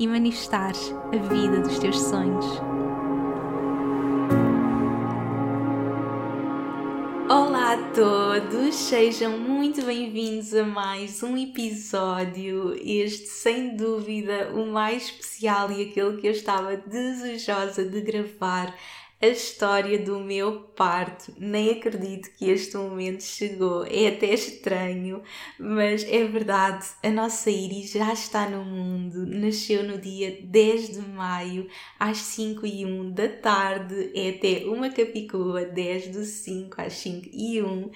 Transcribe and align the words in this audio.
e 0.00 0.06
manifestares 0.08 0.94
a 1.12 1.16
vida 1.28 1.60
dos 1.60 1.78
teus 1.78 2.00
sonhos. 2.00 2.46
Olá 7.28 7.74
a 7.74 7.92
todos, 7.94 8.74
sejam 8.74 9.38
muito 9.38 9.84
bem-vindos 9.84 10.54
a 10.54 10.64
mais 10.64 11.22
um 11.22 11.36
episódio. 11.36 12.74
Este, 12.80 13.28
sem 13.28 13.76
dúvida, 13.76 14.50
o 14.54 14.66
mais 14.72 15.04
especial 15.04 15.70
e 15.70 15.82
aquele 15.82 16.16
que 16.16 16.26
eu 16.26 16.32
estava 16.32 16.78
desejosa 16.78 17.84
de 17.84 18.00
gravar 18.00 18.74
a 19.22 19.26
história 19.26 19.98
do 19.98 20.18
meu 20.18 20.60
parto. 20.74 21.34
Nem 21.38 21.72
acredito 21.72 22.30
que 22.36 22.48
este 22.48 22.76
momento 22.76 23.22
chegou. 23.22 23.84
É 23.84 24.08
até 24.08 24.32
estranho, 24.32 25.22
mas 25.58 26.02
é 26.04 26.24
verdade. 26.24 26.86
A 27.02 27.10
nossa 27.10 27.50
Iris 27.50 27.92
já 27.92 28.12
está 28.12 28.48
no 28.48 28.64
mundo. 28.64 29.26
Nasceu 29.26 29.82
no 29.84 29.98
dia 29.98 30.38
10 30.42 30.94
de 30.94 31.00
maio, 31.00 31.68
às 31.98 32.16
5 32.18 32.66
e 32.66 32.86
1 32.86 33.10
da 33.12 33.28
tarde. 33.28 34.10
É 34.14 34.30
até 34.30 34.64
uma 34.64 34.88
capicua, 34.88 35.66
10 35.66 36.08
do 36.08 36.24
5 36.24 36.80
às 36.80 36.94
5 36.94 37.28
e 37.30 37.60
1. 37.60 37.90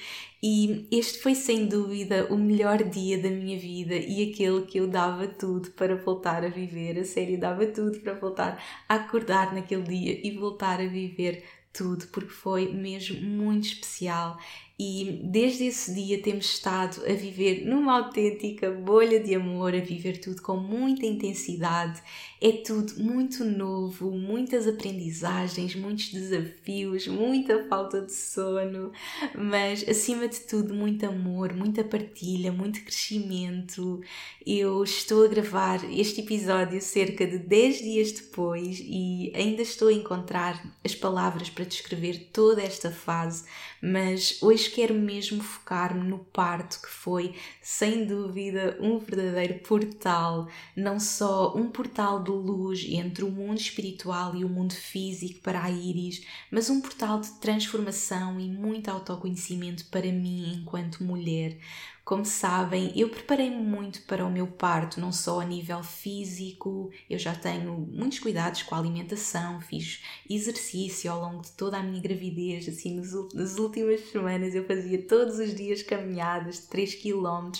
E 0.46 0.86
este 0.90 1.20
foi 1.20 1.34
sem 1.34 1.64
dúvida 1.64 2.26
o 2.30 2.36
melhor 2.36 2.84
dia 2.84 3.16
da 3.16 3.30
minha 3.30 3.58
vida 3.58 3.94
e 3.94 4.30
aquele 4.30 4.66
que 4.66 4.76
eu 4.76 4.86
dava 4.86 5.26
tudo 5.26 5.70
para 5.70 5.96
voltar 5.96 6.44
a 6.44 6.48
viver. 6.48 6.98
A 6.98 7.04
sério, 7.04 7.40
dava 7.40 7.64
tudo 7.64 7.98
para 8.00 8.12
voltar 8.12 8.62
a 8.86 8.96
acordar 8.96 9.54
naquele 9.54 9.84
dia 9.84 10.20
e 10.22 10.32
voltar 10.32 10.82
a 10.82 10.86
viver 10.86 11.42
tudo, 11.72 12.06
porque 12.08 12.28
foi 12.28 12.70
mesmo 12.74 13.22
muito 13.22 13.68
especial 13.68 14.38
e 14.78 15.20
desde 15.22 15.66
esse 15.66 15.94
dia 15.94 16.20
temos 16.20 16.46
estado 16.46 17.00
a 17.06 17.12
viver 17.12 17.64
numa 17.64 17.96
autêntica 17.96 18.72
bolha 18.72 19.20
de 19.20 19.32
amor, 19.32 19.72
a 19.72 19.78
viver 19.78 20.18
tudo 20.18 20.42
com 20.42 20.56
muita 20.56 21.06
intensidade. 21.06 22.02
É 22.40 22.50
tudo 22.50 23.00
muito 23.02 23.44
novo, 23.44 24.10
muitas 24.10 24.66
aprendizagens, 24.66 25.74
muitos 25.76 26.08
desafios, 26.12 27.06
muita 27.06 27.66
falta 27.68 28.02
de 28.02 28.12
sono, 28.12 28.92
mas 29.34 29.88
acima 29.88 30.26
de 30.26 30.40
tudo, 30.40 30.74
muito 30.74 31.06
amor, 31.06 31.54
muita 31.54 31.84
partilha, 31.84 32.52
muito 32.52 32.82
crescimento. 32.82 34.00
Eu 34.44 34.82
estou 34.82 35.24
a 35.24 35.28
gravar 35.28 35.88
este 35.90 36.20
episódio 36.20 36.80
cerca 36.82 37.26
de 37.26 37.38
10 37.38 37.78
dias 37.78 38.12
depois 38.12 38.80
e 38.84 39.32
ainda 39.34 39.62
estou 39.62 39.88
a 39.88 39.92
encontrar 39.92 40.60
as 40.84 40.94
palavras 40.94 41.48
para 41.48 41.64
descrever 41.64 42.30
toda 42.32 42.62
esta 42.62 42.90
fase, 42.90 43.44
mas 43.80 44.42
hoje 44.42 44.70
quero 44.70 44.94
mesmo 44.94 45.42
focar-me 45.42 46.06
no 46.06 46.18
parto, 46.18 46.80
que 46.82 46.90
foi, 46.90 47.34
sem 47.62 48.04
dúvida, 48.04 48.76
um 48.80 48.98
verdadeiro 48.98 49.60
portal, 49.60 50.48
não 50.76 50.98
só 50.98 51.54
um 51.56 51.70
portal 51.70 52.23
de 52.24 52.30
luz 52.30 52.84
entre 52.88 53.24
o 53.24 53.30
mundo 53.30 53.58
espiritual 53.58 54.34
e 54.34 54.44
o 54.44 54.48
mundo 54.48 54.72
físico 54.72 55.40
para 55.40 55.62
a 55.62 55.70
Iris, 55.70 56.22
mas 56.50 56.70
um 56.70 56.80
portal 56.80 57.20
de 57.20 57.30
transformação 57.32 58.40
e 58.40 58.48
muito 58.48 58.88
autoconhecimento 58.88 59.84
para 59.86 60.10
mim 60.10 60.54
enquanto 60.56 61.04
mulher. 61.04 61.58
Como 62.04 62.22
sabem, 62.22 62.92
eu 62.94 63.08
preparei-me 63.08 63.56
muito 63.56 64.02
para 64.02 64.26
o 64.26 64.30
meu 64.30 64.46
parto, 64.46 65.00
não 65.00 65.10
só 65.10 65.40
a 65.40 65.44
nível 65.44 65.82
físico, 65.82 66.90
eu 67.08 67.18
já 67.18 67.34
tenho 67.34 67.72
muitos 67.90 68.18
cuidados 68.18 68.62
com 68.62 68.74
a 68.74 68.78
alimentação, 68.78 69.58
fiz 69.62 70.02
exercício 70.28 71.10
ao 71.10 71.22
longo 71.22 71.40
de 71.40 71.52
toda 71.52 71.78
a 71.78 71.82
minha 71.82 72.02
gravidez, 72.02 72.68
assim, 72.68 73.00
nas 73.34 73.56
últimas 73.58 74.00
semanas 74.10 74.54
eu 74.54 74.66
fazia 74.66 75.00
todos 75.00 75.38
os 75.38 75.54
dias 75.54 75.82
caminhadas 75.82 76.56
de 76.56 76.66
3 76.66 76.94
km, 76.96 77.50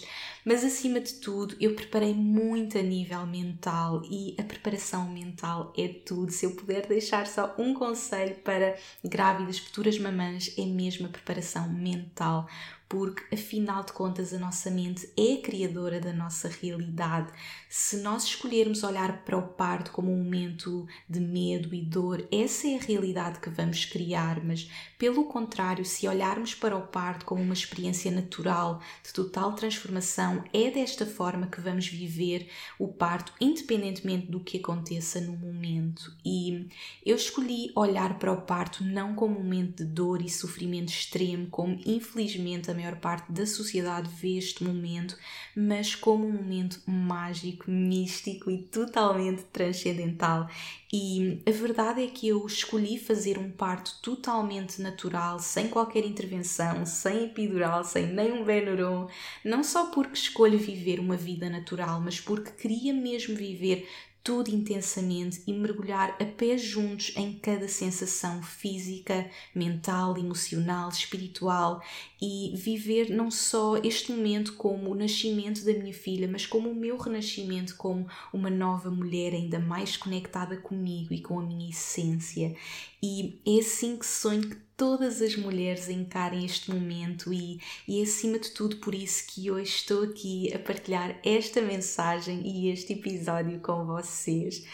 mas 0.44 0.62
acima 0.62 1.00
de 1.00 1.14
tudo 1.14 1.56
eu 1.58 1.74
preparei 1.74 2.12
muito 2.12 2.76
a 2.76 2.82
nível 2.82 3.26
mental 3.26 4.02
e 4.04 4.36
a 4.38 4.42
preparação 4.42 5.08
mental 5.08 5.72
é 5.74 5.88
tudo. 5.88 6.30
Se 6.30 6.44
eu 6.44 6.54
puder 6.54 6.86
deixar 6.86 7.26
só 7.26 7.54
um 7.58 7.72
conselho 7.72 8.34
para 8.44 8.76
grávidas, 9.02 9.58
futuras 9.58 9.98
mamãs, 9.98 10.52
é 10.58 10.66
mesmo 10.66 11.06
a 11.06 11.10
preparação 11.10 11.72
mental 11.72 12.46
porque 12.88 13.34
afinal 13.34 13.84
de 13.84 13.92
contas 13.92 14.32
a 14.32 14.38
nossa 14.38 14.70
mente 14.70 15.08
é 15.16 15.40
criadora 15.40 16.00
da 16.00 16.12
nossa 16.12 16.48
realidade. 16.48 17.32
Se 17.76 17.96
nós 17.96 18.22
escolhermos 18.22 18.84
olhar 18.84 19.24
para 19.24 19.36
o 19.36 19.48
parto 19.48 19.90
como 19.90 20.08
um 20.08 20.22
momento 20.22 20.86
de 21.08 21.18
medo 21.18 21.74
e 21.74 21.82
dor, 21.82 22.24
essa 22.30 22.68
é 22.68 22.76
a 22.76 22.80
realidade 22.80 23.40
que 23.40 23.50
vamos 23.50 23.84
criar, 23.84 24.44
mas 24.44 24.70
pelo 24.96 25.24
contrário, 25.24 25.84
se 25.84 26.06
olharmos 26.06 26.54
para 26.54 26.76
o 26.76 26.86
parto 26.86 27.24
como 27.24 27.42
uma 27.42 27.52
experiência 27.52 28.12
natural 28.12 28.80
de 29.02 29.12
total 29.12 29.54
transformação, 29.54 30.44
é 30.52 30.70
desta 30.70 31.04
forma 31.04 31.48
que 31.48 31.60
vamos 31.60 31.88
viver 31.88 32.48
o 32.78 32.86
parto, 32.86 33.32
independentemente 33.40 34.30
do 34.30 34.38
que 34.38 34.58
aconteça 34.58 35.20
no 35.20 35.36
momento. 35.36 36.16
E 36.24 36.68
eu 37.04 37.16
escolhi 37.16 37.72
olhar 37.74 38.20
para 38.20 38.32
o 38.32 38.42
parto 38.42 38.84
não 38.84 39.16
como 39.16 39.34
um 39.34 39.42
momento 39.42 39.84
de 39.84 39.84
dor 39.84 40.22
e 40.22 40.30
sofrimento 40.30 40.90
extremo, 40.90 41.48
como 41.48 41.80
infelizmente 41.84 42.70
a 42.70 42.74
maior 42.74 43.00
parte 43.00 43.32
da 43.32 43.44
sociedade 43.44 44.08
vê 44.08 44.38
este 44.38 44.62
momento, 44.62 45.18
mas 45.56 45.96
como 45.96 46.24
um 46.24 46.32
momento 46.32 46.80
mágico, 46.86 47.63
místico 47.70 48.50
e 48.50 48.58
totalmente 48.58 49.42
transcendental. 49.44 50.48
E 50.92 51.42
a 51.46 51.50
verdade 51.50 52.04
é 52.04 52.06
que 52.06 52.28
eu 52.28 52.46
escolhi 52.46 52.98
fazer 52.98 53.36
um 53.36 53.50
parto 53.50 53.98
totalmente 54.00 54.80
natural, 54.80 55.38
sem 55.40 55.68
qualquer 55.68 56.04
intervenção, 56.04 56.86
sem 56.86 57.24
epidural, 57.24 57.82
sem 57.82 58.06
nenhum 58.06 58.44
Benuron, 58.44 59.08
não 59.44 59.64
só 59.64 59.86
porque 59.90 60.14
escolho 60.14 60.58
viver 60.58 61.00
uma 61.00 61.16
vida 61.16 61.50
natural, 61.50 62.00
mas 62.00 62.20
porque 62.20 62.52
queria 62.52 62.94
mesmo 62.94 63.34
viver 63.34 63.88
tudo 64.24 64.48
intensamente 64.48 65.42
e 65.46 65.52
mergulhar 65.52 66.16
a 66.18 66.24
pés 66.24 66.62
juntos 66.62 67.12
em 67.14 67.34
cada 67.34 67.68
sensação 67.68 68.42
física, 68.42 69.30
mental, 69.54 70.16
emocional, 70.16 70.88
espiritual 70.88 71.82
e 72.20 72.54
viver 72.56 73.10
não 73.10 73.30
só 73.30 73.76
este 73.76 74.10
momento 74.10 74.54
como 74.54 74.90
o 74.90 74.94
nascimento 74.94 75.62
da 75.62 75.74
minha 75.74 75.92
filha, 75.92 76.26
mas 76.26 76.46
como 76.46 76.70
o 76.70 76.74
meu 76.74 76.96
renascimento 76.96 77.76
como 77.76 78.08
uma 78.32 78.48
nova 78.48 78.90
mulher 78.90 79.34
ainda 79.34 79.58
mais 79.58 79.94
conectada 79.94 80.56
comigo 80.56 81.12
e 81.12 81.20
com 81.20 81.38
a 81.38 81.42
minha 81.42 81.68
essência. 81.68 82.56
E 83.02 83.38
é 83.46 83.58
assim 83.58 83.98
que 83.98 84.06
sonho 84.06 84.48
que 84.48 84.56
todas 84.76 85.22
as 85.22 85.36
mulheres 85.36 85.88
encarem 85.88 86.44
este 86.44 86.70
momento 86.70 87.32
e, 87.32 87.60
e 87.86 88.02
acima 88.02 88.38
de 88.38 88.50
tudo 88.50 88.76
por 88.76 88.94
isso 88.94 89.24
que 89.28 89.50
hoje 89.50 89.70
estou 89.70 90.04
aqui 90.04 90.52
a 90.54 90.58
partilhar 90.58 91.18
esta 91.24 91.60
mensagem 91.60 92.42
e 92.44 92.70
este 92.70 92.92
episódio 92.92 93.60
com 93.60 93.84
vocês. 93.84 94.66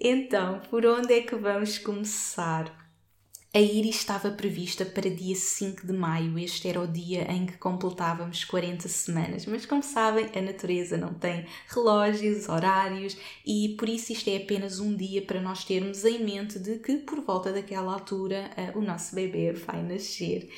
Então, 0.00 0.60
por 0.70 0.84
onde 0.84 1.14
é 1.14 1.22
que 1.22 1.36
vamos 1.36 1.78
começar? 1.78 2.81
A 3.54 3.60
Iris 3.60 3.96
estava 3.96 4.30
prevista 4.30 4.82
para 4.82 5.10
dia 5.10 5.36
5 5.36 5.86
de 5.86 5.92
maio, 5.92 6.38
este 6.38 6.68
era 6.68 6.80
o 6.80 6.86
dia 6.86 7.30
em 7.30 7.44
que 7.44 7.58
completávamos 7.58 8.46
40 8.46 8.88
semanas, 8.88 9.44
mas 9.44 9.66
como 9.66 9.82
sabem, 9.82 10.30
a 10.34 10.40
natureza 10.40 10.96
não 10.96 11.12
tem 11.12 11.44
relógios, 11.68 12.48
horários 12.48 13.14
e 13.44 13.76
por 13.78 13.90
isso 13.90 14.10
isto 14.10 14.30
é 14.30 14.38
apenas 14.38 14.80
um 14.80 14.96
dia 14.96 15.20
para 15.20 15.38
nós 15.38 15.66
termos 15.66 16.02
em 16.06 16.24
mente 16.24 16.58
de 16.58 16.78
que 16.78 16.96
por 16.96 17.20
volta 17.20 17.52
daquela 17.52 17.92
altura 17.92 18.50
uh, 18.56 18.78
o 18.78 18.80
nosso 18.80 19.14
bebê 19.14 19.52
vai 19.52 19.82
nascer. 19.82 20.48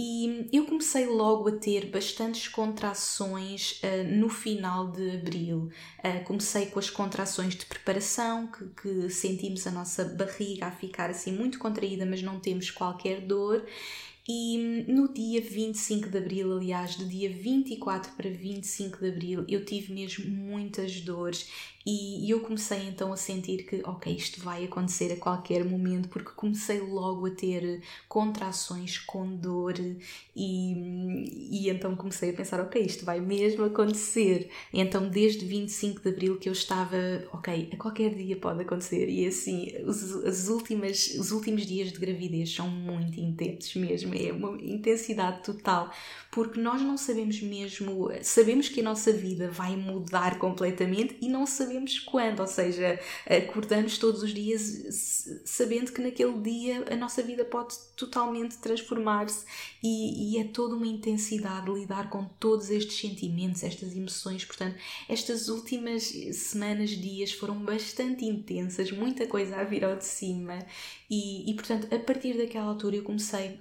E 0.00 0.48
eu 0.52 0.64
comecei 0.64 1.06
logo 1.06 1.48
a 1.48 1.56
ter 1.56 1.90
bastantes 1.90 2.46
contrações 2.46 3.82
uh, 3.82 4.08
no 4.08 4.28
final 4.28 4.92
de 4.92 5.16
abril. 5.16 5.70
Uh, 5.98 6.24
comecei 6.24 6.66
com 6.66 6.78
as 6.78 6.88
contrações 6.88 7.56
de 7.56 7.66
preparação, 7.66 8.46
que, 8.46 8.64
que 8.80 9.10
sentimos 9.10 9.66
a 9.66 9.72
nossa 9.72 10.04
barriga 10.04 10.66
a 10.66 10.70
ficar 10.70 11.10
assim 11.10 11.32
muito 11.32 11.58
contraída, 11.58 12.06
mas 12.06 12.22
não 12.22 12.38
temos 12.38 12.70
qualquer 12.70 13.22
dor. 13.22 13.66
E 14.28 14.84
no 14.86 15.12
dia 15.12 15.40
25 15.40 16.10
de 16.10 16.18
abril, 16.18 16.56
aliás, 16.56 16.94
do 16.94 17.04
dia 17.04 17.30
24 17.30 18.12
para 18.12 18.30
25 18.30 18.98
de 18.98 19.08
abril, 19.08 19.44
eu 19.48 19.64
tive 19.64 19.92
mesmo 19.92 20.30
muitas 20.30 21.00
dores 21.00 21.48
e 21.90 22.30
eu 22.30 22.40
comecei 22.40 22.86
então 22.86 23.10
a 23.14 23.16
sentir 23.16 23.64
que, 23.64 23.80
ok, 23.82 24.14
isto 24.14 24.42
vai 24.42 24.62
acontecer 24.62 25.10
a 25.10 25.16
qualquer 25.16 25.64
momento, 25.64 26.10
porque 26.10 26.32
comecei 26.36 26.80
logo 26.80 27.24
a 27.26 27.30
ter 27.30 27.80
contrações 28.06 28.98
com 28.98 29.34
dor 29.34 29.74
e, 30.36 31.48
e 31.50 31.70
então 31.70 31.96
comecei 31.96 32.28
a 32.28 32.32
pensar, 32.34 32.60
ok, 32.60 32.82
isto 32.82 33.06
vai 33.06 33.20
mesmo 33.20 33.64
acontecer. 33.64 34.50
Então, 34.70 35.08
desde 35.08 35.46
25 35.46 36.02
de 36.02 36.08
abril 36.10 36.38
que 36.38 36.50
eu 36.50 36.52
estava, 36.52 37.24
ok, 37.32 37.70
a 37.72 37.76
qualquer 37.78 38.14
dia 38.14 38.36
pode 38.36 38.60
acontecer. 38.60 39.08
E 39.08 39.26
assim, 39.26 39.72
os, 39.86 40.12
as 40.26 40.48
últimas, 40.48 41.14
os 41.14 41.32
últimos 41.32 41.64
dias 41.64 41.90
de 41.90 41.98
gravidez 41.98 42.54
são 42.54 42.68
muito 42.68 43.18
intensos 43.18 43.74
mesmo, 43.76 44.14
é 44.14 44.30
uma 44.30 44.60
intensidade 44.62 45.42
total, 45.42 45.90
porque 46.30 46.60
nós 46.60 46.82
não 46.82 46.98
sabemos 46.98 47.40
mesmo, 47.40 48.10
sabemos 48.20 48.68
que 48.68 48.80
a 48.80 48.84
nossa 48.84 49.10
vida 49.10 49.50
vai 49.50 49.74
mudar 49.74 50.38
completamente 50.38 51.16
e 51.22 51.30
não 51.30 51.46
sabemos 51.46 51.77
quando, 52.04 52.40
ou 52.40 52.46
seja, 52.46 52.98
acordamos 53.26 53.98
todos 53.98 54.22
os 54.22 54.32
dias 54.32 55.42
sabendo 55.44 55.92
que 55.92 56.00
naquele 56.00 56.38
dia 56.40 56.84
a 56.90 56.96
nossa 56.96 57.22
vida 57.22 57.44
pode 57.44 57.76
totalmente 57.96 58.58
transformar-se 58.58 59.44
e, 59.82 60.34
e 60.34 60.38
é 60.38 60.44
toda 60.44 60.74
uma 60.74 60.86
intensidade 60.86 61.70
lidar 61.70 62.10
com 62.10 62.24
todos 62.24 62.70
estes 62.70 62.98
sentimentos, 62.98 63.62
estas 63.62 63.94
emoções. 63.96 64.44
Portanto, 64.44 64.76
estas 65.08 65.48
últimas 65.48 66.04
semanas, 66.32 66.90
dias 66.90 67.32
foram 67.32 67.58
bastante 67.58 68.24
intensas, 68.24 68.90
muita 68.90 69.26
coisa 69.26 69.56
a 69.56 69.64
vir 69.64 69.84
ao 69.84 69.96
de 69.96 70.04
cima, 70.04 70.58
e, 71.10 71.50
e 71.50 71.54
portanto, 71.54 71.92
a 71.94 71.98
partir 71.98 72.36
daquela 72.36 72.66
altura 72.66 72.96
eu 72.96 73.02
comecei 73.02 73.60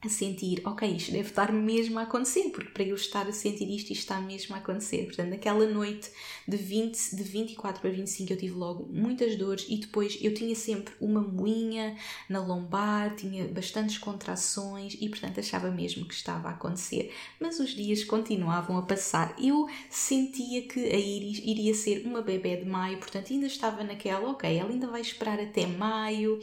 a 0.00 0.08
sentir, 0.08 0.62
ok, 0.64 0.88
isto 0.88 1.10
deve 1.10 1.28
estar 1.28 1.52
mesmo 1.52 1.98
a 1.98 2.02
acontecer, 2.02 2.50
porque 2.50 2.70
para 2.70 2.84
eu 2.84 2.94
estar 2.94 3.26
a 3.26 3.32
sentir 3.32 3.68
isto, 3.68 3.90
isto 3.90 4.02
está 4.02 4.20
mesmo 4.20 4.54
a 4.54 4.58
acontecer. 4.58 5.06
Portanto, 5.06 5.30
naquela 5.30 5.66
noite 5.66 6.08
de, 6.46 6.56
20, 6.56 7.16
de 7.16 7.22
24 7.24 7.80
para 7.80 7.90
25 7.90 8.32
eu 8.32 8.36
tive 8.36 8.54
logo 8.54 8.86
muitas 8.92 9.34
dores 9.34 9.66
e 9.68 9.76
depois 9.76 10.16
eu 10.22 10.32
tinha 10.32 10.54
sempre 10.54 10.94
uma 11.00 11.20
moinha 11.20 11.96
na 12.28 12.38
lombar, 12.38 13.16
tinha 13.16 13.48
bastantes 13.48 13.98
contrações 13.98 14.96
e, 15.00 15.08
portanto, 15.08 15.40
achava 15.40 15.68
mesmo 15.68 16.06
que 16.06 16.14
estava 16.14 16.48
a 16.48 16.52
acontecer. 16.52 17.12
Mas 17.40 17.58
os 17.58 17.70
dias 17.70 18.04
continuavam 18.04 18.78
a 18.78 18.82
passar. 18.82 19.34
Eu 19.36 19.68
sentia 19.90 20.62
que 20.62 20.78
a 20.78 20.96
Iris 20.96 21.38
iria 21.38 21.74
ser 21.74 22.06
uma 22.06 22.22
bebê 22.22 22.56
de 22.56 22.66
maio, 22.66 22.98
portanto, 22.98 23.32
ainda 23.32 23.48
estava 23.48 23.82
naquela, 23.82 24.30
ok, 24.30 24.56
ela 24.56 24.70
ainda 24.70 24.86
vai 24.86 25.00
esperar 25.00 25.40
até 25.40 25.66
maio. 25.66 26.38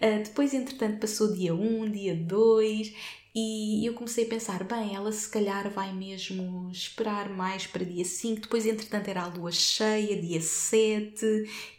Uh, 0.00 0.22
depois, 0.22 0.54
entretanto, 0.54 1.00
passou 1.00 1.32
dia 1.32 1.52
1, 1.52 1.90
dia 1.90 2.14
2 2.14 3.00
e 3.34 3.86
eu 3.86 3.94
comecei 3.94 4.24
a 4.24 4.28
pensar, 4.28 4.64
bem, 4.64 4.94
ela 4.94 5.12
se 5.12 5.28
calhar 5.28 5.70
vai 5.70 5.92
mesmo 5.92 6.68
esperar 6.70 7.28
mais 7.28 7.66
para 7.66 7.84
dia 7.84 8.04
5, 8.04 8.40
depois 8.40 8.66
entretanto 8.66 9.08
era 9.08 9.22
a 9.22 9.26
lua 9.28 9.52
cheia, 9.52 10.20
dia 10.20 10.40
7, 10.40 11.24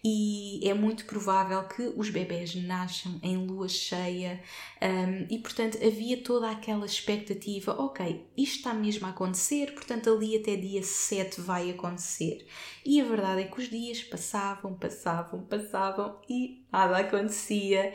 e 0.03 0.61
é 0.63 0.73
muito 0.73 1.05
provável 1.05 1.61
que 1.63 1.91
os 1.95 2.09
bebés 2.09 2.55
nasçam 2.55 3.19
em 3.21 3.35
lua 3.35 3.67
cheia, 3.67 4.41
um, 4.81 5.27
e 5.29 5.39
portanto 5.39 5.77
havia 5.85 6.23
toda 6.23 6.49
aquela 6.49 6.85
expectativa, 6.85 7.73
ok, 7.73 8.25
isto 8.37 8.57
está 8.57 8.73
mesmo 8.73 9.05
a 9.05 9.09
acontecer, 9.09 9.73
portanto 9.73 10.09
ali 10.09 10.37
até 10.37 10.55
dia 10.55 10.83
7 10.83 11.41
vai 11.41 11.69
acontecer. 11.69 12.45
E 12.85 12.99
a 12.99 13.03
verdade 13.03 13.41
é 13.41 13.45
que 13.45 13.59
os 13.59 13.69
dias 13.69 14.01
passavam, 14.03 14.73
passavam, 14.73 15.41
passavam 15.43 16.19
e 16.29 16.65
nada 16.71 16.97
acontecia. 16.97 17.93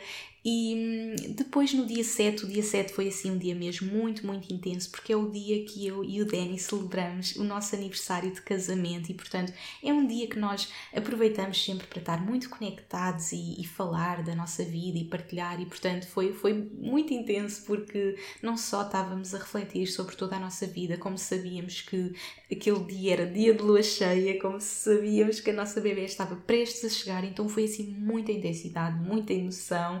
E 0.49 0.75
hum, 0.77 1.33
depois 1.33 1.73
no 1.73 1.85
dia 1.85 2.05
7, 2.05 2.45
o 2.45 2.47
dia 2.47 2.63
7 2.63 2.93
foi 2.93 3.09
assim 3.09 3.31
um 3.31 3.37
dia 3.37 3.53
mesmo 3.53 3.91
muito, 3.91 4.25
muito 4.25 4.49
intenso, 4.53 4.89
porque 4.89 5.11
é 5.11 5.15
o 5.17 5.29
dia 5.29 5.65
que 5.65 5.85
eu 5.85 6.05
e 6.05 6.21
o 6.21 6.25
Danny 6.25 6.57
celebramos 6.57 7.35
o 7.35 7.43
nosso 7.43 7.75
aniversário 7.75 8.31
de 8.31 8.41
casamento 8.41 9.11
e, 9.11 9.13
portanto, 9.13 9.51
é 9.83 9.91
um 9.91 10.07
dia 10.07 10.25
que 10.25 10.39
nós 10.39 10.71
aproveitamos 10.95 11.61
sempre 11.61 11.85
para 11.87 11.99
estar 11.99 12.25
muito 12.25 12.49
conectados 12.49 13.33
e, 13.33 13.59
e 13.59 13.67
falar 13.67 14.23
da 14.23 14.33
nossa 14.33 14.63
vida 14.63 14.97
e 14.97 15.03
partilhar, 15.03 15.59
e, 15.59 15.65
portanto, 15.65 16.07
foi, 16.07 16.31
foi 16.31 16.53
muito 16.53 17.13
intenso 17.13 17.65
porque 17.65 18.15
não 18.41 18.55
só 18.55 18.83
estávamos 18.83 19.35
a 19.35 19.39
refletir 19.39 19.87
sobre 19.87 20.15
toda 20.15 20.37
a 20.37 20.39
nossa 20.39 20.65
vida, 20.65 20.95
como 20.95 21.17
sabíamos 21.17 21.81
que 21.81 22.13
aquele 22.49 22.85
dia 22.85 23.11
era 23.11 23.25
dia 23.25 23.53
de 23.53 23.61
lua 23.61 23.83
cheia, 23.83 24.39
como 24.39 24.61
sabíamos 24.61 25.41
que 25.41 25.49
a 25.49 25.53
nossa 25.53 25.81
bebê 25.81 26.05
estava 26.05 26.37
prestes 26.37 26.85
a 26.85 26.89
chegar, 26.89 27.25
então 27.25 27.49
foi 27.49 27.65
assim 27.65 27.83
muita 27.87 28.31
intensidade, 28.31 28.97
muita 28.97 29.33
emoção. 29.33 29.99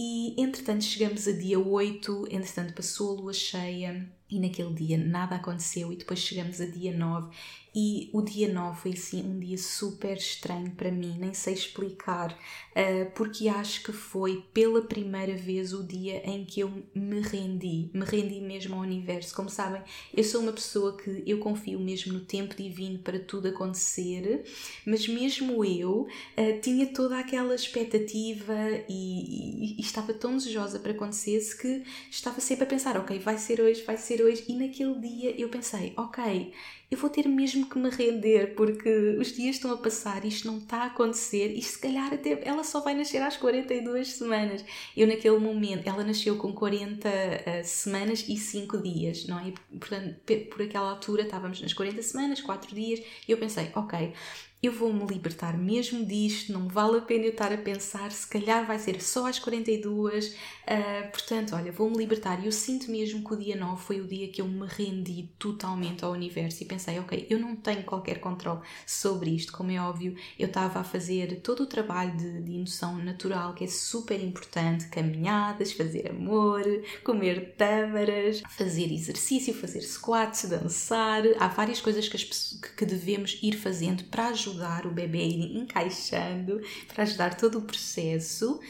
E 0.00 0.40
entretanto 0.40 0.84
chegamos 0.84 1.26
a 1.26 1.32
dia 1.32 1.58
8, 1.58 2.28
entretanto 2.30 2.72
passou 2.72 3.10
a 3.10 3.20
lua 3.20 3.32
cheia 3.32 4.08
e 4.30 4.38
naquele 4.38 4.74
dia 4.74 4.98
nada 4.98 5.36
aconteceu 5.36 5.92
e 5.92 5.96
depois 5.96 6.20
chegamos 6.20 6.60
a 6.60 6.66
dia 6.66 6.96
9 6.96 7.30
e 7.74 8.10
o 8.12 8.22
dia 8.22 8.52
9 8.52 8.80
foi 8.80 8.92
assim 8.92 9.22
um 9.22 9.38
dia 9.38 9.58
super 9.58 10.16
estranho 10.16 10.70
para 10.72 10.90
mim, 10.90 11.16
nem 11.18 11.34
sei 11.34 11.54
explicar, 11.54 12.32
uh, 12.32 13.10
porque 13.14 13.48
acho 13.48 13.82
que 13.82 13.92
foi 13.92 14.44
pela 14.52 14.82
primeira 14.82 15.36
vez 15.36 15.72
o 15.72 15.84
dia 15.84 16.22
em 16.28 16.44
que 16.44 16.60
eu 16.60 16.72
me 16.94 17.20
rendi, 17.20 17.90
me 17.92 18.04
rendi 18.04 18.40
mesmo 18.40 18.74
ao 18.74 18.80
universo. 18.80 19.34
Como 19.34 19.48
sabem, 19.48 19.82
eu 20.12 20.24
sou 20.24 20.40
uma 20.40 20.52
pessoa 20.52 20.96
que 20.96 21.22
eu 21.26 21.38
confio 21.38 21.78
mesmo 21.78 22.14
no 22.14 22.20
tempo 22.20 22.54
divino 22.56 22.98
para 22.98 23.18
tudo 23.18 23.48
acontecer, 23.48 24.44
mas 24.86 25.06
mesmo 25.06 25.64
eu 25.64 26.00
uh, 26.36 26.60
tinha 26.60 26.86
toda 26.86 27.18
aquela 27.18 27.54
expectativa 27.54 28.54
e, 28.88 29.74
e, 29.74 29.76
e 29.78 29.80
estava 29.80 30.12
tão 30.14 30.36
desejosa 30.36 30.78
para 30.78 30.92
acontecesse 30.92 31.56
que 31.56 31.84
estava 32.10 32.40
sempre 32.40 32.64
a 32.64 32.66
pensar, 32.66 32.96
ok, 32.96 33.18
vai 33.18 33.38
ser 33.38 33.60
hoje, 33.60 33.84
vai 33.84 33.96
ser 33.96 34.17
hoje, 34.22 34.44
e 34.48 34.54
naquele 34.54 34.94
dia 35.00 35.34
eu 35.40 35.48
pensei, 35.48 35.92
ok 35.96 36.52
eu 36.90 36.96
vou 36.96 37.10
ter 37.10 37.28
mesmo 37.28 37.68
que 37.68 37.78
me 37.78 37.90
render 37.90 38.54
porque 38.54 38.88
os 39.20 39.32
dias 39.34 39.56
estão 39.56 39.70
a 39.72 39.76
passar, 39.76 40.24
isto 40.24 40.46
não 40.46 40.56
está 40.56 40.84
a 40.84 40.86
acontecer 40.86 41.52
e 41.54 41.60
se 41.60 41.78
calhar 41.78 42.14
até 42.14 42.40
ela 42.42 42.64
só 42.64 42.80
vai 42.80 42.94
nascer 42.94 43.20
às 43.20 43.36
42 43.36 44.08
semanas. 44.08 44.64
Eu 44.96 45.06
naquele 45.06 45.38
momento, 45.38 45.86
ela 45.86 46.02
nasceu 46.02 46.36
com 46.38 46.50
40 46.50 47.06
uh, 47.06 47.12
eh, 47.12 47.62
semanas 47.62 48.24
e 48.26 48.38
5 48.38 48.78
dias, 48.78 49.26
não 49.26 49.38
é? 49.38 49.48
E, 49.48 49.52
portanto, 49.78 50.16
por 50.50 50.62
aquela 50.62 50.90
altura 50.90 51.22
estávamos 51.22 51.60
nas 51.60 51.74
40 51.74 52.02
semanas, 52.02 52.40
4 52.40 52.74
dias, 52.74 53.00
e 53.28 53.32
eu 53.32 53.36
pensei, 53.36 53.70
ok, 53.74 54.14
eu 54.60 54.72
vou-me 54.72 55.06
libertar 55.06 55.56
mesmo 55.56 56.04
disto, 56.04 56.52
não 56.52 56.66
vale 56.66 56.98
a 56.98 57.00
pena 57.00 57.24
eu 57.24 57.30
estar 57.30 57.52
a 57.52 57.56
pensar, 57.56 58.10
se 58.10 58.26
calhar 58.26 58.66
vai 58.66 58.76
ser 58.78 59.00
só 59.00 59.28
às 59.28 59.38
42, 59.38 60.26
uh, 60.26 61.10
portanto, 61.12 61.54
olha, 61.54 61.70
vou-me 61.70 61.96
libertar. 61.96 62.42
E 62.42 62.46
eu 62.46 62.52
sinto 62.52 62.90
mesmo 62.90 63.22
que 63.22 63.34
o 63.34 63.36
dia 63.36 63.54
9 63.54 63.80
foi 63.80 64.00
o 64.00 64.06
dia 64.08 64.26
que 64.28 64.40
eu 64.40 64.48
me 64.48 64.66
rendi 64.66 65.28
totalmente 65.38 66.04
ao 66.04 66.10
universo 66.10 66.60
e 66.62 66.66
pensei, 66.66 66.98
ok, 66.98 67.28
eu 67.30 67.38
não 67.38 67.54
tenho 67.54 67.84
qualquer 67.84 68.18
controle 68.18 68.60
sobre 68.84 69.30
isto, 69.30 69.52
como 69.52 69.70
é 69.70 69.80
óbvio, 69.80 70.16
eu 70.36 70.48
estava 70.48 70.80
a 70.80 70.84
fazer 70.84 71.40
todo 71.40 71.62
o 71.62 71.66
trabalho 71.66 72.16
de, 72.16 72.42
de 72.42 72.52
indução 72.56 72.98
natural, 72.98 73.54
que 73.54 73.62
é 73.62 73.68
super 73.68 74.20
importante, 74.20 74.88
caminhadas, 74.88 75.70
fazer 75.70 76.10
amor, 76.10 76.64
comer 77.04 77.54
tâmaras, 77.56 78.42
fazer 78.56 78.92
exercício, 78.92 79.54
fazer 79.54 79.82
squats, 79.82 80.46
dançar, 80.46 81.22
há 81.38 81.46
várias 81.46 81.80
coisas 81.80 82.08
que, 82.08 82.16
as, 82.16 82.58
que 82.76 82.84
devemos 82.84 83.38
ir 83.40 83.56
fazendo 83.56 84.02
para 84.04 84.26
ajudar 84.28 84.47
ajudar 84.48 84.86
o 84.86 84.90
bebê 84.90 85.18
a 85.18 85.26
ir 85.26 85.56
encaixando, 85.56 86.60
para 86.86 87.04
ajudar 87.04 87.34
todo 87.34 87.58
o 87.58 87.62
processo. 87.62 88.60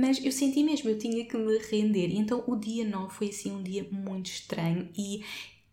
Mas 0.00 0.24
eu 0.24 0.32
senti 0.32 0.62
mesmo, 0.64 0.90
eu 0.90 0.98
tinha 0.98 1.24
que 1.24 1.36
me 1.36 1.58
render. 1.58 2.10
Então 2.14 2.42
o 2.46 2.56
dia 2.56 2.84
9 2.84 3.14
foi 3.14 3.28
assim 3.28 3.52
um 3.52 3.62
dia 3.62 3.86
muito 3.90 4.26
estranho 4.26 4.88
e 4.96 5.24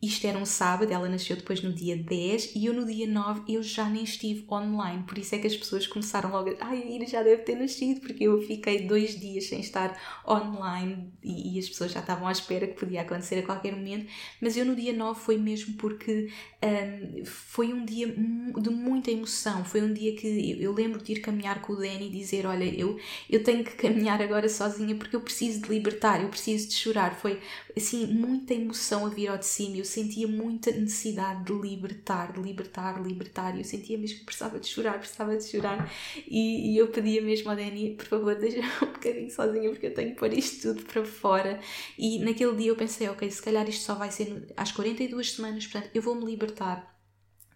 isto 0.06 0.26
era 0.26 0.38
um 0.38 0.46
sábado, 0.46 0.92
ela 0.92 1.08
nasceu 1.10 1.36
depois 1.36 1.62
no 1.62 1.72
dia 1.72 1.96
10 1.98 2.56
e 2.56 2.66
eu 2.66 2.74
no 2.74 2.86
dia 2.86 3.08
9 3.08 3.54
eu 3.54 3.64
já 3.64 3.90
nem 3.90 4.04
estive 4.04 4.46
online, 4.52 5.04
por 5.04 5.18
isso 5.18 5.36
é 5.36 5.38
que 5.38 5.48
as 5.48 5.56
pessoas 5.56 5.88
começaram 5.88 6.32
logo 6.32 6.50
a 6.60 6.68
ai, 6.68 7.00
a 7.02 7.06
já 7.06 7.24
deve 7.24 7.44
ter 7.44 7.56
nascido, 7.56 8.02
porque 8.02 8.24
eu 8.24 8.42
fiquei 8.42 8.88
dois 8.88 9.20
dias 9.20 9.46
sem 9.46 9.60
estar 9.60 9.98
online 10.28 11.12
e, 11.24 11.56
e, 11.56 11.60
as 11.60 11.68
pessoas 11.68 11.92
já 11.92 12.00
estavam 12.00 12.28
à 12.28 12.32
espera 12.32 12.68
que 12.68 12.74
podia 12.74 13.02
acontecer 13.02 13.40
a 13.40 13.44
qualquer 13.44 13.76
momento, 13.76 14.08
mas 14.42 14.58
eu 14.58 14.66
no 14.66 14.76
dia 14.76 14.94
9 14.94 15.20
foi 15.20 15.38
mesmo 15.38 15.76
porque 15.76 16.30
um, 16.64 17.26
foi 17.26 17.74
um 17.74 17.86
dia 17.86 18.08
de 18.08 18.70
muita 18.70 19.12
emoção, 19.12 19.64
foi 19.64 19.82
um 19.82 19.94
dia 19.94 20.16
que 20.16 20.28
eu, 20.28 20.62
eu, 20.62 20.74
lembro 20.74 21.02
de 21.02 21.14
ir 21.14 21.20
caminhar 21.20 21.62
com 21.62 21.74
o 21.74 21.76
Danny 21.76 22.08
e 22.08 22.10
dizer, 22.10 22.46
olha, 22.46 22.66
eu, 22.66 23.00
eu 23.30 23.44
tenho 23.44 23.64
que 23.64 23.72
caminhar 23.76 24.22
agora 24.22 24.50
sozinha 24.50 24.96
porque 24.96 25.16
eu 25.16 25.22
preciso 25.22 25.62
de 25.62 25.70
libertar, 25.70 26.22
eu 26.22 26.30
preciso 26.30 26.68
de 26.68 26.76
chorar, 26.76 27.16
foi 27.16 27.40
assim 27.76 28.08
muita 28.08 28.54
emoção 28.54 29.06
a 29.06 29.10
vir 29.10 29.28
ao 29.28 29.38
de 29.38 29.46
cima, 29.46 29.78
eu 29.78 29.86
sentia 29.96 30.28
muita 30.28 30.72
necessidade 30.72 31.46
de 31.46 31.54
libertar, 31.54 32.34
de 32.34 32.42
libertar, 32.42 33.02
libertar. 33.02 33.56
E 33.56 33.60
eu 33.60 33.64
sentia 33.64 33.98
mesmo 33.98 34.20
que 34.20 34.26
precisava 34.26 34.60
de 34.60 34.68
chorar, 34.68 35.00
precisava 35.00 35.36
de 35.38 35.44
chorar. 35.44 35.92
E, 36.28 36.74
e 36.74 36.78
eu 36.78 36.88
pedia 36.88 37.22
mesmo 37.22 37.50
ao 37.50 37.56
Dani, 37.56 37.96
por 37.96 38.06
favor, 38.06 38.36
deixa-me 38.40 38.68
um 38.82 38.92
bocadinho 38.92 39.32
sozinha 39.32 39.70
porque 39.70 39.88
eu 39.88 39.94
tenho 39.94 40.12
que 40.12 40.18
pôr 40.18 40.34
isto 40.34 40.74
tudo 40.74 40.86
para 40.86 41.06
fora. 41.06 41.60
E 41.98 42.20
naquele 42.20 42.56
dia 42.56 42.68
eu 42.68 42.76
pensei, 42.76 43.08
ok, 43.10 43.30
se 43.30 43.42
calhar 43.42 43.68
isto 43.68 43.84
só 43.84 43.96
vai 43.96 44.12
ser 44.12 44.48
às 44.56 44.72
42 44.72 45.34
semanas, 45.34 45.66
portanto 45.68 45.92
eu 45.94 46.02
vou 46.02 46.16
me 46.16 46.26
libertar 46.26 46.95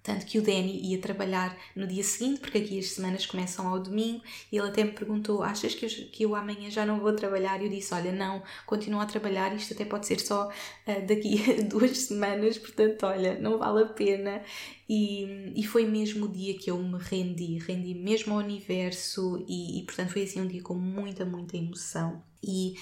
tanto 0.01 0.25
que 0.25 0.39
o 0.39 0.41
Danny 0.41 0.79
ia 0.81 0.99
trabalhar 0.99 1.55
no 1.75 1.85
dia 1.85 2.03
seguinte, 2.03 2.39
porque 2.39 2.57
aqui 2.57 2.79
as 2.79 2.91
semanas 2.91 3.25
começam 3.25 3.67
ao 3.67 3.79
domingo, 3.79 4.23
e 4.51 4.57
ele 4.57 4.67
até 4.67 4.83
me 4.83 4.91
perguntou: 4.91 5.43
Achas 5.43 5.75
que 5.75 5.85
eu, 5.85 5.89
que 5.89 6.23
eu 6.23 6.35
amanhã 6.35 6.69
já 6.69 6.85
não 6.85 6.99
vou 6.99 7.13
trabalhar? 7.13 7.61
E 7.61 7.65
eu 7.65 7.69
disse: 7.69 7.93
Olha, 7.93 8.11
não, 8.11 8.41
continuo 8.65 8.99
a 9.01 9.05
trabalhar, 9.05 9.53
isto 9.55 9.73
até 9.73 9.85
pode 9.85 10.07
ser 10.07 10.19
só 10.19 10.47
uh, 10.47 11.07
daqui 11.07 11.43
a 11.59 11.63
duas 11.63 11.97
semanas, 11.97 12.57
portanto, 12.57 13.05
olha, 13.05 13.39
não 13.39 13.57
vale 13.57 13.83
a 13.83 13.87
pena. 13.87 14.41
E, 14.89 15.53
e 15.55 15.63
foi 15.63 15.85
mesmo 15.85 16.25
o 16.25 16.31
dia 16.31 16.57
que 16.57 16.71
eu 16.71 16.81
me 16.81 16.97
rendi, 16.97 17.59
rendi 17.59 17.93
mesmo 17.93 18.33
ao 18.33 18.39
universo, 18.39 19.45
e, 19.47 19.79
e 19.79 19.83
portanto 19.83 20.09
foi 20.13 20.23
assim 20.23 20.41
um 20.41 20.47
dia 20.47 20.63
com 20.63 20.73
muita, 20.73 21.23
muita 21.23 21.55
emoção. 21.55 22.23
E 22.41 22.75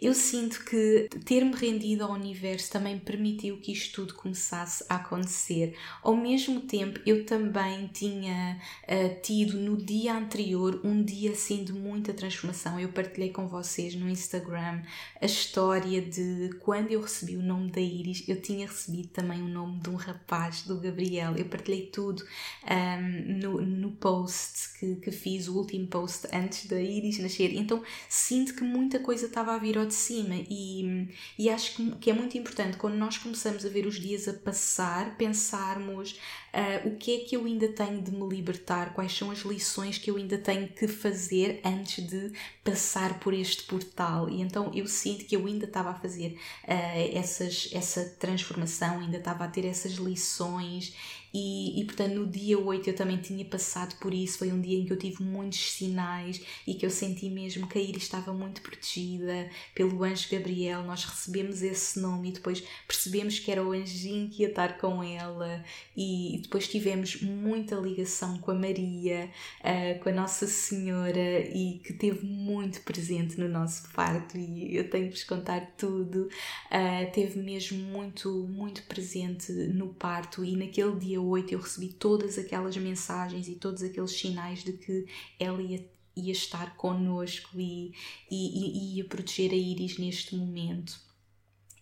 eu 0.00 0.12
sinto 0.12 0.64
que 0.64 1.08
ter-me 1.24 1.54
rendido 1.54 2.02
ao 2.02 2.12
universo 2.12 2.72
também 2.72 2.98
permitiu 2.98 3.58
que 3.58 3.72
isto 3.72 3.94
tudo 3.94 4.14
começasse 4.14 4.84
a 4.88 4.96
acontecer. 4.96 5.76
Ao 6.02 6.16
mesmo 6.16 6.62
tempo, 6.62 6.98
eu 7.06 7.24
também 7.24 7.86
tinha 7.86 8.60
uh, 8.82 9.20
tido 9.22 9.56
no 9.56 9.76
dia 9.76 10.14
anterior 10.14 10.80
um 10.82 11.02
dia 11.02 11.30
assim 11.30 11.62
de 11.62 11.72
muita 11.72 12.12
transformação. 12.12 12.78
Eu 12.78 12.88
partilhei 12.88 13.30
com 13.30 13.46
vocês 13.46 13.94
no 13.94 14.08
Instagram 14.08 14.82
a 15.20 15.26
história 15.26 16.02
de 16.02 16.50
quando 16.60 16.90
eu 16.90 17.00
recebi 17.00 17.36
o 17.36 17.42
nome 17.42 17.70
da 17.70 17.80
Iris, 17.80 18.28
eu 18.28 18.40
tinha 18.42 18.66
recebido 18.66 19.08
também 19.08 19.40
o 19.40 19.48
nome 19.48 19.78
de 19.78 19.90
um 19.90 19.94
rapaz, 19.94 20.62
do 20.62 20.80
Gabriel. 20.80 21.36
Eu 21.36 21.46
partilhei 21.54 21.86
tudo 21.86 22.24
um, 22.68 23.38
no, 23.38 23.60
no 23.60 23.92
post 23.92 24.78
que, 24.78 24.96
que 24.96 25.12
fiz, 25.12 25.46
o 25.46 25.56
último 25.56 25.86
post 25.86 26.26
antes 26.32 26.66
da 26.66 26.80
Iris 26.80 27.18
nascer. 27.18 27.54
Então 27.54 27.82
sinto 28.08 28.54
que 28.54 28.64
muita 28.64 28.98
coisa 28.98 29.26
estava 29.26 29.54
a 29.54 29.58
vir 29.58 29.78
ao 29.78 29.86
de 29.86 29.94
cima 29.94 30.34
e, 30.50 31.08
e 31.38 31.48
acho 31.48 31.76
que, 31.76 31.90
que 31.96 32.10
é 32.10 32.12
muito 32.12 32.36
importante 32.36 32.76
quando 32.76 32.94
nós 32.94 33.18
começamos 33.18 33.64
a 33.64 33.68
ver 33.68 33.86
os 33.86 34.00
dias 34.00 34.26
a 34.26 34.32
passar, 34.32 35.16
pensarmos 35.16 36.18
uh, 36.52 36.88
o 36.88 36.96
que 36.96 37.16
é 37.16 37.18
que 37.24 37.36
eu 37.36 37.44
ainda 37.44 37.68
tenho 37.68 38.02
de 38.02 38.10
me 38.10 38.28
libertar, 38.28 38.94
quais 38.94 39.12
são 39.12 39.30
as 39.30 39.40
lições 39.40 39.98
que 39.98 40.10
eu 40.10 40.16
ainda 40.16 40.38
tenho 40.38 40.68
que 40.68 40.88
fazer 40.88 41.60
antes 41.64 42.04
de 42.06 42.32
passar 42.62 43.20
por 43.20 43.32
este 43.32 43.64
portal. 43.64 44.28
E 44.28 44.40
então 44.40 44.70
eu 44.74 44.86
sinto 44.86 45.24
que 45.24 45.36
eu 45.36 45.46
ainda 45.46 45.66
estava 45.66 45.90
a 45.90 45.94
fazer 45.94 46.36
uh, 46.64 47.16
essas, 47.16 47.70
essa 47.72 48.04
transformação, 48.18 49.00
ainda 49.00 49.18
estava 49.18 49.44
a 49.44 49.48
ter 49.48 49.64
essas 49.64 49.92
lições 49.92 50.94
e, 51.34 51.80
e 51.80 51.84
portanto 51.84 52.14
no 52.14 52.26
dia 52.26 52.58
8 52.58 52.90
eu 52.90 52.94
também 52.94 53.16
tinha 53.16 53.44
passado 53.44 53.96
por 53.98 54.14
isso, 54.14 54.38
foi 54.38 54.52
um 54.52 54.60
dia 54.60 54.78
em 54.78 54.86
que 54.86 54.92
eu 54.92 54.98
tive 54.98 55.22
muitos 55.22 55.72
sinais 55.72 56.40
e 56.66 56.74
que 56.74 56.86
eu 56.86 56.90
senti 56.90 57.28
mesmo 57.28 57.66
que 57.66 57.78
a 57.78 57.82
Iris 57.82 58.04
estava 58.04 58.32
muito 58.32 58.62
protegida 58.62 59.50
pelo 59.74 60.02
anjo 60.04 60.28
Gabriel, 60.30 60.82
nós 60.84 61.04
recebemos 61.04 61.62
esse 61.62 62.00
nome 62.00 62.28
e 62.28 62.32
depois 62.32 62.62
percebemos 62.86 63.38
que 63.38 63.50
era 63.50 63.64
o 63.64 63.72
anjinho 63.72 64.28
que 64.28 64.42
ia 64.42 64.48
estar 64.48 64.78
com 64.78 65.02
ela. 65.02 65.64
E, 65.96 66.36
e 66.36 66.38
depois 66.38 66.68
tivemos 66.68 67.20
muita 67.22 67.76
ligação 67.76 68.38
com 68.38 68.50
a 68.50 68.54
Maria, 68.54 69.30
uh, 69.60 70.02
com 70.02 70.08
a 70.08 70.12
Nossa 70.12 70.46
Senhora 70.46 71.40
e 71.40 71.80
que 71.84 71.92
teve 71.92 72.24
muito 72.24 72.80
presente 72.82 73.38
no 73.38 73.48
nosso 73.48 73.90
parto. 73.92 74.36
E 74.38 74.76
eu 74.76 74.88
tenho 74.88 75.06
que 75.06 75.14
vos 75.14 75.24
contar 75.24 75.74
tudo, 75.76 76.28
uh, 76.70 77.12
teve 77.12 77.40
mesmo 77.40 77.78
muito, 77.78 78.30
muito 78.48 78.82
presente 78.84 79.52
no 79.52 79.88
parto. 79.94 80.44
E 80.44 80.56
naquele 80.56 80.96
dia 80.96 81.20
8 81.28 81.52
eu 81.52 81.60
recebi 81.60 81.88
todas 81.88 82.38
aquelas 82.38 82.76
mensagens 82.76 83.48
e 83.48 83.56
todos 83.56 83.82
aqueles 83.82 84.12
sinais 84.12 84.62
de 84.62 84.72
que 84.72 85.06
ela 85.38 85.62
ia, 85.62 85.84
ia 86.16 86.32
estar 86.32 86.76
connosco 86.76 87.50
e, 87.58 87.92
e, 88.30 88.94
e 88.94 88.96
ia 88.96 89.04
proteger 89.04 89.52
a 89.52 89.56
Iris 89.56 89.98
neste 89.98 90.36
momento. 90.36 91.04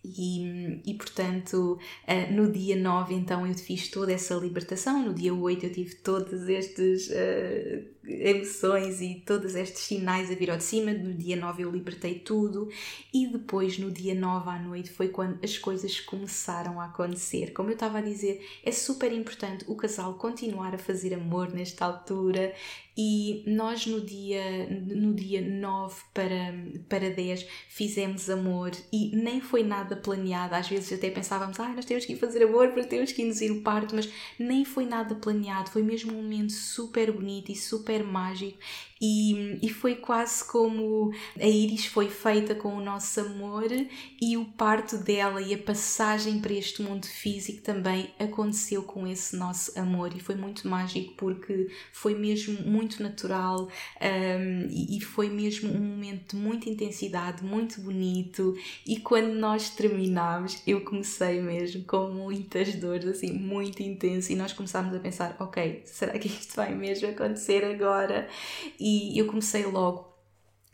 E, 0.05 0.81
e 0.85 0.93
portanto, 0.95 1.79
uh, 2.07 2.33
no 2.33 2.51
dia 2.51 2.75
9, 2.75 3.13
então, 3.15 3.47
eu 3.47 3.53
fiz 3.53 3.87
toda 3.87 4.11
essa 4.11 4.35
libertação. 4.35 5.01
No 5.01 5.13
dia 5.13 5.33
8, 5.33 5.65
eu 5.65 5.71
tive 5.71 5.95
todos 5.95 6.49
estes 6.49 7.07
uh, 7.07 8.02
emoções 8.05 9.01
e 9.01 9.23
todos 9.25 9.55
estes 9.55 9.81
sinais 9.81 10.29
a 10.31 10.35
vir 10.35 10.51
ao 10.51 10.57
de 10.57 10.63
cima. 10.63 10.91
No 10.91 11.13
dia 11.13 11.35
9 11.35 11.63
eu 11.63 11.71
libertei 11.71 12.15
tudo 12.19 12.69
e 13.13 13.27
depois 13.27 13.77
no 13.77 13.91
dia 13.91 14.13
9 14.13 14.49
à 14.49 14.59
noite 14.59 14.91
foi 14.91 15.09
quando 15.09 15.39
as 15.43 15.57
coisas 15.57 15.99
começaram 15.99 16.79
a 16.79 16.85
acontecer. 16.85 17.51
Como 17.53 17.69
eu 17.69 17.73
estava 17.73 17.99
a 17.99 18.01
dizer, 18.01 18.45
é 18.63 18.71
super 18.71 19.11
importante 19.11 19.65
o 19.67 19.75
casal 19.75 20.15
continuar 20.15 20.75
a 20.75 20.77
fazer 20.77 21.13
amor 21.13 21.51
nesta 21.53 21.85
altura 21.85 22.53
e 22.95 23.43
nós 23.47 23.87
no 23.87 24.01
dia, 24.01 24.67
no 24.69 25.13
dia 25.15 25.41
9 25.41 25.95
para, 26.13 26.53
para 26.87 27.09
10 27.09 27.45
fizemos 27.67 28.29
amor 28.29 28.71
e 28.91 29.15
nem 29.15 29.41
foi 29.41 29.63
nada 29.63 29.95
planeado. 29.95 30.53
Às 30.53 30.69
vezes 30.69 30.93
até 30.93 31.09
pensávamos, 31.09 31.59
ah, 31.59 31.69
nós 31.69 31.85
temos 31.85 32.05
que 32.05 32.13
ir 32.13 32.17
fazer 32.17 32.43
amor 32.43 32.69
porque 32.69 32.89
temos 32.89 33.11
que 33.11 33.23
induzir 33.23 33.51
o 33.51 33.61
parto, 33.61 33.95
mas 33.95 34.07
nem 34.37 34.63
foi 34.63 34.85
nada 34.85 35.15
planeado. 35.15 35.71
Foi 35.71 35.81
mesmo 35.81 36.13
um 36.13 36.21
momento 36.21 36.53
super 36.53 37.11
bonito 37.11 37.51
e 37.51 37.55
super 37.55 37.92
super 37.93 38.03
mágico 38.03 38.57
e, 39.05 39.59
e 39.61 39.67
foi 39.67 39.95
quase 39.95 40.45
como 40.45 41.11
a 41.37 41.45
Iris 41.45 41.87
foi 41.87 42.09
feita 42.09 42.55
com 42.55 42.69
o 42.69 42.79
nosso 42.79 43.19
amor 43.19 43.67
e 44.21 44.37
o 44.37 44.45
parto 44.45 44.97
dela 44.97 45.41
e 45.41 45.53
a 45.53 45.57
passagem 45.57 46.39
para 46.39 46.53
este 46.53 46.81
mundo 46.81 47.05
físico 47.05 47.61
também 47.61 48.09
aconteceu 48.17 48.81
com 48.83 49.05
esse 49.05 49.35
nosso 49.35 49.77
amor. 49.77 50.15
E 50.15 50.21
foi 50.21 50.35
muito 50.35 50.69
mágico 50.69 51.15
porque 51.17 51.67
foi 51.91 52.15
mesmo 52.15 52.61
muito 52.65 53.03
natural 53.03 53.67
um, 54.01 54.67
e, 54.71 55.01
foi 55.01 55.27
mesmo 55.27 55.69
um 55.69 55.81
momento 55.81 56.37
de 56.37 56.41
muita 56.41 56.69
intensidade, 56.69 57.43
muito 57.43 57.81
bonito. 57.81 58.55
E 58.87 59.01
quando 59.01 59.33
nós 59.33 59.69
terminámos 59.69 60.63
eu 60.65 60.79
comecei 60.85 61.41
mesmo 61.41 61.83
com 61.83 62.07
muitas 62.07 62.73
dores, 62.75 63.05
assim, 63.05 63.33
muito 63.33 63.83
intenso. 63.83 64.31
E 64.31 64.35
nós 64.37 64.53
começámos 64.53 64.95
a 64.95 64.99
pensar, 64.99 65.35
ok, 65.41 65.81
será 65.83 66.17
que 66.17 66.29
isto 66.29 66.55
vai 66.55 66.73
mesmo 66.73 67.09
acontecer 67.09 67.65
agora? 67.65 68.29
E 68.79 68.92
e 69.13 69.17
eu 69.17 69.27
comecei 69.27 69.65
logo 69.65 70.12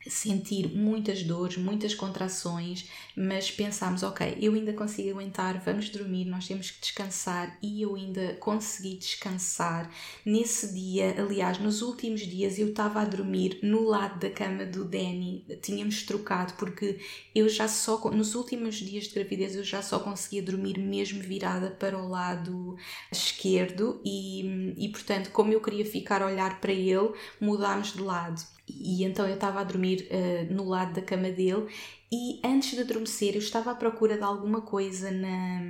sentir 0.08 0.70
muitas 0.70 1.24
dores, 1.24 1.58
muitas 1.58 1.94
contrações, 1.94 2.90
mas 3.16 3.52
pensámos, 3.52 4.04
ok, 4.04 4.38
eu 4.40 4.54
ainda 4.54 4.74
consigo 4.74 5.10
aguentar, 5.10 5.62
vamos 5.64 5.90
dormir, 5.90 6.26
nós 6.26 6.48
temos 6.48 6.72
que 6.72 6.80
descansar 6.80 7.58
e 7.62 7.82
eu 7.82 7.96
ainda 7.96 8.36
consegui 8.40 8.96
descansar. 8.96 9.92
Nesse 10.26 10.74
dia, 10.74 11.16
aliás, 11.18 11.60
nos 11.60 11.82
últimos 11.82 12.22
dias 12.22 12.58
eu 12.58 12.70
estava 12.70 13.02
a 13.02 13.06
dormir 13.06 13.60
no 13.62 13.84
lado 13.84 14.20
da 14.20 14.30
cama 14.30 14.66
do 14.66 14.86
Danny, 14.86 15.46
tínhamos 15.62 16.04
trocado 16.04 16.54
porque 16.54 17.00
eu 17.36 17.50
já 17.50 17.68
só, 17.68 18.00
nos 18.12 18.36
últimos 18.36 18.76
dias 18.76 19.06
de 19.06 19.16
gravidez 19.16 19.56
eu 19.56 19.64
já 19.64 19.82
só 19.82 20.00
conseguia 20.00 20.42
dormir 20.42 20.80
mesmo 20.80 21.22
virada 21.22 21.72
para 21.72 21.98
o 21.98 22.08
lado 22.08 22.78
esquerdo 23.12 24.00
e, 24.06 24.74
e 24.78 24.90
portanto, 24.90 25.32
como 25.32 25.52
eu 25.52 25.62
queria 25.62 25.86
ficar 25.86 26.22
a 26.22 26.28
olhar 26.28 26.62
para 26.62 26.72
ele, 26.72 27.14
mudámos 27.40 27.94
de 27.94 28.02
lado. 28.02 28.59
E 28.70 29.04
então 29.04 29.28
eu 29.28 29.36
estava 29.36 29.62
a 29.62 29.64
dormir 29.64 30.08
uh, 30.12 30.54
no 30.54 30.64
lado 30.66 30.94
da 30.94 31.02
cama 31.02 31.30
dele 31.30 31.68
e 32.12 32.40
antes 32.44 32.72
de 32.72 32.82
adormecer 32.82 33.36
eu 33.36 33.40
estava 33.40 33.70
à 33.72 33.76
procura 33.76 34.18
de 34.18 34.24
alguma 34.24 34.62
coisa 34.62 35.12
na, 35.12 35.62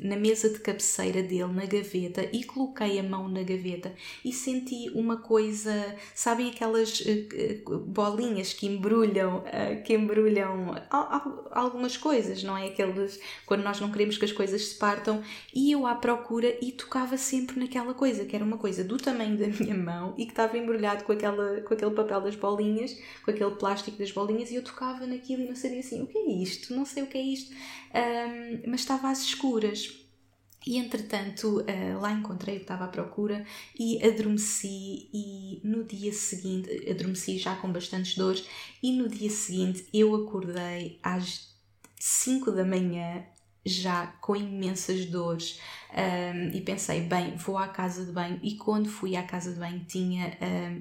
na 0.00 0.16
mesa 0.16 0.50
de 0.50 0.58
cabeceira 0.58 1.22
dele, 1.22 1.52
na 1.54 1.64
gaveta, 1.64 2.28
e 2.32 2.44
coloquei 2.44 2.98
a 2.98 3.02
mão 3.02 3.28
na 3.28 3.42
gaveta 3.42 3.94
e 4.22 4.30
senti 4.30 4.90
uma 4.90 5.16
coisa, 5.16 5.96
sabem 6.14 6.50
aquelas 6.50 7.00
uh, 7.00 7.78
bolinhas 7.78 8.52
que 8.52 8.66
embrulham, 8.66 9.38
uh, 9.38 9.82
que 9.82 9.94
embrulham 9.94 10.74
algumas 11.50 11.96
coisas, 11.96 12.42
não 12.42 12.58
é? 12.58 12.66
Aqueles, 12.66 13.18
quando 13.46 13.62
nós 13.62 13.80
não 13.80 13.90
queremos 13.90 14.18
que 14.18 14.26
as 14.26 14.32
coisas 14.32 14.62
se 14.62 14.74
partam, 14.74 15.22
e 15.54 15.72
eu 15.72 15.86
à 15.86 15.94
procura 15.94 16.58
e 16.60 16.72
tocava 16.72 17.16
sempre 17.16 17.58
naquela 17.58 17.94
coisa, 17.94 18.26
que 18.26 18.36
era 18.36 18.44
uma 18.44 18.58
coisa 18.58 18.84
do 18.84 18.98
tamanho 18.98 19.38
da 19.38 19.46
minha 19.58 19.74
mão 19.74 20.12
e 20.18 20.26
que 20.26 20.32
estava 20.32 20.58
embrulhado 20.58 21.04
com, 21.04 21.12
aquela, 21.12 21.62
com 21.62 21.72
aquele 21.72 21.92
papel 21.92 22.20
das 22.20 22.36
bolinhas, 22.36 22.94
com 23.24 23.30
aquele 23.30 23.52
plástico 23.52 23.96
das 23.96 24.12
bolinhas, 24.12 24.50
e 24.50 24.56
eu 24.56 24.62
tocava 24.62 25.06
naquilo 25.06 25.42
e 25.42 25.46
não 25.46 25.56
sabia 25.56 25.69
sabia 25.70 25.80
assim, 25.80 26.02
o 26.02 26.06
que 26.06 26.18
é 26.18 26.32
isto? 26.32 26.74
Não 26.74 26.84
sei 26.84 27.02
o 27.02 27.06
que 27.06 27.16
é 27.16 27.22
isto, 27.22 27.52
um, 27.52 28.70
mas 28.70 28.80
estava 28.80 29.08
às 29.10 29.22
escuras. 29.22 29.96
E 30.66 30.76
entretanto, 30.76 31.60
uh, 31.60 32.00
lá 32.00 32.12
encontrei 32.12 32.56
o 32.56 32.58
que 32.58 32.64
estava 32.64 32.84
à 32.84 32.88
procura 32.88 33.46
e 33.78 34.04
adormeci. 34.04 35.08
E 35.12 35.60
no 35.64 35.84
dia 35.84 36.12
seguinte, 36.12 36.68
adormeci 36.90 37.38
já 37.38 37.56
com 37.56 37.72
bastantes 37.72 38.14
dores. 38.14 38.44
E 38.82 38.92
no 38.92 39.08
dia 39.08 39.30
seguinte, 39.30 39.86
eu 39.92 40.14
acordei 40.14 40.98
às 41.02 41.48
5 41.98 42.52
da 42.52 42.64
manhã 42.64 43.24
já 43.64 44.06
com 44.20 44.34
imensas 44.34 45.04
dores 45.06 45.60
um, 45.92 46.56
e 46.56 46.60
pensei, 46.60 47.02
bem, 47.02 47.36
vou 47.36 47.58
à 47.58 47.68
casa 47.68 48.04
de 48.04 48.12
banho 48.12 48.38
e 48.42 48.56
quando 48.56 48.88
fui 48.88 49.16
à 49.16 49.22
casa 49.22 49.52
de 49.52 49.58
banho 49.58 49.84
tinha 49.86 50.36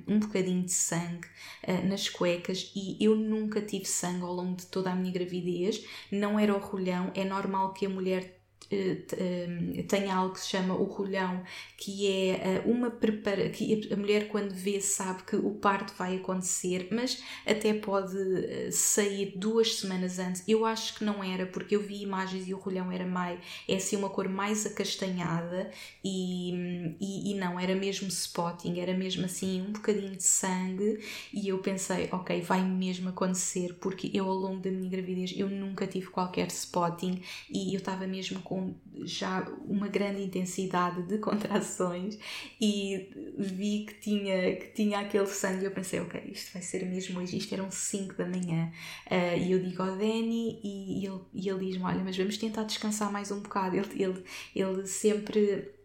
um, 0.07 0.15
um 0.15 0.19
bocadinho 0.19 0.63
de 0.63 0.71
sangue 0.71 1.27
uh, 1.67 1.87
nas 1.87 2.07
cuecas 2.07 2.71
e 2.75 2.97
eu 3.03 3.15
nunca 3.15 3.61
tive 3.61 3.85
sangue 3.85 4.23
ao 4.23 4.33
longo 4.33 4.55
de 4.55 4.67
toda 4.67 4.91
a 4.91 4.95
minha 4.95 5.11
gravidez, 5.11 5.83
não 6.11 6.39
era 6.39 6.55
o 6.55 6.59
rolhão, 6.59 7.11
é 7.15 7.25
normal 7.25 7.73
que 7.73 7.85
a 7.85 7.89
mulher 7.89 8.38
tem 9.87 10.11
algo 10.11 10.33
que 10.33 10.41
se 10.41 10.49
chama 10.49 10.75
o 10.75 10.83
rolhão, 10.83 11.43
que 11.77 12.07
é 12.07 12.61
uh, 12.65 12.71
uma 12.71 12.91
prepara 12.91 13.49
que 13.49 13.89
a 13.91 13.95
mulher 13.95 14.27
quando 14.27 14.53
vê 14.53 14.79
sabe 14.79 15.23
que 15.23 15.35
o 15.35 15.51
parto 15.51 15.93
vai 15.97 16.17
acontecer, 16.17 16.87
mas 16.91 17.21
até 17.45 17.73
pode 17.73 18.71
sair 18.71 19.33
duas 19.35 19.75
semanas 19.75 20.19
antes. 20.19 20.43
Eu 20.47 20.65
acho 20.65 20.95
que 20.95 21.03
não 21.03 21.23
era, 21.23 21.45
porque 21.45 21.75
eu 21.75 21.81
vi 21.81 22.01
imagens 22.03 22.47
e 22.47 22.53
o 22.53 22.57
rolhão 22.57 22.91
era 22.91 23.05
mais, 23.05 23.39
é 23.67 23.75
assim 23.75 23.95
uma 23.95 24.09
cor 24.09 24.27
mais 24.29 24.65
acastanhada 24.65 25.71
e, 26.03 26.95
e, 26.99 27.31
e 27.31 27.35
não, 27.35 27.59
era 27.59 27.75
mesmo 27.75 28.07
spotting, 28.07 28.79
era 28.79 28.93
mesmo 28.93 29.25
assim 29.25 29.61
um 29.61 29.71
bocadinho 29.71 30.15
de 30.15 30.23
sangue 30.23 30.99
e 31.33 31.47
eu 31.47 31.59
pensei, 31.59 32.09
ok, 32.11 32.41
vai 32.41 32.63
mesmo 32.63 33.09
acontecer, 33.09 33.73
porque 33.75 34.11
eu 34.13 34.25
ao 34.25 34.35
longo 34.35 34.59
da 34.59 34.69
minha 34.69 34.89
gravidez 34.89 35.33
eu 35.35 35.49
nunca 35.49 35.87
tive 35.87 36.07
qualquer 36.07 36.47
spotting 36.47 37.21
e 37.49 37.73
eu 37.73 37.79
estava 37.79 38.05
mesmo 38.05 38.41
com 38.41 38.58
já 39.03 39.41
uma 39.65 39.87
grande 39.87 40.21
intensidade 40.21 41.03
de 41.03 41.17
contrações 41.19 42.17
e 42.59 43.09
vi 43.37 43.85
que 43.85 43.93
tinha, 43.95 44.55
que 44.55 44.67
tinha 44.73 44.99
aquele 44.99 45.27
sangue 45.27 45.65
eu 45.65 45.71
pensei, 45.71 45.99
ok, 45.99 46.21
isto 46.31 46.53
vai 46.53 46.61
ser 46.61 46.85
mesmo 46.85 47.19
hoje, 47.19 47.37
isto 47.37 47.53
eram 47.53 47.71
5 47.71 48.15
da 48.15 48.25
manhã. 48.25 48.71
Uh, 49.07 49.37
e 49.37 49.51
eu 49.51 49.59
digo 49.59 49.81
ao 49.81 49.97
Danny 49.97 50.59
e, 50.63 51.01
e 51.01 51.05
ele, 51.05 51.21
e 51.33 51.49
ele 51.49 51.65
diz-me, 51.65 51.83
olha, 51.83 52.03
mas 52.03 52.17
vamos 52.17 52.37
tentar 52.37 52.63
descansar 52.63 53.11
mais 53.11 53.31
um 53.31 53.39
bocado, 53.39 53.75
ele, 53.75 54.03
ele, 54.03 54.23
ele 54.55 54.87
sempre 54.87 55.78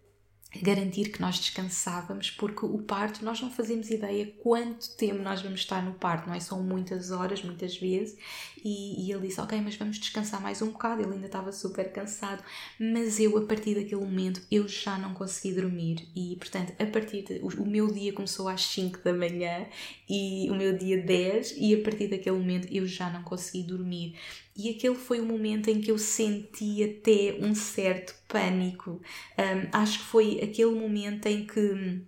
garantir 0.62 1.10
que 1.10 1.20
nós 1.20 1.38
descansávamos, 1.38 2.30
porque 2.30 2.64
o 2.64 2.78
parto 2.78 3.24
nós 3.24 3.40
não 3.40 3.50
fazemos 3.50 3.90
ideia 3.90 4.32
quanto 4.42 4.96
tempo 4.96 5.22
nós 5.22 5.42
vamos 5.42 5.60
estar 5.60 5.82
no 5.82 5.94
parto, 5.94 6.28
não 6.28 6.34
é? 6.34 6.40
São 6.40 6.62
muitas 6.62 7.10
horas, 7.10 7.42
muitas 7.42 7.76
vezes, 7.76 8.16
e, 8.64 9.06
e, 9.06 9.12
ele 9.12 9.26
disse: 9.26 9.40
Ok, 9.40 9.60
mas 9.60 9.76
vamos 9.76 9.98
descansar 9.98 10.40
mais 10.40 10.62
um 10.62 10.70
bocado. 10.70 11.02
Ele 11.02 11.14
ainda 11.14 11.26
estava 11.26 11.52
super 11.52 11.92
cansado, 11.92 12.42
mas 12.78 13.20
eu, 13.20 13.36
a 13.36 13.42
partir 13.42 13.74
daquele 13.74 14.00
momento, 14.00 14.42
eu 14.50 14.66
já 14.66 14.98
não 14.98 15.12
consegui 15.14 15.54
dormir, 15.54 16.08
e 16.14 16.36
portanto, 16.36 16.72
a 16.78 16.86
partir 16.86 17.22
de, 17.22 17.34
o, 17.42 17.62
o 17.62 17.66
meu 17.66 17.92
dia 17.92 18.12
começou 18.12 18.48
às 18.48 18.64
5 18.66 19.02
da 19.02 19.12
manhã 19.12 19.66
e 20.08 20.48
o 20.50 20.54
meu 20.54 20.76
dia 20.76 21.02
10, 21.02 21.56
e 21.58 21.74
a 21.74 21.82
partir 21.82 22.08
daquele 22.08 22.36
momento 22.36 22.68
eu 22.70 22.86
já 22.86 23.10
não 23.10 23.22
consegui 23.22 23.62
dormir. 23.64 24.16
E 24.56 24.70
aquele 24.70 24.94
foi 24.94 25.20
o 25.20 25.26
momento 25.26 25.68
em 25.68 25.80
que 25.80 25.90
eu 25.90 25.98
senti 25.98 26.82
até 26.84 27.36
um 27.40 27.54
certo 27.54 28.14
pânico. 28.28 29.00
Um, 29.38 29.68
acho 29.72 29.98
que 29.98 30.04
foi 30.04 30.40
aquele 30.40 30.74
momento 30.74 31.26
em 31.26 31.44
que 31.46 32.04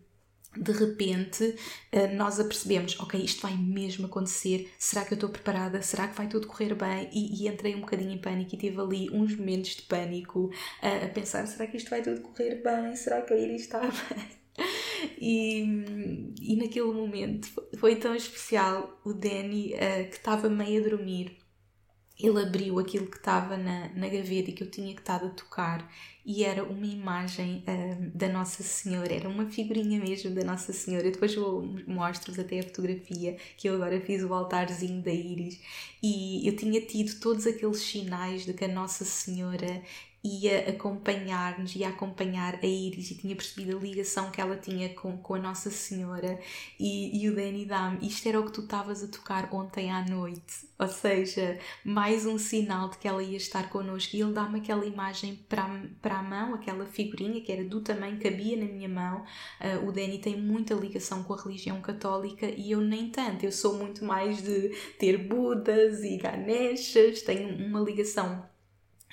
de 0.59 0.73
repente 0.73 1.55
nós 2.17 2.41
apercebemos, 2.41 2.99
ok, 2.99 3.21
isto 3.23 3.43
vai 3.43 3.55
mesmo 3.55 4.07
acontecer, 4.07 4.73
será 4.79 5.05
que 5.05 5.13
eu 5.13 5.17
estou 5.17 5.29
preparada? 5.29 5.83
Será 5.83 6.09
que 6.09 6.17
vai 6.17 6.29
tudo 6.29 6.47
correr 6.47 6.75
bem? 6.75 7.11
E, 7.13 7.45
e 7.45 7.49
entrei 7.49 7.75
um 7.75 7.81
bocadinho 7.81 8.13
em 8.13 8.19
pânico 8.19 8.55
e 8.55 8.59
tive 8.59 8.81
ali 8.81 9.11
uns 9.11 9.37
momentos 9.37 9.77
de 9.77 9.83
pânico 9.83 10.51
a 10.81 11.09
pensar, 11.09 11.47
será 11.47 11.67
que 11.67 11.77
isto 11.77 11.91
vai 11.91 12.01
tudo 12.03 12.23
correr 12.23 12.63
bem? 12.63 12.97
Será 12.97 13.21
que 13.21 13.35
a 13.35 13.37
Iris 13.37 13.63
está 13.63 13.81
bem? 13.85 14.47
E, 15.19 15.61
e 16.41 16.57
naquele 16.57 16.93
momento 16.93 17.49
foi 17.79 17.97
tão 17.97 18.15
especial 18.15 18.99
o 19.05 19.13
Danny 19.13 19.75
uh, 19.75 20.09
que 20.09 20.17
estava 20.17 20.49
meio 20.49 20.85
a 20.85 20.89
dormir 20.89 21.37
ele 22.19 22.41
abriu 22.41 22.79
aquilo 22.79 23.07
que 23.07 23.17
estava 23.17 23.57
na, 23.57 23.89
na 23.95 24.09
gaveta 24.09 24.51
e 24.51 24.53
que 24.53 24.63
eu 24.63 24.71
tinha 24.71 24.95
que 24.95 25.01
estar 25.01 25.23
a 25.23 25.29
tocar 25.29 25.91
e 26.25 26.43
era 26.43 26.65
uma 26.65 26.87
imagem 26.87 27.63
uh, 27.69 28.11
da 28.17 28.29
Nossa 28.29 28.63
Senhora, 28.63 29.15
era 29.15 29.29
uma 29.29 29.47
figurinha 29.47 30.01
mesmo 30.01 30.35
da 30.35 30.43
Nossa 30.43 30.73
Senhora. 30.73 31.07
Eu 31.07 31.13
depois 31.13 31.37
mostro-vos 31.87 32.41
até 32.41 32.59
a 32.59 32.65
fotografia 32.65 33.37
que 33.57 33.69
eu 33.69 33.75
agora 33.75 34.01
fiz 34.01 34.25
o 34.25 34.35
altarzinho 34.35 35.01
da 35.03 35.13
Íris 35.13 35.61
e 36.03 36.47
eu 36.49 36.57
tinha 36.57 36.81
tido 36.81 37.21
todos 37.21 37.47
aqueles 37.47 37.79
sinais 37.79 38.45
de 38.45 38.53
que 38.53 38.65
a 38.65 38.69
Nossa 38.69 39.05
Senhora 39.05 39.83
ia 40.27 40.71
acompanhar-nos, 40.71 41.75
ia 41.77 41.89
acompanhar 41.89 42.59
a 42.63 42.67
Iris 42.67 43.11
e 43.11 43.15
tinha 43.15 43.37
percebido 43.37 43.77
a 43.77 43.81
ligação 43.81 44.31
que 44.31 44.41
ela 44.41 44.57
tinha 44.57 44.89
com, 44.95 45.17
com 45.19 45.35
a 45.35 45.39
Nossa 45.39 45.71
Senhora 45.71 46.39
e, 46.79 47.23
e 47.23 47.29
o 47.29 47.35
Danny 47.35 47.65
dá-me, 47.65 48.07
isto 48.07 48.29
era 48.29 48.41
o 48.41 48.45
que 48.45 48.53
tu 48.53 48.63
estavas 48.63 49.03
a 49.03 49.09
tocar 49.09 49.49
ontem 49.53 49.91
à 49.91 50.05
noite, 50.05 50.69
ou 50.79 50.89
seja, 50.89 51.59
mais 51.85 52.27
um 52.27 52.39
sinal 52.39 52.91
de 52.91 52.99
que 52.99 53.07
ela 53.07 53.23
ia 53.23 53.37
estar 53.37 53.71
connosco. 53.71 54.17
E 54.17 54.21
ele 54.21 54.33
dá-me 54.33 54.59
aquela 54.59 54.85
imagem 54.85 55.37
para, 55.49 55.83
para 56.03 56.19
a 56.19 56.23
mão, 56.23 56.55
aquela 56.55 56.85
figurinha 56.87 57.41
que 57.41 57.53
era 57.53 57.65
do 57.65 57.81
tamanho 57.81 58.19
cabia 58.19 58.57
na 58.57 58.65
minha 58.65 58.89
mão, 58.89 59.25
uh, 59.61 59.87
o 59.87 59.93
Danny 59.93 60.19
tem 60.19 60.41
muita 60.41 60.75
ligação 60.75 61.23
com 61.23 61.35
a 61.35 61.43
religião 61.43 61.81
católica 61.81 62.47
e 62.47 62.73
eu 62.73 62.81
nem 62.81 63.11
tanto, 63.11 63.45
eu 63.45 63.53
sou 63.53 63.75
muito 63.75 64.05
mais 64.05 64.43
de 64.43 64.71
ter 64.99 65.17
Budas 65.19 66.03
e 66.03 66.17
Ganeshas, 66.17 67.23
tenho 67.23 67.67
uma 67.67 67.81
ligação 67.81 68.56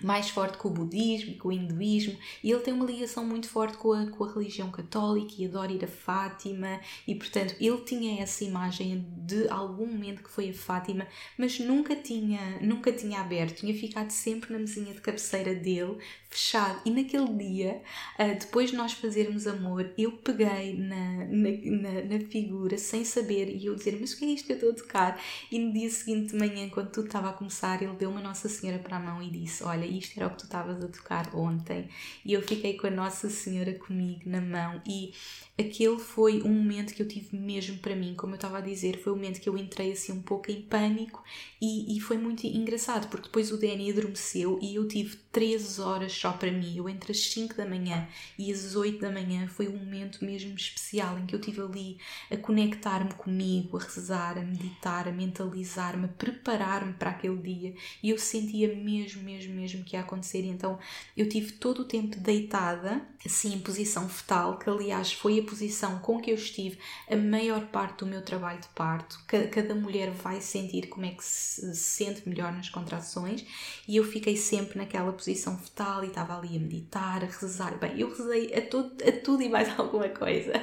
mais 0.01 0.29
forte 0.29 0.57
com 0.57 0.69
o 0.69 0.71
budismo 0.71 1.35
com 1.37 1.49
o 1.49 1.51
hinduísmo. 1.51 2.17
E 2.43 2.51
ele 2.51 2.61
tem 2.61 2.73
uma 2.73 2.85
ligação 2.85 3.25
muito 3.25 3.47
forte 3.47 3.77
com 3.77 3.93
a, 3.93 4.07
com 4.07 4.23
a 4.23 4.33
religião 4.33 4.71
católica 4.71 5.33
e 5.37 5.45
adora 5.45 5.71
ir 5.71 5.83
a 5.83 5.87
Fátima. 5.87 6.79
E 7.07 7.15
portanto 7.15 7.55
ele 7.59 7.77
tinha 7.81 8.21
essa 8.21 8.43
imagem 8.43 9.05
de 9.17 9.47
algum 9.49 9.85
momento 9.85 10.23
que 10.23 10.29
foi 10.29 10.49
a 10.49 10.53
Fátima 10.53 11.07
mas 11.37 11.59
nunca 11.59 11.95
tinha 11.95 12.59
nunca 12.61 12.91
tinha 12.91 13.19
aberto. 13.19 13.59
Tinha 13.59 13.73
ficado 13.73 14.09
sempre 14.09 14.51
na 14.51 14.59
mesinha 14.59 14.93
de 14.93 15.01
cabeceira 15.01 15.53
dele 15.53 15.97
fechado. 16.33 16.81
E 16.85 16.89
naquele 16.89 17.27
dia 17.33 17.81
uh, 18.19 18.39
depois 18.39 18.71
de 18.71 18.75
nós 18.75 18.93
fazermos 18.93 19.45
amor 19.47 19.91
eu 19.97 20.11
peguei 20.13 20.77
na, 20.77 21.25
na, 21.25 21.49
na, 21.81 22.17
na, 22.17 22.19
figura 22.27 22.77
sem 22.77 23.05
saber 23.05 23.49
e 23.55 23.65
eu 23.67 23.75
dizer 23.75 23.97
mas 23.99 24.13
o 24.13 24.17
que 24.17 24.25
é 24.25 24.27
isto 24.29 24.47
que 24.47 24.53
eu 24.53 24.55
estou 24.55 24.71
a 24.71 24.75
tocar? 24.75 25.21
E 25.51 25.59
no 25.59 25.71
dia 25.71 25.89
seguinte 25.89 26.31
de 26.31 26.37
manhã 26.37 26.69
quando 26.69 26.91
tudo 26.91 27.05
estava 27.05 27.29
a 27.29 27.33
começar 27.33 27.81
ele 27.81 27.93
deu 27.93 28.09
uma 28.09 28.21
Nossa 28.21 28.49
Senhora 28.49 28.79
para 28.79 28.97
a 28.97 28.99
mão 28.99 29.21
e 29.21 29.29
disse 29.29 29.63
olha 29.63 29.85
isto 29.85 30.17
era 30.17 30.27
o 30.27 30.31
que 30.31 30.37
tu 30.37 30.45
estavas 30.45 30.83
a 30.83 30.87
tocar 30.87 31.35
ontem. 31.35 31.87
E 32.25 32.33
eu 32.33 32.41
fiquei 32.41 32.75
com 32.75 32.87
a 32.87 32.91
Nossa 32.91 33.29
Senhora 33.29 33.73
comigo 33.73 34.21
na 34.25 34.41
mão 34.41 34.81
e 34.87 35.13
aquele 35.57 35.99
foi 35.99 36.41
um 36.41 36.53
momento 36.53 36.93
que 36.93 37.01
eu 37.01 37.07
tive 37.07 37.37
mesmo 37.37 37.77
para 37.77 37.95
mim, 37.95 38.15
como 38.15 38.33
eu 38.33 38.37
estava 38.37 38.57
a 38.57 38.61
dizer, 38.61 38.97
foi 38.97 39.11
o 39.11 39.15
um 39.15 39.19
momento 39.19 39.39
que 39.39 39.47
eu 39.47 39.57
entrei 39.57 39.91
assim 39.91 40.11
um 40.11 40.21
pouco 40.21 40.51
em 40.51 40.61
pânico 40.61 41.23
e, 41.61 41.95
e 41.95 41.99
foi 41.99 42.17
muito 42.17 42.45
engraçado, 42.45 43.07
porque 43.07 43.27
depois 43.27 43.51
o 43.51 43.57
Danny 43.57 43.91
adormeceu 43.91 44.59
e 44.61 44.75
eu 44.75 44.87
tive 44.87 45.17
13 45.31 45.81
horas 45.81 46.11
só 46.23 46.31
para 46.31 46.51
mim, 46.51 46.77
eu 46.77 46.89
entre 46.89 47.11
as 47.11 47.19
5 47.19 47.53
da 47.53 47.65
manhã 47.65 48.07
e 48.39 48.51
as 48.51 48.75
8 48.75 48.99
da 48.99 49.11
manhã 49.11 49.47
foi 49.47 49.67
um 49.67 49.77
momento 49.77 50.23
mesmo 50.25 50.55
especial 50.55 51.19
em 51.19 51.25
que 51.25 51.35
eu 51.35 51.41
tive 51.41 51.61
ali 51.61 51.97
a 52.31 52.37
conectar-me 52.37 53.13
comigo, 53.13 53.77
a 53.77 53.81
rezar, 53.81 54.37
a 54.37 54.41
meditar, 54.41 55.07
a 55.07 55.11
mentalizar-me, 55.11 56.05
a 56.05 56.07
preparar-me 56.07 56.93
para 56.93 57.11
aquele 57.11 57.37
dia. 57.37 57.75
E 58.01 58.09
eu 58.09 58.17
sentia 58.17 58.73
mesmo, 58.73 59.21
mesmo, 59.21 59.53
mesmo 59.53 59.83
que 59.83 59.95
ia 59.95 60.01
acontecer, 60.01 60.45
então 60.45 60.79
eu 61.15 61.29
tive 61.29 61.51
todo 61.51 61.83
o 61.83 61.85
tempo 61.85 62.17
deitada, 62.17 63.05
assim 63.25 63.53
em 63.53 63.59
posição 63.59 64.07
fetal, 64.07 64.57
que 64.57 64.69
aliás 64.69 65.11
foi 65.13 65.39
a 65.39 65.43
a 65.43 65.49
posição 65.49 65.99
com 65.99 66.19
que 66.19 66.31
eu 66.31 66.35
estive 66.35 66.79
a 67.09 67.15
maior 67.15 67.67
parte 67.67 67.99
do 67.99 68.05
meu 68.05 68.21
trabalho 68.21 68.61
de 68.61 68.67
parto. 68.69 69.19
Cada 69.27 69.75
mulher 69.75 70.09
vai 70.11 70.39
sentir 70.41 70.87
como 70.87 71.05
é 71.05 71.11
que 71.11 71.23
se 71.23 71.75
sente 71.75 72.27
melhor 72.27 72.51
nas 72.53 72.69
contrações. 72.69 73.45
E 73.87 73.97
eu 73.97 74.03
fiquei 74.03 74.37
sempre 74.37 74.77
naquela 74.77 75.11
posição 75.11 75.57
fetal 75.57 76.03
e 76.03 76.12
estava 76.13 76.37
ali 76.37 76.55
a 76.55 76.59
meditar, 76.59 77.23
a 77.23 77.27
rezar. 77.27 77.77
Bem, 77.77 77.99
eu 77.99 78.09
rezei 78.09 78.53
a 78.53 78.61
tudo, 78.61 78.95
a 79.03 79.11
tudo 79.11 79.43
e 79.43 79.49
mais 79.49 79.67
alguma 79.77 80.09
coisa. 80.09 80.53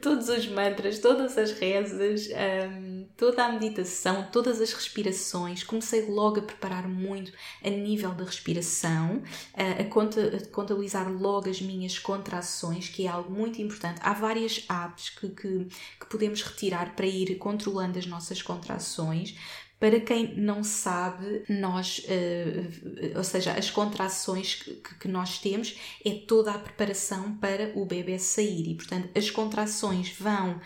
Todos 0.00 0.28
os 0.28 0.46
mantras, 0.48 0.98
todas 1.00 1.36
as 1.36 1.52
rezas, 1.52 2.28
um, 2.28 3.06
toda 3.16 3.44
a 3.44 3.52
meditação, 3.52 4.28
todas 4.32 4.60
as 4.60 4.72
respirações. 4.72 5.62
Comecei 5.62 6.06
logo 6.06 6.40
a 6.40 6.42
preparar 6.42 6.88
muito 6.88 7.32
a 7.62 7.70
nível 7.70 8.12
da 8.12 8.24
respiração, 8.24 9.22
a, 9.54 9.84
conta, 9.84 10.36
a 10.36 10.46
contabilizar 10.48 11.12
logo 11.12 11.48
as 11.48 11.60
minhas 11.60 11.98
contrações, 11.98 12.88
que 12.88 13.06
é 13.06 13.08
algo 13.08 13.32
muito 13.32 13.60
importante 13.60 14.00
há 14.02 14.12
várias 14.12 14.64
apps 14.68 15.10
que, 15.10 15.28
que, 15.28 15.66
que 16.00 16.06
podemos 16.08 16.42
retirar 16.42 16.94
para 16.94 17.06
ir 17.06 17.36
controlando 17.36 17.98
as 17.98 18.06
nossas 18.06 18.40
contrações, 18.42 19.36
para 19.78 20.00
quem 20.00 20.34
não 20.36 20.64
sabe, 20.64 21.44
nós, 21.48 21.98
uh, 21.98 23.18
ou 23.18 23.24
seja, 23.24 23.52
as 23.52 23.70
contrações 23.70 24.54
que, 24.54 24.74
que, 24.74 25.06
nós 25.06 25.38
temos 25.38 25.78
é 26.04 26.12
toda 26.26 26.52
a 26.52 26.58
preparação 26.58 27.36
para 27.36 27.72
o 27.74 27.84
bebê 27.84 28.18
sair. 28.18 28.70
E, 28.70 28.74
portanto, 28.74 29.10
as 29.14 29.30
contrações 29.30 30.10
vão 30.18 30.52
uh, 30.52 30.60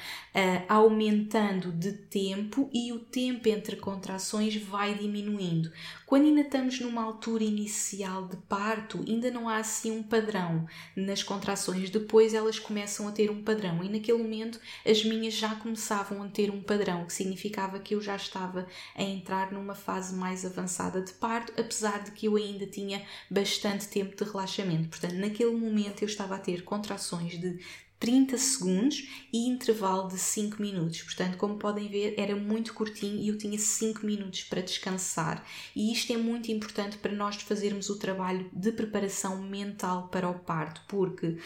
aumentando 0.69 1.73
de 1.73 1.93
tempo 1.93 2.71
e 2.73 2.93
o 2.93 3.01
tempo 3.01 3.49
entre 3.49 3.77
contrações 3.77 4.55
vai 4.57 4.95
diminuindo. 4.95 5.73
Quando 6.07 6.27
ainda 6.27 6.43
estamos 6.43 6.81
numa 6.81 7.03
altura 7.03 7.43
inicial 7.43 8.29
de 8.29 8.37
parto, 8.37 9.05
ainda 9.07 9.31
não 9.31 9.49
há 9.49 9.57
assim 9.57 9.91
um 9.91 10.03
padrão 10.03 10.67
nas 10.97 11.23
contrações, 11.23 11.91
depois 11.91 12.33
elas 12.33 12.59
começam 12.59 13.09
a 13.09 13.13
ter 13.13 13.31
um 13.31 13.43
padrão. 13.43 13.83
E 13.83 13.89
naquele 13.89 14.19
momento 14.19 14.61
as 14.87 15.05
minhas 15.05 15.35
já 15.35 15.55
começavam 15.57 16.23
a 16.23 16.29
ter 16.29 16.51
um 16.51 16.63
padrão, 16.63 17.07
que 17.07 17.13
significava 17.13 17.81
que 17.81 17.95
eu 17.95 18.01
já 18.01 18.15
estava 18.15 18.67
a 19.01 19.03
entrar 19.03 19.51
numa 19.51 19.75
fase 19.75 20.15
mais 20.15 20.45
avançada 20.45 21.01
de 21.01 21.13
parto, 21.15 21.59
apesar 21.59 22.05
de 22.05 22.11
que 22.11 22.27
eu 22.27 22.37
ainda 22.37 22.67
tinha 22.67 23.03
bastante 23.31 23.89
tempo 23.89 24.15
de 24.15 24.31
relaxamento. 24.31 24.91
Portanto, 24.91 25.15
naquele 25.15 25.57
momento 25.57 26.03
eu 26.03 26.07
estava 26.07 26.35
a 26.35 26.39
ter 26.39 26.63
contrações 26.65 27.41
de 27.41 27.59
30 27.99 28.37
segundos 28.37 29.09
e 29.33 29.49
intervalo 29.49 30.09
de 30.09 30.19
5 30.19 30.61
minutos. 30.61 31.03
Portanto, 31.03 31.39
como 31.39 31.57
podem 31.57 31.89
ver, 31.89 32.15
era 32.19 32.37
muito 32.37 32.75
curtinho 32.75 33.19
e 33.19 33.29
eu 33.29 33.39
tinha 33.39 33.59
5 33.59 34.05
minutos 34.05 34.45
para 34.45 34.61
descansar. 34.61 35.47
E 35.75 35.93
isto 35.93 36.13
é 36.13 36.19
muito 36.19 36.53
importante 36.53 36.99
para 36.99 37.13
nós 37.13 37.37
fazermos 37.37 37.89
o 37.89 37.99
trabalho 37.99 38.51
de 38.53 38.71
preparação 38.71 39.43
mental 39.43 40.09
para 40.09 40.29
o 40.29 40.39
parto, 40.39 40.83
porque 40.87 41.39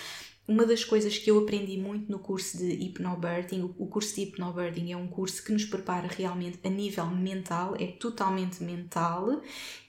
uma 0.47 0.67
das 0.67 0.85
coisas 0.85 1.17
que 1.17 1.31
eu 1.31 1.39
aprendi 1.39 1.79
muito 1.79 2.11
no 2.11 2.19
curso 2.19 2.59
de 2.59 2.67
Hypnobirthing, 2.67 3.63
o 3.79 3.87
curso 3.87 4.15
de 4.15 4.23
Hypnobirthing 4.23 4.93
é 4.93 4.97
um 4.97 5.07
curso 5.07 5.43
que 5.43 5.53
nos 5.53 5.65
prepara 5.65 6.07
realmente 6.07 6.59
a 6.63 6.69
nível 6.69 7.07
mental, 7.07 7.75
é 7.79 7.87
totalmente 7.87 8.63
mental 8.63 9.41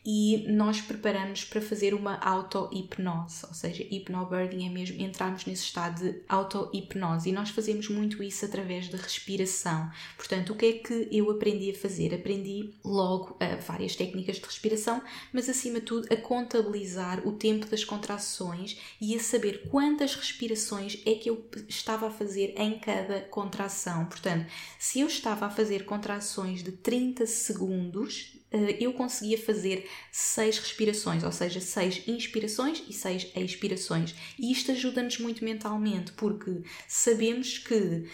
e 0.05 0.45
nós 0.49 0.79
preparamos 0.79 1.43
para 1.43 1.59
fazer 1.59 1.95
uma 1.95 2.17
auto-hipnose, 2.17 3.45
ou 3.47 3.53
seja, 3.53 3.83
hipnobirthing 3.89 4.67
é 4.67 4.69
mesmo 4.69 5.01
entrarmos 5.01 5.45
nesse 5.45 5.63
estado 5.63 6.03
de 6.03 6.21
auto-hipnose 6.29 7.29
e 7.29 7.31
nós 7.31 7.49
fazemos 7.49 7.89
muito 7.89 8.21
isso 8.21 8.45
através 8.45 8.87
da 8.87 8.97
respiração. 8.97 9.89
Portanto, 10.15 10.53
o 10.53 10.55
que 10.55 10.65
é 10.65 10.73
que 10.73 11.09
eu 11.11 11.31
aprendi 11.31 11.71
a 11.71 11.73
fazer? 11.73 12.13
Aprendi 12.13 12.73
logo 12.83 13.35
a 13.39 13.55
várias 13.55 13.95
técnicas 13.95 14.35
de 14.35 14.45
respiração, 14.45 15.01
mas 15.33 15.49
acima 15.49 15.79
de 15.79 15.85
tudo 15.87 16.07
a 16.13 16.17
contabilizar 16.17 17.27
o 17.27 17.31
tempo 17.31 17.65
das 17.65 17.83
contrações 17.83 18.77
e 19.01 19.15
a 19.15 19.19
saber 19.19 19.67
quantas 19.69 20.13
respirações 20.15 21.01
é 21.05 21.15
que 21.15 21.29
eu 21.29 21.49
estava 21.67 22.07
a 22.07 22.11
fazer 22.11 22.53
em 22.57 22.77
cada 22.77 23.21
contração. 23.21 24.05
Portanto, 24.05 24.45
se 24.77 24.99
eu 24.99 25.07
estava 25.07 25.47
a 25.47 25.49
fazer 25.49 25.85
contrações 25.85 26.61
de 26.61 26.71
30 26.71 27.25
segundos, 27.25 28.35
eh, 28.35 28.35
eu 28.79 28.93
conseguia 28.93 29.37
fazer 29.37 29.87
seis 30.11 30.57
respirações, 30.57 31.23
ou 31.23 31.31
seja, 31.31 31.59
seis 31.61 32.07
inspirações 32.07 32.83
e 32.87 32.93
seis 32.93 33.31
expirações. 33.35 34.15
E 34.39 34.51
isto 34.51 34.71
ajuda-nos 34.71 35.19
muito 35.19 35.43
mentalmente, 35.43 36.13
porque 36.13 36.61
sabemos 36.87 37.57
que 37.57 38.05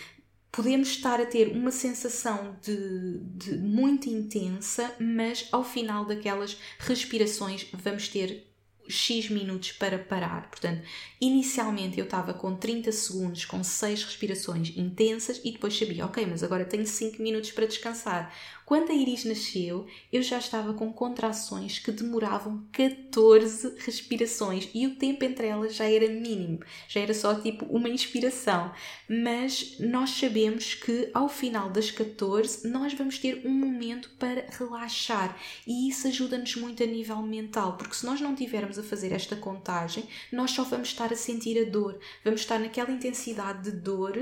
podemos 0.51 0.89
estar 0.89 1.19
a 1.21 1.25
ter 1.25 1.47
uma 1.47 1.71
sensação 1.71 2.57
de, 2.61 3.19
de 3.19 3.57
muito 3.57 4.09
intensa, 4.09 4.93
mas 4.99 5.47
ao 5.51 5.63
final 5.63 6.05
daquelas 6.05 6.57
respirações 6.79 7.67
vamos 7.73 8.09
ter 8.09 8.50
X 8.91 9.29
minutos 9.29 9.71
para 9.71 9.97
parar. 9.97 10.49
Portanto, 10.49 10.83
inicialmente 11.19 11.97
eu 11.97 12.05
estava 12.05 12.33
com 12.33 12.55
30 12.55 12.91
segundos, 12.91 13.45
com 13.45 13.63
6 13.63 14.03
respirações 14.03 14.73
intensas 14.77 15.41
e 15.43 15.51
depois 15.51 15.77
sabia, 15.77 16.05
ok, 16.05 16.25
mas 16.25 16.43
agora 16.43 16.65
tenho 16.65 16.85
5 16.85 17.21
minutos 17.21 17.51
para 17.51 17.65
descansar. 17.65 18.33
Quando 18.71 18.89
a 18.89 18.95
Iris 18.95 19.25
nasceu, 19.25 19.85
eu 20.13 20.23
já 20.23 20.37
estava 20.37 20.73
com 20.73 20.93
contrações 20.93 21.77
que 21.77 21.91
demoravam 21.91 22.65
14 22.71 23.75
respirações 23.79 24.69
e 24.73 24.87
o 24.87 24.95
tempo 24.95 25.25
entre 25.25 25.47
elas 25.47 25.75
já 25.75 25.89
era 25.89 26.07
mínimo, 26.07 26.61
já 26.87 27.01
era 27.01 27.13
só 27.13 27.35
tipo 27.35 27.65
uma 27.65 27.89
inspiração. 27.89 28.71
Mas 29.09 29.75
nós 29.77 30.11
sabemos 30.11 30.73
que 30.73 31.09
ao 31.13 31.27
final 31.27 31.69
das 31.69 31.91
14 31.91 32.65
nós 32.69 32.93
vamos 32.93 33.17
ter 33.17 33.45
um 33.45 33.51
momento 33.51 34.09
para 34.17 34.47
relaxar 34.57 35.37
e 35.67 35.89
isso 35.89 36.07
ajuda-nos 36.07 36.55
muito 36.55 36.81
a 36.81 36.85
nível 36.85 37.21
mental, 37.21 37.75
porque 37.75 37.95
se 37.95 38.05
nós 38.05 38.21
não 38.21 38.33
tivermos 38.33 38.77
a 38.81 38.83
fazer 38.83 39.11
esta 39.13 39.35
contagem, 39.35 40.07
nós 40.31 40.51
só 40.51 40.63
vamos 40.63 40.89
estar 40.89 41.11
a 41.13 41.15
sentir 41.15 41.59
a 41.59 41.69
dor, 41.69 41.99
vamos 42.23 42.41
estar 42.41 42.59
naquela 42.59 42.91
intensidade 42.91 43.71
de 43.71 43.77
dor 43.77 44.17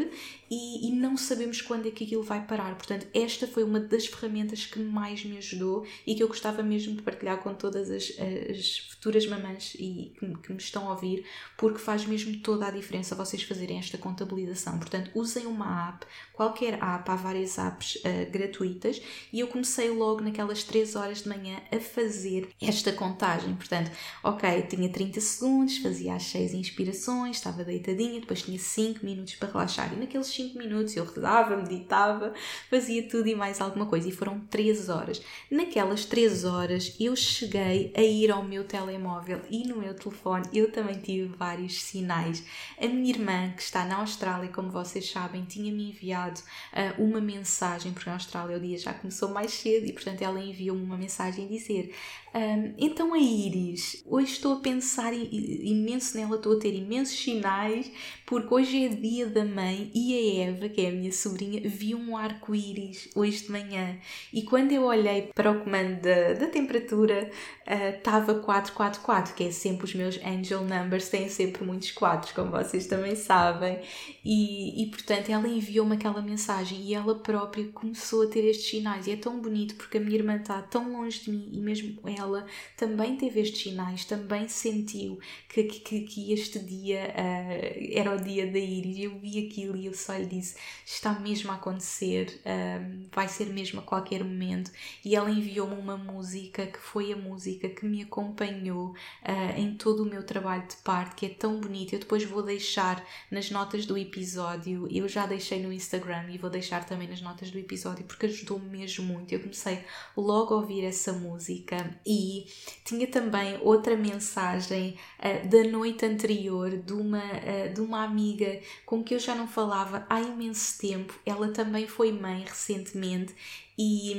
e, 0.50 0.90
e 0.90 0.92
não 0.92 1.16
sabemos 1.16 1.62
quando 1.62 1.88
é 1.88 1.92
que 1.92 2.04
aquilo 2.04 2.24
vai 2.24 2.46
parar. 2.46 2.76
Portanto, 2.76 3.08
esta 3.14 3.48
foi 3.48 3.64
uma 3.64 3.80
das 3.80 4.08
ferramentas 4.08 4.66
que 4.66 4.80
mais 4.80 5.24
me 5.24 5.38
ajudou 5.38 5.86
e 6.06 6.16
que 6.16 6.24
eu 6.24 6.28
gostava 6.28 6.64
mesmo 6.64 6.96
de 6.96 7.02
partilhar 7.02 7.38
com 7.38 7.54
todas 7.54 7.90
as, 7.90 8.12
as 8.50 8.80
futuras 8.90 9.26
mamães 9.28 9.76
e 9.76 10.14
que, 10.20 10.36
que, 10.38 10.52
me 10.52 10.58
estão 10.58 10.88
a 10.88 10.92
ouvir, 10.92 11.26
porque 11.58 11.78
faz 11.78 12.06
mesmo 12.06 12.38
toda 12.38 12.68
a 12.68 12.72
diferença 12.72 13.16
vocês 13.16 13.44
fazerem 13.44 13.78
esta 13.78 13.98
contabilização. 13.98 14.78
Portanto, 14.80 15.12
usem 15.14 15.46
uma 15.46 15.90
app, 15.90 16.06
qualquer 16.34 16.76
app, 16.76 17.10
há 17.10 17.16
várias 17.16 17.58
apps 17.58 17.96
uh, 17.98 18.32
gratuitas 18.32 19.02
e 19.32 19.40
eu 19.40 19.48
comecei 19.48 19.90
logo 19.90 20.22
naquelas 20.22 20.64
3 20.64 20.96
horas 20.96 21.24
de 21.24 21.30
manhã 21.30 21.62
a 21.72 21.80
fazer 21.80 22.50
esta 22.62 22.92
contagem. 22.92 23.56
Portanto, 23.56 23.92
ok, 24.24 24.64
tinha 24.64 24.90
30 24.90 25.22
segundos, 25.22 25.78
fazia 25.78 26.16
as 26.16 26.24
6 26.24 26.54
inspirações, 26.54 27.38
estava 27.38 27.64
deitadinha, 27.64 28.20
depois 28.20 28.42
tinha 28.42 28.58
5 28.58 29.06
minutos 29.06 29.36
para 29.36 29.52
relaxar 29.52 29.94
e 29.94 29.98
naqueles 29.98 30.38
5 30.39 30.58
minutos 30.58 30.95
eu 30.95 31.04
rezava, 31.04 31.58
meditava, 31.58 32.34
fazia 32.69 33.04
tudo 33.04 33.28
e 33.28 33.36
mais 33.36 33.60
alguma 33.60 33.86
coisa. 33.86 34.08
E 34.08 34.12
foram 34.12 34.39
3 34.49 34.88
horas. 34.88 35.21
Naquelas 35.52 36.06
3 36.06 36.45
horas 36.45 36.95
eu 36.99 37.13
cheguei 37.15 37.91
a 37.95 38.02
ir 38.02 38.32
ao 38.32 38.43
meu 38.43 38.63
telemóvel 38.63 39.41
e 39.49 39.67
no 39.67 39.75
meu 39.75 39.93
telefone 39.93 40.47
eu 40.54 40.71
também 40.71 40.97
tive 40.99 41.28
vários 41.36 41.82
sinais. 41.82 42.43
A 42.82 42.88
minha 42.88 43.10
irmã, 43.10 43.52
que 43.56 43.62
está 43.62 43.84
na 43.84 43.97
Austrália, 43.97 44.49
como 44.49 44.71
vocês 44.71 45.10
sabem, 45.12 45.43
tinha-me 45.43 45.89
enviado 45.89 46.39
uh, 46.39 47.04
uma 47.04 47.19
mensagem, 47.19 47.91
porque 47.91 48.10
na 48.10 48.15
Austrália 48.15 48.56
o 48.56 48.60
dia 48.60 48.78
já 48.78 48.93
começou 48.93 49.30
mais 49.30 49.52
cedo 49.52 49.86
e, 49.86 49.93
portanto, 49.93 50.21
ela 50.21 50.39
enviou-me 50.39 50.84
uma 50.84 50.97
mensagem 50.97 51.45
a 51.45 51.49
dizer: 51.49 51.93
um, 52.34 52.74
então 52.78 53.13
a 53.13 53.18
Iris, 53.18 54.04
hoje 54.06 54.34
estou 54.34 54.54
a 54.54 54.60
pensar 54.60 55.13
imenso 55.13 56.15
nela, 56.18 56.36
estou 56.36 56.56
a 56.56 56.60
ter 56.60 56.74
imensos 56.76 57.18
sinais, 57.18 57.92
porque 58.26 58.54
hoje 58.54 58.86
é 58.86 58.89
dia 58.89 59.26
da 59.28 59.44
mãe 59.44 59.89
e 59.96 60.13
a 60.13 60.50
Eva, 60.50 60.70
que 60.70 60.82
é 60.82 60.89
a 60.89 60.92
minha 60.92 61.12
sobrinha, 61.12 61.62
viu 61.68 61.98
um 61.98 62.15
arco-íris 62.15 63.10
hoje 63.15 63.44
de 63.44 63.52
manhã. 63.52 63.98
E 64.32 64.44
quando 64.44 64.72
eu 64.72 64.84
olhei 64.84 65.30
para 65.34 65.52
o 65.52 65.63
comando 65.63 66.02
da, 66.02 66.34
da 66.34 66.48
temperatura, 66.48 67.32
estava 67.69 68.34
uh, 68.34 68.41
444, 68.41 69.36
que 69.36 69.43
é 69.43 69.51
sempre 69.51 69.86
os 69.86 69.93
meus 69.93 70.17
angel 70.23 70.62
numbers, 70.62 71.10
têm 71.10 71.29
sempre 71.29 71.63
muitos 71.63 71.91
quadros, 71.91 72.32
como 72.32 72.51
vocês 72.51 72.88
também 72.88 73.15
sabem. 73.15 73.79
E, 74.25 74.84
e 74.84 74.88
portanto 74.88 75.29
ela 75.29 75.47
enviou-me 75.47 75.95
aquela 75.95 76.21
mensagem 76.21 76.82
e 76.82 76.93
ela 76.93 77.15
própria 77.15 77.67
começou 77.67 78.23
a 78.23 78.27
ter 78.27 78.43
estes 78.45 78.69
sinais. 78.69 79.08
E 79.08 79.12
é 79.12 79.15
tão 79.15 79.39
bonito 79.39 79.75
porque 79.75 79.97
a 79.97 80.01
minha 80.01 80.17
irmã 80.17 80.38
está 80.38 80.62
tão 80.62 80.91
longe 80.91 81.21
de 81.21 81.32
mim 81.32 81.49
e 81.51 81.60
mesmo 81.60 81.99
ela 82.05 82.45
também 82.75 83.15
teve 83.15 83.39
estes 83.41 83.62
sinais, 83.62 84.05
também 84.05 84.47
sentiu 84.47 85.19
que, 85.47 85.63
que, 85.63 86.01
que 86.01 86.34
este 86.34 86.60
dia 86.60 87.13
uh, 87.13 87.97
era 87.97 88.15
o 88.15 88.21
dia 88.21 88.51
da 88.51 88.60
Iris. 88.60 88.99
Eu 88.99 89.19
vi 89.19 89.45
aquilo 89.47 89.77
e 89.77 89.86
eu 89.86 89.93
só 89.93 90.15
lhe 90.15 90.25
disse: 90.25 90.55
está 90.86 91.19
mesmo 91.19 91.51
a 91.51 91.55
acontecer, 91.55 92.41
uh, 92.41 93.08
vai 93.13 93.27
ser 93.27 93.45
mesmo 93.47 93.79
a 93.79 93.84
qualquer 93.84 94.23
momento. 94.23 94.71
E 95.05 95.15
ela 95.15 95.29
enviou-me 95.29 95.75
uma 95.75 95.97
música 95.97 96.65
que 96.65 96.79
foi 96.79 97.12
a 97.13 97.15
música 97.15 97.59
que 97.67 97.86
me 97.86 98.04
acompanhou 98.04 98.91
uh, 98.91 99.58
em 99.58 99.76
todo 99.76 100.04
o 100.04 100.06
meu 100.06 100.24
trabalho 100.24 100.65
de 100.67 100.76
parte, 100.78 101.15
que 101.15 101.26
é 101.26 101.30
tão 101.30 101.60
bonita. 101.60 101.95
Eu 101.95 102.00
depois 102.00 102.24
vou 102.24 102.41
deixar 102.43 103.04
nas 103.30 103.50
notas 103.52 103.86
do 103.86 103.98
episódio, 103.98 104.88
eu 104.89 105.08
já 105.08 105.26
deixei 105.26 105.62
no 105.62 105.74
Instagram 105.74 106.30
e 106.30 106.38
vou 106.38 106.50
deixar 106.50 106.86
também 106.86 107.08
nas 107.08 107.22
notas 107.22 107.52
do 107.52 107.58
episódio 107.58 108.06
porque 108.06 108.28
ajudou-me 108.28 108.69
mesmo 108.69 109.06
muito. 109.06 109.34
Eu 109.34 109.39
comecei 109.39 109.84
logo 110.15 110.54
a 110.54 110.58
ouvir 110.58 110.86
essa 110.86 111.12
música 111.12 112.00
e 112.06 112.45
tinha 112.86 113.08
também 113.08 113.58
outra 113.62 113.98
mensagem 113.98 114.98
uh, 115.19 115.48
da 115.48 115.63
noite 115.63 116.06
anterior 116.06 116.78
de 116.78 116.93
uma, 116.93 117.24
uh, 117.24 117.74
de 117.74 117.82
uma 117.82 118.04
amiga 118.04 118.62
com 118.86 119.04
que 119.04 119.15
eu 119.15 119.19
já 119.19 119.34
não 119.34 119.48
falava 119.48 120.06
há 120.10 120.22
imenso 120.22 120.78
tempo. 120.78 121.19
Ela 121.26 121.50
também 121.50 121.88
foi 121.88 122.12
mãe 122.12 122.43
recentemente 122.45 123.36
e, 123.82 124.12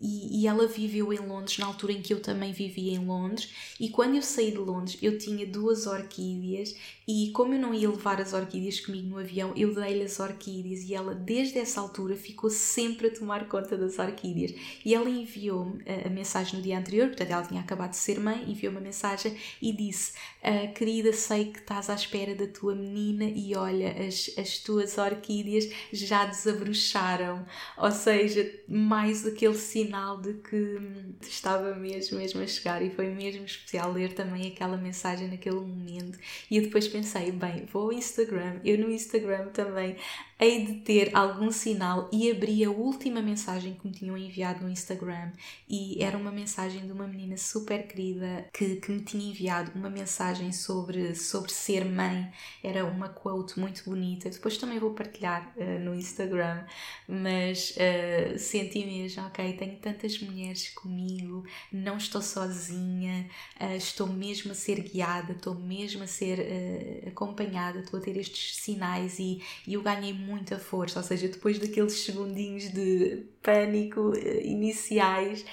e, 0.00 0.40
e, 0.40 0.46
ela 0.46 0.66
viveu 0.66 1.12
em 1.12 1.18
Londres 1.18 1.58
na 1.58 1.66
altura 1.66 1.92
em 1.92 2.00
que 2.00 2.14
eu 2.14 2.20
também 2.20 2.54
vivia 2.54 2.94
em 2.94 3.04
Londres. 3.04 3.52
E 3.78 3.90
quando 3.90 4.16
eu 4.16 4.22
saí 4.22 4.50
de 4.50 4.56
Londres 4.56 4.96
eu 5.02 5.18
tinha 5.18 5.46
duas 5.46 5.86
orquídeas. 5.86 6.74
E 7.06 7.30
como 7.32 7.52
eu 7.52 7.60
não 7.60 7.74
ia 7.74 7.90
levar 7.90 8.18
as 8.18 8.32
orquídeas 8.32 8.80
comigo 8.80 9.08
no 9.08 9.18
avião 9.18 9.52
eu 9.54 9.74
dei-lhe 9.74 10.04
as 10.04 10.18
orquídeas. 10.18 10.88
E 10.88 10.94
ela 10.94 11.14
desde 11.14 11.58
essa 11.58 11.82
altura 11.82 12.16
ficou 12.16 12.48
sempre 12.48 13.08
a 13.08 13.14
tomar 13.14 13.46
conta 13.46 13.76
das 13.76 13.98
orquídeas. 13.98 14.54
E 14.86 14.94
ela 14.94 15.10
enviou-me 15.10 15.84
a, 15.86 16.08
mensagem 16.08 16.56
no 16.56 16.62
dia 16.62 16.78
anterior, 16.78 17.08
portanto 17.08 17.30
ela 17.30 17.44
tinha 17.46 17.60
acabado 17.60 17.90
de 17.90 17.98
ser 17.98 18.18
mãe, 18.18 18.50
enviou-me 18.50 18.78
a 18.78 18.80
mensagem 18.80 19.36
e 19.60 19.70
disse 19.70 20.14
ah, 20.42 20.68
querida 20.68 21.12
sei 21.12 21.52
que 21.52 21.58
estás 21.58 21.90
à 21.90 21.94
espera 21.94 22.34
da 22.34 22.46
tua 22.46 22.74
menina 22.74 23.24
e 23.24 23.54
olha 23.54 23.94
as, 24.08 24.30
as 24.38 24.58
tuas 24.58 24.96
orquídeas 24.96 25.68
já 25.92 26.24
desabrocharam, 26.24 27.44
ou 27.76 27.90
seja 27.90 28.61
mais 28.74 29.26
aquele 29.26 29.54
sinal 29.54 30.18
de 30.18 30.32
que 30.32 30.78
estava 31.20 31.74
mesmo, 31.74 32.16
mesmo 32.16 32.40
a 32.40 32.46
chegar 32.46 32.80
e 32.80 32.88
foi 32.88 33.10
mesmo 33.10 33.44
especial 33.44 33.92
ler 33.92 34.14
também 34.14 34.48
aquela 34.48 34.78
mensagem 34.78 35.28
naquele 35.28 35.56
momento. 35.56 36.18
E 36.50 36.58
depois 36.58 36.88
pensei, 36.88 37.30
bem, 37.30 37.66
vou 37.70 37.82
ao 37.82 37.92
Instagram, 37.92 38.60
eu 38.64 38.78
no 38.78 38.90
Instagram 38.90 39.48
também 39.48 39.96
hei 40.42 40.66
de 40.66 40.74
ter 40.80 41.14
algum 41.14 41.52
sinal 41.52 42.08
e 42.12 42.28
abri 42.28 42.64
a 42.64 42.70
última 42.70 43.22
mensagem 43.22 43.74
que 43.74 43.86
me 43.86 43.92
tinham 43.92 44.18
enviado 44.18 44.64
no 44.64 44.68
Instagram 44.68 45.30
e 45.68 46.02
era 46.02 46.18
uma 46.18 46.32
mensagem 46.32 46.84
de 46.84 46.90
uma 46.90 47.06
menina 47.06 47.36
super 47.36 47.86
querida 47.86 48.48
que, 48.52 48.76
que 48.76 48.90
me 48.90 49.02
tinha 49.02 49.30
enviado 49.30 49.70
uma 49.76 49.88
mensagem 49.88 50.50
sobre, 50.50 51.14
sobre 51.14 51.52
ser 51.52 51.84
mãe. 51.84 52.28
Era 52.62 52.84
uma 52.84 53.08
quote 53.08 53.60
muito 53.60 53.84
bonita. 53.84 54.28
Depois 54.28 54.56
também 54.56 54.80
vou 54.80 54.90
partilhar 54.94 55.52
uh, 55.56 55.78
no 55.78 55.94
Instagram, 55.94 56.64
mas 57.06 57.76
uh, 57.76 58.36
senti 58.36 58.84
mesmo, 58.84 59.24
ok, 59.26 59.52
tenho 59.52 59.76
tantas 59.76 60.18
mulheres 60.20 60.70
comigo, 60.70 61.46
não 61.72 61.96
estou 61.96 62.20
sozinha, 62.20 63.28
uh, 63.60 63.76
estou 63.76 64.08
mesmo 64.08 64.50
a 64.50 64.54
ser 64.56 64.80
guiada, 64.80 65.34
estou 65.34 65.54
mesmo 65.54 66.02
a 66.02 66.06
ser 66.08 67.04
acompanhada, 67.06 67.78
estou 67.78 68.00
a 68.00 68.02
ter 68.02 68.16
estes 68.16 68.56
sinais 68.56 69.20
e, 69.20 69.40
e 69.68 69.74
eu 69.74 69.82
ganhei 69.82 70.12
muita 70.32 70.58
força, 70.58 70.98
ou 70.98 71.04
seja, 71.04 71.28
depois 71.28 71.58
daqueles 71.58 71.92
segundinhos 71.92 72.72
de 72.72 73.26
pânico 73.42 74.12
iniciais, 74.42 75.44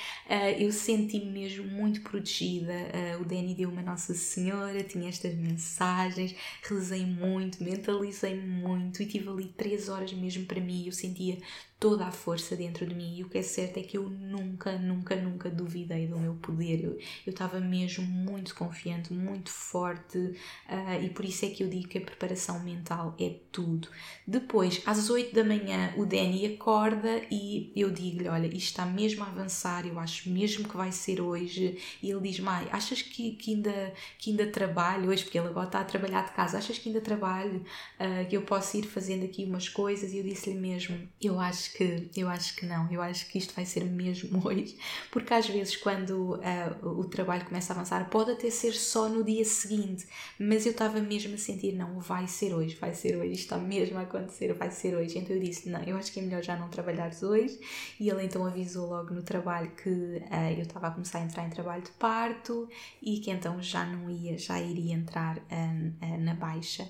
eu 0.58 0.72
senti-me 0.72 1.32
mesmo 1.32 1.66
muito 1.66 2.02
protegida. 2.02 2.74
o 3.20 3.26
Danny 3.26 3.56
deu 3.56 3.70
uma 3.70 3.82
Nossa 3.82 4.14
Senhora, 4.14 4.84
tinha 4.84 5.10
estas 5.10 5.36
mensagens, 5.36 6.36
rezei 6.64 7.06
muito, 7.06 7.64
mentalizei 7.64 8.36
muito 8.36 9.04
e 9.04 9.06
tive 9.06 9.30
ali 9.30 9.46
três 9.58 9.90
horas 9.90 10.14
mesmo 10.14 10.46
para 10.46 10.62
mim. 10.62 10.86
Eu 10.86 10.94
sentia 10.94 11.38
toda 11.80 12.06
a 12.06 12.12
força 12.12 12.56
dentro 12.56 12.86
de 12.86 12.94
mim. 12.94 13.18
E 13.18 13.24
o 13.24 13.30
que 13.30 13.38
é 13.38 13.42
certo 13.42 13.78
é 13.78 13.82
que 13.82 13.98
eu 13.98 14.10
nunca, 14.10 14.78
nunca, 14.78 15.16
nunca 15.16 15.50
duvidei 15.50 16.08
do 16.08 16.20
meu 16.20 16.36
poder. 16.36 16.84
Eu 17.26 17.32
estava 17.32 17.60
mesmo 17.60 18.06
muito 18.06 18.54
confiante, 18.54 19.14
muito 19.14 19.50
forte, 19.50 20.18
uh, 20.18 21.02
e 21.02 21.10
por 21.10 21.24
isso 21.24 21.46
é 21.46 21.50
que 21.50 21.64
eu 21.64 21.70
digo 21.70 21.88
que 21.88 21.98
a 21.98 22.02
preparação 22.02 22.60
mental 22.60 23.16
é 23.20 23.36
tudo. 23.52 23.88
Depois, 24.28 24.82
às 24.86 25.10
8 25.10 25.34
da 25.34 25.44
manhã, 25.44 25.94
o 25.96 26.06
Danny 26.06 26.46
acorda 26.54 27.22
e 27.32 27.72
eu 27.76 27.90
digo-lhe: 27.90 28.28
Olha, 28.28 28.48
isto 28.48 28.70
está 28.70 28.86
mesmo 28.86 29.24
a 29.24 29.28
avançar, 29.28 29.88
eu 29.88 29.98
acho 30.00 30.30
mesmo 30.30 30.68
que 30.68 30.76
vai 30.76 30.92
ser 30.92 31.22
hoje. 31.22 31.78
E 32.04 32.12
ele 32.12 32.22
diz: 32.22 32.40
Mãe, 32.42 32.68
achas 32.72 33.02
que, 33.02 33.32
que, 33.32 33.54
ainda, 33.54 33.94
que 34.18 34.32
ainda 34.32 34.48
trabalho 34.48 35.10
hoje? 35.10 35.24
Porque 35.24 35.38
ele 35.38 35.48
agora 35.48 35.68
está 35.68 35.80
a 35.80 35.86
trabalhar 35.86 36.26
de 36.26 36.34
casa, 36.34 36.58
achas 36.58 36.78
que 36.78 36.90
ainda 36.90 37.00
trabalho? 37.00 37.64
Uh, 38.00 38.28
que 38.28 38.36
eu 38.36 38.42
posso 38.42 38.76
ir 38.76 38.84
fazendo 38.84 39.24
aqui 39.24 39.46
umas 39.46 39.70
coisas? 39.70 40.12
E 40.12 40.18
eu 40.18 40.24
disse-lhe 40.24 40.60
mesmo: 40.60 41.08
Eu 41.22 41.40
acho 41.40 41.69
que 41.74 42.10
eu 42.16 42.30
acho 42.30 42.56
que 42.56 42.66
não, 42.66 42.92
eu 42.92 43.02
acho 43.02 43.28
que 43.28 43.38
isto 43.38 43.54
vai 43.54 43.66
ser 43.66 43.84
mesmo 43.84 44.42
hoje, 44.46 44.78
porque 45.12 45.34
às 45.34 45.48
vezes 45.48 45.76
quando 45.76 46.36
uh, 46.36 47.00
o 47.00 47.06
trabalho 47.06 47.46
começa 47.46 47.74
a 47.74 47.76
avançar 47.76 48.10
pode 48.10 48.32
até 48.32 48.50
ser 48.50 48.74
só 48.74 49.08
no 49.10 49.24
dia 49.24 49.46
seguinte, 49.46 50.08
mas 50.40 50.66
eu 50.66 50.72
estava 50.72 51.00
mesmo 51.00 51.36
a 51.36 51.38
sentir 51.38 51.74
não, 51.74 52.00
vai 52.00 52.28
ser 52.28 52.54
hoje, 52.54 52.76
vai 52.76 52.94
ser 52.94 53.16
hoje, 53.18 53.34
isto 53.34 53.44
está 53.44 53.58
mesmo 53.58 53.98
a 53.98 54.02
acontecer, 54.02 54.54
vai 54.54 54.72
ser 54.72 54.96
hoje. 54.96 55.18
Então 55.18 55.36
eu 55.36 55.42
disse 55.42 55.70
não, 55.70 55.82
eu 55.84 55.98
acho 55.98 56.12
que 56.12 56.20
é 56.20 56.24
melhor 56.24 56.44
já 56.44 56.56
não 56.56 56.70
trabalhares 56.70 57.24
hoje 57.24 57.60
e 58.00 58.10
ele 58.10 58.24
então 58.24 58.46
avisou 58.46 58.90
logo 58.90 59.14
no 59.14 59.24
trabalho 59.24 59.72
que 59.72 59.90
uh, 59.90 60.54
eu 60.58 60.64
estava 60.64 60.88
a 60.88 60.92
começar 60.92 61.20
a 61.20 61.24
entrar 61.24 61.46
em 61.46 61.50
trabalho 61.50 61.82
de 61.84 61.92
parto 61.92 62.70
e 63.02 63.20
que 63.20 63.32
então 63.32 63.62
já 63.62 63.86
não 63.86 64.10
ia, 64.10 64.38
já 64.38 64.60
iria 64.60 64.94
entrar 64.94 65.38
uh, 65.38 66.18
na 66.20 66.34
baixa. 66.34 66.88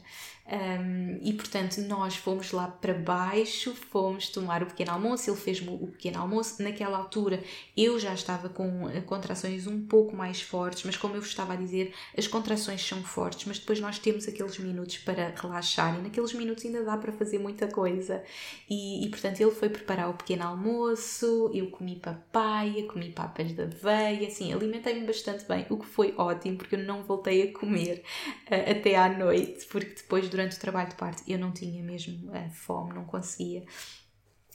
Um, 0.52 1.20
e 1.22 1.34
portanto, 1.34 1.80
nós 1.82 2.16
fomos 2.16 2.52
lá 2.52 2.68
para 2.68 2.96
baixo, 2.96 3.76
fomos 3.76 4.30
tomar 4.30 4.64
o 4.64 4.66
pequeno 4.70 4.92
almoço. 4.92 5.30
Ele 5.30 5.38
fez-me 5.38 5.70
o 5.70 5.88
pequeno 5.88 6.20
almoço. 6.20 6.62
Naquela 6.64 6.98
altura, 6.98 7.44
eu 7.76 8.00
já 8.00 8.14
estava 8.14 8.50
com 8.50 8.90
eh, 8.90 9.02
contrações 9.02 9.68
um 9.68 9.86
pouco 9.86 10.16
mais 10.16 10.42
fortes, 10.42 10.84
mas 10.84 10.98
como 10.98 11.16
eu 11.16 11.22
vos 11.22 11.30
estava 11.30 11.54
a 11.54 11.56
dizer, 11.56 11.94
as 12.18 12.28
contrações 12.28 12.86
são 12.86 13.04
fortes, 13.04 13.46
mas 13.46 13.60
depois 13.60 13.80
nós 13.80 14.00
temos 14.00 14.28
aqueles 14.28 14.58
minutos 14.58 14.98
para 15.00 15.34
relaxar 15.36 15.98
e 15.98 16.02
naqueles 16.02 16.34
minutos 16.34 16.66
ainda 16.66 16.84
dá 16.84 16.98
para 16.98 17.12
fazer 17.12 17.40
muita 17.40 17.68
coisa. 17.68 18.24
E, 18.70 19.06
e 19.06 19.10
portanto, 19.10 19.42
ele 19.42 19.52
foi 19.52 19.70
preparar 19.70 20.10
o 20.10 20.14
pequeno 20.14 20.44
almoço. 20.44 21.52
Eu 21.54 21.70
comi 21.70 21.96
papaya, 21.96 22.84
comi 22.88 23.12
papas 23.12 23.54
da 23.54 23.64
aveia, 23.64 24.28
assim, 24.28 24.54
alimentei-me 24.54 25.06
bastante 25.06 25.46
bem, 25.46 25.66
o 25.70 25.78
que 25.78 25.86
foi 25.86 26.14
ótimo, 26.18 26.58
porque 26.58 26.76
eu 26.76 26.80
não 26.80 27.04
voltei 27.04 27.44
a 27.44 27.54
comer 27.54 28.04
uh, 28.48 28.72
até 28.72 28.96
à 28.96 29.10
noite, 29.10 29.66
porque 29.68 29.96
depois, 29.96 30.28
durante 30.30 30.58
o 30.58 30.60
trabalho 30.60 30.90
de 30.90 30.96
parte 30.96 31.24
eu 31.28 31.40
não 31.40 31.52
tinha 31.52 31.84
mesmo 31.84 32.30
uh, 32.30 32.50
fome, 32.52 32.94
não 32.94 33.06
conseguia. 33.06 33.64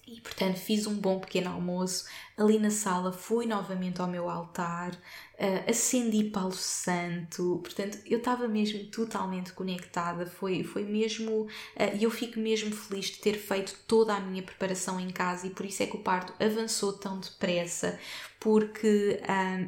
E 0.07 0.21
portanto 0.21 0.57
fiz 0.57 0.87
um 0.87 0.95
bom 0.95 1.19
pequeno 1.19 1.51
almoço. 1.51 2.07
Ali 2.37 2.59
na 2.59 2.71
sala, 2.71 3.13
fui 3.13 3.47
novamente 3.47 4.01
ao 4.01 4.07
meu 4.07 4.29
altar, 4.29 4.93
uh, 5.39 5.71
acendi 5.71 6.25
Palo 6.25 6.53
Santo, 6.53 7.61
portanto 7.63 7.99
eu 8.07 8.19
estava 8.19 8.49
mesmo 8.49 8.85
totalmente 8.87 9.53
conectada, 9.53 10.27
foi, 10.27 10.63
foi 10.63 10.85
mesmo, 10.85 11.43
uh, 11.43 11.49
e 11.99 12.05
eu 12.05 12.11
fico 12.11 12.39
mesmo 12.39 12.75
feliz 12.75 13.07
de 13.07 13.19
ter 13.19 13.35
feito 13.35 13.77
toda 13.87 14.15
a 14.15 14.21
minha 14.21 14.43
preparação 14.43 14.99
em 15.01 15.11
casa 15.11 15.47
e 15.47 15.51
por 15.51 15.67
isso 15.67 15.83
é 15.83 15.87
que 15.87 15.97
o 15.97 16.01
parto 16.01 16.33
avançou 16.43 16.93
tão 16.93 17.19
depressa, 17.19 17.99
porque 18.45 19.23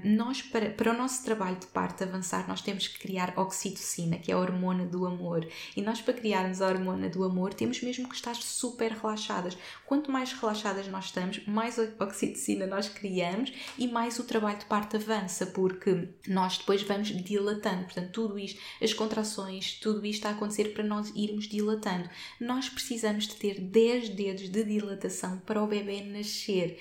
um, 0.04 0.16
nós, 0.16 0.42
para, 0.42 0.68
para 0.68 0.92
o 0.92 0.94
nosso 0.94 1.24
trabalho 1.24 1.56
de 1.56 1.66
parto 1.68 2.04
avançar, 2.04 2.46
nós 2.46 2.60
temos 2.60 2.86
que 2.86 2.98
criar 2.98 3.32
oxitocina, 3.34 4.18
que 4.18 4.30
é 4.30 4.34
a 4.34 4.38
hormona 4.38 4.84
do 4.84 5.06
amor. 5.06 5.48
E 5.74 5.80
nós, 5.80 6.02
para 6.02 6.12
criarmos 6.12 6.60
a 6.60 6.68
hormona 6.68 7.08
do 7.08 7.24
amor, 7.24 7.54
temos 7.54 7.80
mesmo 7.80 8.06
que 8.06 8.14
estar 8.14 8.34
super 8.34 8.92
relaxadas. 8.92 9.56
Quanto 9.86 10.10
mais 10.12 10.34
relaxadas 10.34 10.86
nós 10.88 11.06
estamos, 11.06 11.42
mais 11.46 11.78
oxitocina 11.98 12.66
nós 12.66 12.86
criamos 12.86 13.50
e 13.78 13.88
mais 13.88 14.18
o 14.18 14.24
trabalho 14.24 14.58
de 14.58 14.66
parto 14.66 14.98
avança, 14.98 15.46
porque 15.56 16.10
nós 16.28 16.58
depois 16.58 16.82
vamos 16.82 17.08
dilatando. 17.08 17.84
Portanto, 17.84 18.10
tudo 18.12 18.38
isto, 18.38 18.60
as 18.82 18.92
contrações, 18.92 19.80
tudo 19.80 20.04
isto 20.04 20.18
está 20.18 20.28
a 20.28 20.32
acontecer 20.32 20.74
para 20.74 20.84
nós 20.84 21.10
irmos 21.16 21.48
dilatando. 21.48 22.10
Nós 22.38 22.68
precisamos 22.68 23.26
de 23.26 23.36
ter 23.36 23.58
10 23.58 24.10
dedos 24.10 24.50
de 24.50 24.62
dilatação 24.62 25.38
para 25.46 25.62
o 25.62 25.66
bebê 25.66 26.02
nascer. 26.02 26.78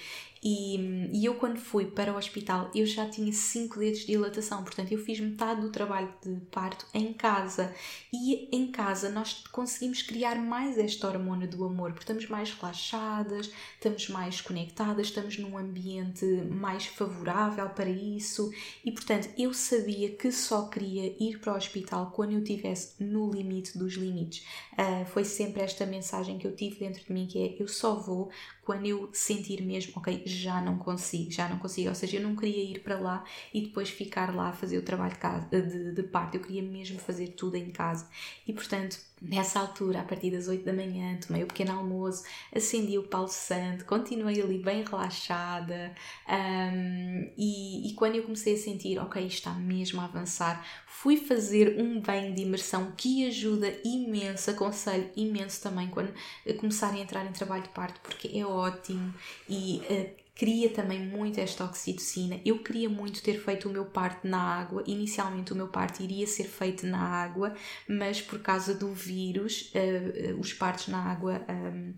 E, 0.48 1.10
e, 1.12 1.26
eu, 1.26 1.34
quando 1.34 1.58
fui 1.58 1.86
para 1.86 2.14
o 2.14 2.18
hospital, 2.18 2.70
eu 2.76 2.86
já 2.86 3.10
tinha 3.10 3.34
5 3.34 3.80
dedos 3.80 4.02
de 4.02 4.06
dilatação, 4.06 4.64
portanto, 4.64 4.92
eu 4.92 5.00
fiz 5.00 5.20
metade 5.20 5.62
do 5.62 5.72
trabalho 5.72 6.14
de 6.24 6.36
parto 6.52 6.86
em 6.94 7.12
casa. 7.14 7.74
E 8.14 8.48
em 8.56 8.72
casa 8.72 9.10
nós 9.10 9.44
conseguimos 9.52 10.04
criar 10.04 10.36
mais 10.36 10.78
esta 10.78 11.08
hormona 11.08 11.48
do 11.48 11.66
amor, 11.66 11.94
porque 11.94 12.04
estamos 12.04 12.30
mais 12.30 12.52
relaxadas, 12.52 13.52
estamos 13.74 14.08
mais 14.10 14.40
conectadas, 14.40 15.08
estamos 15.08 15.36
num 15.40 15.58
ambiente 15.58 16.24
mais 16.52 16.86
favorável 16.86 17.68
para 17.70 17.90
isso. 17.90 18.52
E, 18.86 18.92
portanto, 18.92 19.28
eu 19.36 19.52
sabia 19.52 20.12
que 20.12 20.32
só 20.32 20.68
queria 20.68 21.16
ir 21.20 21.40
para 21.40 21.54
o 21.54 21.58
hospital 21.58 22.12
quando 22.14 22.34
eu 22.34 22.44
estivesse 22.44 23.04
no 23.04 23.32
limite 23.32 23.76
dos 23.76 23.96
limites. 23.96 24.46
Uh, 24.74 25.08
foi 25.08 25.26
sempre 25.26 25.64
esta 25.64 25.88
mensagem 25.88 26.38
que 26.38 26.46
eu 26.46 26.56
tive 26.56 26.78
dentro 26.78 27.04
de 27.04 27.12
mim, 27.12 27.26
que 27.26 27.40
é 27.40 27.56
eu 27.60 27.68
só 27.68 27.96
vou 27.96 28.30
quando 28.66 28.86
eu 28.88 29.10
sentir 29.14 29.62
mesmo, 29.62 29.94
ok, 29.96 30.24
já 30.26 30.60
não 30.60 30.78
consigo, 30.78 31.32
já 31.32 31.48
não 31.48 31.60
consigo. 31.60 31.90
Ou 31.90 31.96
seja, 31.96 32.18
eu 32.18 32.24
não 32.24 32.36
queria 32.36 32.64
ir 32.64 32.80
para 32.80 33.00
lá 33.00 33.24
e 33.54 33.62
depois 33.62 33.90
ficar 33.90 34.36
lá 34.36 34.50
a 34.50 34.54
fazer 34.54 34.78
o 34.78 34.82
trabalho 34.82 35.14
de, 35.14 35.20
casa, 35.20 35.48
de, 35.50 35.94
de 35.94 36.04
parte, 36.04 36.38
eu 36.38 36.42
queria 36.44 36.64
mesmo 36.64 37.00
fazer 37.00 37.30
tudo 37.30 37.56
em 37.56 37.72
casa. 37.72 38.10
E 38.48 38.52
portanto, 38.54 39.00
nessa 39.22 39.60
altura, 39.60 40.02
a 40.02 40.04
partir 40.04 40.32
das 40.32 40.48
8 40.48 40.64
da 40.64 40.74
manhã, 40.74 41.18
tomei 41.26 41.44
o 41.44 41.48
pequeno 41.48 41.74
almoço, 41.74 42.24
acendi 42.54 42.98
o 42.98 43.04
Paulo 43.04 43.28
Santo, 43.28 43.86
continuei 43.86 44.42
ali 44.42 44.58
bem 44.58 44.84
relaxada 44.84 45.94
um, 46.28 47.32
e, 47.38 47.90
e 47.90 47.94
quando 47.94 48.16
eu 48.16 48.24
comecei 48.24 48.56
a 48.56 48.58
sentir, 48.58 49.00
ok, 49.00 49.26
está 49.26 49.52
mesmo 49.54 50.02
a 50.02 50.06
avançar, 50.06 50.66
fui 50.86 51.18
fazer 51.18 51.80
um 51.80 52.00
banho 52.00 52.36
de 52.36 52.42
imersão 52.42 52.92
que 52.98 53.28
ajuda 53.28 53.74
imenso, 53.84 54.52
aconselho 54.52 55.10
imenso 55.16 55.62
também 55.62 55.88
quando 55.88 56.14
começarem 56.60 57.00
a 57.00 57.04
entrar 57.04 57.26
em 57.26 57.32
trabalho 57.32 57.64
de 57.64 57.70
parto, 57.70 58.00
porque 58.02 58.38
é 58.38 58.46
ótimo 58.46 59.14
e 59.48 59.82
uh, 59.90 60.25
Queria 60.36 60.70
também 60.70 61.00
muito 61.00 61.40
esta 61.40 61.64
oxitocina. 61.64 62.42
Eu 62.44 62.60
queria 62.60 62.90
muito 62.90 63.24
ter 63.24 63.40
feito 63.40 63.70
o 63.70 63.72
meu 63.72 63.86
parto 63.86 64.28
na 64.28 64.38
água. 64.38 64.84
Inicialmente 64.86 65.54
o 65.54 65.56
meu 65.56 65.70
parto 65.70 66.04
iria 66.04 66.28
ser 66.28 66.44
feito 66.44 66.86
na 66.86 67.00
água, 67.00 67.56
mas 67.88 68.22
por 68.22 68.40
causa 68.40 68.74
do 68.76 68.94
vírus, 68.94 69.72
uh, 69.74 70.38
os 70.38 70.52
partos 70.52 70.90
na 70.90 71.10
água 71.10 71.42
um, 71.50 71.94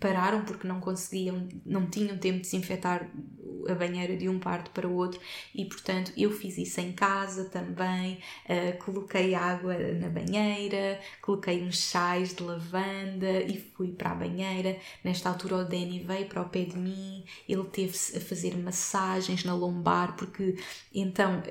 pararam 0.00 0.42
porque 0.42 0.66
não 0.66 0.80
conseguiam, 0.80 1.46
não 1.66 1.84
tinham 1.84 2.16
tempo 2.16 2.36
de 2.36 2.44
desinfetar 2.44 3.10
a 3.68 3.74
banheira 3.74 4.16
de 4.16 4.26
um 4.26 4.38
parto 4.38 4.70
para 4.70 4.88
o 4.88 4.94
outro 4.94 5.20
e, 5.54 5.64
portanto, 5.66 6.12
eu 6.16 6.30
fiz 6.30 6.56
isso 6.56 6.80
em 6.80 6.92
casa 6.92 7.44
também. 7.44 8.18
Uh, 8.48 8.82
coloquei 8.82 9.34
água 9.34 9.76
na 9.76 10.08
banheira, 10.08 10.98
coloquei 11.20 11.62
uns 11.62 11.78
sais 11.78 12.34
de 12.34 12.42
lavanda 12.42 13.42
e 13.42 13.60
fui 13.76 13.88
para 13.92 14.12
a 14.12 14.14
banheira. 14.14 14.78
Nesta 15.04 15.28
altura, 15.28 15.56
o 15.56 15.64
Danny 15.64 16.02
veio 16.02 16.26
para 16.26 16.40
o 16.40 16.48
pé 16.48 16.64
de 16.64 16.78
mim, 16.78 17.22
ele 17.46 17.64
teve 17.64 17.81
a 17.86 18.20
fazer 18.20 18.56
massagens 18.56 19.44
na 19.44 19.54
lombar, 19.54 20.16
porque 20.16 20.56
então 20.94 21.42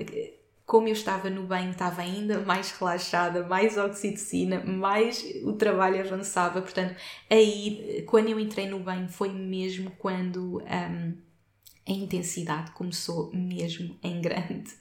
como 0.72 0.88
eu 0.88 0.94
estava 0.94 1.30
no 1.30 1.44
banho, 1.44 1.72
estava 1.72 2.02
ainda 2.02 2.40
mais 2.40 2.72
relaxada, 2.72 3.46
mais 3.46 3.78
oxitocina, 3.78 4.64
mais 4.64 5.22
o 5.44 5.52
trabalho 5.52 6.00
avançava. 6.00 6.62
Portanto, 6.62 6.96
aí, 7.30 8.06
quando 8.08 8.30
eu 8.30 8.40
entrei 8.40 8.70
no 8.70 8.80
banho, 8.80 9.10
foi 9.10 9.34
mesmo 9.34 9.92
quando 9.98 10.62
um, 10.62 11.14
a 11.88 11.92
intensidade 11.92 12.72
começou 12.72 13.32
mesmo 13.34 13.98
em 14.04 14.22
grande. 14.22 14.72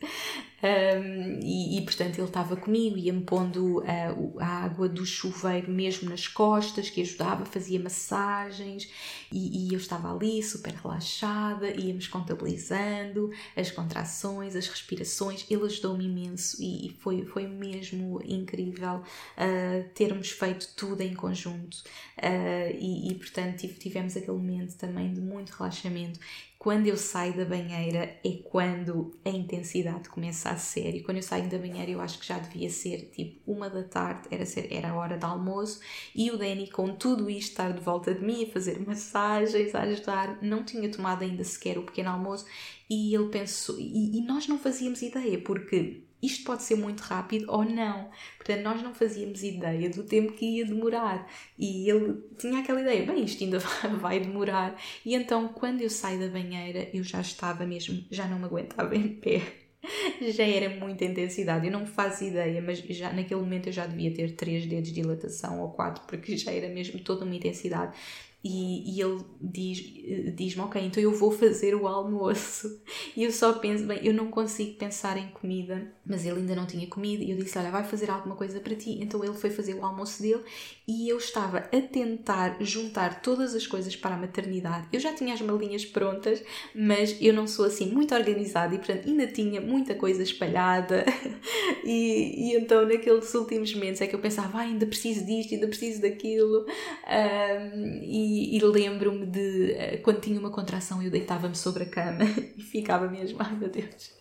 Um, 0.63 1.41
e, 1.43 1.79
e, 1.79 1.83
portanto 1.83 2.19
ele 2.19 2.27
estava 2.27 2.55
comigo, 2.55 2.99
ia-me 2.99 3.23
pondo 3.23 3.83
a, 3.87 4.45
a 4.45 4.65
água 4.65 4.91
do 4.91 5.07
chuveiro 5.07 5.71
mesmo 5.71 6.11
nas 6.11 6.29
costas, 6.29 6.91
que 6.91 7.01
ajudava, 7.01 7.47
fazia 7.47 7.81
massagens 7.81 8.87
e, 9.33 9.69
e 9.69 9.73
eu 9.73 9.79
estava 9.79 10.15
ali 10.15 10.43
super 10.43 10.75
relaxada, 10.75 11.71
íamos 11.71 12.09
contabilizando 12.09 13.31
as 13.57 13.71
contrações, 13.71 14.55
as 14.55 14.69
respirações, 14.69 15.47
ele 15.49 15.65
ajudou-me 15.65 16.05
imenso 16.05 16.63
e, 16.63 16.89
e, 16.89 16.91
foi, 16.91 17.25
foi 17.25 17.47
mesmo 17.47 18.21
incrível 18.23 18.97
uh, 18.97 19.89
termos 19.95 20.31
feito 20.31 20.75
tudo 20.77 21.01
em 21.01 21.15
conjunto 21.15 21.79
uh, 22.19 22.77
e 22.79 23.15
portanto 23.15 23.67
tivemos 23.79 24.15
aquele 24.15 24.37
momento 24.37 24.77
também 24.77 25.11
de 25.11 25.23
muito 25.23 25.53
relaxamento 25.53 26.21
quando 26.61 26.87
eu 26.87 26.96
saio 26.99 27.35
da 27.35 27.46
banheira 27.46 28.20
é 28.23 28.33
quando 28.44 29.18
a 29.25 29.31
intensidade 29.31 30.11
começa 30.11 30.51
a 30.51 30.59
sério. 30.59 31.03
Quando 31.03 31.16
eu 31.16 31.23
saio 31.23 31.49
da 31.49 31.57
banheira, 31.57 31.90
eu 31.90 32.03
acho 32.03 32.18
que 32.18 32.27
já 32.27 32.38
devia 32.38 32.68
ser 32.68 33.09
tipo 33.14 33.51
uma 33.51 33.70
da 33.70 33.83
tarde, 33.83 34.29
era, 34.31 34.44
ser, 34.44 34.70
era 34.70 34.90
a 34.90 34.94
hora 34.94 35.16
de 35.16 35.25
almoço, 35.25 35.81
e 36.14 36.31
o 36.31 36.37
Danny, 36.37 36.68
com 36.68 36.94
tudo 36.94 37.31
isto, 37.31 37.53
estar 37.53 37.73
de 37.73 37.81
volta 37.81 38.14
de 38.14 38.23
mim, 38.23 38.44
a 38.44 38.53
fazer 38.53 38.79
massagens, 38.87 39.75
a 39.75 39.81
ajudar, 39.85 40.38
não 40.42 40.62
tinha 40.62 40.90
tomado 40.90 41.23
ainda 41.23 41.42
sequer 41.44 41.79
o 41.79 41.83
pequeno 41.83 42.11
almoço, 42.11 42.44
e 42.90 43.14
ele 43.14 43.31
pensou, 43.31 43.81
e, 43.81 44.18
e 44.18 44.20
nós 44.27 44.46
não 44.46 44.59
fazíamos 44.59 45.01
ideia, 45.01 45.40
porque 45.40 46.03
isto 46.23 46.45
pode 46.45 46.63
ser 46.63 46.77
muito 46.77 47.01
rápido 47.01 47.47
ou 47.49 47.65
não. 47.65 48.11
Portanto, 48.37 48.63
nós 48.63 48.83
não 48.83 48.95
fazíamos 48.95 49.43
ideia 49.43 49.89
do 49.91 50.03
tempo 50.05 50.33
que 50.33 50.45
ia 50.45 50.67
demorar. 50.67 51.31
E 51.59 51.89
ele 51.89 52.23
tinha 52.39 52.61
aquela 52.61 52.81
ideia, 52.81 53.05
bem, 53.07 53.25
isto 53.25 53.43
ainda 53.43 53.59
vai 53.99 54.21
demorar. 54.21 54.77
E 55.05 55.15
então, 55.15 55.49
quando 55.49 55.81
eu 55.81 55.91
saio 55.91 56.21
da 56.21 56.29
banheira, 56.29 56.89
eu 56.93 57.03
já 57.03 57.21
estava 57.21 57.65
mesmo, 57.67 58.05
já 58.11 58.27
não 58.27 58.39
me 58.39 58.45
aguentava 58.45 58.95
em 58.95 59.09
pé. 59.09 59.43
Já 60.35 60.45
era 60.45 60.69
muita 60.69 61.07
intensidade, 61.07 61.67
eu 61.67 61.73
não 61.73 61.87
faço 61.87 62.23
ideia, 62.23 62.61
mas 62.61 62.81
já 62.81 63.11
naquele 63.15 63.41
momento 63.41 63.69
eu 63.69 63.73
já 63.73 63.87
devia 63.87 64.13
ter 64.13 64.37
três 64.37 64.67
dedos 64.67 64.91
de 64.91 65.01
dilatação 65.01 65.63
ou 65.63 65.71
quatro, 65.71 66.05
porque 66.07 66.37
já 66.37 66.53
era 66.53 66.69
mesmo 66.69 67.01
toda 67.01 67.25
uma 67.25 67.35
intensidade. 67.35 67.97
E, 68.42 68.96
e 68.96 69.03
ele 69.03 69.22
diz-me, 69.40 70.31
diz 70.33 70.57
ok, 70.57 70.83
então 70.83 71.03
eu 71.03 71.12
vou 71.12 71.31
fazer 71.31 71.74
o 71.74 71.87
almoço. 71.87 72.81
E 73.16 73.24
eu 73.24 73.33
só 73.33 73.53
penso, 73.55 73.85
bem, 73.85 73.98
eu 74.05 74.14
não 74.14 74.31
consigo 74.31 74.76
pensar 74.76 75.16
em 75.16 75.29
comida, 75.31 75.92
mas 76.07 76.24
ele 76.24 76.38
ainda 76.38 76.55
não 76.55 76.64
tinha 76.64 76.87
comida. 76.87 77.24
E 77.24 77.31
eu 77.33 77.37
disse, 77.37 77.59
olha, 77.59 77.70
vai 77.70 77.83
fazer 77.83 78.09
alguma 78.09 78.37
coisa 78.37 78.61
para 78.61 78.74
ti. 78.74 78.98
Então 79.00 79.22
ele 79.24 79.35
foi 79.35 79.50
fazer 79.50 79.74
o 79.74 79.85
almoço 79.85 80.22
dele 80.22 80.42
e 80.87 81.09
eu 81.09 81.18
estava 81.18 81.59
a 81.59 81.81
tentar 81.81 82.57
juntar 82.61 83.20
todas 83.20 83.55
as 83.55 83.66
coisas 83.66 83.96
para 83.96 84.14
a 84.14 84.18
maternidade. 84.18 84.88
Eu 84.92 85.00
já 85.00 85.12
tinha 85.12 85.35
as 85.35 85.40
malinhas 85.40 85.85
prontas, 85.85 86.42
mas 86.74 87.16
eu 87.20 87.35
não 87.35 87.46
sou 87.46 87.64
assim 87.64 87.90
muito 87.90 88.14
organizada 88.14 88.74
e, 88.74 88.79
portanto, 88.79 89.09
ainda 89.09 89.26
tinha 89.26 89.61
muita 89.61 89.94
coisa 89.94 90.22
espalhada. 90.22 91.05
e, 91.85 92.53
e 92.53 92.57
então, 92.57 92.87
naqueles 92.87 93.35
últimos 93.35 93.74
momentos, 93.74 94.00
é 94.00 94.07
que 94.07 94.14
eu 94.14 94.20
pensava, 94.20 94.59
ah, 94.59 94.62
ainda 94.62 94.87
preciso 94.87 95.26
disto, 95.26 95.55
ainda 95.55 95.66
preciso 95.66 96.00
daquilo. 96.00 96.64
Um, 96.64 98.00
e 98.03 98.30
e, 98.57 98.61
lembro-me 98.61 99.27
de 99.27 99.73
eh, 99.73 99.97
quando 99.99 100.21
tinha 100.21 100.38
uma 100.38 100.51
contração 100.51 101.03
eu 101.03 101.11
deitava-me 101.11 101.57
sobre 101.57 101.85
a 101.85 101.88
cama 101.88 102.25
e 102.57 102.62
ficava 102.62 103.09
mesmo, 103.09 103.38
ai 103.40 103.57
meu 103.57 103.69
Deus. 103.69 104.12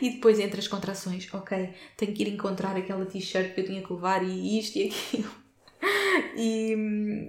E 0.00 0.10
depois 0.10 0.40
entre 0.40 0.58
as 0.58 0.66
contrações, 0.66 1.32
ok, 1.32 1.72
tenho 1.96 2.12
que 2.12 2.22
ir 2.22 2.28
encontrar 2.28 2.76
aquela 2.76 3.06
t-shirt 3.06 3.54
que 3.54 3.60
eu 3.60 3.64
tinha 3.64 3.82
que 3.82 3.92
levar 3.92 4.22
e 4.24 4.58
isto 4.58 4.76
e 4.78 4.88
aquilo. 4.88 5.45
E, 6.34 6.74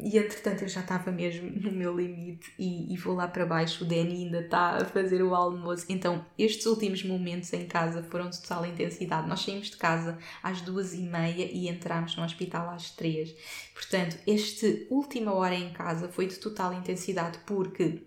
e 0.03 0.17
entretanto 0.17 0.63
eu 0.63 0.67
já 0.67 0.81
estava 0.81 1.11
mesmo 1.11 1.49
no 1.49 1.71
meu 1.71 1.95
limite 1.95 2.51
e, 2.59 2.93
e, 2.93 2.97
vou 2.97 3.15
lá 3.15 3.27
para 3.27 3.45
baixo. 3.45 3.83
O 3.83 3.87
Danny 3.87 4.25
ainda 4.25 4.41
está 4.41 4.77
a 4.77 4.85
fazer 4.85 5.21
o 5.21 5.33
almoço. 5.33 5.85
Então, 5.89 6.25
estes 6.37 6.65
últimos 6.65 7.03
momentos 7.03 7.51
em 7.53 7.65
casa 7.67 8.03
foram 8.03 8.29
de 8.29 8.41
total 8.41 8.65
intensidade. 8.65 9.27
Nós 9.27 9.41
saímos 9.41 9.69
de 9.69 9.77
casa 9.77 10.17
às 10.43 10.61
duas 10.61 10.93
e 10.93 11.01
meia 11.01 11.49
e 11.51 11.69
entramos 11.69 12.15
no 12.17 12.23
hospital 12.23 12.69
às 12.69 12.91
três. 12.91 13.33
Portanto, 13.73 14.17
esta 14.27 14.67
última 14.89 15.33
hora 15.33 15.55
em 15.55 15.71
casa 15.71 16.09
foi 16.09 16.27
de 16.27 16.37
total 16.37 16.73
intensidade 16.73 17.39
porque 17.45 18.03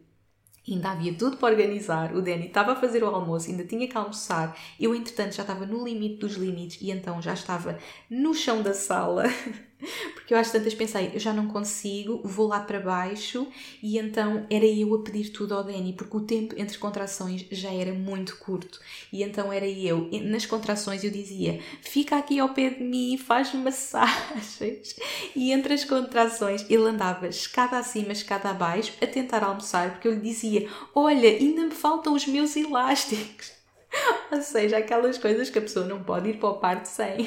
Ainda 0.69 0.91
havia 0.91 1.15
tudo 1.15 1.37
para 1.37 1.53
organizar. 1.53 2.15
O 2.15 2.23
Danny 2.23 2.47
estava 2.47 2.73
a 2.73 2.77
fazer 2.77 3.03
o 3.03 3.07
almoço, 3.07 3.51
ainda 3.51 3.65
tinha 3.65 3.89
que 3.89 3.97
almoçar. 3.97 4.57
Eu, 4.79 4.95
entretanto, 4.95 5.35
já 5.35 5.43
estava 5.43 5.67
no 5.67 5.83
limite 5.83 6.17
dos 6.17 6.35
limites 6.35 6.81
e 6.81 6.91
então 6.91 7.21
já 7.21 7.33
estava 7.33 7.79
no 8.09 8.35
chão 8.35 8.63
da 8.63 8.75
sala 8.75 9.25
Porque 10.15 10.35
eu 10.35 10.39
às 10.39 10.51
tantas 10.51 10.75
pensei, 10.75 11.11
eu 11.15 11.21
já 11.21 11.33
não 11.33 11.47
consigo, 11.49 12.21
vou 12.25 12.47
lá 12.47 12.61
para 12.61 12.81
baixo 12.81 13.47
e 13.83 13.99
então 13.99 14.47
era 14.51 14.67
eu 14.67 14.95
a 14.95 15.03
pedir 15.03 15.31
tudo 15.31 15.55
ao 15.55 15.65
Danny, 15.65 15.93
porque 15.93 16.17
o 16.17 16.21
tempo 16.21 16.55
entre 16.59 16.79
contrações 16.79 17.45
já 17.51 17.73
era 17.73 17.93
muito 17.93 18.37
curto. 18.39 18.81
E 19.13 19.23
então 19.23 19.53
era 19.53 19.67
eu, 19.67 20.09
nas 20.25 20.47
contrações 20.47 21.03
eu 21.03 21.11
dizia, 21.11 21.61
fica 21.83 22.17
aqui 22.17 22.39
ao 22.39 22.51
pé 22.51 22.71
de 22.71 22.83
mim, 22.83 23.17
faz 23.17 23.53
massagens. 23.55 24.97
E 25.35 25.53
entre 25.53 25.75
as 25.75 25.85
contrações 25.85 26.65
ele 26.69 26.89
andava 26.89 27.29
escada 27.29 27.79
acima, 27.79 28.13
escada 28.13 28.51
abaixo, 28.51 28.93
a 29.01 29.07
tentar 29.07 29.43
almoçar, 29.43 29.93
porque 29.93 30.09
eu 30.09 30.15
lhe 30.15 30.21
dizia, 30.21 30.69
olha, 30.95 31.29
ainda 31.29 31.65
me 31.65 31.71
faltam 31.71 32.15
os 32.15 32.27
meus 32.27 32.57
elásticos. 32.57 33.53
Ou 34.33 34.43
seja, 34.43 34.79
aquelas 34.79 35.19
coisas 35.19 35.51
que 35.51 35.59
a 35.59 35.63
pessoa 35.63 35.87
não 35.87 36.03
pode 36.03 36.31
ir 36.31 36.39
para 36.39 36.49
o 36.49 36.59
parto 36.59 36.87
sem. 36.87 37.27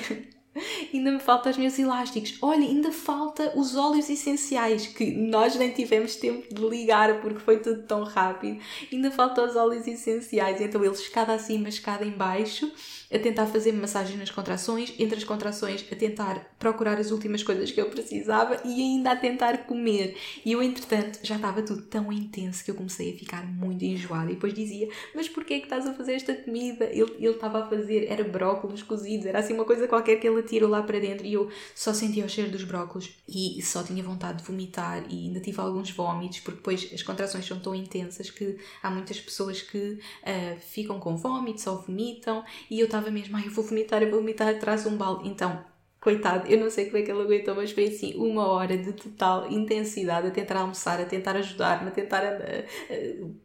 Ainda 0.94 1.12
me 1.12 1.20
faltam 1.20 1.52
os 1.52 1.58
meus 1.58 1.78
elásticos. 1.80 2.38
Olha, 2.42 2.62
ainda 2.62 2.92
falta 2.92 3.54
os 3.56 3.76
óleos 3.76 4.10
essenciais 4.10 4.88
que 4.88 5.12
nós 5.12 5.56
nem 5.56 5.72
tivemos 5.72 6.16
tempo 6.16 6.54
de 6.54 6.62
ligar 6.68 7.22
porque 7.22 7.39
foi 7.39 7.60
tudo 7.60 7.84
tão 7.84 8.04
rápido. 8.04 8.60
Ainda 8.92 9.12
faltam 9.12 9.46
os 9.46 9.56
óleos 9.56 9.88
essenciais. 9.88 10.62
Então 10.62 10.84
ele 10.84 10.94
escada 10.94 11.34
acima, 11.34 11.70
escada 11.70 12.06
em 12.06 12.12
baixo 12.12 12.72
a 13.13 13.19
tentar 13.19 13.45
fazer 13.45 13.71
massagem 13.71 14.17
nas 14.17 14.32
contrações, 14.32 14.93
entre 14.97 15.17
as 15.17 15.23
contrações 15.23 15.86
a 15.91 15.95
tentar 15.95 16.56
procurar 16.58 16.97
as 16.97 17.12
últimas 17.12 17.43
coisas 17.43 17.71
que 17.71 17.80
eu 17.80 17.89
precisava 17.89 18.60
e 18.65 18.82
ainda 18.82 19.12
a 19.12 19.15
tentar 19.15 19.65
comer. 19.65 20.17
E 20.45 20.52
eu, 20.52 20.63
entretanto, 20.63 21.19
já 21.21 21.36
estava 21.36 21.62
tudo 21.62 21.84
tão 21.84 22.12
intenso 22.12 22.63
que 22.63 22.71
eu 22.71 22.76
comecei 22.76 23.13
a 23.13 23.17
ficar 23.17 23.45
muito 23.45 23.84
enjoada 23.84 24.32
e 24.32 24.36
depois 24.36 24.54
dizia: 24.54 24.89
Mas 25.13 25.30
porquê 25.30 25.56
é 25.56 25.60
que 25.60 25.65
estás 25.65 25.86
a 25.86 25.93
fazer 25.93 26.13
esta 26.13 26.34
comida? 26.34 26.86
Ele, 26.86 27.13
ele 27.19 27.30
estava 27.30 27.63
a 27.63 27.67
fazer, 27.67 28.08
era 28.10 28.23
brócolos 28.23 28.82
cozidos, 28.82 29.26
era 29.26 29.39
assim 29.39 29.54
uma 29.54 29.65
coisa 29.65 29.88
qualquer 29.88 30.17
que 30.17 30.28
ele 30.28 30.39
atirou 30.39 30.69
lá 30.69 30.82
para 30.82 30.99
dentro 30.99 31.26
e 31.26 31.34
eu 31.34 31.49
só 31.76 31.93
sentia 31.93 32.26
o 32.26 32.30
cheiro 32.30 32.52
dos 32.52 32.63
brócolos 32.63 33.12
e 33.28 33.62
só 33.62 33.84
tinha 33.84 34.04
vontade 34.04 34.39
de 34.39 34.43
vomitar 34.43 35.04
e 35.10 35.28
ainda 35.28 35.39
tive 35.39 35.60
alguns 35.60 35.91
vômitos 35.91 36.39
porque 36.39 36.58
depois 36.58 36.89
as 36.93 37.04
contrações 37.04 37.45
são 37.45 37.60
tão 37.60 37.76
intensas 37.76 38.30
que 38.30 38.58
há 38.82 38.89
muitas 38.89 39.19
pessoas 39.19 39.62
que 39.62 39.78
uh, 39.78 40.60
ficam 40.60 40.99
com 40.99 41.15
vômitos 41.15 41.65
ou 41.67 41.82
vomitam 41.82 42.43
e 42.69 42.80
eu 42.80 42.86
estava 42.86 43.03
estava 43.04 43.12
mesmo, 43.12 43.38
ai, 43.38 43.48
eu 43.48 43.52
vou 43.52 43.63
vomitar, 43.63 44.02
eu 44.02 44.10
vou 44.10 44.20
vomitar, 44.20 44.58
traz 44.60 44.86
um 44.86 44.96
balde. 44.98 45.28
Então, 45.28 45.63
coitado, 46.00 46.48
eu 46.48 46.60
não 46.60 46.70
sei 46.70 46.86
como 46.86 46.98
é 46.98 47.02
que 47.04 47.12
ele 47.12 47.22
aguentou, 47.22 47.56
mas 47.56 47.72
foi 47.72 47.86
assim 47.86 48.16
uma 48.16 48.48
hora 48.48 48.78
de 48.78 48.94
total 48.94 49.52
intensidade 49.52 50.28
a 50.28 50.32
tentar 50.32 50.58
almoçar, 50.60 51.00
a 51.00 51.06
tentar 51.06 51.36
ajudar-me, 51.38 51.89
a 51.89 51.92
tentar 51.92 52.24
a, 52.24 52.30
a, 52.30 52.94
a 52.94 52.96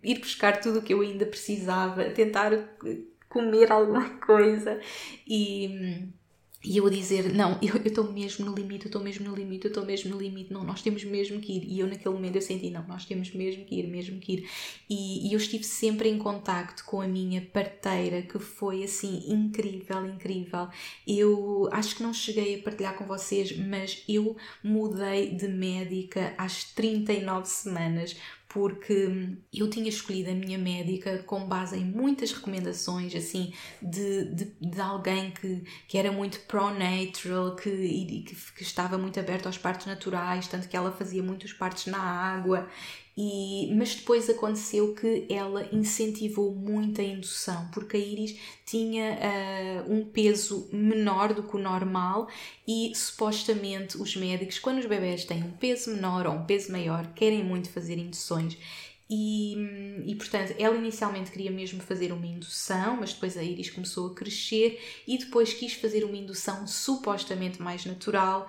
ir 0.03 0.19
buscar 0.21 0.61
tudo 0.61 0.79
o 0.79 0.83
que 0.83 0.95
eu 0.95 1.01
ainda 1.01 1.27
precisava, 1.27 2.03
a 2.03 2.11
tentar 2.11 2.53
comer 3.29 3.71
alguma 3.73 4.09
coisa 4.21 4.81
e 5.27 6.09
e 6.65 6.77
eu 6.77 6.87
a 6.87 6.91
dizer, 6.91 7.33
não, 7.33 7.59
eu 7.63 7.77
estou 7.77 8.13
mesmo 8.13 8.45
no 8.45 8.55
limite, 8.55 8.87
eu 8.87 8.89
estou 8.89 9.03
mesmo 9.03 9.29
no 9.29 9.35
limite, 9.35 9.67
eu 9.67 9.69
estou 9.69 9.85
mesmo 9.85 10.11
no 10.11 10.21
limite, 10.21 10.53
não, 10.53 10.65
nós 10.65 10.83
temos 10.83 11.05
mesmo 11.05 11.41
que 11.41 11.53
ir. 11.53 11.65
E 11.65 11.79
eu 11.79 11.87
naquele 11.87 12.15
momento 12.15 12.37
eu 12.37 12.43
senti, 12.43 12.71
não, 12.71 12.87
nós 12.87 13.05
temos 13.05 13.33
mesmo 13.33 13.65
que 13.65 13.77
ir, 13.77 13.87
mesmo 13.87 14.19
que 14.19 14.33
ir. 14.33 14.51
E, 14.91 15.29
e 15.29 15.33
eu 15.33 15.37
estive 15.37 15.63
sempre 15.63 16.09
em 16.09 16.19
contacto 16.19 16.85
com 16.85 17.01
a 17.01 17.07
minha 17.07 17.41
parteira, 17.41 18.23
que 18.23 18.39
foi 18.41 18.83
assim 18.83 19.25
incrível, 19.29 20.05
incrível. 20.07 20.69
Eu 21.07 21.69
acho 21.71 21.97
que 21.97 22.03
não 22.03 22.13
cheguei 22.13 22.59
a 22.59 22.63
partilhar 22.63 22.97
com 22.97 23.07
vocês, 23.07 23.57
mas 23.57 24.03
eu 24.09 24.37
mudei 24.63 25.35
de 25.35 25.47
médica 25.47 26.35
às 26.37 26.65
39 26.65 27.47
semanas 27.47 28.17
porque 28.59 29.39
eu 29.55 29.71
tinha 29.71 29.89
escolhido 29.89 30.31
a 30.31 30.35
minha 30.35 30.59
médica 30.59 31.23
com 31.23 31.47
base 31.47 31.77
em 31.77 31.85
muitas 31.85 32.33
recomendações, 32.33 33.15
assim, 33.15 33.53
de, 33.81 34.25
de, 34.35 34.45
de 34.61 34.81
alguém 34.81 35.31
que, 35.31 35.63
que 35.87 35.97
era 35.97 36.11
muito 36.11 36.41
pro-natural, 36.41 37.55
que, 37.55 38.25
que, 38.27 38.35
que 38.57 38.63
estava 38.63 38.99
muito 38.99 39.21
aberto 39.21 39.47
aos 39.47 39.57
partos 39.57 39.87
naturais, 39.87 40.49
tanto 40.49 40.69
que 40.69 40.77
ela 40.77 40.91
fazia 40.91 41.23
muitos 41.23 41.53
partos 41.53 41.87
na 41.87 42.01
água 42.01 42.69
e, 43.21 43.75
mas 43.75 43.97
depois 43.97 44.31
aconteceu 44.31 44.95
que 44.95 45.27
ela 45.29 45.69
incentivou 45.73 46.55
muito 46.55 47.01
a 47.01 47.05
indução, 47.05 47.69
porque 47.73 47.97
a 47.97 48.01
Iris 48.01 48.39
tinha 48.65 49.19
uh, 49.19 49.93
um 49.93 50.05
peso 50.05 50.69
menor 50.73 51.35
do 51.35 51.43
que 51.43 51.57
o 51.57 51.59
normal 51.59 52.29
e 52.65 52.93
supostamente 52.95 54.01
os 54.01 54.15
médicos, 54.15 54.61
quando 54.61 54.79
os 54.79 54.87
bebés 54.87 55.25
têm 55.25 55.43
um 55.43 55.51
peso 55.51 55.91
menor 55.91 56.29
ou 56.29 56.35
um 56.35 56.45
peso 56.45 56.71
maior, 56.71 57.13
querem 57.13 57.43
muito 57.43 57.69
fazer 57.71 57.99
induções. 57.99 58.57
E, 59.11 59.55
e, 60.05 60.15
portanto, 60.17 60.55
ela 60.59 60.77
inicialmente 60.77 61.31
queria 61.31 61.51
mesmo 61.51 61.81
fazer 61.81 62.13
uma 62.13 62.27
indução, 62.27 62.99
mas 63.01 63.15
depois 63.15 63.39
a 63.39 63.43
Iris 63.43 63.71
começou 63.71 64.09
a 64.09 64.15
crescer 64.15 64.79
e 65.07 65.17
depois 65.17 65.55
quis 65.55 65.73
fazer 65.73 66.05
uma 66.05 66.17
indução 66.17 66.67
supostamente 66.67 67.61
mais 67.63 67.87
natural, 67.87 68.47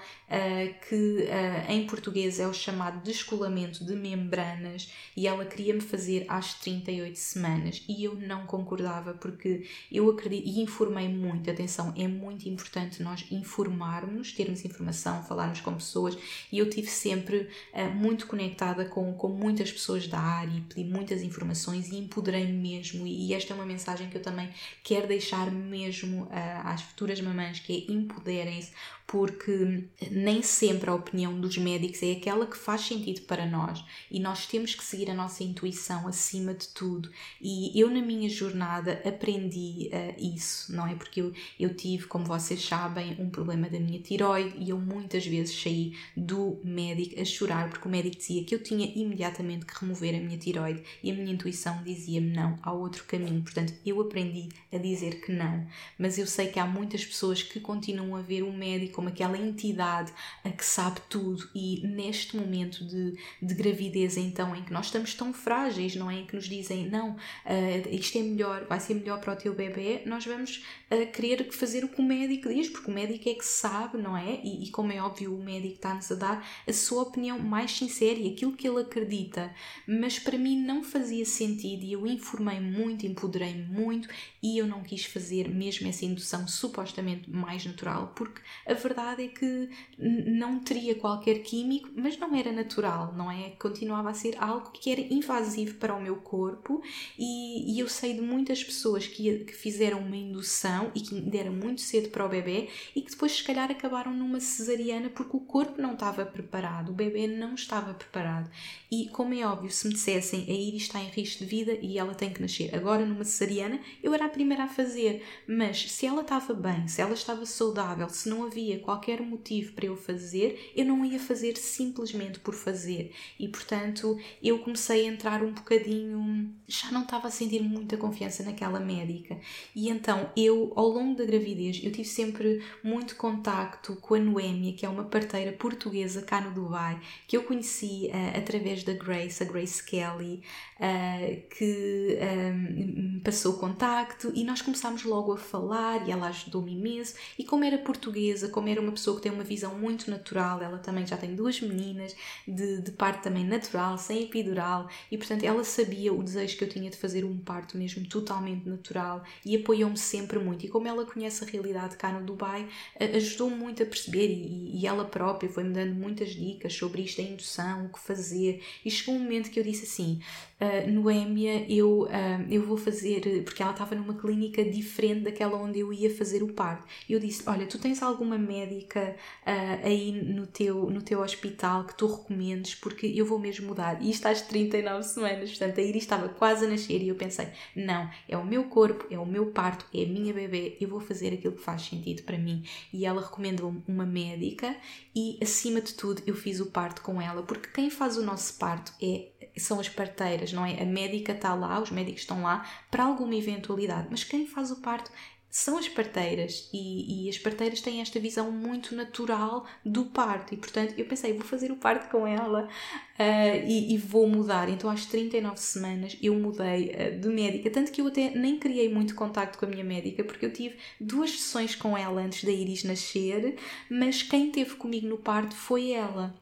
que 0.87 1.23
uh, 1.23 1.71
em 1.71 1.87
português 1.87 2.39
é 2.39 2.47
o 2.47 2.53
chamado 2.53 3.01
descolamento 3.03 3.83
de 3.83 3.95
membranas 3.95 4.91
e 5.17 5.27
ela 5.27 5.43
queria-me 5.43 5.81
fazer 5.81 6.25
às 6.29 6.53
38 6.53 7.15
semanas 7.17 7.83
e 7.89 8.03
eu 8.03 8.13
não 8.13 8.45
concordava 8.45 9.15
porque 9.15 9.67
eu 9.91 10.07
acredito 10.09 10.47
e 10.47 10.61
informei 10.61 11.07
muito, 11.09 11.49
atenção, 11.49 11.91
é 11.97 12.07
muito 12.07 12.47
importante 12.47 13.01
nós 13.01 13.25
informarmos, 13.31 14.31
termos 14.31 14.63
informação, 14.63 15.23
falarmos 15.23 15.61
com 15.61 15.73
pessoas 15.73 16.15
e 16.51 16.59
eu 16.59 16.69
tive 16.69 16.87
sempre 16.87 17.49
uh, 17.73 17.89
muito 17.95 18.27
conectada 18.27 18.85
com, 18.85 19.11
com 19.13 19.29
muitas 19.29 19.71
pessoas 19.71 20.07
da 20.07 20.19
área 20.19 20.55
e 20.55 20.61
pedi 20.61 20.83
muitas 20.83 21.23
informações 21.23 21.89
e 21.89 21.97
empoderei-me 21.97 22.53
mesmo 22.53 23.07
e, 23.07 23.33
esta 23.33 23.53
é 23.53 23.55
uma 23.55 23.65
mensagem 23.65 24.09
que 24.09 24.17
eu 24.17 24.21
também 24.21 24.49
quero 24.83 25.07
deixar 25.07 25.49
mesmo 25.51 26.27
às 26.63 26.81
futuras 26.81 27.21
mamães 27.21 27.59
que 27.59 27.87
é 27.87 27.91
empoderem-se 27.91 28.71
porque 29.09 29.89
nem 30.11 30.43
sempre 30.43 30.87
a 30.87 30.93
opinião 30.93 31.41
dos 31.41 31.57
médicos 31.57 32.03
é 32.03 32.11
aquela 32.11 32.45
que 32.45 32.55
faz 32.55 32.81
sentido 32.81 33.21
para 33.21 33.43
nós 33.43 33.83
e 34.11 34.19
nós 34.19 34.45
temos 34.45 34.75
que 34.75 34.83
seguir 34.83 35.09
a 35.09 35.15
nossa 35.15 35.43
intuição 35.43 36.07
acima 36.07 36.53
de 36.53 36.67
tudo. 36.67 37.09
E 37.41 37.71
eu, 37.79 37.89
na 37.89 38.03
minha 38.03 38.29
jornada, 38.29 39.01
aprendi 39.03 39.89
uh, 39.91 40.35
isso, 40.35 40.75
não 40.75 40.85
é? 40.85 40.93
Porque 40.93 41.21
eu, 41.21 41.33
eu 41.59 41.73
tive, 41.73 42.05
como 42.05 42.23
vocês 42.23 42.63
sabem, 42.63 43.15
um 43.17 43.31
problema 43.31 43.67
da 43.67 43.79
minha 43.79 43.99
tiroide 43.99 44.55
e 44.59 44.69
eu 44.69 44.77
muitas 44.77 45.25
vezes 45.25 45.59
saí 45.59 45.97
do 46.15 46.59
médico 46.63 47.19
a 47.19 47.25
chorar 47.25 47.67
porque 47.71 47.87
o 47.87 47.91
médico 47.91 48.15
dizia 48.15 48.43
que 48.43 48.53
eu 48.53 48.61
tinha 48.61 48.85
imediatamente 48.95 49.65
que 49.65 49.73
remover 49.79 50.13
a 50.13 50.19
minha 50.19 50.37
tiroide 50.37 50.83
e 51.01 51.09
a 51.09 51.15
minha 51.15 51.33
intuição 51.33 51.81
dizia-me 51.81 52.31
não, 52.31 52.59
há 52.61 52.71
outro 52.71 53.05
caminho. 53.05 53.41
Portanto, 53.41 53.73
eu 53.83 53.99
aprendi 53.99 54.49
a 54.71 54.77
dizer 54.77 55.19
que 55.19 55.31
não. 55.31 55.65
Mas 55.97 56.19
eu 56.19 56.27
sei 56.27 56.49
que 56.49 56.59
há 56.59 56.67
muitas 56.67 57.03
pessoas 57.03 57.41
que 57.41 57.59
continuam 57.59 58.15
a 58.15 58.21
ver 58.21 58.43
o 58.43 58.53
médico 58.53 58.98
como 58.99 59.07
aquela 59.07 59.37
entidade 59.37 60.11
a 60.43 60.49
que 60.49 60.65
sabe 60.65 60.99
tudo 61.07 61.49
e 61.55 61.81
neste 61.87 62.35
momento 62.35 62.85
de, 62.85 63.17
de 63.41 63.53
gravidez 63.53 64.17
então 64.17 64.53
em 64.53 64.61
que 64.61 64.73
nós 64.73 64.87
estamos 64.87 65.13
tão 65.13 65.31
frágeis, 65.31 65.95
não 65.95 66.11
é? 66.11 66.15
Em 66.15 66.25
que 66.25 66.35
nos 66.35 66.49
dizem 66.49 66.89
não, 66.89 67.11
uh, 67.11 67.89
isto 67.89 68.17
é 68.17 68.21
melhor, 68.21 68.65
vai 68.65 68.77
ser 68.77 68.95
melhor 68.95 69.21
para 69.21 69.31
o 69.31 69.35
teu 69.37 69.55
bebê, 69.55 70.01
nós 70.05 70.25
vamos 70.25 70.65
uh, 70.91 71.11
querer 71.11 71.51
fazer 71.51 71.83
o 71.83 71.89
que 71.89 71.99
o 71.99 72.03
médico 72.03 72.49
diz, 72.49 72.69
porque 72.69 72.89
o 72.89 72.93
médico 72.93 73.29
é 73.29 73.33
que 73.33 73.45
sabe, 73.45 73.97
não 73.97 74.15
é? 74.15 74.39
E, 74.43 74.65
e 74.65 74.71
como 74.71 74.91
é 74.91 75.01
óbvio 75.01 75.35
o 75.35 75.43
médico 75.43 75.75
está-nos 75.75 76.11
a 76.11 76.15
dar 76.15 76.47
a 76.67 76.73
sua 76.73 77.03
opinião 77.03 77.39
mais 77.39 77.71
sincera 77.71 78.19
e 78.19 78.31
aquilo 78.31 78.53
que 78.53 78.67
ele 78.67 78.81
acredita, 78.81 79.53
mas 79.87 80.19
para 80.19 80.37
mim 80.37 80.59
não 80.61 80.83
fazia 80.83 81.25
sentido 81.25 81.83
e 81.83 81.93
eu 81.93 82.05
informei 82.05 82.59
muito, 82.59 83.05
empoderei 83.05 83.55
muito 83.55 84.07
e 84.41 84.57
eu 84.57 84.67
não 84.67 84.83
quis 84.83 85.05
fazer 85.05 85.49
mesmo 85.49 85.87
essa 85.87 86.05
indução 86.05 86.47
supostamente 86.47 87.29
mais 87.29 87.65
natural, 87.65 88.13
porque 88.15 88.41
a 88.65 88.73
verdade 88.73 88.99
verdade 88.99 89.23
é 89.23 89.27
que 89.27 89.69
não 89.99 90.59
teria 90.59 90.95
qualquer 90.95 91.39
químico, 91.39 91.89
mas 91.95 92.17
não 92.17 92.35
era 92.35 92.51
natural, 92.51 93.13
não 93.15 93.31
é? 93.31 93.51
Continuava 93.51 94.09
a 94.09 94.13
ser 94.13 94.35
algo 94.37 94.71
que 94.71 94.91
era 94.91 95.01
invasivo 95.01 95.75
para 95.75 95.95
o 95.95 96.01
meu 96.01 96.17
corpo 96.17 96.81
e, 97.17 97.73
e 97.73 97.79
eu 97.79 97.87
sei 97.87 98.13
de 98.13 98.21
muitas 98.21 98.63
pessoas 98.63 99.07
que, 99.07 99.39
que 99.45 99.53
fizeram 99.53 99.99
uma 99.99 100.15
indução 100.15 100.78
e 100.95 101.01
que 101.01 101.19
deram 101.21 101.53
muito 101.53 101.81
cedo 101.81 102.09
para 102.09 102.25
o 102.25 102.29
bebê 102.29 102.69
e 102.95 103.01
que 103.01 103.11
depois 103.11 103.33
se 103.33 103.43
calhar 103.43 103.69
acabaram 103.69 104.13
numa 104.13 104.39
cesariana 104.39 105.09
porque 105.09 105.35
o 105.35 105.41
corpo 105.41 105.81
não 105.81 105.93
estava 105.93 106.25
preparado, 106.25 106.89
o 106.89 106.93
bebê 106.93 107.27
não 107.27 107.55
estava 107.55 107.93
preparado. 107.93 108.49
E 108.91 109.07
como 109.09 109.33
é 109.33 109.45
óbvio, 109.45 109.69
se 109.69 109.87
me 109.87 109.93
dissessem 109.93 110.45
a 110.47 110.51
Iris 110.51 110.83
está 110.83 110.99
em 110.99 111.09
risco 111.09 111.43
de 111.43 111.49
vida 111.49 111.77
e 111.81 111.97
ela 111.97 112.15
tem 112.15 112.31
que 112.31 112.41
nascer 112.41 112.73
agora 112.75 113.05
numa 113.05 113.23
cesariana, 113.23 113.79
eu 114.01 114.13
era 114.13 114.25
a 114.25 114.29
primeira 114.29 114.63
a 114.63 114.67
fazer, 114.67 115.23
mas 115.47 115.91
se 115.91 116.05
ela 116.05 116.21
estava 116.21 116.53
bem, 116.53 116.87
se 116.87 117.01
ela 117.01 117.13
estava 117.13 117.45
saudável, 117.45 118.09
se 118.09 118.27
não 118.27 118.43
havia 118.43 118.79
qualquer 118.79 119.21
motivo 119.21 119.73
para 119.73 119.85
eu 119.85 119.95
fazer, 119.95 120.71
eu 120.75 120.85
não 120.85 121.05
ia 121.05 121.19
fazer 121.19 121.57
simplesmente 121.57 122.39
por 122.39 122.53
fazer. 122.53 123.11
E 123.39 123.47
portanto, 123.47 124.17
eu 124.41 124.59
comecei 124.59 125.07
a 125.07 125.11
entrar 125.11 125.43
um 125.43 125.51
bocadinho. 125.51 126.53
Já 126.67 126.91
não 126.91 127.03
estava 127.03 127.27
a 127.27 127.31
sentir 127.31 127.61
muita 127.61 127.97
confiança 127.97 128.43
naquela 128.43 128.79
médica. 128.79 129.39
E 129.75 129.89
então, 129.89 130.31
eu, 130.35 130.68
ao 130.75 130.87
longo 130.87 131.15
da 131.15 131.25
gravidez, 131.25 131.79
eu 131.83 131.91
tive 131.91 132.07
sempre 132.07 132.63
muito 132.83 133.15
contacto 133.15 133.95
com 133.97 134.15
a 134.15 134.19
Noémia, 134.19 134.73
que 134.73 134.85
é 134.85 134.89
uma 134.89 135.03
parteira 135.03 135.51
portuguesa 135.51 136.21
cá 136.21 136.41
no 136.41 136.51
Dubai, 136.51 136.99
que 137.27 137.35
eu 137.35 137.43
conheci 137.43 138.09
uh, 138.13 138.37
através 138.37 138.83
da 138.83 138.93
Grace, 138.93 139.41
a 139.41 139.45
Grace 139.45 139.83
Kelly, 139.83 140.41
uh, 140.79 141.49
que 141.49 142.17
um, 142.21 143.13
me 143.13 143.19
passou 143.21 143.53
contacto 143.53 144.31
e 144.35 144.43
nós 144.43 144.61
começámos 144.61 145.03
logo 145.03 145.33
a 145.33 145.37
falar 145.37 146.07
e 146.07 146.11
ela 146.11 146.27
ajudou-me 146.27 146.73
imenso. 146.73 147.15
E 147.37 147.43
como 147.43 147.63
era 147.63 147.77
portuguesa, 147.77 148.49
como 148.49 148.69
era 148.69 148.81
uma 148.81 148.91
pessoa 148.91 149.17
que 149.17 149.23
tem 149.23 149.31
uma 149.31 149.43
visão 149.43 149.75
muito 149.75 150.09
natural, 150.09 150.61
ela 150.61 150.77
também 150.77 151.05
já 151.05 151.17
tem 151.17 151.35
duas 151.35 151.59
meninas 151.61 152.15
de, 152.47 152.81
de 152.81 152.91
parte 152.91 153.23
também 153.23 153.45
natural, 153.45 153.97
sem 153.97 154.23
epidural, 154.23 154.87
e 155.11 155.17
portanto 155.17 155.43
ela 155.43 155.63
sabia 155.63 156.13
o 156.13 156.23
desejo 156.23 156.57
que 156.57 156.63
eu 156.63 156.69
tinha 156.69 156.89
de 156.89 156.97
fazer 156.97 157.25
um 157.25 157.37
parto 157.37 157.77
mesmo 157.77 158.05
totalmente 158.07 158.67
natural 158.67 159.23
e 159.45 159.55
apoiou-me 159.55 159.97
sempre 159.97 160.39
muito. 160.39 160.58
E 160.65 160.69
como 160.69 160.87
ela 160.87 161.05
conhece 161.05 161.43
a 161.43 161.47
realidade 161.47 161.97
cá 161.97 162.11
no 162.11 162.25
Dubai, 162.25 162.67
ajudou-me 163.15 163.55
muito 163.55 163.83
a 163.83 163.85
perceber 163.85 164.27
e, 164.27 164.81
e 164.81 164.87
ela 164.87 165.05
própria 165.05 165.49
foi-me 165.49 165.73
dando 165.73 165.93
muitas 165.95 166.29
dicas 166.29 166.73
sobre 166.73 167.01
isto, 167.01 167.21
a 167.21 167.23
indução, 167.23 167.85
o 167.85 167.89
que 167.89 167.99
fazer. 167.99 168.61
E 168.83 168.91
chegou 168.91 169.15
um 169.15 169.19
momento 169.19 169.49
que 169.49 169.59
eu 169.59 169.63
disse 169.63 169.85
assim: 169.85 170.19
uh, 170.59 170.91
Noémia, 170.91 171.65
eu, 171.71 172.03
uh, 172.03 172.45
eu 172.49 172.63
vou 172.63 172.77
fazer, 172.77 173.43
porque 173.43 173.61
ela 173.61 173.71
estava 173.71 173.95
numa 173.95 174.13
clínica 174.13 174.63
diferente 174.63 175.21
daquela 175.21 175.57
onde 175.57 175.79
eu 175.79 175.91
ia 175.93 176.13
fazer 176.13 176.43
o 176.43 176.53
parto. 176.53 176.85
E 177.07 177.13
eu 177.13 177.19
disse: 177.19 177.43
Olha, 177.47 177.65
tu 177.65 177.77
tens 177.77 178.01
alguma 178.01 178.37
médica 178.37 179.15
uh, 179.45 179.85
aí 179.85 180.11
no 180.11 180.45
teu, 180.47 180.89
no 180.89 181.01
teu 181.01 181.21
hospital 181.21 181.85
que 181.85 181.95
tu 181.95 182.07
recomendes, 182.07 182.75
porque 182.75 183.07
eu 183.07 183.25
vou 183.25 183.39
mesmo 183.39 183.67
mudar. 183.67 184.01
E 184.01 184.09
isto 184.09 184.25
às 184.27 184.41
39 184.41 185.03
semanas, 185.03 185.49
portanto 185.49 185.79
a 185.79 185.81
Iris 185.81 186.03
estava 186.03 186.29
quase 186.29 186.65
a 186.65 186.69
nascer 186.69 187.01
e 187.01 187.09
eu 187.09 187.15
pensei: 187.15 187.47
não, 187.75 188.09
é 188.27 188.37
o 188.37 188.45
meu 188.45 188.65
corpo, 188.65 189.05
é 189.09 189.17
o 189.17 189.25
meu 189.25 189.47
parto, 189.47 189.85
é 189.93 190.03
a 190.03 190.07
minha 190.07 190.33
bebê, 190.33 190.48
eu 190.79 190.89
vou 190.89 190.99
fazer 190.99 191.33
aquilo 191.33 191.55
que 191.55 191.61
faz 191.61 191.83
sentido 191.83 192.23
para 192.23 192.37
mim. 192.37 192.63
E 192.93 193.05
ela 193.05 193.21
recomendou 193.21 193.75
uma 193.87 194.05
médica 194.05 194.75
e 195.15 195.37
acima 195.41 195.81
de 195.81 195.93
tudo 195.93 196.21
eu 196.25 196.35
fiz 196.35 196.59
o 196.59 196.67
parto 196.67 197.01
com 197.01 197.21
ela, 197.21 197.43
porque 197.43 197.69
quem 197.69 197.89
faz 197.89 198.17
o 198.17 198.23
nosso 198.23 198.57
parto 198.57 198.93
é 199.01 199.29
são 199.57 199.79
as 199.79 199.89
parteiras, 199.89 200.53
não 200.53 200.65
é? 200.65 200.81
A 200.81 200.85
médica 200.85 201.33
está 201.33 201.53
lá, 201.53 201.81
os 201.81 201.91
médicos 201.91 202.21
estão 202.21 202.43
lá 202.43 202.65
para 202.89 203.03
alguma 203.03 203.35
eventualidade, 203.35 204.07
mas 204.09 204.23
quem 204.23 204.47
faz 204.47 204.71
o 204.71 204.77
parto 204.77 205.11
são 205.49 205.77
as 205.77 205.89
parteiras 205.89 206.69
e, 206.71 207.25
e, 207.25 207.29
as 207.29 207.37
parteiras 207.37 207.81
têm 207.81 208.01
esta 208.01 208.19
visão 208.19 208.51
muito 208.51 208.95
natural 208.95 209.65
do 209.83 210.05
parto 210.05 210.53
e 210.53 210.57
portanto 210.57 210.93
eu 210.97 211.05
pensei 211.05 211.33
vou 211.33 211.43
fazer 211.43 211.71
o 211.71 211.75
parto 211.75 212.09
com 212.11 212.27
ela 212.27 212.65
uh, 212.65 213.67
e, 213.67 213.93
e, 213.93 213.97
vou 213.97 214.27
mudar. 214.27 214.69
Então 214.69 214.89
às 214.89 215.05
39 215.05 215.57
semanas 215.57 216.17
eu 216.21 216.35
mudei 216.35 216.91
uh, 216.91 217.19
de 217.19 217.27
médica. 217.29 217.69
Tanto 217.71 217.91
que 217.91 217.99
eu 218.01 218.07
até 218.07 218.29
nem 218.31 218.59
criei 218.59 218.93
muito 218.93 219.15
contacto 219.15 219.57
com 219.57 219.65
a 219.65 219.69
minha 219.69 219.83
médica 219.83 220.23
porque 220.23 220.45
eu 220.45 220.53
tive 220.53 220.77
duas 220.99 221.31
sessões 221.31 221.75
com 221.75 221.97
ela 221.97 222.21
antes 222.21 222.43
da 222.43 222.51
Iris 222.51 222.83
nascer 222.83 223.55
mas 223.89 224.21
quem 224.21 224.51
teve 224.51 224.75
comigo 224.75 225.07
no 225.07 225.17
parto 225.17 225.55
foi 225.55 225.91
ela 225.91 226.38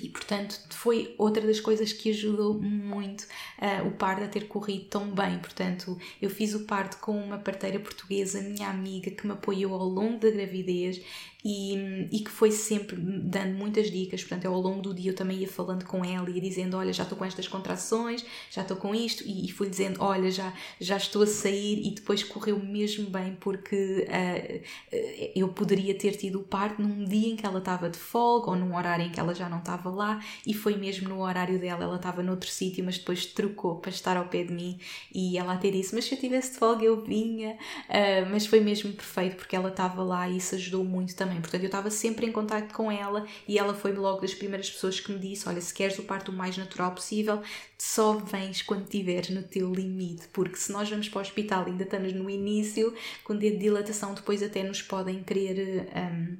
e 0.00 0.08
portanto 0.08 0.60
foi 0.70 1.14
outra 1.16 1.46
das 1.46 1.58
coisas 1.58 1.92
que 1.92 2.10
ajudou 2.10 2.54
muito 2.54 3.22
uh, 3.22 3.86
o 3.86 3.92
parto 3.92 4.24
a 4.24 4.28
ter 4.28 4.46
corrido 4.46 4.84
tão 4.86 5.10
bem. 5.10 5.38
Portanto, 5.38 5.98
eu 6.20 6.28
fiz 6.28 6.54
o 6.54 6.64
parto 6.64 6.98
com 6.98 7.16
uma 7.18 7.38
parteira 7.38 7.80
portuguesa, 7.80 8.42
minha 8.42 8.68
amiga, 8.68 9.10
que 9.10 9.26
me 9.26 9.32
apoiou 9.32 9.74
ao 9.74 9.88
longo 9.88 10.18
da 10.18 10.30
gravidez 10.30 11.00
e, 11.48 12.08
e 12.10 12.18
que 12.18 12.30
foi 12.30 12.50
sempre 12.50 12.96
dando 12.96 13.54
muitas 13.54 13.88
dicas. 13.88 14.20
Portanto, 14.20 14.46
ao 14.46 14.60
longo 14.60 14.82
do 14.82 14.92
dia 14.92 15.12
eu 15.12 15.14
também 15.14 15.38
ia 15.38 15.46
falando 15.46 15.84
com 15.84 16.04
ela 16.04 16.28
e 16.28 16.40
dizendo: 16.40 16.76
Olha, 16.76 16.92
já 16.92 17.04
estou 17.04 17.16
com 17.16 17.24
estas 17.24 17.46
contrações, 17.46 18.26
já 18.50 18.62
estou 18.62 18.76
com 18.76 18.92
isto, 18.92 19.22
e, 19.24 19.46
e 19.46 19.52
fui 19.52 19.70
dizendo: 19.70 20.02
Olha, 20.02 20.28
já, 20.28 20.52
já 20.80 20.96
estou 20.96 21.22
a 21.22 21.26
sair. 21.26 21.86
E 21.86 21.92
depois 21.92 22.24
correu 22.24 22.58
mesmo 22.58 23.08
bem, 23.08 23.36
porque 23.38 24.08
uh, 24.08 24.96
eu 25.36 25.46
poderia 25.50 25.96
ter 25.96 26.16
tido 26.16 26.40
o 26.40 26.42
parto 26.42 26.82
num 26.82 27.04
dia 27.04 27.28
em 27.28 27.36
que 27.36 27.46
ela 27.46 27.60
estava 27.60 27.88
de 27.88 27.98
folga 27.98 28.50
ou 28.50 28.56
num 28.56 28.76
horário 28.76 29.06
em 29.06 29.12
que 29.12 29.20
ela 29.20 29.32
já 29.32 29.48
não 29.48 29.58
estava 29.58 29.88
lá, 29.88 30.20
e 30.44 30.52
foi 30.52 30.74
mesmo 30.76 31.08
no 31.08 31.20
horário 31.20 31.60
dela. 31.60 31.84
Ela 31.84 31.96
estava 31.96 32.24
noutro 32.24 32.50
sítio, 32.50 32.84
mas 32.84 32.98
depois 32.98 33.24
trocou 33.24 33.76
para 33.76 33.90
estar 33.90 34.16
ao 34.16 34.24
pé 34.26 34.42
de 34.42 34.52
mim. 34.52 34.80
E 35.14 35.38
ela 35.38 35.52
até 35.52 35.70
disse: 35.70 35.94
Mas 35.94 36.06
se 36.06 36.14
eu 36.16 36.18
tivesse 36.18 36.54
de 36.54 36.58
folga, 36.58 36.84
eu 36.84 37.04
vinha. 37.04 37.52
Uh, 37.88 38.28
mas 38.32 38.46
foi 38.46 38.58
mesmo 38.58 38.92
perfeito, 38.92 39.36
porque 39.36 39.54
ela 39.54 39.68
estava 39.68 40.02
lá 40.02 40.28
e 40.28 40.38
isso 40.38 40.56
ajudou 40.56 40.84
muito 40.84 41.14
também 41.14 41.35
também. 41.36 41.40
Portanto, 41.40 41.62
eu 41.62 41.66
estava 41.66 41.90
sempre 41.90 42.26
em 42.26 42.32
contato 42.32 42.72
com 42.72 42.90
ela 42.90 43.26
e 43.46 43.58
ela 43.58 43.74
foi 43.74 43.92
logo 43.92 44.20
das 44.20 44.34
primeiras 44.34 44.70
pessoas 44.70 44.98
que 45.00 45.12
me 45.12 45.18
disse: 45.18 45.48
Olha, 45.48 45.60
se 45.60 45.72
queres 45.72 45.98
o 45.98 46.02
parto 46.02 46.30
o 46.30 46.34
mais 46.34 46.56
natural 46.56 46.92
possível, 46.92 47.42
só 47.78 48.14
vens 48.14 48.62
quando 48.62 48.84
estiveres 48.84 49.30
no 49.30 49.42
teu 49.42 49.72
limite, 49.72 50.28
porque 50.32 50.56
se 50.56 50.72
nós 50.72 50.88
vamos 50.88 51.08
para 51.08 51.18
o 51.18 51.22
hospital 51.22 51.66
ainda 51.66 51.84
estamos 51.84 52.12
no 52.12 52.28
início, 52.28 52.94
com 53.24 53.36
dedo 53.36 53.54
de 53.54 53.64
dilatação, 53.64 54.14
depois 54.14 54.42
até 54.42 54.62
nos 54.62 54.82
podem 54.82 55.22
querer. 55.22 55.88
Um, 55.94 56.36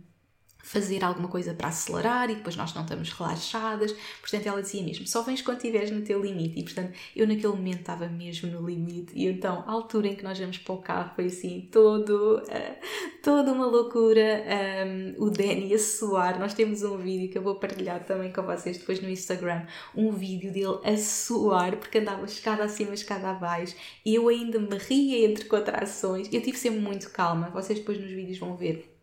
fazer 0.67 1.05
alguma 1.05 1.29
coisa 1.29 1.55
para 1.55 1.69
acelerar 1.69 2.29
e 2.29 2.35
depois 2.35 2.57
nós 2.57 2.75
não 2.75 2.83
estamos 2.83 3.13
relaxadas. 3.13 3.95
Portanto, 4.21 4.47
ela 4.49 4.61
dizia 4.61 4.83
mesmo: 4.83 5.07
só 5.07 5.23
vens 5.23 5.41
quando 5.41 5.59
estiveres 5.59 5.93
no 5.93 6.03
teu 6.03 6.21
limite. 6.21 6.59
E 6.59 6.65
portanto, 6.65 6.93
eu 7.15 7.27
naquele 7.27 7.53
momento 7.53 7.81
estava 7.81 8.09
mesmo 8.09 8.51
no 8.51 8.67
limite. 8.67 9.13
E 9.15 9.27
então, 9.29 9.63
a 9.65 9.71
altura 9.71 10.09
em 10.09 10.17
que 10.17 10.25
nós 10.25 10.37
vamos 10.39 10.59
para 10.59 10.75
o 10.75 10.79
carro 10.79 11.13
foi 11.15 11.27
assim, 11.27 11.69
todo, 11.71 12.39
uh, 12.39 12.77
toda 13.23 13.53
uma 13.53 13.67
loucura. 13.67 14.45
Um, 14.87 15.25
o 15.25 15.31
Danny 15.31 15.73
a 15.73 15.79
suar. 15.79 16.39
Nós 16.39 16.53
temos 16.53 16.83
um 16.83 16.97
vídeo 16.99 17.31
que 17.31 17.39
eu 17.39 17.43
vou 17.43 17.55
partilhar 17.55 18.05
também 18.05 18.33
com 18.33 18.43
vocês 18.43 18.77
depois 18.77 19.01
no 19.01 19.09
Instagram. 19.09 19.67
Um 19.95 20.11
vídeo 20.11 20.53
dele 20.53 20.81
a 20.83 20.97
suar 20.97 21.77
porque 21.77 21.99
andava 21.99 22.25
escada 22.25 22.65
acima, 22.65 22.93
escada 22.93 23.31
abaixo. 23.31 23.77
E 24.05 24.17
eu 24.17 24.29
ainda 24.29 24.59
me 24.59 24.77
ria 24.77 25.29
entre 25.29 25.45
contrações. 25.45 26.29
Eu 26.33 26.43
tive 26.43 26.59
sempre 26.59 26.81
muito 26.81 27.09
calma. 27.11 27.51
Vocês 27.51 27.79
depois 27.79 28.01
nos 28.01 28.11
vídeos 28.11 28.39
vão 28.39 28.57
ver 28.57 28.96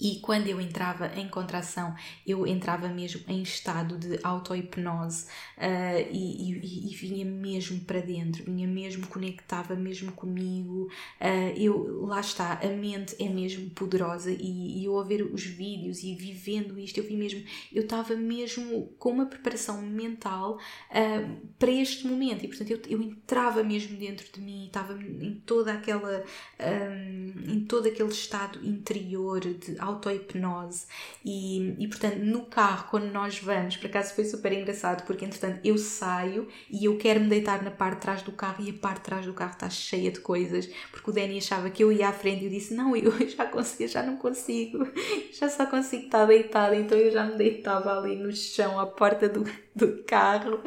e 0.00 0.16
quando 0.16 0.48
eu 0.48 0.60
entrava 0.60 1.12
em 1.14 1.28
contração, 1.28 1.94
eu 2.26 2.46
entrava 2.46 2.88
mesmo 2.88 3.22
em 3.28 3.42
estado 3.42 3.96
de 3.96 4.18
auto-hipnose 4.24 5.26
uh, 5.56 6.10
e, 6.10 6.50
e, 6.50 6.90
e, 6.90 6.96
vinha 6.96 7.24
mesmo 7.24 7.80
para 7.80 8.00
dentro, 8.00 8.44
vinha 8.44 8.66
mesmo, 8.66 9.06
conectava 9.06 9.76
mesmo 9.76 10.10
comigo. 10.12 10.90
Uh, 11.20 11.56
eu, 11.56 12.06
lá 12.06 12.20
está, 12.20 12.54
a 12.54 12.68
mente 12.68 13.14
é 13.22 13.28
mesmo 13.28 13.70
poderosa 13.70 14.32
e, 14.32 14.80
e 14.80 14.84
eu 14.84 14.98
a 14.98 15.04
ver 15.04 15.22
os 15.22 15.44
vídeos 15.44 16.02
e 16.02 16.14
vivendo 16.14 16.78
isto, 16.78 16.98
eu 16.98 17.04
vi 17.04 17.16
mesmo, 17.16 17.44
eu 17.72 17.84
estava 17.84 18.16
mesmo 18.16 18.88
com 18.98 19.10
uma 19.10 19.26
preparação 19.26 19.80
mental 19.80 20.58
uh, 20.90 21.46
para 21.56 21.70
este 21.70 22.06
momento 22.06 22.44
e 22.44 22.48
portanto 22.48 22.70
eu, 22.70 22.80
eu 22.88 23.00
entrava 23.00 23.62
mesmo 23.62 23.96
dentro 23.96 24.26
de 24.32 24.40
mim, 24.40 24.66
estava 24.66 25.00
em 25.00 25.40
toda 25.46 25.72
aquela, 25.72 26.24
um, 26.58 27.52
em 27.52 27.60
todo 27.64 27.86
aquele 27.86 28.08
estado 28.08 28.64
interior 28.66 29.40
de 29.40 29.83
auto-hipnose. 29.84 30.86
E, 31.24 31.74
e 31.78 31.88
portanto 31.88 32.18
no 32.18 32.46
carro 32.46 32.88
quando 32.90 33.10
nós 33.10 33.38
vamos, 33.38 33.76
por 33.76 33.86
acaso 33.86 34.14
foi 34.14 34.24
super 34.24 34.52
engraçado 34.52 35.04
porque 35.06 35.24
entretanto 35.24 35.60
eu 35.64 35.78
saio 35.78 36.48
e 36.70 36.84
eu 36.84 36.96
quero 36.98 37.20
me 37.20 37.28
deitar 37.28 37.62
na 37.62 37.70
parte 37.70 37.96
de 37.96 38.00
trás 38.02 38.22
do 38.22 38.32
carro 38.32 38.64
e 38.64 38.70
a 38.70 38.74
parte 38.74 38.98
de 38.98 39.04
trás 39.04 39.26
do 39.26 39.32
carro 39.32 39.52
está 39.52 39.70
cheia 39.70 40.10
de 40.10 40.20
coisas 40.20 40.66
porque 40.90 41.10
o 41.10 41.12
Danny 41.12 41.38
achava 41.38 41.70
que 41.70 41.82
eu 41.82 41.92
ia 41.92 42.08
à 42.08 42.12
frente 42.12 42.42
e 42.42 42.44
eu 42.46 42.50
disse 42.50 42.74
não, 42.74 42.96
eu 42.96 43.12
já 43.28 43.46
consigo, 43.46 43.88
já 43.88 44.02
não 44.02 44.16
consigo 44.16 44.86
já 45.32 45.48
só 45.48 45.66
consigo 45.66 46.04
estar 46.04 46.26
deitada. 46.26 46.76
Então 46.76 46.96
eu 46.98 47.10
já 47.10 47.24
me 47.24 47.36
deitava 47.36 47.98
ali 47.98 48.16
no 48.16 48.32
chão 48.32 48.78
à 48.78 48.86
porta 48.86 49.28
do, 49.28 49.44
do 49.74 50.04
carro 50.04 50.60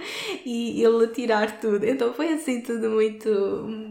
e 0.45 0.83
ele 0.83 1.07
tirar 1.07 1.59
tudo. 1.59 1.85
Então 1.85 2.13
foi 2.13 2.33
assim 2.33 2.61
tudo 2.61 2.89
muito 2.89 3.29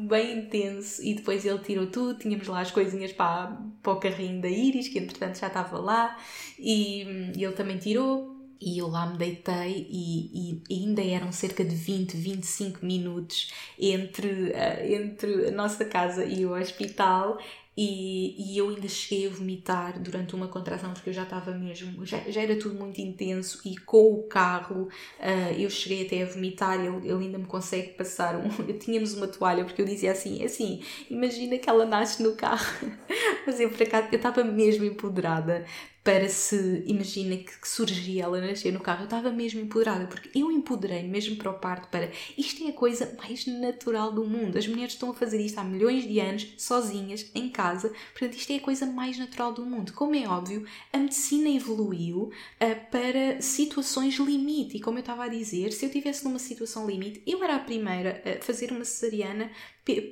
bem 0.09 0.41
intenso. 0.41 1.03
E 1.03 1.15
depois 1.15 1.45
ele 1.45 1.59
tirou 1.61 1.87
tudo, 1.87 2.19
tínhamos 2.19 2.47
lá 2.47 2.61
as 2.61 2.71
coisinhas 2.71 3.13
para, 3.13 3.57
para 3.83 3.93
o 3.93 4.01
carrinho 4.01 4.43
da 4.43 4.49
Iris 4.49 4.89
que 4.89 4.99
entretanto 4.99 5.39
já 5.39 5.47
estava 5.47 5.79
lá 5.79 6.17
e, 6.59 7.33
ele 7.35 7.53
também 7.53 7.79
tirou. 7.79 8.35
E 8.59 8.79
eu 8.79 8.89
lá 8.89 9.07
me 9.07 9.19
deitei 9.19 9.87
e, 9.91 10.63
e, 10.71 10.83
ainda 10.83 11.05
eram 11.05 11.31
cerca 11.31 11.63
de 11.63 11.75
20, 11.75 12.17
25 12.17 12.87
minutos 12.87 13.53
entre, 13.79 14.29
uh, 14.29 14.95
entre 14.95 15.49
a 15.49 15.51
nossa 15.51 15.85
casa 15.85 16.25
e 16.25 16.47
o 16.47 16.59
hospital 16.59 17.39
e, 17.77 18.53
e 18.55 18.57
eu 18.57 18.71
ainda 18.71 18.89
cheguei 18.89 19.27
a 19.27 19.31
vomitar 19.31 20.01
durante 20.01 20.35
uma 20.35 20.49
contração 20.49 20.95
porque 20.95 21.11
eu 21.11 21.15
já 21.15 21.25
estava 21.25 21.53
mesmo, 21.53 22.07
já, 22.07 22.19
já 22.21 22.41
era 22.41 22.59
tudo 22.59 22.75
muito 22.75 23.01
intenso 23.01 23.61
e 23.67 23.77
com 23.77 24.15
o 24.15 24.23
carro 24.23 24.89
uh, 25.21 25.53
eu 25.59 25.69
cheguei 25.69 26.07
até 26.07 26.23
a 26.23 26.27
vomitar, 26.27 26.81
ele, 26.81 27.07
ele 27.07 27.27
ainda 27.27 27.39
me 27.39 27.45
consegue 27.45 27.91
passar 27.91 28.37
um, 28.37 28.49
tínhamos 28.79 29.13
uma 29.15 29.29
toalha 29.29 29.65
porque 29.65 29.83
eu 29.83 29.87
dizia 29.87 30.13
assim, 30.13 30.43
assim, 30.43 30.83
imagina 31.11 31.59
que 31.59 31.69
ela 31.69 31.85
nasce 31.85 32.23
no 32.23 32.35
carro, 32.35 32.91
mas 33.47 33.61
eu 33.61 33.69
por 33.69 33.83
acaso 33.83 34.09
eu 34.11 34.17
estava 34.17 34.43
mesmo 34.43 34.85
empoderada 34.85 35.67
para 36.07 36.29
se, 36.29 36.85
imagina 36.87 37.37
que, 37.37 37.59
que 37.59 37.69
surgia 37.69 38.23
ela 38.23 38.41
nascer 38.41 38.73
no 38.73 38.79
carro, 38.79 39.01
eu 39.01 39.07
estava 39.07 39.33
mesmo 39.33 39.61
empoderada, 39.61 40.07
porque 40.07 40.31
eu 40.39 40.53
empoderei 40.53 41.03
mesmo 41.03 41.35
para 41.35 41.51
o 41.51 41.55
parto 41.55 41.89
para 41.89 42.13
isto 42.39 42.63
é 42.63 42.69
a 42.69 42.73
coisa 42.73 43.13
mais 43.19 43.45
natural 43.45 44.13
do 44.13 44.25
mundo. 44.25 44.57
As 44.57 44.69
mulheres 44.69 44.93
estão 44.93 45.11
a 45.11 45.15
fazer 45.15 45.41
isto 45.41 45.59
há 45.59 45.65
milhões 45.65 46.07
de 46.07 46.21
anos, 46.21 46.47
sozinhas, 46.57 47.29
em 47.35 47.49
casa, 47.49 47.93
portanto, 48.13 48.37
isto 48.37 48.53
é 48.53 48.57
a 48.57 48.61
coisa 48.61 48.87
mais 48.87 49.19
natural 49.19 49.53
do 49.53 49.67
mundo. 49.67 49.93
Como 49.95 50.15
é 50.15 50.29
óbvio, 50.29 50.65
a 50.93 50.99
medicina 50.99 51.49
evoluiu 51.49 52.31
uh, 52.31 52.91
para 52.93 53.43
situações 53.43 54.15
limite, 54.15 54.77
e 54.77 54.81
como 54.81 54.99
eu 54.99 55.01
estava 55.01 55.25
a 55.25 55.29
dizer, 55.29 55.73
se 55.73 55.87
eu 55.87 55.89
estivesse 55.89 56.25
numa 56.25 56.39
situação 56.39 56.87
limite, 56.87 57.21
eu 57.27 57.43
era 57.43 57.57
a 57.57 57.59
primeira 57.59 58.23
a 58.25 58.45
fazer 58.45 58.71
uma 58.71 58.85
cesariana 58.85 59.51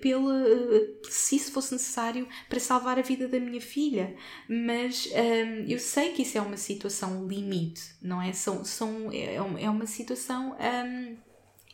pela, 0.01 0.47
se 1.09 1.37
isso 1.37 1.51
fosse 1.51 1.73
necessário 1.73 2.29
para 2.49 2.61
salvar 2.61 2.99
a 2.99 3.03
vida 3.03 3.27
da 3.27 3.41
minha 3.41 3.61
filha. 3.61 4.15
Mas 4.49 5.09
um, 5.09 5.65
eu 5.69 5.79
sei 5.79 6.13
que 6.13 6.23
isso 6.23 6.39
é 6.39 6.41
uma 6.41 6.57
situação 6.57 7.27
limite, 7.27 7.83
não 8.01 8.23
é? 8.23 8.33
São, 8.33 8.65
são, 8.65 9.11
é, 9.13 9.35
é 9.35 9.71
uma 9.71 9.87
situação. 9.87 10.57
Um, 10.61 11.17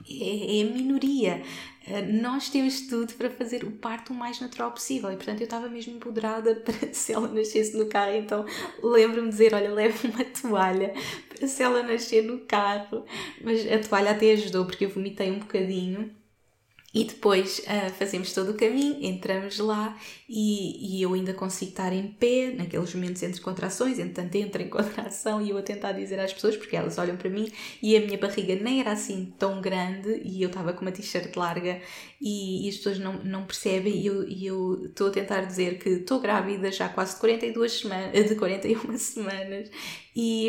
é, 0.08 0.60
é, 0.60 0.62
a 0.62 0.64
minoria. 0.64 1.42
Uh, 1.86 2.22
nós 2.22 2.48
temos 2.48 2.82
tudo 2.82 3.12
para 3.14 3.28
fazer 3.28 3.64
o 3.64 3.70
parto 3.70 4.14
o 4.14 4.16
mais 4.16 4.40
natural 4.40 4.72
possível 4.72 5.12
e, 5.12 5.16
portanto, 5.16 5.40
eu 5.40 5.44
estava 5.44 5.68
mesmo 5.68 5.94
empoderada 5.94 6.54
para 6.64 6.92
se 6.94 7.12
ela 7.12 7.28
nascesse 7.28 7.76
no 7.76 7.86
carro. 7.86 8.14
Então, 8.14 8.46
lembro-me 8.82 9.28
de 9.28 9.32
dizer: 9.32 9.52
Olha, 9.52 9.70
leve 9.70 10.08
uma 10.08 10.24
toalha 10.24 10.94
para 11.28 11.46
se 11.46 11.62
ela 11.62 11.82
nascer 11.82 12.22
no 12.22 12.40
carro. 12.40 13.04
Mas 13.42 13.70
a 13.70 13.78
toalha 13.78 14.12
até 14.12 14.32
ajudou 14.32 14.64
porque 14.64 14.86
eu 14.86 14.90
vomitei 14.90 15.30
um 15.30 15.40
bocadinho 15.40 16.10
e 16.92 17.04
depois 17.04 17.60
uh, 17.60 17.90
fazemos 17.98 18.32
todo 18.32 18.50
o 18.50 18.54
caminho, 18.54 18.98
entramos 19.00 19.58
lá 19.58 19.96
e, 20.28 20.98
e, 20.98 21.02
eu 21.02 21.14
ainda 21.14 21.32
consigo 21.32 21.70
estar 21.70 21.92
em 21.92 22.08
pé 22.08 22.52
naqueles 22.56 22.92
momentos 22.94 23.22
entre 23.22 23.40
contrações, 23.40 23.98
entretanto 23.98 24.34
entro 24.34 24.60
em 24.60 24.66
contração 24.70 25.40
e 25.40 25.50
eu 25.50 25.58
a 25.58 25.62
tentar 25.62 25.92
dizer 25.92 26.18
às 26.18 26.32
pessoas, 26.32 26.56
porque 26.56 26.74
elas 26.74 26.98
olham 26.98 27.16
para 27.16 27.30
mim 27.30 27.50
e 27.80 27.96
a 27.96 28.00
minha 28.00 28.18
barriga 28.18 28.56
nem 28.56 28.80
era 28.80 28.90
assim 28.90 29.32
tão 29.38 29.60
grande 29.60 30.20
e 30.24 30.42
eu 30.42 30.48
estava 30.48 30.72
com 30.72 30.82
uma 30.82 30.90
t-shirt 30.90 31.34
larga 31.36 31.80
e, 32.20 32.66
e, 32.66 32.68
as 32.68 32.76
pessoas 32.76 32.98
não, 32.98 33.22
não 33.22 33.44
percebem 33.44 33.94
e 33.96 34.46
eu, 34.46 34.86
estou 34.86 35.08
a 35.08 35.10
tentar 35.10 35.42
dizer 35.42 35.78
que 35.78 35.90
estou 35.90 36.18
grávida 36.18 36.72
já 36.72 36.88
quase 36.88 37.14
de 37.14 37.20
42 37.20 37.72
semanas, 37.80 38.28
de 38.28 38.34
41 38.34 38.98
semanas 38.98 39.70
e, 40.14 40.48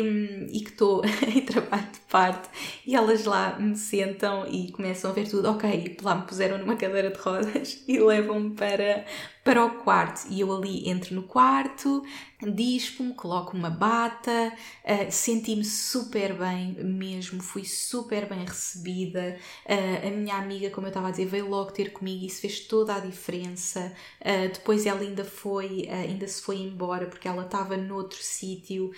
e 0.50 0.60
que 0.60 0.70
estou 0.70 1.02
em 1.26 1.42
trabalho 1.42 1.86
de 1.92 2.00
parto 2.00 2.48
e 2.86 2.94
elas 2.94 3.24
lá 3.24 3.58
me 3.58 3.76
sentam 3.76 4.46
e 4.46 4.70
começam 4.72 5.10
a 5.10 5.14
ver 5.14 5.28
tudo, 5.28 5.50
ok, 5.50 5.96
lá 6.02 6.14
me 6.16 6.22
puseram 6.22 6.58
numa 6.58 6.76
cadeira 6.76 7.10
de 7.10 7.18
rodas 7.18 7.82
e 7.86 7.98
levam-me 7.98 8.54
para, 8.54 9.04
para 9.44 9.64
o 9.64 9.82
quarto. 9.82 10.26
E 10.30 10.40
eu 10.40 10.54
ali 10.54 10.88
entro 10.88 11.14
no 11.14 11.24
quarto, 11.24 12.04
dispo-me, 12.40 13.12
coloco 13.14 13.56
uma 13.56 13.70
bata, 13.70 14.52
uh, 14.84 15.10
senti-me 15.10 15.64
super 15.64 16.34
bem 16.34 16.74
mesmo, 16.84 17.42
fui 17.42 17.64
super 17.64 18.28
bem 18.28 18.44
recebida. 18.44 19.36
Uh, 19.66 20.06
a 20.06 20.10
minha 20.10 20.36
amiga, 20.36 20.70
como 20.70 20.86
eu 20.86 20.90
estava 20.90 21.08
a 21.08 21.10
dizer, 21.10 21.26
veio 21.26 21.48
logo 21.48 21.72
ter 21.72 21.92
comigo 21.92 22.24
isso 22.24 22.40
fez 22.40 22.60
toda 22.60 22.94
a 22.94 23.00
diferença. 23.00 23.92
Uh, 24.20 24.52
depois 24.52 24.86
ela 24.86 25.00
ainda 25.00 25.24
foi, 25.24 25.88
ainda 25.88 26.26
se 26.28 26.40
foi 26.40 26.58
embora 26.58 27.06
porque 27.06 27.26
ela 27.26 27.44
estava 27.44 27.76
noutro 27.76 28.22
sítio 28.22 28.92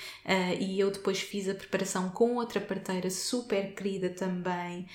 e 0.58 0.78
eu 0.78 0.90
depois 0.90 1.20
fiz 1.20 1.48
a 1.48 1.54
preparação 1.54 2.10
com 2.10 2.36
outra 2.36 2.60
parteira 2.60 3.10
super 3.10 3.74
querida 3.74 4.10
também, 4.10 4.86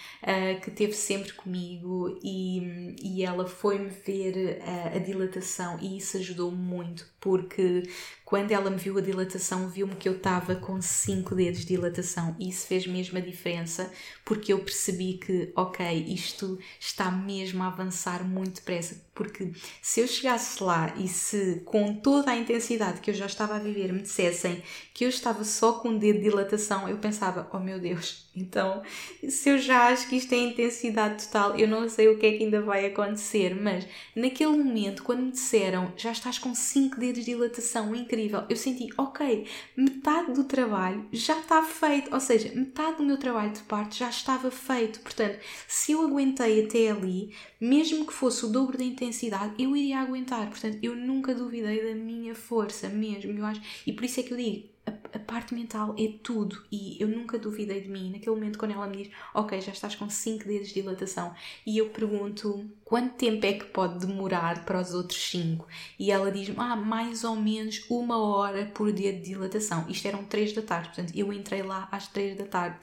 que 0.62 0.72
teve 0.72 0.94
sempre 0.94 1.34
comigo 1.34 2.20
e, 2.24 2.96
e 3.02 3.24
ela 3.24 3.48
foi-me 3.48 3.90
ver 3.90 4.62
a 4.94 5.00
dilatação 5.00 5.39
e 5.82 5.98
isso 5.98 6.18
ajudou 6.18 6.52
muito 6.52 7.06
porque 7.20 7.84
quando 8.30 8.52
ela 8.52 8.70
me 8.70 8.78
viu 8.78 8.96
a 8.96 9.02
dilatação, 9.02 9.68
viu-me 9.68 9.96
que 9.96 10.08
eu 10.08 10.16
estava 10.16 10.56
com 10.56 10.80
5 10.80 11.34
dedos 11.34 11.62
de 11.62 11.66
dilatação 11.66 12.36
e 12.40 12.50
isso 12.50 12.68
fez 12.68 12.86
mesmo 12.86 13.18
a 13.18 13.22
diferença 13.22 13.92
porque 14.24 14.54
eu 14.54 14.60
percebi 14.60 15.14
que, 15.14 15.52
ok, 15.56 16.06
isto 16.08 16.60
está 16.80 17.10
mesmo 17.10 17.64
a 17.64 17.68
avançar 17.68 18.24
muito 18.24 18.58
depressa. 18.58 19.04
Porque 19.16 19.52
se 19.82 20.00
eu 20.00 20.08
chegasse 20.08 20.64
lá 20.64 20.94
e 20.96 21.08
se 21.08 21.64
com 21.66 21.96
toda 21.96 22.32
a 22.32 22.38
intensidade 22.38 23.02
que 23.02 23.10
eu 23.10 23.16
já 23.16 23.26
estava 23.26 23.56
a 23.56 23.60
viver 23.60 23.92
me 23.92 24.04
dissessem 24.04 24.62
que 24.94 25.04
eu 25.06 25.10
estava 25.10 25.44
só 25.44 25.74
com 25.74 25.90
um 25.90 25.98
dedo 25.98 26.20
de 26.20 26.26
dilatação, 26.26 26.88
eu 26.88 27.00
pensava, 27.00 27.50
oh 27.52 27.60
meu 27.60 27.80
Deus, 27.80 28.30
então 28.36 28.84
se 29.28 29.50
eu 29.50 29.58
já 29.58 29.88
acho 29.88 30.08
que 30.08 30.16
isto 30.16 30.32
é 30.34 30.38
intensidade 30.38 31.26
total, 31.26 31.58
eu 31.58 31.68
não 31.68 31.90
sei 31.90 32.08
o 32.10 32.18
que 32.20 32.28
é 32.28 32.38
que 32.38 32.44
ainda 32.44 32.62
vai 32.62 32.86
acontecer. 32.86 33.60
Mas 33.60 33.88
naquele 34.16 34.52
momento, 34.52 35.04
quando 35.04 35.24
me 35.24 35.32
disseram 35.32 35.92
já 35.98 36.12
estás 36.12 36.38
com 36.38 36.54
5 36.54 37.00
dedos 37.00 37.09
de 37.14 37.24
dilatação, 37.24 37.96
incrível, 37.96 38.44
eu 38.50 38.56
senti, 38.56 38.90
ok, 38.98 39.46
metade 39.76 40.34
do 40.34 40.44
trabalho 40.44 41.08
já 41.12 41.40
está 41.40 41.64
feito, 41.64 42.14
ou 42.14 42.20
seja, 42.20 42.52
metade 42.56 42.98
do 42.98 43.04
meu 43.04 43.18
trabalho 43.18 43.52
de 43.52 43.62
parto 43.62 43.96
já 43.96 44.10
estava 44.10 44.52
feito. 44.52 45.00
Portanto, 45.00 45.40
se 45.68 45.92
eu 45.92 46.02
aguentei 46.02 46.66
até 46.66 46.90
ali, 46.90 47.34
mesmo 47.60 48.06
que 48.06 48.14
fosse 48.14 48.46
o 48.46 48.50
dobro 48.50 48.78
da 48.78 48.84
intensidade, 48.84 49.54
eu 49.62 49.76
iria 49.76 50.00
aguentar. 50.00 50.50
Portanto, 50.50 50.78
eu 50.82 50.96
nunca 50.96 51.34
duvidei 51.34 51.84
da 51.84 51.96
minha 51.96 52.36
força 52.36 52.90
mesmo, 52.90 53.32
eu 53.38 53.46
acho. 53.46 53.62
E 53.86 53.94
por 53.94 54.06
isso 54.06 54.20
é 54.20 54.24
que 54.24 54.34
eu 54.34 54.38
digo, 54.38 54.70
a 55.14 55.20
parte 55.20 55.54
mental 55.54 55.96
é 55.98 56.14
tudo 56.24 56.64
e 56.72 56.98
eu 57.00 57.08
nunca 57.08 57.38
duvidei 57.38 57.82
de 57.82 57.90
mim. 57.90 58.12
Naquele 58.12 58.36
momento, 58.36 58.58
quando 58.60 58.72
ela 58.72 58.88
me 58.88 58.98
diz, 58.98 59.14
ok, 59.34 59.60
já 59.62 59.72
estás 59.72 59.96
com 59.96 60.10
5 60.10 60.46
dedos 60.46 60.70
de 60.70 60.76
dilatação, 60.76 61.34
e 61.66 61.78
eu 61.78 61.90
pergunto 61.90 62.70
quanto 62.84 63.16
tempo 63.16 63.46
é 63.46 63.54
que 63.54 63.66
pode 63.66 64.06
demorar 64.06 64.66
para 64.66 64.82
os 64.82 64.94
outros 64.94 65.22
5? 65.30 65.68
E 65.98 66.12
ela 66.12 66.32
diz-me, 66.32 66.56
ah, 66.58 66.76
mais 66.76 67.24
ou 67.24 67.36
menos 67.36 67.86
uma 67.90 68.18
hora 68.18 68.66
por 68.68 68.92
dia 68.92 69.14
de 69.14 69.22
dilatação. 69.22 69.86
Isto 69.90 70.08
eram 70.08 70.24
3 70.26 70.54
da 70.54 70.62
tarde, 70.62 70.90
portanto, 70.90 71.14
eu 71.16 71.32
entrei 71.32 71.62
lá 71.62 71.88
às 71.92 72.08
3 72.08 72.38
da 72.38 72.46
tarde 72.46 72.78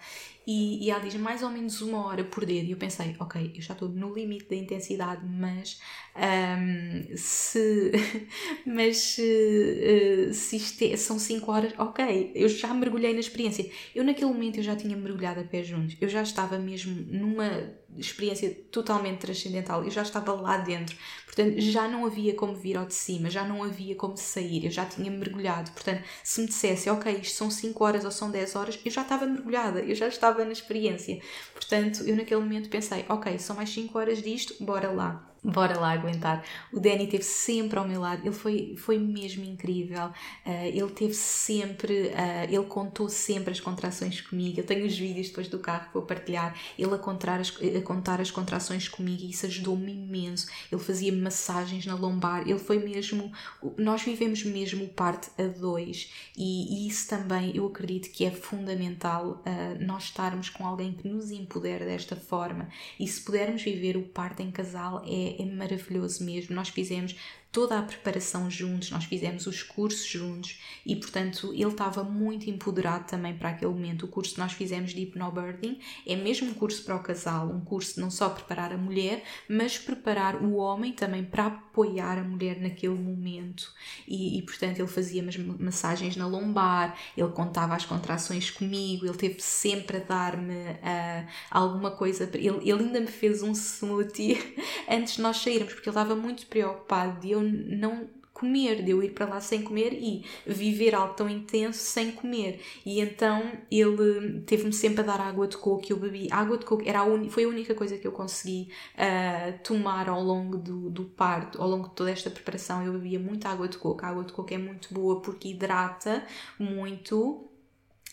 e, 0.47 0.85
e 0.85 0.91
ela 0.91 1.01
diz 1.01 1.15
mais 1.17 1.43
ou 1.43 1.51
menos 1.51 1.81
uma 1.81 2.07
hora 2.07 2.23
por 2.23 2.47
dedo. 2.47 2.67
E 2.69 2.71
eu 2.71 2.77
pensei, 2.77 3.17
ok, 3.19 3.53
eu 3.55 3.61
já 3.61 3.73
estou 3.73 3.89
no 3.89 4.15
limite 4.15 4.49
da 4.49 4.55
intensidade, 4.55 5.27
mas 5.27 5.81
um, 6.15 7.17
se, 7.17 7.91
mas 8.65 8.97
se, 8.97 10.29
uh, 10.31 10.33
se 10.33 10.57
isto 10.57 10.85
é, 10.85 10.97
são 10.97 11.19
5 11.19 11.51
horas, 11.51 11.73
ok, 11.79 12.33
eu 12.35 12.49
já 12.49 12.73
mergulhei 12.73 13.13
na 13.13 13.21
experiência. 13.21 13.69
Eu 13.95 14.05
naquele 14.05 14.31
momento 14.31 14.59
eu 14.59 14.63
já 14.63 14.77
tinha 14.77 14.97
mergulhado 14.97 15.41
a 15.41 15.45
pé 15.45 15.65
juntos, 15.65 15.97
eu 16.01 16.09
já 16.09 16.23
estava 16.23 16.59
mesmo 16.59 16.95
numa 17.11 17.75
experiência 17.99 18.51
totalmente 18.71 19.19
transcendental, 19.19 19.83
eu 19.83 19.91
já 19.91 20.03
estava 20.03 20.33
lá 20.33 20.59
dentro, 20.59 20.97
portanto 21.37 21.61
já 21.61 21.87
não 21.87 22.07
havia 22.07 22.35
como 22.35 22.57
vir 22.57 22.79
ao 22.79 22.87
de 22.87 22.95
cima, 22.95 23.29
já 23.29 23.45
não 23.45 23.63
havia 23.63 23.95
como 23.95 24.17
sair, 24.17 24.65
eu 24.65 24.71
já 24.71 24.87
tinha 24.87 25.11
mergulhado, 25.11 25.71
portanto 25.73 26.03
se 26.25 26.41
me 26.41 26.47
dissesse, 26.47 26.89
ok, 26.89 27.13
isto 27.13 27.37
são 27.37 27.51
5 27.51 27.85
horas 27.85 28.05
ou 28.07 28.11
são 28.11 28.31
10 28.31 28.57
horas, 28.57 28.81
eu 28.83 28.91
já 28.91 29.03
estava 29.03 29.27
mergulhada, 29.27 29.81
eu 29.81 29.95
já 29.95 30.09
estava 30.09 30.45
na 30.45 30.53
experiência, 30.53 31.21
portanto 31.53 32.03
eu 32.05 32.17
naquele 32.17 32.41
momento 32.41 32.71
pensei, 32.71 33.05
ok, 33.09 33.39
são 33.39 33.55
mais 33.55 33.69
5 33.69 33.99
horas 33.99 34.23
disto, 34.23 34.65
bora 34.65 34.91
lá 34.91 35.36
bora 35.47 35.79
lá 35.79 35.93
aguentar. 35.93 36.45
O 36.73 36.81
Danny 36.81 37.05
esteve 37.05 37.23
sempre 37.23 37.79
ao 37.79 37.87
meu 37.87 38.01
lado, 38.01 38.23
ele 38.23 38.35
foi, 38.35 38.75
foi 38.77 38.99
mesmo 38.99 39.45
incrível. 39.45 40.07
Uh, 40.45 40.67
ele 40.67 40.91
teve 40.91 41.15
sempre, 41.15 42.09
uh, 42.09 42.45
ele 42.49 42.65
contou 42.65 43.09
sempre 43.09 43.53
as 43.53 43.61
contrações 43.61 44.21
comigo. 44.21 44.59
Eu 44.59 44.65
tenho 44.65 44.85
os 44.85 44.99
vídeos 44.99 45.29
depois 45.29 45.49
do 45.49 45.59
carro 45.59 45.87
que 45.87 45.95
vou 45.95 46.03
partilhar. 46.03 46.57
Ele 46.77 46.95
a 46.95 46.99
contar 46.99 47.41
as, 47.41 47.51
a 47.51 47.83
contar 47.83 48.21
as 48.21 48.31
contrações 48.31 48.89
comigo 48.89 49.23
e 49.23 49.31
isso 49.31 49.47
ajudou-me 49.47 49.93
imenso. 49.93 50.49
Ele 50.71 50.81
fazia 50.81 51.13
massagens 51.13 51.87
na 51.87 51.95
lombar. 51.95 52.43
Ele 52.43 52.59
foi 52.59 52.79
mesmo. 52.79 53.33
Nós 53.79 54.03
vivemos 54.03 54.45
mesmo 54.45 54.89
parte 54.89 55.31
a 55.39 55.47
dois 55.47 56.11
e, 56.37 56.85
e 56.85 56.89
isso 56.89 57.09
também 57.09 57.57
eu 57.57 57.67
acredito 57.67 58.11
que 58.11 58.25
é 58.25 58.31
fundamental 58.31 59.43
uh, 59.47 59.85
nós 59.85 60.05
estarmos 60.05 60.51
com 60.51 60.67
alguém 60.67 60.93
que 60.93 61.09
nos 61.09 61.31
empodera 61.31 61.85
desta 61.85 62.17
forma. 62.17 62.69
E 62.99 63.07
se 63.07 63.21
pudermos 63.21 63.63
viver 63.63 63.97
o 63.97 64.03
parto 64.03 64.43
em 64.43 64.51
casal, 64.51 65.03
é 65.07 65.36
é, 65.39 65.45
maravilhoso 65.45 66.25
mesmo. 66.25 66.55
Nós 66.55 66.69
fizemos 66.69 67.17
toda 67.57 67.79
a 67.79 67.83
preparação 67.83 68.51
juntos, 68.51 68.91
nós 68.91 69.05
fizemos 69.05 69.47
os 69.47 69.63
cursos 69.63 70.07
juntos 70.07 70.61
e, 70.85 70.95
portanto, 70.95 71.55
ele 71.55 71.71
estava 71.71 72.05
muito 72.05 72.51
empoderado 72.51 73.07
também 73.07 73.35
para 73.35 73.49
aquele 73.49 73.73
momento. 73.73 74.05
O 74.05 74.09
curso 74.09 74.35
que 74.35 74.41
nós 74.41 74.53
fizemos 74.53 74.93
de 74.93 75.01
Hypnobirthing 75.01 75.79
é 76.07 76.15
mesmo 76.17 76.51
um 76.51 76.53
curso 76.53 76.85
para 76.85 76.97
o 76.97 77.03
casal, 77.03 77.49
um 77.49 77.63
curso 77.63 77.99
não 77.99 78.11
só 78.11 78.29
preparar 78.29 78.75
a 78.75 78.77
mulher, 78.77 79.25
mas 79.49 79.79
preparar 79.79 80.37
o 80.43 80.57
homem 80.57 80.93
também 80.93 81.25
para 81.25 81.47
apoiar 81.47 82.19
a 82.19 82.23
mulher 82.23 82.61
naquele 82.61 82.95
momento. 82.95 83.73
E, 84.07 84.39
e 84.39 84.43
portanto, 84.43 84.79
ele 84.79 84.89
fazia 84.89 85.25
massagens 85.59 86.15
na 86.15 86.27
lombar, 86.27 86.95
ele 87.17 87.31
contava 87.31 87.75
as 87.75 87.87
contrações 87.87 88.51
comigo, 88.51 89.07
ele 89.07 89.17
teve 89.17 89.41
sempre 89.41 89.97
a 89.97 90.01
dar-me 90.01 90.53
uh, 90.53 91.27
alguma 91.51 91.91
coisa. 91.91 92.29
Ele, 92.35 92.71
ele 92.71 92.83
ainda 92.83 93.01
me 93.01 93.07
fez 93.07 93.43
um 93.43 93.53
smoothie 93.53 94.37
antes 94.91 95.15
de 95.15 95.23
nós 95.23 95.39
sairmos, 95.39 95.73
porque 95.73 95.89
ele 95.89 95.97
estava 95.97 96.15
muito 96.15 96.47
preocupado 96.49 97.19
de 97.19 97.31
eu 97.31 97.46
não 97.51 98.09
comer, 98.37 98.83
de 98.83 98.91
eu 98.91 99.03
ir 99.03 99.13
para 99.13 99.25
lá 99.25 99.41
sem 99.41 99.63
comer 99.63 99.95
e 99.95 100.23
viver 100.47 100.95
algo 100.95 101.15
tão 101.15 101.27
intenso 101.27 101.79
sem 101.79 102.13
comer. 102.13 102.61
E 102.85 103.01
então 103.01 103.51
ele 103.71 104.41
teve-me 104.43 104.75
sempre 104.75 105.01
a 105.01 105.05
dar 105.05 105.21
água 105.23 105.49
de 105.49 105.57
coco, 105.57 105.83
eu 105.89 105.97
bebi. 105.97 106.29
água 106.31 106.59
de 106.59 106.67
coco 106.67 106.83
era 106.87 106.99
a 106.99 107.05
un... 107.05 107.31
foi 107.31 107.45
a 107.45 107.49
única 107.49 107.75
coisa 107.75 107.97
que 107.97 108.07
eu 108.07 108.13
consegui 108.13 108.69
uh, 108.95 109.59
tomar 109.63 110.11
ao 110.11 110.23
longo 110.23 110.59
do, 110.59 110.91
do 110.91 111.05
parto, 111.05 111.63
ao 111.63 111.67
longo 111.67 111.89
de 111.89 111.95
toda 111.95 112.11
esta 112.11 112.29
preparação. 112.29 112.85
Eu 112.85 112.93
bebia 112.93 113.19
muita 113.19 113.49
água 113.49 113.69
de 113.69 113.79
coco. 113.79 114.05
A 114.05 114.09
água 114.09 114.25
de 114.25 114.35
coco 114.35 114.53
é 114.53 114.59
muito 114.59 114.93
boa 114.93 115.23
porque 115.23 115.49
hidrata 115.49 116.23
muito 116.59 117.49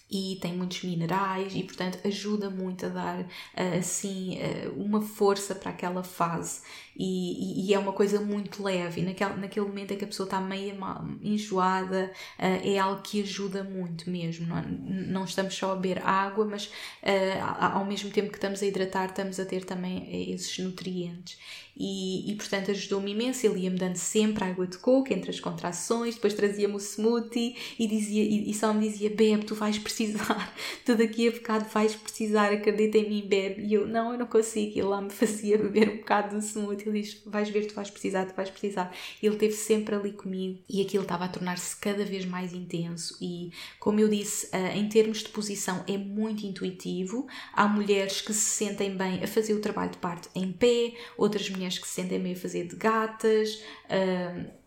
e 0.10 0.38
tem 0.42 0.54
muitos 0.56 0.84
minerais 0.84 1.56
e 1.56 1.64
portanto 1.64 1.98
ajuda 2.06 2.50
muito 2.50 2.86
a 2.86 2.90
dar 2.90 3.28
assim 3.80 4.38
uma 4.76 5.02
força 5.02 5.56
para 5.56 5.72
aquela 5.72 6.04
fase 6.04 6.62
e, 6.96 7.68
e, 7.68 7.74
é 7.74 7.80
uma 7.80 7.94
coisa 7.94 8.20
muito 8.20 8.64
leve. 8.64 9.02
E 9.02 9.04
naquele, 9.04 9.34
naquele 9.36 9.66
momento 9.66 9.94
em 9.94 9.98
que 9.98 10.04
a 10.04 10.08
pessoa 10.08 10.26
está 10.26 10.40
meio 10.40 10.76
enjoada, 11.22 12.12
uh, 12.40 12.68
é 12.68 12.78
algo 12.78 13.02
que 13.02 13.22
ajuda 13.22 13.64
muito 13.64 14.10
mesmo. 14.10 14.48
Não, 14.48 14.62
não 14.62 15.26
estamos 15.26 15.56
só 15.56 15.72
a 15.72 15.76
beber 15.76 16.06
água, 16.06 16.46
mas 16.46 16.66
uh, 16.66 17.74
ao 17.74 17.86
mesmo 17.86 18.12
tempo 18.12 18.30
que 18.30 18.38
estamos 18.38 18.62
a 18.62 18.66
hidratar, 18.66 19.10
estamos 19.10 19.40
a 19.40 19.46
ter 19.46 19.66
também 19.66 20.32
esses 20.32 20.58
nutrientes. 20.60 21.38
E, 21.76 22.32
e 22.32 22.36
portanto 22.36 22.70
ajudou-me 22.72 23.12
imenso. 23.12 23.46
Ele 23.46 23.62
ia-me 23.62 23.78
dando 23.78 23.96
sempre 23.96 24.44
água 24.44 24.68
de 24.68 24.78
coco 24.78 25.12
entre 25.12 25.32
as 25.32 25.40
contrações, 25.40 26.16
depois 26.16 26.34
trazia-me 26.34 26.76
o 26.76 26.80
smoothie 26.80 27.56
e, 27.80 27.88
dizia, 27.88 28.24
e, 28.24 28.50
e, 28.50 28.54
só 28.54 28.74
me 28.74 28.88
dizia: 28.88 29.10
Bebe, 29.10 29.46
tu 29.46 29.56
vais 29.56 29.78
precisar, 29.80 30.54
tu 30.86 30.96
daqui 30.96 31.28
a 31.28 31.32
bocado 31.32 31.66
vais 31.70 31.96
precisar, 31.96 32.52
acredita 32.52 32.98
em 32.98 33.10
mim, 33.10 33.28
bebe. 33.28 33.64
E 33.64 33.74
eu: 33.74 33.88
Não, 33.88 34.12
eu 34.12 34.20
não 34.20 34.28
consigo. 34.28 34.74
E 34.76 34.80
ele 34.80 34.88
lá 34.88 35.02
me 35.02 35.10
fazia 35.10 35.58
beber 35.58 35.90
um 35.90 35.98
bocado 35.98 36.36
do 36.36 36.42
smoothie 36.42 36.83
ele 36.90 37.02
diz: 37.02 37.22
Vais 37.26 37.50
ver, 37.50 37.66
tu 37.68 37.74
vais 37.74 37.90
precisar, 37.90 38.26
tu 38.26 38.36
vais 38.36 38.50
precisar. 38.50 38.94
Ele 39.22 39.34
esteve 39.36 39.54
sempre 39.54 39.96
ali 39.96 40.12
comigo 40.12 40.60
e 40.70 40.82
aquilo 40.82 41.04
estava 41.04 41.26
a 41.26 41.28
tornar-se 41.28 41.76
cada 41.78 42.04
vez 42.06 42.26
mais 42.26 42.54
intenso. 42.54 43.18
E, 43.22 43.52
como 43.80 44.00
eu 44.00 44.10
disse, 44.10 44.50
eh, 44.52 44.78
em 44.78 44.88
termos 44.88 45.20
de 45.20 45.30
posição, 45.30 45.84
é 45.88 45.98
muito 45.98 46.46
intuitivo. 46.46 47.28
Há 47.54 47.68
mulheres 47.68 48.22
que 48.22 48.34
se 48.34 48.66
sentem 48.66 48.96
bem 48.96 49.24
a 49.24 49.28
fazer 49.28 49.54
o 49.54 49.60
trabalho 49.60 49.92
de 49.92 49.98
parte 49.98 50.30
em 50.36 50.52
pé, 50.52 50.94
outras 51.18 51.50
mulheres 51.50 51.78
que 51.78 51.88
se 51.88 51.94
sentem 51.94 52.22
bem 52.22 52.34
a 52.34 52.36
fazer 52.36 52.68
de 52.68 52.76
gatas. 52.76 53.62
Uh, 53.86 54.63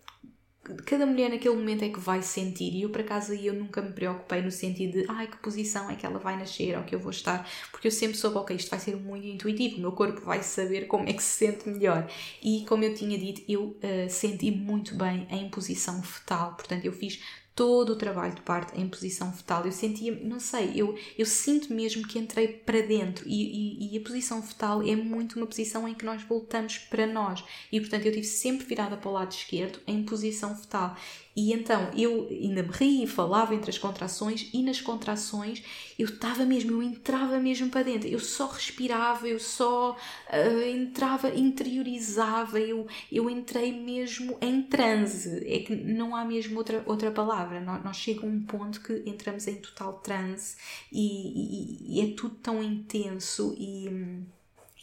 cada 0.84 1.06
mulher 1.06 1.30
naquele 1.30 1.54
momento 1.54 1.84
é 1.84 1.88
que 1.88 2.00
vai 2.00 2.22
sentir. 2.22 2.74
E 2.74 2.82
eu 2.82 2.90
por 2.90 3.00
acaso 3.00 3.32
eu 3.34 3.54
nunca 3.54 3.80
me 3.82 3.92
preocupei 3.92 4.42
no 4.42 4.50
sentido 4.50 5.00
de 5.00 5.06
ai 5.08 5.26
que 5.26 5.36
posição 5.38 5.90
é 5.90 5.96
que 5.96 6.06
ela 6.06 6.18
vai 6.18 6.36
nascer 6.38 6.76
ou 6.76 6.84
que 6.84 6.94
eu 6.94 6.98
vou 6.98 7.10
estar. 7.10 7.48
Porque 7.70 7.88
eu 7.88 7.92
sempre 7.92 8.16
soube 8.16 8.36
ok 8.38 8.56
isto 8.56 8.70
vai 8.70 8.78
ser 8.78 8.96
muito 8.96 9.26
intuitivo 9.26 9.76
o 9.76 9.80
meu 9.80 9.92
corpo 9.92 10.20
vai 10.20 10.42
saber 10.42 10.86
como 10.86 11.08
é 11.08 11.12
que 11.12 11.22
se 11.22 11.46
sente 11.46 11.68
melhor. 11.68 12.08
E 12.42 12.64
como 12.66 12.84
eu 12.84 12.94
tinha 12.94 13.18
dito 13.18 13.42
eu 13.48 13.76
uh, 13.82 14.10
senti 14.10 14.50
muito 14.50 14.94
bem 14.94 15.26
em 15.30 15.48
posição 15.48 16.02
fetal. 16.02 16.54
Portanto 16.54 16.84
eu 16.84 16.92
fiz 16.92 17.20
todo 17.56 17.94
o 17.94 17.96
trabalho 17.96 18.34
de 18.34 18.42
parte 18.42 18.78
em 18.78 18.86
posição 18.86 19.32
fetal. 19.32 19.64
Eu 19.64 19.72
sentia, 19.72 20.14
não 20.22 20.38
sei, 20.38 20.72
eu, 20.76 20.94
eu 21.16 21.24
sinto 21.24 21.72
mesmo 21.72 22.06
que 22.06 22.18
entrei 22.18 22.48
para 22.48 22.82
dentro 22.82 23.26
e, 23.26 23.88
e, 23.88 23.94
e, 23.94 23.98
a 23.98 24.00
posição 24.02 24.42
fetal 24.42 24.82
é 24.82 24.94
muito 24.94 25.36
uma 25.36 25.46
posição 25.46 25.88
em 25.88 25.94
que 25.94 26.04
nós 26.04 26.22
voltamos 26.22 26.76
para 26.76 27.06
nós 27.06 27.42
e, 27.72 27.80
portanto, 27.80 28.04
eu 28.04 28.10
estive 28.10 28.26
sempre 28.26 28.66
virada 28.66 28.98
para 28.98 29.08
o 29.08 29.12
lado 29.12 29.32
esquerdo 29.32 29.80
em 29.86 30.04
posição 30.04 30.54
fetal. 30.54 30.94
E 31.36 31.52
então 31.52 31.90
eu 31.94 32.26
ainda 32.30 32.62
me 32.62 32.70
ri, 32.70 33.06
falava 33.06 33.54
entre 33.54 33.68
as 33.68 33.76
contrações 33.76 34.48
e 34.54 34.62
nas 34.62 34.80
contrações 34.80 35.62
eu 35.98 36.08
estava 36.08 36.46
mesmo, 36.46 36.72
eu 36.72 36.82
entrava 36.82 37.38
mesmo 37.38 37.68
para 37.68 37.82
dentro, 37.82 38.08
eu 38.08 38.18
só 38.18 38.46
respirava, 38.46 39.28
eu 39.28 39.38
só 39.38 39.92
uh, 39.92 40.62
entrava, 40.66 41.28
interiorizava, 41.28 42.58
eu, 42.58 42.86
eu 43.12 43.28
entrei 43.28 43.70
mesmo 43.72 44.38
em 44.40 44.62
transe. 44.62 45.42
É 45.46 45.58
que 45.58 45.74
não 45.76 46.16
há 46.16 46.24
mesmo 46.24 46.56
outra, 46.56 46.82
outra 46.86 47.10
palavra. 47.10 47.60
Nós, 47.60 47.84
nós 47.84 47.96
chega 47.96 48.24
um 48.24 48.42
ponto 48.42 48.80
que 48.80 49.02
entramos 49.04 49.46
em 49.46 49.56
total 49.56 49.94
transe 50.00 50.56
e, 50.90 51.90
e, 51.90 51.98
e 51.98 52.00
é 52.00 52.14
tudo 52.14 52.34
tão 52.36 52.62
intenso 52.62 53.54
e 53.58 54.24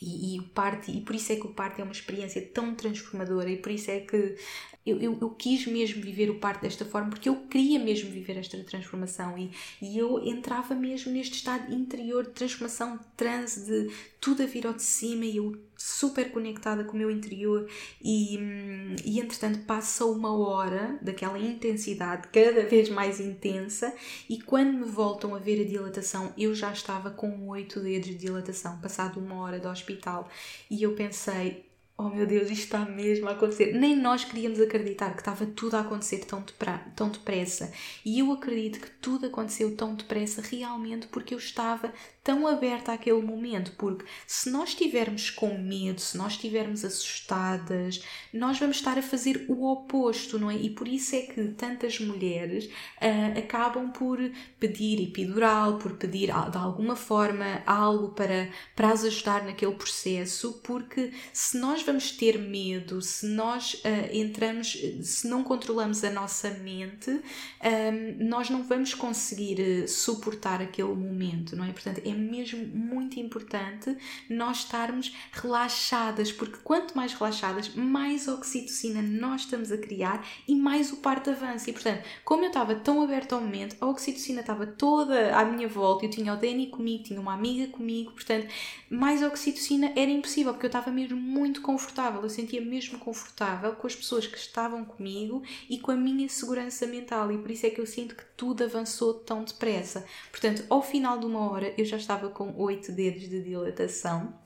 e, 0.03 0.35
e, 0.35 0.39
o 0.39 0.43
parte, 0.49 0.91
e 0.91 0.99
por 0.99 1.15
isso 1.15 1.31
é 1.31 1.37
que 1.37 1.45
o 1.45 1.53
parto 1.53 1.79
é 1.79 1.83
uma 1.83 1.93
experiência 1.93 2.41
tão 2.53 2.75
transformadora 2.75 3.49
e 3.49 3.55
por 3.55 3.71
isso 3.71 3.89
é 3.89 4.01
que 4.01 4.35
eu, 4.85 4.99
eu, 4.99 5.17
eu, 5.21 5.29
quis 5.29 5.65
mesmo 5.65 6.01
viver 6.01 6.29
o 6.29 6.39
parto 6.39 6.61
desta 6.61 6.83
forma 6.83 7.09
porque 7.09 7.29
eu 7.29 7.35
queria 7.47 7.79
mesmo 7.79 8.09
viver 8.09 8.37
esta 8.37 8.61
transformação 8.63 9.37
e, 9.37 9.49
e 9.81 9.97
eu 9.97 10.21
entrava 10.25 10.75
mesmo 10.75 11.11
neste 11.11 11.35
estado 11.35 11.73
interior 11.73 12.25
de 12.25 12.31
transformação, 12.31 12.97
de 12.97 13.05
transe, 13.15 13.65
de 13.65 13.93
tudo 14.19 14.43
a 14.43 14.45
vir 14.45 14.67
ao 14.67 14.73
de 14.73 14.83
cima 14.83 15.25
e 15.25 15.37
eu 15.37 15.57
super 15.77 16.31
conectada 16.31 16.83
com 16.83 16.93
o 16.93 16.97
meu 16.97 17.09
interior 17.09 17.69
e, 18.01 18.37
e 19.05 19.19
entretanto 19.19 19.59
passa 19.65 20.05
uma 20.05 20.35
hora 20.35 20.97
daquela 21.01 21.39
intensidade 21.39 22.27
cada 22.27 22.65
vez 22.65 22.89
mais 22.89 23.19
intensa 23.19 23.93
e 24.29 24.41
quando 24.41 24.73
me 24.73 24.85
voltam 24.85 25.33
a 25.33 25.39
ver 25.39 25.61
a 25.61 25.67
dilatação 25.67 26.33
eu 26.37 26.53
já 26.53 26.71
estava 26.71 27.09
com 27.09 27.47
oito 27.47 27.79
dedos 27.79 28.09
de 28.09 28.15
dilatação 28.15 28.79
passado 28.79 29.19
uma 29.19 29.35
hora 29.35 29.59
do 29.59 29.69
hospital 29.69 30.29
e 30.69 30.83
eu 30.83 30.93
pensei 30.93 31.72
oh 32.03 32.09
meu 32.09 32.25
Deus, 32.27 32.49
isto 32.49 32.63
está 32.63 32.85
mesmo 32.85 33.27
a 33.27 33.31
acontecer. 33.31 33.73
Nem 33.73 33.95
nós 33.95 34.25
queríamos 34.25 34.59
acreditar 34.59 35.11
que 35.11 35.21
estava 35.21 35.45
tudo 35.45 35.75
a 35.75 35.81
acontecer 35.81 36.25
tão, 36.25 36.43
tão 36.95 37.09
depressa. 37.09 37.71
E 38.03 38.19
eu 38.19 38.31
acredito 38.31 38.79
que 38.79 38.89
tudo 38.89 39.27
aconteceu 39.27 39.75
tão 39.75 39.95
depressa 39.95 40.41
realmente 40.41 41.07
porque 41.07 41.33
eu 41.33 41.37
estava 41.37 41.93
tão 42.23 42.47
aberta 42.47 42.93
àquele 42.93 43.21
momento, 43.21 43.73
porque 43.77 44.05
se 44.25 44.49
nós 44.49 44.69
estivermos 44.69 45.29
com 45.29 45.57
medo, 45.57 45.99
se 45.99 46.17
nós 46.17 46.33
estivermos 46.33 46.85
assustadas, 46.85 48.01
nós 48.33 48.57
vamos 48.57 48.77
estar 48.77 48.97
a 48.97 49.01
fazer 49.01 49.45
o 49.49 49.69
oposto, 49.69 50.39
não 50.39 50.49
é? 50.49 50.55
E 50.55 50.69
por 50.69 50.87
isso 50.87 51.15
é 51.15 51.23
que 51.23 51.49
tantas 51.49 51.99
mulheres 51.99 52.65
uh, 52.65 53.37
acabam 53.37 53.91
por 53.91 54.19
pedir 54.57 55.03
epidural, 55.03 55.77
por 55.77 55.97
pedir 55.97 56.27
de 56.27 56.57
alguma 56.57 56.95
forma 56.95 57.61
algo 57.65 58.09
para, 58.09 58.49
para 58.73 58.91
as 58.91 59.03
ajudar 59.03 59.43
naquele 59.43 59.75
processo, 59.75 60.61
porque 60.63 61.11
se 61.33 61.57
nós 61.57 61.83
vamos 61.83 61.92
ter 62.11 62.37
medo, 62.37 63.01
se 63.01 63.25
nós 63.27 63.75
uh, 63.75 64.15
entramos, 64.15 64.77
se 65.01 65.27
não 65.27 65.43
controlamos 65.43 66.03
a 66.03 66.09
nossa 66.09 66.49
mente, 66.49 67.09
um, 67.09 68.27
nós 68.27 68.49
não 68.49 68.63
vamos 68.63 68.93
conseguir 68.93 69.87
suportar 69.87 70.61
aquele 70.61 70.93
momento, 70.93 71.55
não 71.55 71.65
é? 71.65 71.71
Portanto, 71.71 72.01
é 72.05 72.13
mesmo 72.13 72.65
muito 72.67 73.19
importante 73.19 73.95
nós 74.29 74.59
estarmos 74.59 75.15
relaxadas, 75.31 76.31
porque 76.31 76.57
quanto 76.63 76.95
mais 76.95 77.13
relaxadas, 77.13 77.69
mais 77.75 78.27
oxitocina 78.27 79.01
nós 79.01 79.41
estamos 79.41 79.71
a 79.71 79.77
criar 79.77 80.25
e 80.47 80.55
mais 80.55 80.91
o 80.91 80.97
parto 80.97 81.29
avança. 81.29 81.69
E 81.69 81.73
portanto, 81.73 82.03
como 82.23 82.43
eu 82.43 82.47
estava 82.47 82.75
tão 82.75 83.01
aberta 83.01 83.35
ao 83.35 83.41
momento, 83.41 83.75
a 83.79 83.87
oxitocina 83.87 84.41
estava 84.41 84.65
toda 84.65 85.35
à 85.37 85.45
minha 85.45 85.67
volta, 85.67 86.05
eu 86.05 86.09
tinha 86.09 86.33
o 86.33 86.37
Dani 86.37 86.67
comigo, 86.67 87.03
tinha 87.03 87.19
uma 87.19 87.33
amiga 87.33 87.71
comigo, 87.71 88.11
portanto, 88.11 88.47
mais 88.89 89.21
oxitocina 89.23 89.91
era 89.95 90.11
impossível, 90.11 90.53
porque 90.53 90.65
eu 90.65 90.69
estava 90.69 90.91
mesmo 90.91 91.17
muito 91.17 91.61
confortável, 91.73 92.21
eu 92.21 92.29
sentia 92.29 92.61
mesmo 92.61 92.99
confortável 92.99 93.73
com 93.73 93.87
as 93.87 93.95
pessoas 93.95 94.27
que 94.27 94.37
estavam 94.37 94.85
comigo 94.85 95.41
e 95.67 95.79
com 95.79 95.89
a 95.89 95.95
minha 95.95 96.29
segurança 96.29 96.85
mental, 96.85 97.31
e 97.31 97.37
por 97.39 97.49
isso 97.49 97.65
é 97.65 97.71
que 97.71 97.81
eu 97.81 97.87
sinto 97.87 98.15
que 98.15 98.23
tudo 98.37 98.63
avançou 98.63 99.15
tão 99.15 99.43
depressa. 99.43 100.05
Portanto, 100.29 100.63
ao 100.69 100.83
final 100.83 101.17
de 101.17 101.25
uma 101.25 101.49
hora 101.51 101.73
eu 101.75 101.83
já 101.83 101.97
estava 101.97 102.29
com 102.29 102.53
oito 102.57 102.91
dedos 102.91 103.27
de 103.27 103.41
dilatação. 103.41 104.41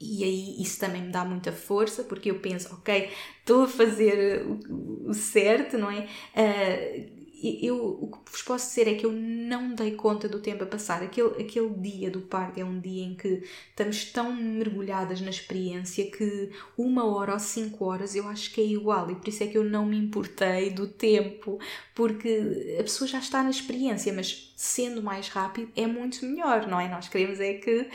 E 0.00 0.22
aí 0.22 0.62
isso 0.62 0.78
também 0.78 1.02
me 1.02 1.10
dá 1.10 1.24
muita 1.24 1.50
força, 1.50 2.04
porque 2.04 2.30
eu 2.30 2.38
penso, 2.38 2.72
ok, 2.74 3.10
estou 3.40 3.64
a 3.64 3.68
fazer 3.68 4.46
o, 4.68 5.14
certo, 5.14 5.78
não 5.78 5.90
é? 5.90 6.06
Uh, 6.36 7.13
eu, 7.62 7.76
o 8.00 8.10
que 8.10 8.30
vos 8.30 8.42
posso 8.42 8.68
dizer 8.68 8.88
é 8.88 8.94
que 8.94 9.04
eu 9.06 9.12
não 9.12 9.74
dei 9.74 9.92
conta 9.92 10.28
do 10.28 10.40
tempo 10.40 10.64
a 10.64 10.66
passar. 10.66 11.02
Aquele, 11.02 11.42
aquele 11.42 11.70
dia 11.70 12.10
do 12.10 12.22
parto 12.22 12.58
é 12.58 12.64
um 12.64 12.80
dia 12.80 13.04
em 13.04 13.14
que 13.14 13.42
estamos 13.68 14.04
tão 14.12 14.34
mergulhadas 14.34 15.20
na 15.20 15.30
experiência 15.30 16.10
que 16.10 16.50
uma 16.76 17.04
hora 17.04 17.32
ou 17.34 17.38
cinco 17.38 17.84
horas 17.84 18.14
eu 18.14 18.26
acho 18.28 18.52
que 18.52 18.60
é 18.60 18.64
igual 18.64 19.10
e 19.10 19.14
por 19.14 19.28
isso 19.28 19.42
é 19.42 19.46
que 19.46 19.58
eu 19.58 19.64
não 19.64 19.86
me 19.86 19.96
importei 19.96 20.70
do 20.70 20.86
tempo, 20.86 21.58
porque 21.94 22.76
a 22.80 22.82
pessoa 22.82 23.06
já 23.06 23.20
está 23.20 23.40
na 23.42 23.50
experiência, 23.50 24.12
mas 24.12 24.52
sendo 24.56 25.00
mais 25.00 25.28
rápido 25.28 25.70
é 25.76 25.86
muito 25.86 26.24
melhor, 26.26 26.66
não 26.66 26.80
é? 26.80 26.88
Nós 26.88 27.08
queremos 27.08 27.38
é 27.38 27.54
que 27.54 27.88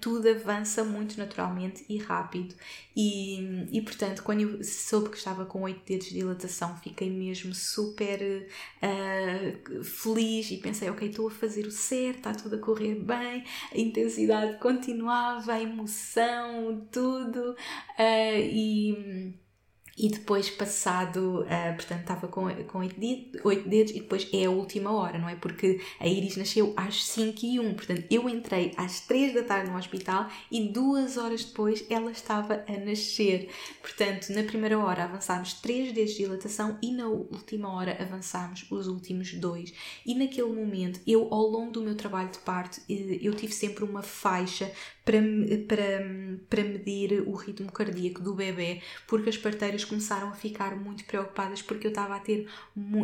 tudo 0.00 0.28
avança 0.30 0.82
muito 0.82 1.18
naturalmente 1.18 1.84
e 1.86 1.98
rápido. 1.98 2.54
E, 2.96 3.68
e 3.70 3.82
portanto, 3.82 4.22
quando 4.22 4.40
eu 4.40 4.64
soube 4.64 5.10
que 5.10 5.18
estava 5.18 5.44
com 5.44 5.62
8 5.62 5.82
dedos 5.86 6.06
de 6.06 6.14
dilatação, 6.14 6.76
fiquei 6.78 7.10
mesmo 7.10 7.54
super 7.54 8.48
uh, 8.82 9.84
feliz 9.84 10.50
e 10.50 10.56
pensei, 10.56 10.88
ok, 10.88 11.08
estou 11.08 11.28
a 11.28 11.30
fazer 11.30 11.66
o 11.66 11.70
certo, 11.70 12.18
está 12.18 12.34
tudo 12.34 12.56
a 12.56 12.58
correr 12.58 12.94
bem, 12.94 13.44
a 13.70 13.78
intensidade 13.78 14.58
continuava, 14.58 15.52
a 15.52 15.62
emoção, 15.62 16.86
tudo. 16.90 17.52
Uh, 17.98 18.40
e 18.40 19.41
e 20.02 20.08
depois, 20.08 20.50
passado, 20.50 21.42
uh, 21.42 21.76
portanto, 21.76 22.00
estava 22.00 22.26
com, 22.26 22.48
com 22.64 22.78
8 22.80 22.98
dedos, 22.98 23.64
dedos, 23.64 23.92
e 23.92 24.00
depois 24.00 24.28
é 24.32 24.46
a 24.46 24.50
última 24.50 24.90
hora, 24.90 25.16
não 25.16 25.28
é? 25.28 25.36
Porque 25.36 25.80
a 26.00 26.08
Iris 26.08 26.36
nasceu 26.36 26.74
às 26.76 27.04
5 27.04 27.38
e 27.46 27.60
1, 27.60 27.74
portanto, 27.74 28.04
eu 28.10 28.28
entrei 28.28 28.74
às 28.76 28.98
3 29.02 29.32
da 29.32 29.44
tarde 29.44 29.70
no 29.70 29.78
hospital 29.78 30.28
e 30.50 30.68
duas 30.68 31.16
horas 31.16 31.44
depois 31.44 31.84
ela 31.88 32.10
estava 32.10 32.64
a 32.66 32.72
nascer. 32.84 33.48
Portanto, 33.80 34.30
na 34.30 34.42
primeira 34.42 34.76
hora 34.76 35.04
avançámos 35.04 35.54
3 35.54 35.92
dedos 35.92 36.14
de 36.14 36.24
dilatação 36.24 36.76
e 36.82 36.90
na 36.90 37.06
última 37.06 37.72
hora 37.72 37.96
avançámos 38.00 38.66
os 38.72 38.88
últimos 38.88 39.32
dois. 39.34 39.72
E 40.04 40.16
naquele 40.16 40.52
momento, 40.52 41.00
eu, 41.06 41.32
ao 41.32 41.46
longo 41.46 41.70
do 41.70 41.80
meu 41.80 41.94
trabalho 41.94 42.30
de 42.30 42.38
parto, 42.38 42.80
eh, 42.90 43.20
eu 43.22 43.36
tive 43.36 43.52
sempre 43.52 43.84
uma 43.84 44.02
faixa 44.02 44.68
para, 45.04 45.18
para, 45.66 46.06
para 46.48 46.64
medir 46.64 47.22
o 47.26 47.34
ritmo 47.34 47.70
cardíaco 47.70 48.22
do 48.22 48.34
bebê, 48.34 48.80
porque 49.06 49.30
as 49.30 49.36
parteiras 49.36 49.84
começaram 49.84 50.28
a 50.28 50.34
ficar 50.34 50.76
muito 50.76 51.04
preocupadas 51.04 51.62
porque 51.62 51.86
eu 51.86 51.90
estava 51.90 52.16
a 52.16 52.20
ter. 52.20 52.48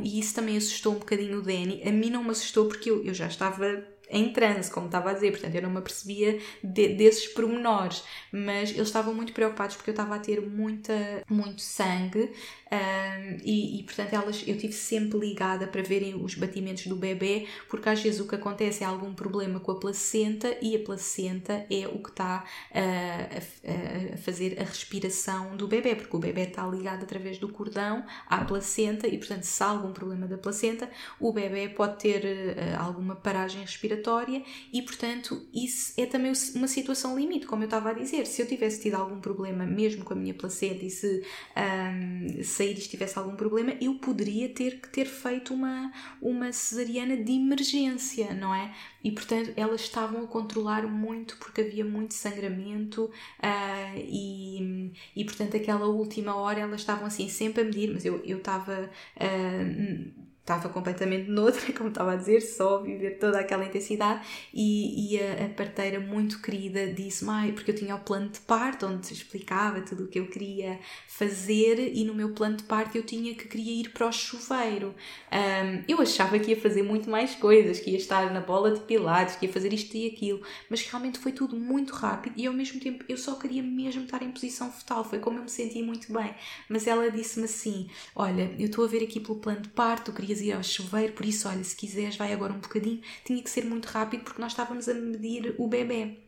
E 0.03 0.19
isso 0.19 0.35
também 0.35 0.57
assustou 0.57 0.95
um 0.95 0.99
bocadinho 0.99 1.39
o 1.39 1.43
Danny. 1.43 1.83
A 1.85 1.91
mim 1.91 2.11
não 2.11 2.25
me 2.25 2.31
assustou 2.31 2.67
porque 2.67 2.91
eu, 2.91 3.05
eu 3.05 3.15
já 3.15 3.27
estava 3.27 3.85
em 4.11 4.33
transe, 4.33 4.71
como 4.71 4.87
estava 4.87 5.11
a 5.11 5.13
dizer, 5.13 5.33
portanto 5.33 5.55
eu 5.55 5.63
não 5.63 5.71
me 5.71 5.79
apercebia 5.79 6.41
de, 6.63 6.95
desses 6.95 7.27
pormenores, 7.29 8.03
mas 8.33 8.71
eles 8.71 8.89
estavam 8.89 9.15
muito 9.15 9.33
preocupados 9.33 9.77
porque 9.77 9.91
eu 9.91 9.93
estava 9.93 10.15
a 10.15 10.19
ter 10.19 10.41
muita, 10.41 11.23
muito 11.29 11.61
sangue 11.61 12.33
um, 12.71 13.39
e, 13.43 13.81
e, 13.81 13.83
portanto 13.83 14.13
elas, 14.13 14.45
eu 14.47 14.57
tive 14.59 14.75
sempre 14.75 15.19
ligada 15.19 15.67
para 15.67 15.83
verem 15.83 16.15
os 16.23 16.35
batimentos 16.35 16.87
do 16.87 16.97
bebê, 16.97 17.47
porque 17.69 17.89
às 17.89 18.01
vezes 18.03 18.21
o 18.21 18.29
que 18.29 18.35
acontece 18.35 18.85
é 18.85 18.87
algum 18.87 19.15
problema 19.15 19.59
com 19.59 19.73
a 19.73 19.81
placenta 19.81 20.57
e 20.61 20.77
a 20.77 20.79
placenta 20.79 21.67
é 21.71 21.89
o 21.89 22.03
que 22.03 22.11
está 22.11 22.45
uh, 22.71 24.13
a, 24.13 24.15
a, 24.15 24.17
fazer 24.19 24.61
a 24.61 24.65
respiração 24.65 25.57
do 25.57 25.67
bebê, 25.67 25.95
porque 25.95 26.15
o 26.15 26.19
bebê 26.19 26.43
está 26.43 26.67
ligado 26.67 27.03
através 27.05 27.39
do 27.39 27.49
cordão 27.49 28.05
à 28.27 28.45
placenta 28.45 29.07
e 29.07 29.17
portanto 29.17 29.45
se 29.45 29.63
há 29.63 29.67
algum 29.67 29.93
problema 29.93 30.27
da 30.27 30.37
placenta, 30.37 30.91
o 31.19 31.33
bebê 31.33 31.69
pode 31.71 31.99
ter 31.99 32.25
uh, 32.25 32.83
alguma 32.83 33.17
paragem 33.17 33.63
respiratória 33.63 34.43
e 34.73 34.83
portanto 34.83 35.47
isso 35.55 35.95
é 35.97 36.05
também 36.05 36.33
uma 36.55 36.69
situação 36.69 37.19
limite, 37.19 37.47
como 37.47 37.63
eu 37.63 37.67
estava 37.67 37.91
a 37.91 37.93
dizer, 37.95 38.27
se 38.27 38.43
eu 38.43 38.47
tivesse 38.47 38.83
tido 38.83 38.95
algum 38.95 39.21
problema 39.21 39.65
mesmo 39.65 40.05
com 40.05 40.13
a 40.13 40.17
minha 40.17 40.35
placenta 40.35 40.85
e 40.85 40.91
se, 40.91 41.23
um, 41.57 42.43
sair 42.59 42.73
e 42.73 42.89
tivesse 42.89 43.19
algum 43.19 43.37
problema, 43.37 43.75
eu 43.81 43.95
poderia 43.95 44.49
ter 44.49 44.81
que 44.81 44.89
ter 44.89 45.07
feito 45.07 45.55
uma, 45.55 45.93
uma 46.21 46.53
cesariana 46.53 47.17
de 47.17 47.33
emergência, 47.33 48.35
não 48.35 48.55
é? 48.55 48.75
E 49.03 49.11
portanto 49.13 49.53
elas 49.57 49.83
estavam 49.83 50.25
a 50.25 50.27
controlar 50.27 50.87
muito 50.87 51.37
porque 51.39 51.61
havia 51.61 51.85
muito 51.85 52.15
sangramento 52.15 53.05
uh, 53.05 53.97
e, 53.97 54.93
e 55.15 55.25
portanto 55.25 55.57
aquela 55.57 55.87
última 55.87 56.35
hora 56.35 56.61
elas 56.61 56.81
estavam 56.81 57.07
assim 57.07 57.29
sempre 57.29 57.63
a 57.63 57.65
medir, 57.65 57.91
mas 57.93 58.05
eu, 58.05 58.23
eu 58.25 58.39
estava. 58.39 58.91
Uh, 59.17 60.28
estava 60.49 60.69
completamente 60.71 61.29
noutra, 61.31 61.73
como 61.73 61.91
estava 61.91 62.13
a 62.13 62.17
dizer, 62.17 62.41
só 62.41 62.81
viver 62.83 63.19
toda 63.19 63.39
aquela 63.39 63.65
intensidade. 63.65 64.27
E, 64.53 65.15
e 65.15 65.21
a, 65.21 65.47
a, 65.47 65.49
parteira, 65.51 66.01
muito 66.01 66.41
querida, 66.41 66.87
disse-me, 66.87 67.53
porque 67.53 67.71
eu 67.71 67.75
tinha 67.75 67.95
o 67.95 68.01
plano 68.01 68.29
de 68.31 68.41
parto, 68.41 68.87
onde 68.87 69.13
explicava 69.13 69.81
tudo 69.83 70.05
o 70.05 70.09
que 70.09 70.19
eu 70.19 70.27
queria 70.29 70.79
fazer, 71.07 71.93
e 71.95 72.05
no 72.05 72.15
meu 72.15 72.31
plano 72.33 72.57
de 72.57 72.65
parto 72.65 72.97
eu 72.97 73.03
tinha 73.03 73.35
que 73.35 73.47
queria 73.47 73.73
ir 73.73 73.91
para 73.91 74.07
o 74.07 74.13
chuveiro. 74.13 74.95
Um, 75.31 75.85
eu 75.87 76.01
achava 76.01 76.39
que 76.39 76.51
ia 76.51 76.61
fazer 76.61 76.83
muito 76.83 77.11
mais 77.11 77.35
coisas, 77.35 77.81
que 77.81 77.91
ia 77.91 77.97
estar 77.99 78.33
na 78.33 78.41
bola 78.41 78.71
de 78.71 78.81
pilates, 78.81 79.37
que 79.37 79.47
ia 79.47 79.53
fazer 79.53 79.73
isto 79.73 79.95
e 79.97 80.07
aquilo, 80.07 80.41
mas 80.71 80.83
realmente 80.83 81.19
foi 81.19 81.33
tudo 81.33 81.57
muito 81.57 81.95
rápido 81.95 82.35
e 82.37 82.47
ao 82.47 82.53
mesmo 82.53 82.81
tempo 82.81 83.05
eu 83.09 83.17
só 83.17 83.35
queria 83.35 83.63
mesmo 83.63 84.05
estar 84.05 84.23
em 84.23 84.31
posição 84.31 84.71
fetal, 84.73 85.05
foi 85.05 85.19
como 85.19 85.39
eu 85.39 85.43
me 85.43 85.51
senti 85.51 85.83
muito 85.83 86.13
bem. 86.13 86.35
Mas 86.69 86.87
ela 86.87 87.11
disse-me 87.11 87.45
assim: 87.45 87.89
Olha, 88.15 88.55
eu 88.59 88.67
estou 88.67 88.85
a 88.85 88.89
ver 88.89 89.03
aqui 89.03 89.21
pelo 89.21 89.39
plano 89.39 89.63
de 89.63 89.69
parto, 89.71 90.13
queria 90.13 90.38
ir 90.41 90.53
ao 90.53 90.63
chuveiro, 90.63 91.13
por 91.13 91.25
isso, 91.27 91.49
olha, 91.49 91.63
se 91.65 91.77
quiseres, 91.77 92.17
vai 92.17 92.33
agora 92.33 92.53
um 92.53 92.61
bocadinho. 92.61 93.01
Tinha 93.25 93.43
que 93.43 93.51
ser 93.51 93.65
muito 93.65 93.87
rápido 93.87 94.25
porque 94.25 94.41
nós 94.41 94.53
estávamos 94.53 94.89
a 94.89 94.95
medir 94.95 95.55
o 95.59 95.69
bebê 95.69 96.28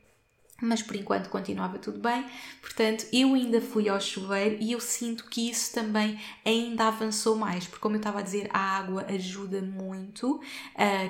mas 0.61 0.83
por 0.83 0.97
enquanto 0.97 1.29
continuava 1.29 1.79
tudo 1.79 1.99
bem. 1.99 2.25
Portanto, 2.61 3.07
eu 3.13 3.35
ainda 3.35 3.61
fui 3.61 3.89
ao 3.89 4.01
chuveiro 4.01 4.57
e 4.61 4.73
eu 4.73 4.81
sinto 4.81 5.25
que 5.27 5.49
isso 5.51 5.73
também 5.73 6.19
ainda 6.45 6.89
avançou 6.89 7.37
mais, 7.37 7.67
porque, 7.67 7.81
como 7.81 7.97
eu 7.97 8.01
estava 8.01 8.19
a 8.19 8.23
dizer, 8.23 8.49
a 8.53 8.59
água 8.59 9.07
ajuda 9.09 9.61
muito, 9.61 10.37
uh, 10.37 10.41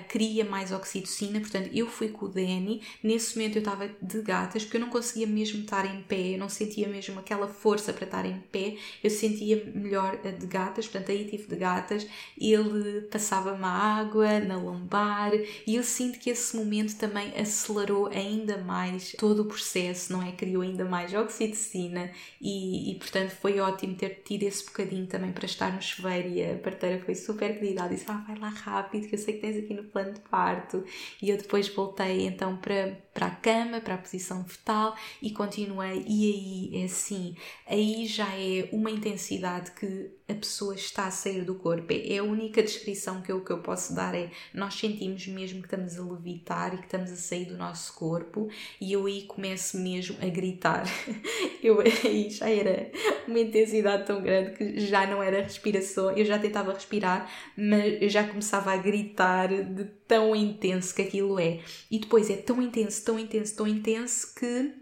cria 0.08 0.44
mais 0.44 0.72
oxitocina. 0.72 1.40
Portanto, 1.40 1.70
eu 1.72 1.86
fui 1.86 2.08
com 2.08 2.26
o 2.26 2.28
Danny. 2.28 2.82
Nesse 3.02 3.36
momento, 3.36 3.56
eu 3.56 3.60
estava 3.60 3.90
de 4.00 4.22
gatas, 4.22 4.64
porque 4.64 4.76
eu 4.76 4.80
não 4.80 4.90
conseguia 4.90 5.26
mesmo 5.26 5.60
estar 5.60 5.84
em 5.84 6.02
pé, 6.02 6.34
eu 6.34 6.38
não 6.38 6.48
sentia 6.48 6.88
mesmo 6.88 7.18
aquela 7.18 7.48
força 7.48 7.92
para 7.92 8.04
estar 8.04 8.26
em 8.26 8.38
pé. 8.52 8.76
Eu 9.02 9.10
sentia 9.10 9.70
melhor 9.74 10.16
de 10.16 10.46
gatas, 10.46 10.86
portanto, 10.86 11.10
aí 11.10 11.24
tive 11.24 11.46
de 11.46 11.56
gatas. 11.56 12.06
Ele 12.38 13.02
passava-me 13.02 13.64
a 13.64 13.68
água 13.68 14.38
na 14.40 14.56
lombar 14.56 15.32
e 15.66 15.74
eu 15.74 15.82
sinto 15.82 16.18
que 16.18 16.30
esse 16.30 16.56
momento 16.56 16.96
também 16.96 17.32
acelerou 17.38 18.06
ainda 18.06 18.58
mais 18.58 19.12
todo 19.18 19.39
todo 19.40 19.42
o 19.42 19.44
processo, 19.46 20.12
não 20.12 20.22
é? 20.22 20.32
Criou 20.32 20.62
ainda 20.62 20.84
mais 20.84 21.14
oxitocina 21.14 22.10
e, 22.40 22.92
e, 22.92 22.94
portanto 22.96 23.30
foi 23.30 23.58
ótimo 23.58 23.94
ter 23.94 24.22
tido 24.24 24.42
esse 24.42 24.64
bocadinho 24.64 25.06
também 25.06 25.32
para 25.32 25.46
estar 25.46 25.72
no 25.72 25.80
chuveiro 25.80 26.28
e 26.28 26.44
a 26.44 26.56
parteira 26.58 27.02
foi 27.04 27.14
super 27.14 27.58
querida, 27.58 27.80
ela 27.80 27.88
disse, 27.88 28.04
ah, 28.08 28.22
vai 28.26 28.38
lá 28.38 28.48
rápido 28.48 29.08
que 29.08 29.14
eu 29.14 29.18
sei 29.18 29.34
que 29.34 29.40
tens 29.40 29.56
aqui 29.56 29.74
no 29.74 29.84
plano 29.84 30.12
de 30.14 30.20
parto 30.20 30.84
e 31.20 31.30
eu 31.30 31.36
depois 31.36 31.68
voltei 31.68 32.26
então 32.26 32.56
para 32.56 32.96
para 33.20 33.26
a 33.26 33.30
cama, 33.30 33.82
para 33.82 33.96
a 33.96 33.98
posição 33.98 34.42
fetal 34.46 34.96
e 35.20 35.30
continuei. 35.30 36.02
E 36.08 36.70
aí 36.72 36.82
é 36.82 36.84
assim, 36.86 37.36
aí 37.66 38.06
já 38.06 38.34
é 38.34 38.70
uma 38.72 38.90
intensidade 38.90 39.72
que 39.72 40.10
a 40.26 40.34
pessoa 40.34 40.74
está 40.74 41.06
a 41.06 41.10
sair 41.10 41.44
do 41.44 41.54
corpo. 41.56 41.92
É 41.92 42.16
a 42.16 42.22
única 42.22 42.62
descrição 42.62 43.20
que 43.20 43.30
eu, 43.30 43.44
que 43.44 43.50
eu 43.50 43.58
posso 43.58 43.94
dar 43.94 44.14
é 44.14 44.30
nós 44.54 44.74
sentimos 44.74 45.26
mesmo 45.26 45.60
que 45.60 45.66
estamos 45.66 45.98
a 45.98 46.02
levitar 46.02 46.72
e 46.72 46.78
que 46.78 46.84
estamos 46.84 47.12
a 47.12 47.16
sair 47.16 47.44
do 47.46 47.58
nosso 47.58 47.92
corpo 47.94 48.48
e 48.80 48.92
eu 48.92 49.04
aí 49.04 49.22
começo 49.22 49.76
mesmo 49.76 50.16
a 50.22 50.26
gritar. 50.26 50.84
Eu 51.62 51.78
aí 51.80 52.30
já 52.30 52.48
era 52.48 52.90
uma 53.28 53.38
intensidade 53.38 54.06
tão 54.06 54.22
grande 54.22 54.52
que 54.52 54.80
já 54.80 55.06
não 55.06 55.22
era 55.22 55.42
respiração, 55.42 56.10
eu 56.16 56.24
já 56.24 56.38
tentava 56.38 56.72
respirar, 56.72 57.30
mas 57.54 58.00
eu 58.00 58.08
já 58.08 58.26
começava 58.26 58.72
a 58.72 58.78
gritar 58.78 59.48
de 59.48 59.84
tão 60.08 60.34
intenso 60.34 60.94
que 60.94 61.02
aquilo 61.02 61.38
é. 61.38 61.60
E 61.90 61.98
depois 61.98 62.30
é 62.30 62.36
tão 62.36 62.62
intenso, 62.62 63.04
tão 63.10 63.18
intenso, 63.18 63.56
tão 63.56 63.66
intenso 63.66 64.32
que 64.36 64.72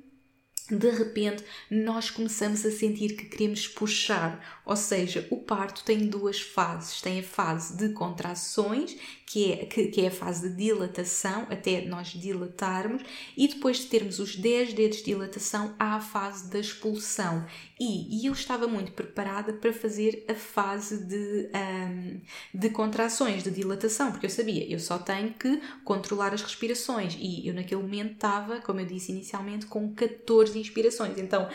de 0.71 0.91
repente 0.91 1.43
nós 1.71 2.11
começamos 2.11 2.65
a 2.67 2.71
sentir 2.71 3.17
que 3.17 3.25
queremos 3.25 3.67
puxar, 3.67 4.58
ou 4.69 4.77
seja, 4.77 5.27
o 5.31 5.39
parto 5.39 5.83
tem 5.83 6.09
duas 6.09 6.43
fases. 6.43 7.01
Tem 7.01 7.21
a 7.21 7.23
fase 7.23 7.75
de 7.75 7.89
contrações, 7.95 8.95
que 9.25 9.51
é, 9.51 9.65
que, 9.65 9.87
que, 9.87 10.03
é 10.03 10.09
a 10.09 10.11
fase 10.11 10.51
de 10.51 10.57
dilatação, 10.57 11.47
até 11.49 11.87
nós 11.87 12.09
dilatarmos, 12.09 13.03
e 13.35 13.49
depois 13.49 13.79
de 13.79 13.87
termos 13.87 14.19
os 14.19 14.37
10 14.37 14.75
dedos 14.75 14.99
de 14.99 15.05
dilatação, 15.05 15.75
há 15.79 15.95
a 15.95 16.01
fase 16.01 16.51
da 16.51 16.59
expulsão. 16.59 17.47
E, 17.81 18.21
e 18.21 18.27
eu 18.27 18.33
estava 18.35 18.69
muito 18.69 18.93
preparada 18.93 19.55
para 19.55 19.73
fazer 19.73 20.27
a 20.29 20.35
fase 20.35 21.03
de, 21.03 21.49
um, 21.55 22.21
de 22.53 22.69
contrações, 22.69 23.43
de 23.43 23.51
dilatação, 23.51 24.11
porque 24.11 24.27
eu 24.27 24.31
sabia, 24.31 24.71
eu 24.71 24.79
só 24.79 24.99
tenho 24.99 25.33
que 25.33 25.63
controlar 25.83 26.35
as 26.35 26.43
respirações. 26.43 27.17
E 27.19 27.49
eu 27.49 27.55
naquele 27.55 27.81
momento 27.81 28.13
estava, 28.13 28.61
como 28.61 28.81
eu 28.81 28.87
disse 28.87 29.13
inicialmente, 29.13 29.65
com 29.65 29.95
14 29.95 30.59
inspirações. 30.59 31.17
Então 31.17 31.49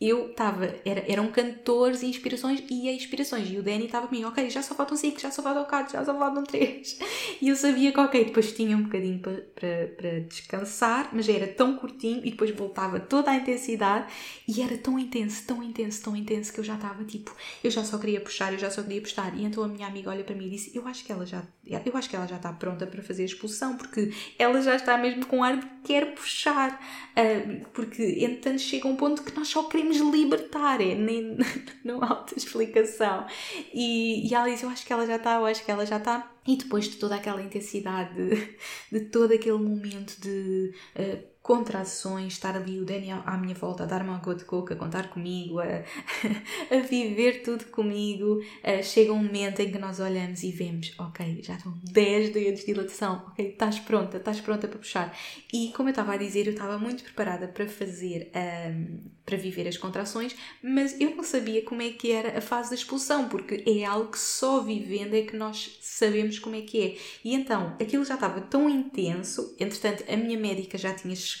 eu 0.00 0.30
estava, 0.30 0.74
era, 0.82 1.04
eram 1.06 1.30
cantores 1.30 2.02
e 2.02 2.06
inspirações 2.06 2.62
e 2.70 2.88
expirações. 2.88 3.50
E 3.50 3.58
o 3.58 3.62
Danny 3.62 3.84
estava 3.84 4.08
comigo, 4.08 4.28
ok, 4.28 4.48
já 4.48 4.62
só 4.62 4.74
faltam 4.74 4.96
5, 4.96 5.20
já 5.20 5.30
só 5.30 5.42
faltam 5.42 5.66
4, 5.66 5.92
já 5.92 6.02
só 6.02 6.18
faltam 6.18 6.42
3. 6.42 6.98
E 7.42 7.48
eu 7.48 7.56
sabia 7.56 7.92
que, 7.92 8.00
ok, 8.00 8.24
depois 8.24 8.52
tinha 8.52 8.74
um 8.76 8.84
bocadinho 8.84 9.20
para, 9.20 10.20
descansar, 10.26 11.10
mas 11.12 11.28
era 11.28 11.46
tão 11.46 11.76
curtinho 11.76 12.22
e 12.24 12.30
depois 12.30 12.50
voltava 12.50 12.98
toda 12.98 13.30
a 13.30 13.36
intensidade 13.36 14.10
e 14.48 14.62
era 14.62 14.78
tão 14.78 14.98
intenso, 14.98 15.46
tão 15.46 15.62
intenso, 15.62 16.02
tão 16.02 16.16
intenso 16.16 16.52
que 16.52 16.60
eu 16.60 16.64
já 16.64 16.76
estava 16.76 17.04
tipo, 17.04 17.34
eu 17.62 17.70
já 17.70 17.84
só 17.84 17.98
queria 17.98 18.20
puxar, 18.20 18.52
eu 18.54 18.58
já 18.58 18.70
só 18.70 18.82
queria 18.82 19.02
puxar. 19.02 19.36
E 19.36 19.44
então 19.44 19.62
a 19.62 19.68
minha 19.68 19.86
amiga 19.86 20.10
olha 20.10 20.24
para 20.24 20.34
mim 20.34 20.46
e 20.46 20.50
disse, 20.50 20.74
eu 20.74 20.86
acho 20.88 21.04
que 21.04 21.12
ela 21.12 21.26
já, 21.26 21.42
eu 21.66 21.96
acho 21.96 22.08
que 22.08 22.16
ela 22.16 22.26
já 22.26 22.36
está 22.36 22.52
pronta 22.52 22.86
para 22.86 23.02
fazer 23.02 23.22
a 23.22 23.26
expulsão, 23.26 23.76
porque 23.76 24.12
ela 24.38 24.62
já 24.62 24.76
está 24.76 24.96
mesmo 24.96 25.26
com 25.26 25.44
ar 25.44 25.58
de 25.58 25.66
quer 25.84 26.14
puxar. 26.14 26.80
Uh, 27.10 27.66
porque, 27.72 28.02
entretanto, 28.20 28.60
chega 28.60 28.88
um 28.88 28.96
ponto 28.96 29.22
que 29.22 29.36
nós 29.36 29.48
só 29.48 29.64
queremos 29.64 29.89
nos 29.98 30.14
libertar, 30.14 30.80
é, 30.80 30.94
nem, 30.94 31.36
não 31.84 32.02
há 32.02 32.18
outra 32.18 32.38
explicação. 32.38 33.26
E, 33.74 34.28
e 34.28 34.34
ela 34.34 34.48
diz: 34.48 34.62
Eu 34.62 34.68
acho 34.68 34.86
que 34.86 34.92
ela 34.92 35.06
já 35.06 35.16
está, 35.16 35.34
eu 35.34 35.46
acho 35.46 35.64
que 35.64 35.70
ela 35.70 35.84
já 35.84 35.96
está. 35.96 36.30
E 36.46 36.56
depois 36.56 36.86
de 36.86 36.96
toda 36.96 37.16
aquela 37.16 37.42
intensidade, 37.42 38.14
de, 38.14 38.56
de 38.90 39.06
todo 39.06 39.32
aquele 39.32 39.58
momento 39.58 40.18
de 40.20 40.72
uh, 40.96 41.29
contrações, 41.50 42.34
estar 42.34 42.54
ali 42.54 42.78
o 42.78 42.84
Daniel 42.84 43.24
à 43.26 43.36
minha 43.36 43.56
volta 43.56 43.82
a 43.82 43.86
dar-me 43.86 44.10
uma 44.10 44.18
gota 44.18 44.38
de 44.38 44.44
coco, 44.44 44.72
a 44.72 44.76
contar 44.76 45.10
comigo, 45.10 45.58
a, 45.58 45.64
a 46.72 46.78
viver 46.88 47.42
tudo 47.42 47.64
comigo, 47.64 48.36
uh, 48.36 48.84
chega 48.84 49.12
um 49.12 49.24
momento 49.24 49.58
em 49.58 49.72
que 49.72 49.76
nós 49.76 49.98
olhamos 49.98 50.44
e 50.44 50.52
vemos, 50.52 50.94
ok, 50.96 51.40
já 51.42 51.56
estão 51.56 51.76
10 51.90 52.30
dedos 52.30 52.60
de 52.60 52.66
dilatação, 52.66 53.24
ok, 53.32 53.48
estás 53.48 53.80
pronta, 53.80 54.18
estás 54.18 54.40
pronta 54.40 54.68
para 54.68 54.78
puxar. 54.78 55.12
E 55.52 55.72
como 55.72 55.88
eu 55.88 55.90
estava 55.90 56.14
a 56.14 56.16
dizer, 56.16 56.46
eu 56.46 56.52
estava 56.52 56.78
muito 56.78 57.02
preparada 57.02 57.48
para 57.48 57.66
fazer, 57.66 58.30
um, 58.32 59.10
para 59.26 59.36
viver 59.36 59.66
as 59.66 59.76
contrações, 59.76 60.36
mas 60.62 61.00
eu 61.00 61.16
não 61.16 61.24
sabia 61.24 61.62
como 61.62 61.82
é 61.82 61.90
que 61.90 62.12
era 62.12 62.38
a 62.38 62.40
fase 62.40 62.70
da 62.70 62.76
expulsão, 62.76 63.28
porque 63.28 63.64
é 63.66 63.84
algo 63.84 64.12
que 64.12 64.20
só 64.20 64.60
vivendo 64.60 65.14
é 65.14 65.22
que 65.22 65.36
nós 65.36 65.78
sabemos 65.80 66.38
como 66.38 66.54
é 66.54 66.60
que 66.60 66.80
é. 66.80 66.96
E 67.24 67.34
então, 67.34 67.76
aquilo 67.80 68.04
já 68.04 68.14
estava 68.14 68.40
tão 68.40 68.70
intenso, 68.70 69.56
entretanto, 69.58 70.04
a 70.08 70.16
minha 70.16 70.38
médica 70.38 70.78
já 70.78 70.94
tinha 70.94 71.16
chegado 71.16 71.39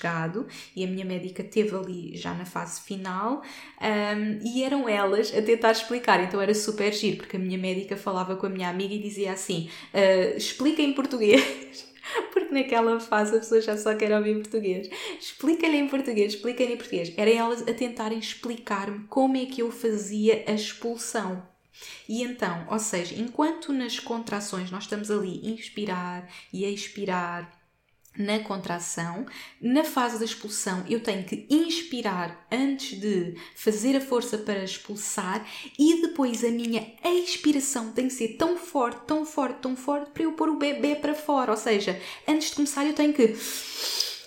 e 0.74 0.84
a 0.84 0.86
minha 0.86 1.04
médica 1.04 1.42
teve 1.42 1.74
ali 1.76 2.16
já 2.16 2.32
na 2.34 2.44
fase 2.44 2.80
final 2.80 3.42
um, 3.80 4.46
e 4.46 4.62
eram 4.62 4.88
elas 4.88 5.34
a 5.36 5.42
tentar 5.42 5.72
explicar. 5.72 6.22
Então 6.22 6.40
era 6.40 6.54
super 6.54 6.92
giro, 6.92 7.18
porque 7.18 7.36
a 7.36 7.40
minha 7.40 7.58
médica 7.58 7.96
falava 7.96 8.36
com 8.36 8.46
a 8.46 8.50
minha 8.50 8.68
amiga 8.68 8.94
e 8.94 8.98
dizia 8.98 9.32
assim: 9.32 9.70
uh, 9.94 10.36
explica 10.36 10.82
em 10.82 10.92
português. 10.92 11.88
Porque 12.32 12.52
naquela 12.52 12.98
fase 12.98 13.36
a 13.36 13.38
pessoa 13.38 13.60
já 13.60 13.76
só 13.76 13.94
quer 13.94 14.12
ouvir 14.16 14.34
português. 14.34 14.88
Explica-lhe 15.20 15.76
em 15.76 15.86
português, 15.86 16.34
explica-lhe 16.34 16.72
em 16.72 16.76
português. 16.76 17.12
Era 17.16 17.30
elas 17.30 17.62
a 17.62 17.72
tentarem 17.72 18.18
explicar-me 18.18 19.06
como 19.06 19.36
é 19.36 19.46
que 19.46 19.62
eu 19.62 19.70
fazia 19.70 20.42
a 20.46 20.52
expulsão. 20.52 21.40
E 22.08 22.22
então, 22.22 22.66
ou 22.70 22.78
seja, 22.78 23.14
enquanto 23.14 23.72
nas 23.72 23.98
contrações 23.98 24.70
nós 24.70 24.84
estamos 24.84 25.10
ali 25.10 25.40
inspirar 25.48 26.28
e 26.52 26.64
expirar 26.64 27.59
na 28.16 28.40
contração, 28.40 29.24
na 29.60 29.84
fase 29.84 30.18
da 30.18 30.24
expulsão 30.24 30.84
eu 30.88 31.00
tenho 31.00 31.24
que 31.24 31.46
inspirar 31.48 32.46
antes 32.50 32.98
de 32.98 33.36
fazer 33.54 33.96
a 33.96 34.00
força 34.00 34.36
para 34.36 34.64
expulsar 34.64 35.46
e 35.78 36.02
depois 36.02 36.44
a 36.44 36.50
minha 36.50 36.92
expiração 37.04 37.92
tem 37.92 38.08
que 38.08 38.14
ser 38.14 38.36
tão 38.36 38.56
forte, 38.56 39.06
tão 39.06 39.24
forte, 39.24 39.60
tão 39.60 39.76
forte 39.76 40.10
para 40.10 40.24
eu 40.24 40.32
pôr 40.32 40.48
o 40.48 40.58
bebê 40.58 40.96
para 40.96 41.14
fora. 41.14 41.52
Ou 41.52 41.56
seja, 41.56 42.00
antes 42.26 42.50
de 42.50 42.56
começar 42.56 42.84
eu 42.84 42.94
tenho 42.94 43.12
que 43.12 43.36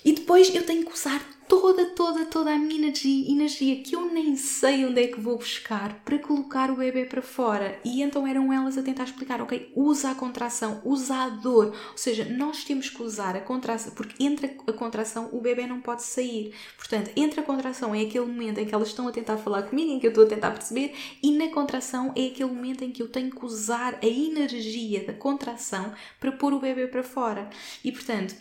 e 0.05 0.11
depois 0.11 0.53
eu 0.53 0.65
tenho 0.65 0.85
que 0.85 0.93
usar 0.93 1.25
toda, 1.61 1.85
toda, 1.85 2.25
toda 2.25 2.51
a 2.51 2.57
minha 2.57 2.79
energia, 2.79 3.31
energia 3.31 3.83
que 3.83 3.95
eu 3.95 4.11
nem 4.11 4.35
sei 4.35 4.85
onde 4.85 5.03
é 5.03 5.07
que 5.07 5.19
vou 5.19 5.37
buscar 5.37 6.01
para 6.03 6.17
colocar 6.17 6.71
o 6.71 6.77
bebê 6.77 7.05
para 7.05 7.21
fora. 7.21 7.79
E 7.85 8.01
então 8.01 8.25
eram 8.25 8.51
elas 8.51 8.75
a 8.75 8.81
tentar 8.81 9.03
explicar, 9.03 9.39
ok, 9.39 9.71
usa 9.75 10.09
a 10.09 10.15
contração, 10.15 10.81
usa 10.83 11.15
a 11.15 11.29
dor. 11.29 11.67
Ou 11.91 11.97
seja, 11.97 12.25
nós 12.25 12.63
temos 12.63 12.89
que 12.89 13.03
usar 13.03 13.35
a 13.35 13.39
contração, 13.39 13.93
porque 13.93 14.23
entre 14.23 14.57
a 14.67 14.73
contração 14.73 15.29
o 15.31 15.41
bebê 15.41 15.67
não 15.67 15.79
pode 15.79 16.01
sair. 16.01 16.55
Portanto, 16.75 17.11
entre 17.15 17.39
a 17.39 17.43
contração 17.43 17.93
é 17.93 18.01
aquele 18.01 18.25
momento 18.25 18.57
em 18.57 18.65
que 18.65 18.73
elas 18.73 18.87
estão 18.87 19.07
a 19.07 19.11
tentar 19.11 19.37
falar 19.37 19.61
comigo, 19.61 19.91
em 19.91 19.99
que 19.99 20.07
eu 20.07 20.11
estou 20.11 20.25
a 20.25 20.29
tentar 20.29 20.49
perceber, 20.51 20.95
e 21.21 21.31
na 21.37 21.49
contração 21.49 22.11
é 22.15 22.25
aquele 22.25 22.51
momento 22.51 22.83
em 22.83 22.91
que 22.91 23.03
eu 23.03 23.09
tenho 23.09 23.29
que 23.29 23.45
usar 23.45 23.99
a 24.01 24.07
energia 24.07 25.05
da 25.05 25.13
contração 25.13 25.93
para 26.19 26.31
pôr 26.31 26.51
o 26.51 26.59
bebê 26.59 26.87
para 26.87 27.03
fora. 27.03 27.47
E 27.83 27.91
portanto, 27.91 28.35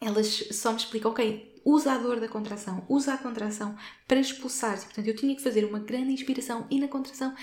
elas 0.00 0.44
só 0.52 0.70
me 0.70 0.78
explicam, 0.78 1.10
ok, 1.10 1.57
usa 1.68 1.92
a 1.92 1.98
dor 1.98 2.18
da 2.18 2.26
contração, 2.26 2.82
usa 2.88 3.12
a 3.12 3.18
contração 3.18 3.76
para 4.06 4.18
expulsar-se. 4.18 4.86
Portanto, 4.86 5.06
eu 5.06 5.14
tinha 5.14 5.36
que 5.36 5.42
fazer 5.42 5.66
uma 5.66 5.78
grande 5.78 6.12
inspiração 6.12 6.66
e 6.70 6.80
na 6.80 6.88
contração 6.88 7.34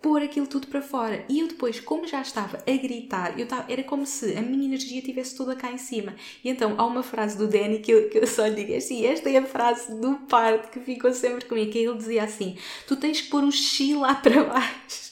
pôr 0.00 0.22
aquilo 0.22 0.46
tudo 0.46 0.66
para 0.66 0.80
fora. 0.80 1.26
E 1.28 1.40
eu 1.40 1.46
depois, 1.46 1.78
como 1.78 2.06
já 2.06 2.22
estava 2.22 2.56
a 2.56 2.76
gritar, 2.78 3.38
eu 3.38 3.44
estava, 3.44 3.70
era 3.70 3.82
como 3.82 4.06
se 4.06 4.34
a 4.34 4.40
minha 4.40 4.64
energia 4.64 5.00
estivesse 5.00 5.36
toda 5.36 5.54
cá 5.54 5.70
em 5.70 5.76
cima. 5.76 6.16
E 6.42 6.48
então 6.48 6.74
há 6.78 6.86
uma 6.86 7.02
frase 7.02 7.36
do 7.36 7.46
Danny 7.46 7.80
que 7.80 7.92
eu, 7.92 8.08
que 8.08 8.16
eu 8.16 8.26
só 8.26 8.46
lhe 8.46 8.64
digo 8.64 8.74
assim: 8.74 9.04
esta 9.04 9.28
é 9.28 9.36
a 9.36 9.44
frase 9.44 9.94
do 10.00 10.14
parto 10.20 10.70
que 10.70 10.80
ficou 10.80 11.12
sempre 11.12 11.44
comigo, 11.44 11.70
que 11.70 11.80
ele 11.80 11.98
dizia 11.98 12.24
assim: 12.24 12.56
tu 12.88 12.96
tens 12.96 13.20
que 13.20 13.28
pôr 13.28 13.44
o 13.44 13.52
chi 13.52 13.94
lá 13.94 14.14
para 14.14 14.42
baixo 14.44 15.09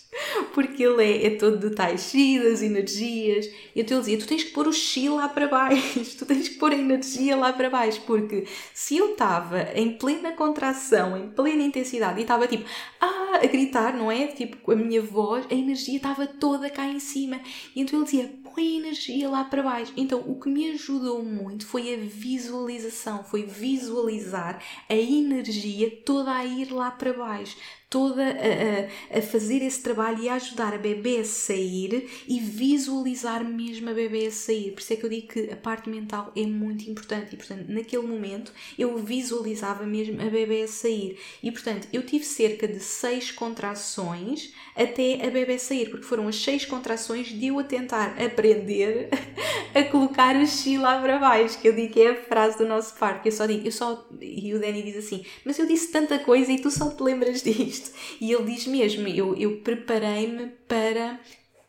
porque 0.54 0.82
ele 0.82 1.02
é, 1.02 1.26
é 1.26 1.30
todo 1.30 1.58
de 1.58 1.74
tai 1.74 1.96
chi, 1.98 2.38
das 2.38 2.62
energias. 2.62 3.46
E 3.74 3.80
então 3.80 3.98
ele 3.98 4.04
dizia: 4.04 4.18
tu 4.18 4.26
tens 4.26 4.44
que 4.44 4.50
pôr 4.50 4.66
o 4.66 4.72
chi 4.72 5.08
lá 5.08 5.28
para 5.28 5.48
baixo, 5.48 6.00
tu 6.18 6.26
tens 6.26 6.48
que 6.48 6.56
pôr 6.56 6.72
a 6.72 6.76
energia 6.76 7.36
lá 7.36 7.52
para 7.52 7.70
baixo, 7.70 8.02
porque 8.06 8.46
se 8.74 8.96
eu 8.96 9.12
estava 9.12 9.68
em 9.74 9.96
plena 9.96 10.32
contração, 10.32 11.16
em 11.16 11.28
plena 11.30 11.62
intensidade, 11.62 12.18
e 12.18 12.22
estava 12.22 12.46
tipo, 12.46 12.64
ah, 13.00 13.40
a 13.42 13.46
gritar, 13.46 13.96
não 13.96 14.10
é? 14.10 14.26
Tipo, 14.28 14.56
com 14.58 14.72
a 14.72 14.76
minha 14.76 15.02
voz, 15.02 15.46
a 15.50 15.54
energia 15.54 15.96
estava 15.96 16.26
toda 16.26 16.70
cá 16.70 16.86
em 16.86 17.00
cima. 17.00 17.40
E 17.74 17.80
então 17.80 17.98
ele 17.98 18.04
dizia: 18.04 18.32
põe 18.42 18.66
a 18.66 18.78
energia 18.78 19.28
lá 19.28 19.44
para 19.44 19.62
baixo. 19.62 19.92
Então 19.96 20.22
o 20.26 20.38
que 20.38 20.48
me 20.48 20.70
ajudou 20.70 21.22
muito 21.22 21.66
foi 21.66 21.94
a 21.94 21.96
visualização, 21.96 23.24
foi 23.24 23.44
visualizar 23.44 24.62
a 24.88 24.94
energia 24.94 25.90
toda 26.04 26.32
a 26.32 26.44
ir 26.44 26.72
lá 26.72 26.90
para 26.90 27.12
baixo 27.12 27.56
toda 27.91 28.22
a, 28.22 29.16
a, 29.16 29.18
a, 29.18 29.22
fazer 29.22 29.62
esse 29.62 29.82
trabalho 29.82 30.22
e 30.22 30.28
a 30.28 30.34
ajudar 30.34 30.74
a 30.74 30.78
bebê 30.78 31.18
a 31.18 31.24
sair 31.24 32.09
e 32.28 32.39
visualizar 32.39 33.43
mesmo 33.43 33.89
a 33.89 33.95
bebê 33.95 34.26
a 34.26 34.30
sair. 34.30 34.72
Por 34.72 34.80
isso 34.80 34.93
é 34.93 34.97
que 34.97 35.05
eu 35.05 35.11
digo 35.11 35.28
que 35.28 35.51
a 35.51 35.57
parte 35.57 35.89
mental 35.89 36.30
é 36.36 36.45
muito 36.45 36.89
importante 36.89 37.32
e, 37.32 37.36
portanto, 37.36 37.64
naquele 37.68 38.07
momento 38.07 38.53
eu 38.78 38.99
visualizava 38.99 39.86
mesmo 39.86 40.20
a 40.20 40.26
bebê 40.26 40.62
a 40.62 40.68
sair. 40.68 41.18
E, 41.43 41.51
portanto, 41.51 41.89
eu 41.93 42.05
tive 42.05 42.24
cerca 42.24 42.68
de 42.68 42.80
seis 42.80 43.30
contrações 43.30 44.53
até 44.76 45.26
a 45.26 45.30
bebê 45.30 45.59
sair, 45.59 45.91
porque 45.91 46.05
foram 46.05 46.28
as 46.28 46.36
seis 46.36 46.66
contrações 46.66 47.28
de 47.28 47.47
eu 47.47 47.59
a 47.59 47.64
tentar 47.64 48.16
aprender 48.22 49.09
a 49.74 49.82
colocar 49.84 50.36
o 50.36 50.47
chi 50.47 50.76
lá 50.76 51.01
para 51.01 51.18
baixo, 51.18 51.59
que 51.59 51.68
eu 51.68 51.74
digo 51.74 51.93
que 51.95 52.03
é 52.03 52.11
a 52.11 52.22
frase 52.24 52.59
do 52.59 52.66
nosso 52.66 52.95
parto, 52.97 53.22
que 53.22 53.28
eu 53.28 53.32
só 53.32 53.47
digo, 53.47 53.66
eu 53.66 53.72
só, 53.72 54.07
e 54.20 54.55
o 54.55 54.61
Danny 54.61 54.82
diz 54.82 54.97
assim, 54.97 55.24
mas 55.45 55.59
eu 55.59 55.66
disse 55.66 55.91
tanta 55.91 56.18
coisa 56.18 56.53
e 56.53 56.61
tu 56.61 56.70
só 56.70 56.91
te 56.91 57.03
lembras 57.03 57.43
disto 57.43 57.77
isto. 57.78 57.90
E 58.20 58.32
ele 58.32 58.52
diz 58.52 58.66
mesmo: 58.66 59.06
eu, 59.08 59.34
eu 59.36 59.58
preparei-me 59.58 60.48
para 60.66 61.20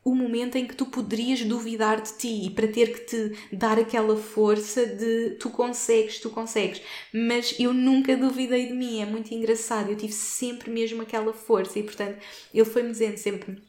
o 0.03 0.15
momento 0.15 0.57
em 0.57 0.65
que 0.65 0.75
tu 0.75 0.85
poderias 0.85 1.43
duvidar 1.43 2.01
de 2.01 2.13
ti 2.13 2.45
e 2.45 2.49
para 2.49 2.67
ter 2.67 2.93
que 2.93 3.05
te 3.05 3.55
dar 3.55 3.77
aquela 3.77 4.15
força 4.17 4.85
de 4.85 5.31
tu 5.39 5.49
consegues, 5.49 6.19
tu 6.19 6.29
consegues. 6.29 6.81
Mas 7.13 7.55
eu 7.59 7.73
nunca 7.73 8.15
duvidei 8.15 8.67
de 8.67 8.73
mim, 8.73 9.01
é 9.01 9.05
muito 9.05 9.33
engraçado, 9.33 9.89
eu 9.89 9.97
tive 9.97 10.13
sempre 10.13 10.71
mesmo 10.71 11.01
aquela 11.01 11.33
força 11.33 11.77
e 11.79 11.83
portanto 11.83 12.17
ele 12.53 12.65
foi-me 12.65 12.91
dizendo 12.91 13.17
sempre 13.17 13.61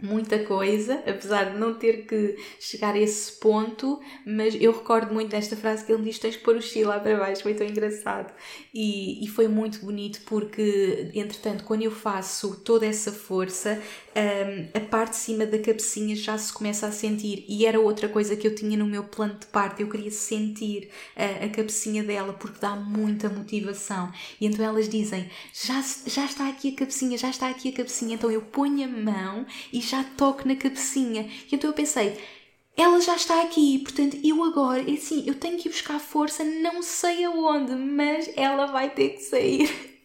muita 0.00 0.38
coisa, 0.44 1.02
apesar 1.06 1.52
de 1.52 1.58
não 1.58 1.74
ter 1.74 2.06
que 2.06 2.36
chegar 2.60 2.94
a 2.94 2.98
esse 2.98 3.32
ponto, 3.32 4.00
mas 4.24 4.56
eu 4.60 4.70
recordo 4.70 5.12
muito 5.12 5.30
desta 5.30 5.56
frase 5.56 5.84
que 5.84 5.92
ele 5.92 6.04
diz: 6.04 6.18
tens 6.18 6.36
que 6.36 6.44
pôr 6.44 6.56
o 6.56 6.62
chi 6.62 6.84
lá 6.84 7.00
para 7.00 7.16
baixo, 7.16 7.42
foi 7.42 7.54
tão 7.54 7.66
engraçado. 7.66 8.32
E, 8.72 9.24
e 9.24 9.28
foi 9.28 9.48
muito 9.48 9.80
bonito 9.80 10.20
porque, 10.26 11.10
entretanto, 11.14 11.64
quando 11.64 11.82
eu 11.82 11.90
faço 11.90 12.60
toda 12.64 12.86
essa 12.86 13.10
força, 13.10 13.80
um, 14.16 14.68
a 14.78 14.80
parte 14.80 15.10
de 15.10 15.16
cima 15.16 15.46
da 15.46 15.58
cabecinha 15.58 16.14
já 16.14 16.38
se 16.38 16.52
começa 16.52 16.86
a 16.86 16.92
sentir. 16.92 17.44
E 17.48 17.66
era 17.66 17.80
outra 17.80 18.08
coisa 18.08 18.36
que 18.36 18.46
eu 18.46 18.54
tinha 18.54 18.76
no 18.76 18.86
meu 18.86 19.04
plano 19.04 19.34
de 19.34 19.46
parte, 19.46 19.82
eu 19.82 19.88
queria 19.88 20.10
sentir 20.10 20.90
a, 21.16 21.44
a 21.44 21.48
cabecinha 21.48 22.04
dela 22.04 22.32
porque 22.32 22.60
dá 22.60 22.76
muita 22.76 23.28
motivação. 23.28 24.12
E 24.40 24.46
então 24.46 24.64
elas 24.64 24.88
dizem: 24.88 25.28
já, 25.52 25.82
já 26.06 26.24
está 26.24 26.48
aqui 26.48 26.72
a 26.72 26.76
cabecinha, 26.76 27.18
já 27.18 27.30
está 27.30 27.48
aqui 27.48 27.70
a 27.70 27.72
cabecinha. 27.72 28.14
Então 28.14 28.30
eu 28.30 28.42
ponho 28.42 28.84
a 28.84 28.88
mão 28.88 29.46
e 29.72 29.87
já 29.88 30.04
toco 30.04 30.46
na 30.46 30.56
cabecinha. 30.56 31.22
E 31.50 31.54
então 31.54 31.70
eu 31.70 31.74
pensei, 31.74 32.18
ela 32.76 33.00
já 33.00 33.16
está 33.16 33.42
aqui, 33.42 33.78
portanto 33.80 34.18
eu 34.22 34.42
agora, 34.44 34.82
assim, 34.82 35.24
eu 35.26 35.34
tenho 35.34 35.58
que 35.58 35.68
ir 35.68 35.72
buscar 35.72 35.98
força, 35.98 36.44
não 36.44 36.82
sei 36.82 37.24
aonde, 37.24 37.74
mas 37.74 38.30
ela 38.36 38.66
vai 38.66 38.90
ter 38.90 39.10
que 39.10 39.22
sair. 39.22 39.68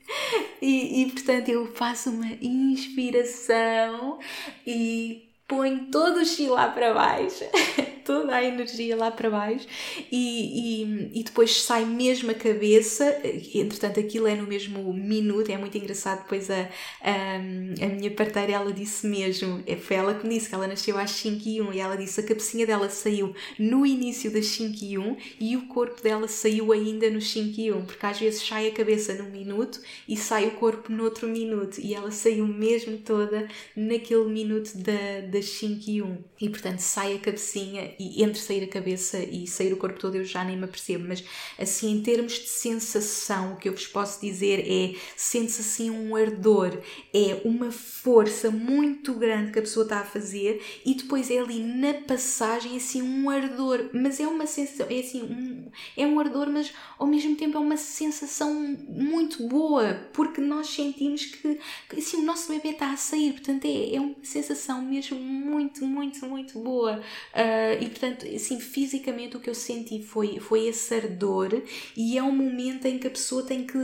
E, 0.61 1.01
e 1.01 1.11
portanto 1.11 1.49
eu 1.49 1.65
faço 1.73 2.09
uma 2.09 2.27
inspiração 2.41 4.19
e 4.67 5.29
ponho 5.47 5.89
todo 5.91 6.17
o 6.17 6.25
chi 6.25 6.47
lá 6.47 6.67
para 6.69 6.93
baixo, 6.93 7.43
toda 8.04 8.36
a 8.36 8.43
energia 8.43 8.95
lá 8.95 9.12
para 9.12 9.30
baixo 9.30 9.68
e, 10.12 10.84
e, 10.84 11.20
e, 11.20 11.24
depois 11.24 11.62
sai 11.62 11.86
mesmo 11.86 12.32
a 12.32 12.34
cabeça, 12.34 13.22
entretanto 13.54 13.99
aquilo 13.99 14.28
é 14.28 14.36
no 14.36 14.47
mesmo 14.47 14.93
minuto, 14.93 15.49
é 15.51 15.58
muito 15.58 15.78
engraçado, 15.78 16.24
depois 16.24 16.49
a, 16.49 16.70
a, 17.01 17.36
a 17.36 17.88
minha 17.89 18.12
parteira 18.12 18.54
ela 18.54 18.72
disse 18.72 19.08
mesmo, 19.08 19.64
é, 19.66 19.76
foi 19.76 19.97
ela 19.97 20.14
que 20.14 20.28
me 20.28 20.36
disse 20.36 20.49
que 20.49 20.56
ela 20.56 20.68
nasceu 20.68 20.97
às 20.97 21.12
5 21.12 21.47
e 21.47 21.62
1 21.62 21.74
e 21.74 21.80
ela 21.80 21.95
disse 21.95 22.20
a 22.20 22.24
cabecinha 22.24 22.66
dela 22.66 22.89
saiu 22.89 23.36
no 23.58 23.86
início 23.86 24.32
das 24.32 24.47
5 24.47 24.84
e 24.84 24.97
1 24.97 25.18
e 25.39 25.58
o 25.58 25.68
corpo 25.68 26.01
dela 26.01 26.28
saiu 26.28 26.72
ainda 26.72 27.10
nos 27.10 27.32
5 27.32 27.60
e 27.60 27.72
1, 27.72 27.86
porque 27.86 28.06
às 28.06 28.20
vezes 28.20 28.45
sai 28.45 28.68
a 28.68 28.72
cabeça 28.72 29.14
num 29.14 29.30
minuto 29.30 29.80
e 30.08 30.18
sai 30.18 30.47
o 30.47 30.51
corpo 30.51 30.91
noutro 30.91 31.28
minuto 31.28 31.80
e 31.80 31.93
ela 31.93 32.12
saiu 32.12 32.47
mesmo 32.47 32.97
toda 32.97 33.47
naquele 33.76 34.26
minuto 34.26 34.78
da 34.78 35.22
das 35.32 35.45
5 35.45 35.89
e 35.89 36.01
1. 36.01 36.18
E 36.41 36.49
portanto 36.49 36.80
sai 36.80 37.16
a 37.16 37.20
cabecinha 37.20 37.93
e 38.00 38.24
entre 38.24 38.39
sair 38.39 38.64
a 38.64 38.68
cabeça 38.68 39.20
e 39.20 39.48
sair 39.48 39.74
o 39.74 39.78
corpo 39.78 40.00
todo 40.00 40.16
eu 40.16 40.26
já 40.26 40.44
nem 40.44 40.58
me 40.58 40.66
apercebo. 40.66 41.06
Mas 41.08 41.24
assim, 41.58 41.91
em 41.91 42.02
termos 42.02 42.34
de 42.34 42.48
sensação, 42.48 43.54
o 43.54 43.58
que 43.58 43.70
eu 43.70 43.74
vos 43.74 43.88
posso 43.88 44.22
dizer 44.22 44.66
é: 44.68 44.96
sente-se 45.16 45.62
assim 45.62 45.89
um 45.89 46.16
ardor, 46.16 46.78
é 47.14 47.41
uma 47.46 47.72
força 47.72 48.50
muito 48.52 49.14
grande 49.14 49.52
que 49.52 49.60
a 49.60 49.62
pessoa 49.62 49.84
está 49.84 50.00
a 50.00 50.06
fazer 50.06 50.62
e 50.86 50.94
depois 50.94 51.30
é 51.30 51.39
ali 51.39 51.60
na 51.60 51.94
passagem 51.94 52.78
assim 52.78 53.02
um 53.02 53.30
ardor. 53.30 53.89
Mas 53.94 54.20
é 54.20 54.28
uma 54.28 54.46
sensação, 54.46 54.88
é 54.89 55.00
assim, 55.00 55.24
um, 55.24 55.72
é 55.96 56.06
um 56.06 56.20
ardor, 56.20 56.50
mas 56.50 56.74
ao 56.98 57.08
mesmo 57.08 57.36
tempo 57.36 57.58
é 57.58 57.60
uma 57.60 57.78
sensação 57.78 58.54
muito 58.88 59.48
boa 59.48 59.94
porque 60.14 60.41
nós 60.41 60.68
sentimos 60.68 61.26
que, 61.26 61.60
que 61.89 62.00
assim, 62.00 62.18
o 62.18 62.26
nosso 62.26 62.52
bebê 62.52 62.70
está 62.70 62.91
a 62.91 62.98
sair. 62.98 63.34
Portanto, 63.34 63.66
é, 63.66 63.96
é 63.96 64.00
uma 64.00 64.16
sensação 64.24 64.82
mesmo 64.82 65.18
muito, 65.20 65.86
muito, 65.86 66.26
muito 66.26 66.60
boa. 66.60 67.02
Uh, 67.34 67.82
e 67.84 67.89
portanto, 67.89 68.25
assim, 68.27 68.59
fisicamente 68.59 69.38
o 69.38 69.39
que 69.39 69.49
eu 69.49 69.55
senti 69.55 70.01
foi, 70.01 70.39
foi 70.39 70.67
esse 70.67 70.93
ardor, 70.93 71.61
e 71.95 72.17
é 72.17 72.23
um 72.23 72.31
momento 72.31 72.86
em 72.86 72.97
que 72.97 73.07
a 73.07 73.11
pessoa 73.11 73.43
tem 73.43 73.65
que 73.65 73.77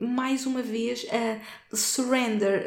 mais 0.00 0.46
uma 0.46 0.62
vez 0.62 1.04
uh, 1.04 1.76
surrender, 1.76 2.64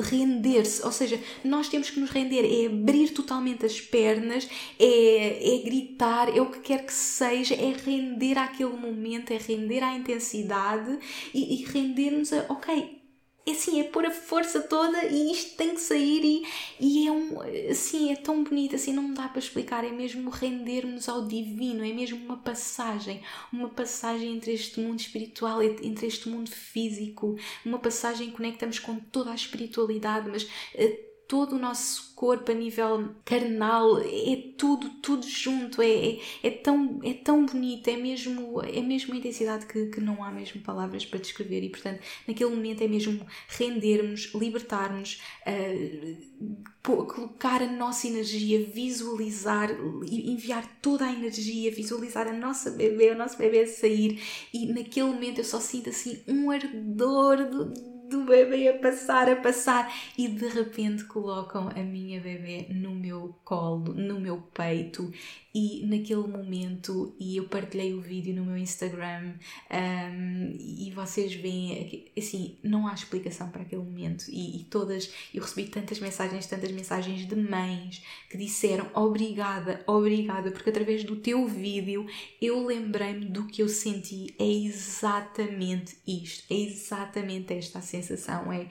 render-se, 0.00 0.84
ou 0.84 0.90
seja, 0.90 1.20
nós 1.44 1.68
temos 1.68 1.90
que 1.90 2.00
nos 2.00 2.10
render, 2.10 2.44
é 2.44 2.66
abrir 2.66 3.10
totalmente 3.10 3.64
as 3.64 3.80
pernas, 3.80 4.48
é, 4.78 5.54
é 5.54 5.62
gritar, 5.62 6.36
é 6.36 6.40
o 6.40 6.50
que 6.50 6.58
quer 6.58 6.84
que 6.84 6.92
seja, 6.92 7.54
é 7.54 7.72
render 7.72 8.36
àquele 8.36 8.76
momento, 8.76 9.32
é 9.32 9.38
render 9.38 9.80
à 9.84 9.96
intensidade 9.96 10.98
e, 11.32 11.62
e 11.62 11.64
render-nos 11.66 12.32
a, 12.32 12.46
ok, 12.48 13.03
assim, 13.52 13.80
é 13.80 13.84
pôr 13.84 14.06
a 14.06 14.10
força 14.10 14.60
toda 14.60 15.04
e 15.04 15.32
isto 15.32 15.56
tem 15.56 15.74
que 15.74 15.80
sair 15.80 16.24
e, 16.24 16.46
e 16.80 17.06
é 17.06 17.12
um, 17.12 17.40
assim, 17.70 18.10
é 18.12 18.16
tão 18.16 18.42
bonito, 18.42 18.74
assim, 18.74 18.92
não 18.92 19.12
dá 19.12 19.28
para 19.28 19.38
explicar, 19.38 19.84
é 19.84 19.90
mesmo 19.90 20.30
rendermos 20.30 21.08
ao 21.08 21.26
divino, 21.26 21.84
é 21.84 21.92
mesmo 21.92 22.24
uma 22.24 22.38
passagem, 22.38 23.22
uma 23.52 23.68
passagem 23.68 24.34
entre 24.36 24.52
este 24.52 24.80
mundo 24.80 25.00
espiritual, 25.00 25.62
entre 25.62 26.06
este 26.06 26.28
mundo 26.28 26.50
físico, 26.50 27.36
uma 27.64 27.78
passagem 27.78 28.30
que 28.30 28.36
conectamos 28.36 28.78
com 28.78 28.96
toda 28.96 29.30
a 29.30 29.34
espiritualidade, 29.34 30.30
mas 30.30 30.44
uh, 30.44 31.13
todo 31.26 31.56
o 31.56 31.58
nosso 31.58 32.14
corpo 32.14 32.50
a 32.50 32.54
nível 32.54 33.14
carnal, 33.24 33.98
é 33.98 34.36
tudo, 34.56 34.88
tudo 35.02 35.26
junto, 35.26 35.82
é, 35.82 35.88
é, 35.88 36.20
é, 36.42 36.50
tão, 36.50 37.00
é 37.02 37.12
tão 37.14 37.44
bonito, 37.44 37.88
é 37.88 37.96
mesmo, 37.96 38.62
é 38.62 38.80
mesmo 38.80 39.14
intensidade 39.14 39.66
que, 39.66 39.86
que 39.86 40.00
não 40.00 40.22
há 40.22 40.30
mesmo 40.30 40.60
palavras 40.60 41.04
para 41.04 41.18
descrever 41.18 41.62
e, 41.62 41.70
portanto, 41.70 42.00
naquele 42.26 42.50
momento 42.50 42.82
é 42.82 42.88
mesmo 42.88 43.26
rendermos, 43.48 44.32
libertarmos, 44.34 45.20
uh, 45.46 46.64
colocar 46.82 47.62
a 47.62 47.70
nossa 47.70 48.06
energia, 48.06 48.64
visualizar, 48.64 49.70
enviar 50.06 50.78
toda 50.82 51.06
a 51.06 51.12
energia, 51.12 51.70
visualizar 51.70 52.28
a 52.28 52.32
nossa 52.32 52.70
bebê, 52.70 53.10
o 53.10 53.18
nosso 53.18 53.38
bebê 53.38 53.66
sair 53.66 54.22
e 54.52 54.66
naquele 54.66 55.06
momento 55.06 55.38
eu 55.38 55.44
só 55.44 55.58
sinto 55.58 55.88
assim 55.88 56.22
um 56.28 56.50
ardor 56.50 57.48
do 57.48 57.93
do 58.14 58.24
bebê 58.24 58.68
a 58.68 58.78
passar, 58.78 59.28
a 59.28 59.34
passar 59.36 59.92
e 60.16 60.28
de 60.28 60.46
repente 60.46 61.04
colocam 61.04 61.68
a 61.68 61.82
minha 61.82 62.20
bebê 62.20 62.66
no 62.70 62.94
meu 62.94 63.34
colo, 63.44 63.92
no 63.92 64.20
meu 64.20 64.38
peito 64.54 65.12
e 65.54 65.86
naquele 65.86 66.26
momento, 66.26 67.14
e 67.18 67.36
eu 67.36 67.44
partilhei 67.44 67.94
o 67.94 68.00
vídeo 68.00 68.34
no 68.34 68.44
meu 68.44 68.56
Instagram 68.56 69.34
um, 69.70 70.56
e 70.58 70.90
vocês 70.92 71.32
veem, 71.32 72.10
assim, 72.18 72.58
não 72.60 72.88
há 72.88 72.94
explicação 72.94 73.48
para 73.50 73.62
aquele 73.62 73.82
momento 73.82 74.24
e, 74.28 74.60
e, 74.60 74.64
todas, 74.64 75.12
eu 75.32 75.40
recebi 75.40 75.68
tantas 75.68 76.00
mensagens, 76.00 76.46
tantas 76.48 76.72
mensagens 76.72 77.24
de 77.28 77.36
mães 77.36 78.02
que 78.28 78.36
disseram 78.36 78.90
obrigada, 78.94 79.84
obrigada, 79.86 80.50
porque 80.50 80.70
através 80.70 81.04
do 81.04 81.14
teu 81.16 81.46
vídeo 81.46 82.04
eu 82.42 82.66
lembrei-me 82.66 83.26
do 83.26 83.46
que 83.46 83.62
eu 83.62 83.68
senti, 83.68 84.34
é 84.36 84.48
exatamente 84.48 85.96
isto, 86.04 86.52
é 86.52 86.56
exatamente 86.56 87.52
esta 87.52 87.78
a 87.78 87.82
sensação, 87.82 88.03
é 88.52 88.68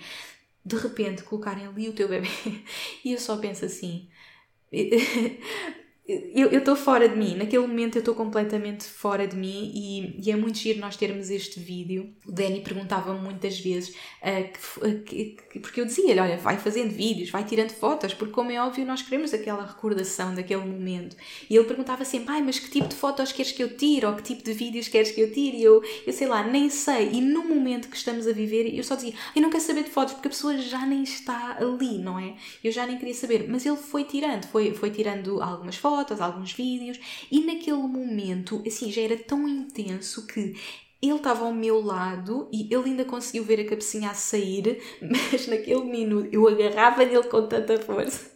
de 0.65 0.77
repente 0.77 1.23
colocarem 1.23 1.65
ali 1.65 1.89
o 1.89 1.93
teu 1.93 2.07
bebê. 2.07 2.27
E 3.03 3.11
eu 3.11 3.19
só 3.19 3.37
penso 3.37 3.65
assim 3.65 4.07
eu 6.05 6.59
estou 6.59 6.75
fora 6.75 7.07
de 7.07 7.15
mim, 7.15 7.37
naquele 7.37 7.65
momento 7.65 7.95
eu 7.95 7.99
estou 7.99 8.13
completamente 8.13 8.83
fora 8.83 9.25
de 9.25 9.37
mim 9.37 9.71
e, 9.73 10.19
e, 10.21 10.31
é 10.31 10.35
muito 10.35 10.57
giro 10.57 10.81
nós 10.81 10.97
termos 10.97 11.29
este 11.29 11.61
vídeo. 11.61 12.13
O 12.27 12.31
Danny 12.31 12.59
perguntava-me 12.59 13.21
muitas 13.21 13.57
vezes, 13.57 13.95
uh, 14.21 15.03
que, 15.05 15.37
que, 15.49 15.59
porque 15.61 15.79
eu 15.79 15.85
dizia-lhe: 15.85 16.19
Olha, 16.19 16.35
vai 16.35 16.57
fazendo 16.57 16.91
vídeos, 16.91 17.29
vai 17.29 17.45
tirando 17.45 17.69
fotos, 17.69 18.13
porque, 18.13 18.33
como 18.33 18.51
é 18.51 18.61
óbvio, 18.61 18.85
nós 18.85 19.01
queremos 19.01 19.33
aquela 19.33 19.65
recordação 19.65 20.35
daquele 20.35 20.65
momento. 20.65 21.15
E 21.49 21.55
ele 21.55 21.63
perguntava 21.63 22.03
sempre: 22.03 22.27
Pai, 22.27 22.41
mas 22.41 22.59
que 22.59 22.69
tipo 22.69 22.89
de 22.89 22.95
fotos 22.95 23.31
queres 23.31 23.53
que 23.53 23.63
eu 23.63 23.77
tire? 23.77 24.05
Ou 24.05 24.13
que 24.13 24.23
tipo 24.23 24.43
de 24.43 24.51
vídeos 24.51 24.89
queres 24.89 25.09
que 25.09 25.21
eu 25.21 25.31
tire? 25.31 25.55
E 25.57 25.63
eu, 25.63 25.81
eu 26.05 26.11
sei 26.11 26.27
lá, 26.27 26.43
nem 26.43 26.69
sei. 26.69 27.11
E 27.13 27.21
no 27.21 27.47
momento 27.47 27.87
que 27.87 27.95
estamos 27.95 28.27
a 28.27 28.33
viver, 28.33 28.77
eu 28.77 28.83
só 28.83 28.95
dizia: 28.95 29.13
Eu 29.33 29.41
não 29.41 29.49
quero 29.49 29.63
saber 29.63 29.83
de 29.83 29.89
fotos, 29.89 30.15
porque 30.15 30.27
a 30.27 30.31
pessoa 30.31 30.57
já 30.57 30.85
nem 30.85 31.03
está 31.03 31.55
ali, 31.57 31.97
não 31.97 32.19
é? 32.19 32.35
Eu 32.61 32.73
já 32.73 32.85
nem 32.85 32.97
queria 32.97 33.13
saber. 33.13 33.45
Mas 33.47 33.65
ele 33.65 33.77
foi 33.77 34.03
tirando, 34.03 34.45
foi, 34.47 34.73
foi 34.73 34.89
tirando 34.89 35.41
algumas 35.41 35.77
fotos 35.77 35.92
fotos, 35.93 36.19
alguns 36.19 36.53
vídeos, 36.53 36.99
e 37.31 37.41
naquele 37.41 37.77
momento, 37.77 38.63
assim, 38.65 38.91
já 38.91 39.03
era 39.03 39.15
tão 39.15 39.47
intenso 39.47 40.25
que 40.25 40.55
ele 40.99 41.15
estava 41.15 41.45
ao 41.45 41.53
meu 41.53 41.83
lado 41.83 42.49
e 42.51 42.73
ele 42.73 42.89
ainda 42.89 43.05
conseguiu 43.05 43.43
ver 43.43 43.59
a 43.59 43.69
cabecinha 43.69 44.09
a 44.09 44.13
sair, 44.15 44.81
mas 45.01 45.47
naquele 45.47 45.83
minuto 45.83 46.29
eu 46.31 46.47
agarrava 46.47 47.05
nele 47.05 47.23
com 47.23 47.47
tanta 47.47 47.77
força. 47.79 48.31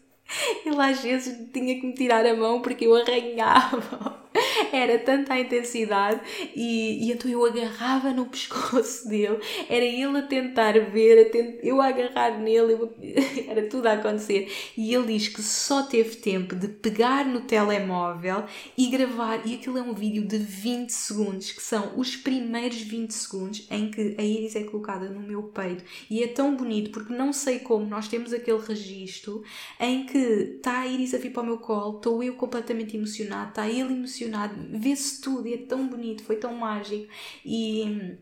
Ele 0.65 0.81
às 0.81 1.01
vezes 1.01 1.49
tinha 1.51 1.79
que 1.79 1.87
me 1.87 1.93
tirar 1.93 2.25
a 2.25 2.35
mão 2.35 2.61
porque 2.61 2.85
eu 2.85 2.95
arranhava 2.95 4.26
era 4.71 4.99
tanta 4.99 5.33
a 5.33 5.39
intensidade 5.39 6.21
e, 6.55 7.07
e 7.07 7.11
então 7.11 7.29
eu 7.29 7.45
agarrava 7.45 8.11
no 8.11 8.25
pescoço 8.25 9.07
dele, 9.07 9.39
era 9.69 9.85
ele 9.85 10.17
a 10.17 10.21
tentar 10.21 10.73
ver, 10.79 11.27
a 11.27 11.29
tent... 11.29 11.59
eu 11.63 11.81
a 11.81 11.87
agarrar 11.87 12.39
nele, 12.39 12.73
eu... 12.73 12.93
era 13.47 13.67
tudo 13.67 13.87
a 13.87 13.93
acontecer. 13.93 14.51
E 14.75 14.93
ele 14.93 15.13
diz 15.13 15.27
que 15.27 15.41
só 15.41 15.83
teve 15.83 16.17
tempo 16.17 16.55
de 16.55 16.67
pegar 16.67 17.25
no 17.25 17.41
telemóvel 17.41 18.45
e 18.77 18.87
gravar, 18.87 19.45
e 19.45 19.55
aquilo 19.55 19.77
é 19.77 19.81
um 19.81 19.93
vídeo 19.93 20.25
de 20.25 20.37
20 20.37 20.89
segundos, 20.89 21.51
que 21.51 21.61
são 21.61 21.93
os 21.97 22.15
primeiros 22.15 22.81
20 22.81 23.11
segundos 23.11 23.67
em 23.69 23.89
que 23.89 24.15
a 24.17 24.23
Iris 24.23 24.55
é 24.55 24.63
colocada 24.63 25.09
no 25.09 25.19
meu 25.19 25.43
peito. 25.43 25.83
E 26.09 26.23
é 26.23 26.27
tão 26.27 26.55
bonito 26.55 26.91
porque 26.91 27.13
não 27.13 27.33
sei 27.33 27.59
como 27.59 27.85
nós 27.85 28.07
temos 28.07 28.33
aquele 28.33 28.59
registro 28.59 29.43
em 29.79 30.05
que 30.05 30.17
está 30.17 30.79
a 30.79 30.87
Iris 30.87 31.13
a 31.13 31.17
vir 31.17 31.31
para 31.31 31.43
o 31.43 31.45
meu 31.45 31.57
colo, 31.57 31.97
estou 31.97 32.23
eu 32.23 32.35
completamente 32.35 32.95
emocionada, 32.95 33.49
está 33.49 33.67
ele 33.67 33.93
emocionado, 33.93 34.26
vê-se 34.71 35.21
tudo 35.21 35.47
e 35.47 35.53
é 35.53 35.57
tão 35.57 35.87
bonito, 35.87 36.23
foi 36.23 36.37
tão 36.37 36.53
mágico. 36.55 37.11
E 37.45 38.17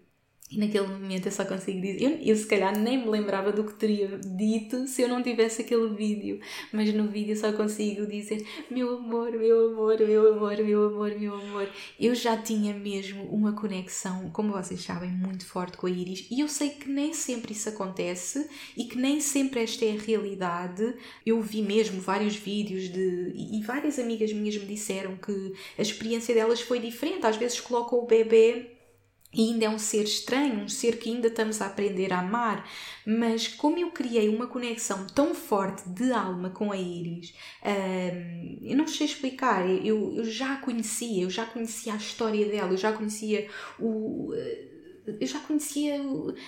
e 0.55 0.57
naquele 0.57 0.87
momento 0.87 1.25
eu 1.25 1.31
só 1.33 1.43
consigo 1.43 1.81
dizer. 1.81 2.01
Eu, 2.01 2.11
eu 2.21 2.35
se 2.35 2.47
calhar 2.47 2.77
nem 2.79 2.97
me 2.97 3.09
lembrava 3.09 3.51
do 3.51 3.65
que 3.65 3.73
teria 3.73 4.17
dito 4.17 4.87
se 4.87 5.01
eu 5.01 5.09
não 5.09 5.21
tivesse 5.21 5.61
aquele 5.61 5.89
vídeo. 5.89 6.39
Mas 6.71 6.93
no 6.93 7.09
vídeo 7.09 7.35
só 7.35 7.51
consigo 7.51 8.07
dizer: 8.07 8.47
Meu 8.71 8.97
amor, 8.97 9.31
meu 9.33 9.67
amor, 9.67 9.99
meu 9.99 10.33
amor, 10.33 10.57
meu 10.57 10.87
amor, 10.87 11.19
meu 11.19 11.35
amor. 11.35 11.69
Eu 11.99 12.15
já 12.15 12.37
tinha 12.37 12.73
mesmo 12.73 13.23
uma 13.25 13.51
conexão, 13.51 14.29
como 14.31 14.53
vocês 14.53 14.81
sabem, 14.81 15.11
muito 15.11 15.45
forte 15.45 15.75
com 15.75 15.87
a 15.87 15.89
Iris. 15.89 16.25
E 16.31 16.39
eu 16.39 16.47
sei 16.47 16.69
que 16.69 16.89
nem 16.89 17.13
sempre 17.13 17.51
isso 17.51 17.67
acontece 17.67 18.49
e 18.77 18.85
que 18.85 18.97
nem 18.97 19.19
sempre 19.19 19.59
esta 19.61 19.83
é 19.83 19.91
a 19.91 20.01
realidade. 20.01 20.95
Eu 21.25 21.41
vi 21.41 21.61
mesmo 21.61 21.99
vários 21.99 22.37
vídeos 22.37 22.87
de. 22.87 23.33
E 23.35 23.61
várias 23.61 23.99
amigas 23.99 24.31
minhas 24.31 24.55
me 24.55 24.65
disseram 24.65 25.17
que 25.17 25.53
a 25.77 25.81
experiência 25.81 26.33
delas 26.33 26.61
foi 26.61 26.79
diferente. 26.79 27.25
Às 27.25 27.35
vezes 27.35 27.59
colocam 27.59 27.99
o 27.99 28.05
bebê 28.05 28.74
e 29.35 29.51
ainda 29.51 29.65
é 29.65 29.69
um 29.69 29.77
ser 29.77 30.03
estranho, 30.03 30.61
um 30.61 30.69
ser 30.69 30.97
que 30.97 31.09
ainda 31.09 31.27
estamos 31.27 31.61
a 31.61 31.67
aprender 31.67 32.13
a 32.13 32.19
amar, 32.19 32.67
mas 33.05 33.47
como 33.47 33.77
eu 33.77 33.91
criei 33.91 34.29
uma 34.29 34.47
conexão 34.47 35.05
tão 35.07 35.35
forte 35.35 35.87
de 35.89 36.11
alma 36.11 36.49
com 36.49 36.71
a 36.71 36.77
Iris, 36.77 37.33
eu 38.61 38.77
não 38.77 38.87
sei 38.87 39.05
explicar, 39.05 39.69
eu, 39.69 40.15
eu 40.15 40.23
já 40.23 40.53
a 40.53 40.57
conhecia, 40.57 41.23
eu 41.23 41.29
já 41.29 41.45
conhecia 41.45 41.93
a 41.93 41.97
história 41.97 42.47
dela, 42.47 42.71
eu 42.71 42.77
já 42.77 42.93
conhecia 42.93 43.49
o 43.77 44.31
eu 45.07 45.27
já 45.27 45.39
conhecia 45.39 46.01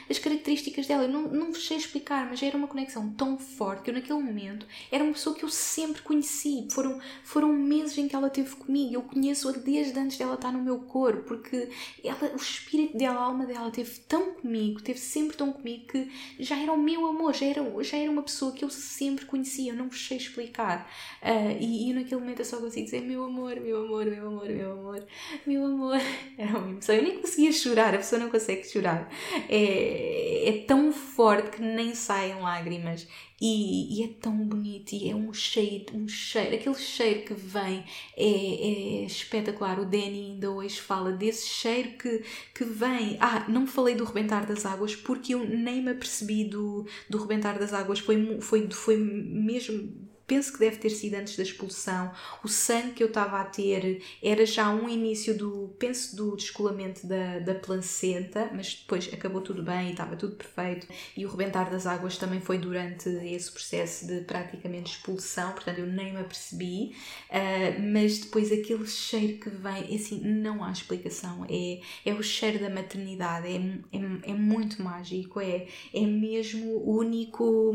as 0.09 0.17
características 0.17 0.87
dela, 0.87 1.03
eu 1.03 1.09
não, 1.09 1.23
não 1.23 1.51
vos 1.51 1.65
sei 1.65 1.77
explicar, 1.77 2.27
mas 2.29 2.41
era 2.41 2.57
uma 2.57 2.67
conexão 2.67 3.09
tão 3.11 3.37
forte 3.37 3.83
que 3.83 3.89
eu 3.89 3.93
naquele 3.93 4.19
momento 4.19 4.65
era 4.91 5.03
uma 5.03 5.13
pessoa 5.13 5.35
que 5.35 5.43
eu 5.43 5.49
sempre 5.49 6.01
conheci. 6.01 6.67
Foram, 6.71 6.99
foram 7.23 7.53
meses 7.53 7.97
em 7.97 8.07
que 8.07 8.15
ela 8.15 8.27
esteve 8.27 8.55
comigo, 8.55 8.93
eu 8.93 9.01
conheço-a 9.01 9.51
desde 9.51 9.97
antes 9.99 10.17
dela 10.17 10.35
estar 10.35 10.51
no 10.51 10.61
meu 10.61 10.79
corpo, 10.79 11.23
porque 11.23 11.69
ela, 12.03 12.33
o 12.33 12.37
espírito 12.37 12.97
dela, 12.97 13.19
a 13.19 13.23
alma 13.23 13.45
dela 13.45 13.67
esteve 13.67 13.99
tão 14.07 14.33
comigo, 14.33 14.77
esteve 14.77 14.99
sempre 14.99 15.37
tão 15.37 15.51
comigo 15.51 15.87
que 15.87 16.09
já 16.39 16.57
era 16.57 16.71
o 16.71 16.77
meu 16.77 17.05
amor, 17.05 17.33
já 17.33 17.45
era, 17.45 17.83
já 17.83 17.97
era 17.97 18.09
uma 18.09 18.23
pessoa 18.23 18.51
que 18.51 18.63
eu 18.63 18.69
sempre 18.69 19.25
conhecia, 19.25 19.71
eu 19.71 19.75
não 19.75 19.89
vos 19.89 20.07
sei 20.07 20.17
explicar. 20.17 20.89
Uh, 21.21 21.57
e, 21.59 21.89
e 21.89 21.93
naquele 21.93 22.21
momento 22.21 22.39
eu 22.39 22.45
só 22.45 22.57
consigo 22.57 22.85
dizer 22.85 23.01
meu 23.01 23.23
amor, 23.23 23.59
meu 23.59 23.83
amor, 23.83 24.05
meu 24.05 24.27
amor, 24.27 24.49
meu 24.49 24.71
amor, 24.71 25.07
meu 25.45 25.65
amor. 25.65 25.97
Era 26.37 26.57
uma 26.57 26.69
emoção, 26.69 26.95
eu 26.95 27.03
nem 27.03 27.19
conseguia 27.19 27.51
chorar, 27.51 27.93
a 27.93 27.97
pessoa 27.97 28.19
não 28.19 28.29
conseguia 28.29 28.46
consegue 28.47 28.67
chorar. 28.67 29.09
É, 29.49 30.49
é 30.49 30.63
tão 30.65 30.91
forte 30.93 31.57
que 31.57 31.61
nem 31.61 31.93
saem 31.93 32.39
lágrimas. 32.39 33.07
E, 33.39 33.99
e, 33.99 34.03
é 34.03 34.07
tão 34.19 34.35
bonito 34.35 34.93
e 34.93 35.11
é 35.11 35.15
um 35.15 35.31
cheiro, 35.31 35.85
um 35.95 36.07
cheiro, 36.07 36.55
aquele 36.55 36.73
cheiro 36.73 37.21
que 37.21 37.35
vem 37.35 37.83
é, 38.17 38.23
é 38.23 39.05
espetacular. 39.05 39.79
O 39.79 39.85
Danny 39.85 40.31
ainda 40.31 40.49
hoje 40.49 40.81
fala 40.81 41.11
desse 41.11 41.47
cheiro 41.47 41.91
que, 41.99 42.23
que 42.55 42.63
vem. 42.63 43.15
Ah, 43.19 43.45
não 43.47 43.67
falei 43.67 43.93
do 43.93 44.05
rebentar 44.05 44.47
das 44.47 44.65
águas 44.65 44.95
porque 44.95 45.35
eu 45.35 45.47
nem 45.47 45.83
me 45.83 45.91
apercebi 45.91 46.45
do, 46.45 46.87
do 47.07 47.19
rebentar 47.19 47.59
das 47.59 47.73
águas. 47.73 47.99
Foi, 47.99 48.41
foi, 48.41 48.67
foi 48.71 48.97
mesmo 48.97 50.06
penso 50.27 50.51
que 50.51 50.59
deve 50.59 50.75
ter 50.75 50.89
sido 50.89 51.15
antes 51.15 51.37
da 51.37 51.43
expulsão. 51.43 52.11
O 52.43 52.49
sangue 52.49 52.91
que 52.91 53.03
eu 53.03 53.07
estava 53.07 53.39
a 53.39 53.45
ter 53.45 54.03
era 54.21 54.45
já 54.45 54.69
um 54.69 54.89
início 54.89 55.35
do, 55.35 55.73
penso, 55.79 56.15
do 56.15 56.35
descolamento 56.35 57.07
da, 57.07 57.39
da 57.39 57.55
placenta, 57.55 58.49
mas 58.53 58.75
depois 58.75 59.09
acabou 59.13 59.41
tudo 59.41 59.63
bem 59.63 59.87
e 59.87 59.91
estava 59.91 60.17
tudo 60.17 60.35
perfeito. 60.35 60.85
E 61.15 61.25
o 61.25 61.29
rebentar 61.29 61.69
das 61.69 61.87
águas 61.87 62.17
também 62.17 62.41
foi 62.41 62.57
durante 62.57 63.07
esse 63.07 63.49
processo 63.49 64.05
de 64.05 64.21
praticamente 64.21 64.91
expulsão, 64.91 65.53
portanto 65.53 65.79
eu 65.79 65.87
nem 65.87 66.13
me 66.13 66.19
apercebi. 66.19 66.93
Uh, 67.29 67.81
mas 67.93 68.19
depois 68.19 68.51
aquele 68.51 68.85
cheiro 68.85 69.39
que 69.39 69.49
vem, 69.49 69.95
assim, 69.95 70.19
não 70.19 70.61
há 70.61 70.71
explicação. 70.71 71.45
É, 71.49 71.79
é 72.05 72.13
o 72.13 72.21
cheiro 72.21 72.59
da 72.59 72.69
maternidade, 72.69 73.47
é, 73.47 73.55
é, 73.55 74.31
é 74.31 74.33
muito 74.33 74.83
mágico, 74.83 75.39
é, 75.39 75.67
é 75.93 76.01
mesmo 76.01 76.83
único. 76.85 77.73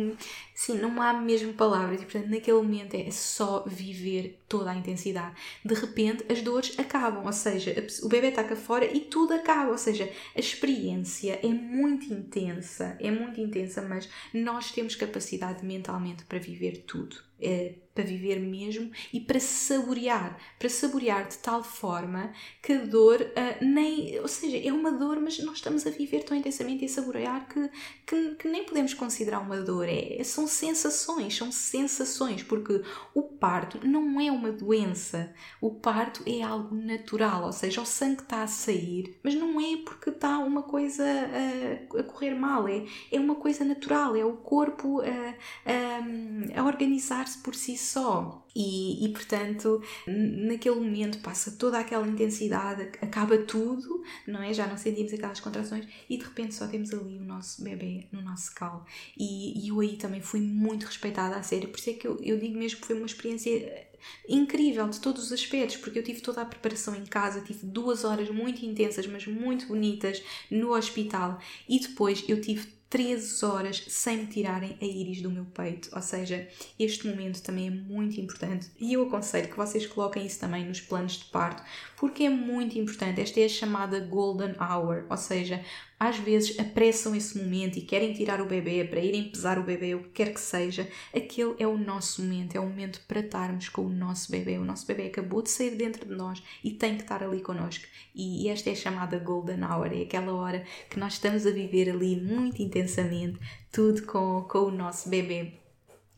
Sim, 0.54 0.78
não 0.78 1.00
há 1.00 1.14
mesmo 1.14 1.54
palavras 1.54 2.02
e 2.02 2.04
portanto 2.04 2.28
naquele 2.42 2.56
momento 2.56 2.94
é 2.94 3.10
só 3.12 3.64
viver 3.64 4.40
toda 4.48 4.72
a 4.72 4.74
intensidade. 4.74 5.36
De 5.64 5.74
repente 5.74 6.24
as 6.28 6.42
dores 6.42 6.76
acabam, 6.78 7.24
ou 7.24 7.32
seja, 7.32 7.72
o 8.02 8.08
bebê 8.08 8.28
está 8.28 8.42
cá 8.42 8.56
fora 8.56 8.84
e 8.84 9.00
tudo 9.00 9.32
acaba, 9.32 9.70
ou 9.70 9.78
seja, 9.78 10.10
a 10.34 10.40
experiência 10.40 11.38
é 11.42 11.48
muito 11.48 12.12
intensa, 12.12 12.96
é 13.00 13.10
muito 13.10 13.40
intensa, 13.40 13.80
mas 13.82 14.08
nós 14.34 14.72
temos 14.72 14.96
capacidade 14.96 15.64
mentalmente 15.64 16.24
para 16.24 16.38
viver 16.38 16.78
tudo. 16.78 17.16
É, 17.40 17.74
para 17.94 18.04
viver 18.04 18.40
mesmo 18.40 18.90
e 19.12 19.20
para 19.20 19.38
saborear, 19.38 20.38
para 20.58 20.68
saborear 20.68 21.28
de 21.28 21.38
tal 21.38 21.62
forma 21.62 22.32
que 22.62 22.72
a 22.72 22.84
dor 22.84 23.20
uh, 23.20 23.64
nem, 23.64 24.18
ou 24.20 24.28
seja, 24.28 24.56
é 24.56 24.72
uma 24.72 24.90
dor, 24.92 25.20
mas 25.20 25.38
nós 25.40 25.56
estamos 25.56 25.86
a 25.86 25.90
viver 25.90 26.24
tão 26.24 26.36
intensamente 26.36 26.82
e 26.82 26.86
a 26.86 26.88
saborear 26.88 27.46
que, 27.48 27.70
que, 28.06 28.34
que 28.36 28.48
nem 28.48 28.64
podemos 28.64 28.94
considerar 28.94 29.40
uma 29.40 29.58
dor. 29.60 29.86
É, 29.88 30.22
são 30.24 30.46
sensações, 30.46 31.36
são 31.36 31.52
sensações, 31.52 32.42
porque 32.42 32.82
o 33.14 33.22
parto 33.22 33.86
não 33.86 34.20
é 34.20 34.30
uma 34.30 34.50
doença, 34.50 35.32
o 35.60 35.70
parto 35.70 36.22
é 36.26 36.42
algo 36.42 36.74
natural, 36.74 37.44
ou 37.44 37.52
seja, 37.52 37.80
o 37.80 37.86
sangue 37.86 38.22
está 38.22 38.42
a 38.42 38.46
sair, 38.46 39.18
mas 39.22 39.34
não 39.34 39.60
é 39.60 39.76
porque 39.84 40.10
está 40.10 40.38
uma 40.38 40.62
coisa 40.62 41.04
a, 41.04 41.98
a 42.00 42.02
correr 42.04 42.34
mal, 42.34 42.66
é, 42.68 42.84
é 43.10 43.20
uma 43.20 43.34
coisa 43.34 43.64
natural, 43.64 44.16
é 44.16 44.24
o 44.24 44.36
corpo 44.36 45.02
a, 45.02 46.60
a 46.60 46.64
organizar-se 46.64 47.38
por 47.38 47.54
si 47.54 47.76
só. 47.82 48.46
E, 48.54 49.04
e, 49.04 49.08
portanto, 49.10 49.82
naquele 50.06 50.74
momento 50.76 51.18
passa 51.20 51.52
toda 51.52 51.78
aquela 51.78 52.06
intensidade, 52.06 52.82
acaba 53.00 53.38
tudo, 53.38 54.02
não 54.26 54.42
é? 54.42 54.52
Já 54.52 54.66
não 54.66 54.76
sentimos 54.76 55.12
aquelas 55.12 55.40
contrações 55.40 55.86
e 56.08 56.18
de 56.18 56.24
repente 56.24 56.54
só 56.54 56.66
temos 56.66 56.92
ali 56.92 57.18
o 57.18 57.24
nosso 57.24 57.64
bebê 57.64 58.08
no 58.12 58.20
nosso 58.20 58.54
colo. 58.54 58.84
E, 59.16 59.64
e 59.64 59.68
eu 59.68 59.80
aí 59.80 59.96
também 59.96 60.20
fui 60.20 60.40
muito 60.40 60.84
respeitada 60.84 61.36
a 61.36 61.42
sério, 61.42 61.68
por 61.70 61.78
isso 61.78 61.90
é 61.90 61.94
que 61.94 62.06
eu, 62.06 62.18
eu 62.22 62.38
digo 62.38 62.58
mesmo 62.58 62.80
que 62.80 62.86
foi 62.86 62.96
uma 62.96 63.06
experiência 63.06 63.90
incrível 64.28 64.88
de 64.88 65.00
todos 65.00 65.24
os 65.24 65.32
aspectos, 65.32 65.76
porque 65.76 65.98
eu 65.98 66.04
tive 66.04 66.20
toda 66.20 66.42
a 66.42 66.44
preparação 66.44 66.94
em 66.94 67.04
casa, 67.04 67.40
tive 67.40 67.66
duas 67.66 68.04
horas 68.04 68.28
muito 68.30 68.64
intensas, 68.64 69.06
mas 69.06 69.26
muito 69.26 69.66
bonitas 69.66 70.22
no 70.50 70.74
hospital 70.74 71.38
e 71.68 71.78
depois 71.80 72.24
eu 72.28 72.40
tive 72.40 72.81
13 72.92 73.42
horas 73.46 73.82
sem 73.88 74.18
me 74.18 74.26
tirarem 74.26 74.76
a 74.78 74.84
íris 74.84 75.22
do 75.22 75.30
meu 75.30 75.46
peito. 75.46 75.88
Ou 75.94 76.02
seja, 76.02 76.46
este 76.78 77.06
momento 77.06 77.42
também 77.42 77.68
é 77.68 77.70
muito 77.70 78.20
importante 78.20 78.70
e 78.78 78.92
eu 78.92 79.04
aconselho 79.04 79.48
que 79.48 79.56
vocês 79.56 79.86
coloquem 79.86 80.26
isso 80.26 80.38
também 80.38 80.66
nos 80.66 80.82
planos 80.82 81.14
de 81.14 81.24
parto, 81.24 81.62
porque 81.96 82.24
é 82.24 82.28
muito 82.28 82.78
importante. 82.78 83.18
Esta 83.18 83.40
é 83.40 83.46
a 83.46 83.48
chamada 83.48 83.98
Golden 83.98 84.54
Hour, 84.60 85.06
ou 85.08 85.16
seja, 85.16 85.64
às 86.02 86.18
vezes 86.18 86.58
apressam 86.58 87.14
esse 87.14 87.38
momento 87.38 87.78
e 87.78 87.82
querem 87.82 88.12
tirar 88.12 88.40
o 88.40 88.46
bebê 88.46 88.84
para 88.84 88.98
irem 88.98 89.30
pesar 89.30 89.56
o 89.56 89.62
bebê, 89.62 89.94
o 89.94 90.02
que 90.02 90.08
quer 90.08 90.34
que 90.34 90.40
seja, 90.40 90.88
aquele 91.14 91.54
é 91.60 91.66
o 91.68 91.78
nosso 91.78 92.22
momento, 92.22 92.56
é 92.56 92.58
o 92.58 92.66
momento 92.66 93.00
para 93.06 93.20
estarmos 93.20 93.68
com 93.68 93.82
o 93.82 93.88
nosso 93.88 94.28
bebê. 94.32 94.58
O 94.58 94.64
nosso 94.64 94.84
bebê 94.84 95.06
acabou 95.06 95.42
de 95.42 95.50
sair 95.50 95.76
dentro 95.76 96.04
de 96.04 96.12
nós 96.12 96.42
e 96.64 96.72
tem 96.72 96.96
que 96.96 97.02
estar 97.02 97.22
ali 97.22 97.40
connosco. 97.40 97.84
E 98.16 98.48
esta 98.48 98.70
é 98.70 98.72
a 98.72 98.76
chamada 98.76 99.16
Golden 99.20 99.62
Hour, 99.62 99.92
é 99.92 100.02
aquela 100.02 100.34
hora 100.34 100.64
que 100.90 100.98
nós 100.98 101.12
estamos 101.12 101.46
a 101.46 101.52
viver 101.52 101.88
ali 101.88 102.20
muito 102.20 102.60
intensamente, 102.60 103.38
tudo 103.70 104.02
com, 104.02 104.42
com 104.50 104.58
o 104.58 104.70
nosso 104.72 105.08
bebê. 105.08 105.52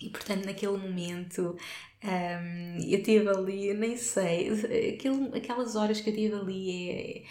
E 0.01 0.09
portanto, 0.09 0.47
naquele 0.47 0.79
momento, 0.79 1.59
um, 2.03 2.79
eu 2.89 3.03
tive 3.03 3.29
ali, 3.29 3.75
nem 3.75 3.99
sei, 3.99 4.49
aquilo, 4.95 5.35
aquelas 5.37 5.77
horas 5.77 6.01
que 6.01 6.09
eu 6.09 6.15
tive 6.15 6.35
ali 6.37 6.91
é, 6.91 7.23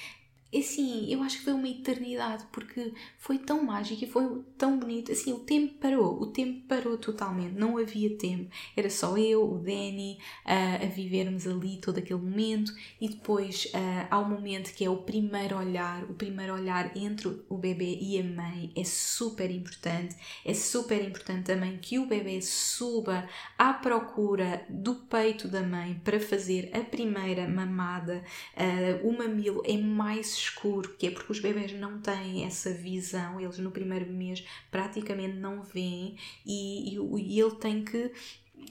assim, 0.60 1.12
eu 1.12 1.22
acho 1.24 1.38
que 1.38 1.44
foi 1.44 1.54
uma 1.54 1.68
eternidade 1.68 2.46
porque 2.52 2.94
foi 3.18 3.38
tão 3.38 3.64
mágico 3.64 4.04
e 4.04 4.08
foi 4.08 4.44
tão 4.58 4.78
bonito. 4.78 5.12
Assim, 5.12 5.34
o 5.34 5.40
tempo 5.40 5.76
parou, 5.76 6.22
o 6.22 6.28
tempo 6.28 6.62
parou 6.68 6.98
totalmente, 6.98 7.58
não 7.58 7.78
havia 7.78 8.16
tempo. 8.18 8.50
Era 8.76 8.90
só 8.90 9.18
eu, 9.18 9.52
o 9.52 9.58
Danny, 9.58 10.18
a 10.46 10.86
vivermos 10.86 11.48
ali 11.48 11.78
todo 11.78 11.98
aquele 11.98 12.20
momento 12.20 12.74
e 13.00 13.10
depois 13.10 13.66
uh, 13.66 14.08
há 14.10 14.20
um 14.20 14.30
momento 14.30 14.74
que 14.74 14.86
é 14.86 14.90
o 14.90 14.98
primeiro 14.98 15.58
olhar, 15.58 16.04
o 16.04 16.14
primeiro 16.14 16.54
olhar 16.54 16.96
entre 16.96 17.28
o 17.50 17.58
bebê 17.58 17.98
e 18.02 18.20
a 18.20 18.24
mãe 18.24 18.72
é 18.76 18.84
super 18.84 19.50
importante. 19.50 20.16
É 20.46 20.54
super 20.54 21.04
importante 21.04 21.46
também 21.46 21.78
que 21.78 22.00
o 22.00 22.06
bebê 22.06 22.42
suba 22.42 23.28
à 23.58 23.74
procura 23.74 24.66
do 24.70 24.96
peito 24.96 25.48
da 25.48 25.62
mãe 25.62 26.00
para 26.04 26.20
fazer 26.20 26.72
a 26.74 26.82
primeira 26.82 27.48
mamada. 27.48 28.24
Uh, 28.56 29.08
o 29.08 29.18
mamilo 29.18 29.62
é 29.66 29.78
mais 29.78 30.43
escuro, 30.44 30.96
que 30.98 31.08
é 31.08 31.12
porque 31.12 31.32
os 31.32 31.40
bebés 31.40 31.72
não 31.74 32.00
têm 32.00 32.46
essa 32.46 32.74
visão, 32.74 33.40
eles 33.40 33.58
no 33.58 33.72
primeiro 33.72 34.12
mês 34.12 34.44
praticamente 34.70 35.36
não 35.36 35.64
veem 35.64 36.18
e, 36.46 36.96
e, 36.96 36.98
e 36.98 37.40
ele 37.40 37.56
tem 37.56 37.84
que 37.84 38.12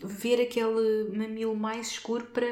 ver 0.03 0.41
aquele 0.41 1.17
mamilo 1.17 1.55
mais 1.55 1.93
escuro 1.93 2.27
para 2.27 2.47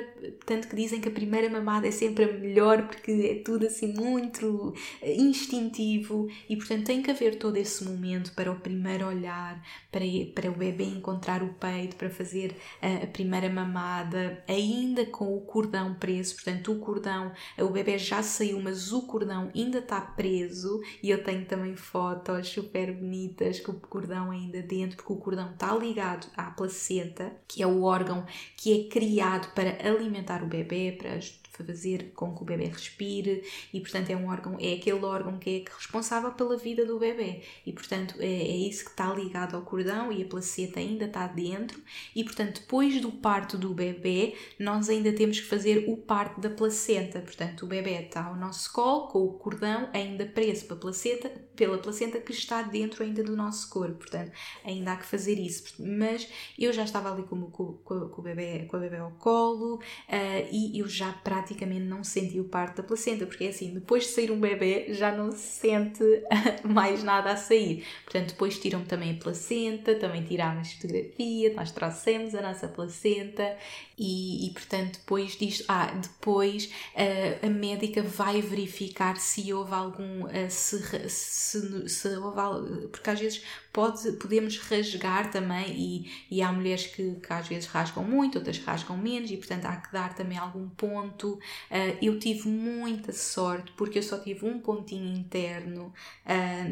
tanto 0.46 0.68
que 0.68 0.76
dizem 0.76 1.00
que 1.00 1.08
a 1.08 1.12
primeira 1.12 1.48
mamada 1.48 1.86
é 1.86 1.90
sempre 1.90 2.24
a 2.24 2.32
melhor 2.32 2.86
porque 2.86 3.10
é 3.10 3.42
tudo 3.42 3.66
assim 3.66 3.92
muito 3.92 4.74
instintivo 5.02 6.28
e 6.48 6.56
portanto 6.56 6.86
tem 6.86 7.02
que 7.02 7.10
haver 7.10 7.36
todo 7.36 7.56
esse 7.56 7.84
momento 7.84 8.32
para 8.34 8.50
o 8.50 8.60
primeiro 8.60 9.06
olhar 9.06 9.62
para, 9.90 10.04
para 10.34 10.50
o 10.50 10.54
bebê 10.54 10.84
encontrar 10.84 11.42
o 11.42 11.54
peito 11.54 11.96
para 11.96 12.10
fazer 12.10 12.56
a, 12.80 13.04
a 13.04 13.06
primeira 13.06 13.48
mamada 13.48 14.42
ainda 14.48 15.04
com 15.06 15.36
o 15.36 15.40
cordão 15.40 15.94
preso. 15.94 16.34
Portanto 16.34 16.72
o 16.72 16.78
cordão 16.78 17.32
o 17.58 17.68
bebê 17.68 17.98
já 17.98 18.22
saiu 18.22 18.60
mas 18.60 18.92
o 18.92 19.02
cordão 19.02 19.50
ainda 19.54 19.78
está 19.78 20.00
preso 20.00 20.80
e 21.02 21.10
eu 21.10 21.22
tenho 21.22 21.44
também 21.44 21.76
fotos 21.76 22.48
super 22.48 22.92
bonitas 22.92 23.60
com 23.60 23.72
o 23.72 23.80
cordão 23.80 24.30
ainda 24.30 24.62
dentro 24.62 24.96
porque 24.96 25.12
o 25.12 25.16
cordão 25.16 25.50
está 25.52 25.74
ligado 25.74 26.26
à 26.36 26.50
placenta 26.50 27.29
que 27.48 27.62
é 27.62 27.66
o 27.66 27.82
órgão 27.82 28.24
que 28.56 28.86
é 28.86 28.88
criado 28.88 29.52
para 29.54 29.88
alimentar 29.88 30.42
o 30.42 30.46
bebê, 30.46 30.92
para 30.92 31.18
fazer 31.64 32.12
com 32.14 32.34
que 32.34 32.42
o 32.42 32.44
bebê 32.44 32.66
respire 32.66 33.42
e 33.72 33.80
portanto 33.80 34.10
é 34.10 34.16
um 34.16 34.28
órgão, 34.28 34.56
é 34.60 34.74
aquele 34.74 35.04
órgão 35.04 35.38
que 35.38 35.64
é 35.66 35.72
responsável 35.72 36.32
pela 36.32 36.56
vida 36.56 36.84
do 36.84 36.98
bebê. 36.98 37.42
E 37.66 37.72
portanto 37.72 38.14
é, 38.18 38.26
é 38.26 38.56
isso 38.56 38.84
que 38.84 38.90
está 38.90 39.12
ligado 39.12 39.56
ao 39.56 39.62
cordão 39.62 40.12
e 40.12 40.22
a 40.22 40.26
placenta 40.26 40.80
ainda 40.80 41.06
está 41.06 41.26
dentro. 41.26 41.80
E 42.14 42.24
portanto 42.24 42.60
depois 42.60 43.00
do 43.00 43.12
parto 43.12 43.56
do 43.56 43.74
bebê 43.74 44.34
nós 44.58 44.88
ainda 44.88 45.12
temos 45.12 45.40
que 45.40 45.46
fazer 45.46 45.84
o 45.88 45.96
parto 45.96 46.40
da 46.40 46.50
placenta, 46.50 47.20
portanto 47.20 47.64
o 47.64 47.66
bebê 47.66 48.02
está 48.02 48.24
ao 48.24 48.36
nosso 48.36 48.72
colo 48.72 49.08
com 49.08 49.24
o 49.24 49.32
cordão 49.34 49.88
ainda 49.92 50.26
preso 50.26 50.66
pela 50.66 50.80
placenta, 50.80 51.28
pela 51.56 51.78
placenta 51.78 52.20
que 52.20 52.32
está 52.32 52.62
dentro 52.62 53.02
ainda 53.02 53.22
do 53.22 53.36
nosso 53.36 53.68
corpo, 53.68 53.98
portanto 53.98 54.32
ainda 54.64 54.92
há 54.92 54.96
que 54.96 55.06
fazer 55.06 55.38
isso, 55.38 55.74
mas 55.78 56.28
eu 56.58 56.72
já 56.72 56.84
estava 56.84 57.12
ali 57.12 57.22
com, 57.24 57.50
com, 57.50 57.74
com, 57.84 58.08
com 58.08 58.20
o, 58.20 58.24
bebê, 58.24 58.66
com 58.66 58.76
o 58.76 58.80
bebê 58.80 58.96
ao 58.96 59.10
colo 59.12 59.76
uh, 59.76 60.48
e 60.50 60.78
eu 60.78 60.88
já 60.88 61.12
praticamente 61.12 61.49
praticamente 61.50 61.84
não 61.84 62.04
senti 62.04 62.38
o 62.38 62.44
parto 62.44 62.76
da 62.76 62.82
placenta, 62.82 63.26
porque 63.26 63.44
é 63.44 63.48
assim, 63.48 63.74
depois 63.74 64.04
de 64.04 64.10
sair 64.10 64.30
um 64.30 64.38
bebê 64.38 64.86
já 64.90 65.10
não 65.10 65.32
se 65.32 65.38
sente 65.38 66.02
mais 66.64 67.02
nada 67.02 67.32
a 67.32 67.36
sair. 67.36 67.84
Portanto, 68.04 68.28
depois 68.28 68.58
tiram 68.58 68.84
também 68.84 69.12
a 69.12 69.14
placenta, 69.14 69.94
também 69.96 70.22
tirámos 70.22 70.72
fotografia, 70.72 71.52
nós 71.54 71.72
trouxemos 71.72 72.34
a 72.34 72.42
nossa 72.42 72.68
placenta 72.68 73.56
e, 74.02 74.46
e 74.46 74.50
portanto, 74.52 74.94
depois 74.94 75.36
disto, 75.36 75.66
ah, 75.68 75.92
depois 75.92 76.64
uh, 76.94 77.46
a 77.46 77.50
médica 77.50 78.02
vai 78.02 78.40
verificar 78.40 79.18
se 79.18 79.52
houve 79.52 79.74
algum, 79.74 80.24
uh, 80.24 80.48
se, 80.48 80.80
se, 81.10 81.86
se 81.86 82.08
houve, 82.16 82.88
porque 82.88 83.10
às 83.10 83.20
vezes 83.20 83.42
pode, 83.70 84.10
podemos 84.12 84.56
rasgar 84.56 85.30
também 85.30 85.66
e, 85.76 86.10
e 86.30 86.40
há 86.40 86.50
mulheres 86.50 86.86
que, 86.86 87.16
que 87.16 87.30
às 87.30 87.46
vezes 87.46 87.66
rasgam 87.68 88.02
muito, 88.02 88.38
outras 88.38 88.56
rasgam 88.60 88.96
menos 88.96 89.30
e 89.30 89.36
portanto 89.36 89.66
há 89.66 89.76
que 89.76 89.92
dar 89.92 90.14
também 90.14 90.38
algum 90.38 90.66
ponto. 90.70 91.34
Uh, 91.34 91.98
eu 92.00 92.18
tive 92.18 92.48
muita 92.48 93.12
sorte 93.12 93.70
porque 93.76 93.98
eu 93.98 94.02
só 94.02 94.18
tive 94.18 94.46
um 94.46 94.60
pontinho 94.60 95.14
interno, 95.14 95.92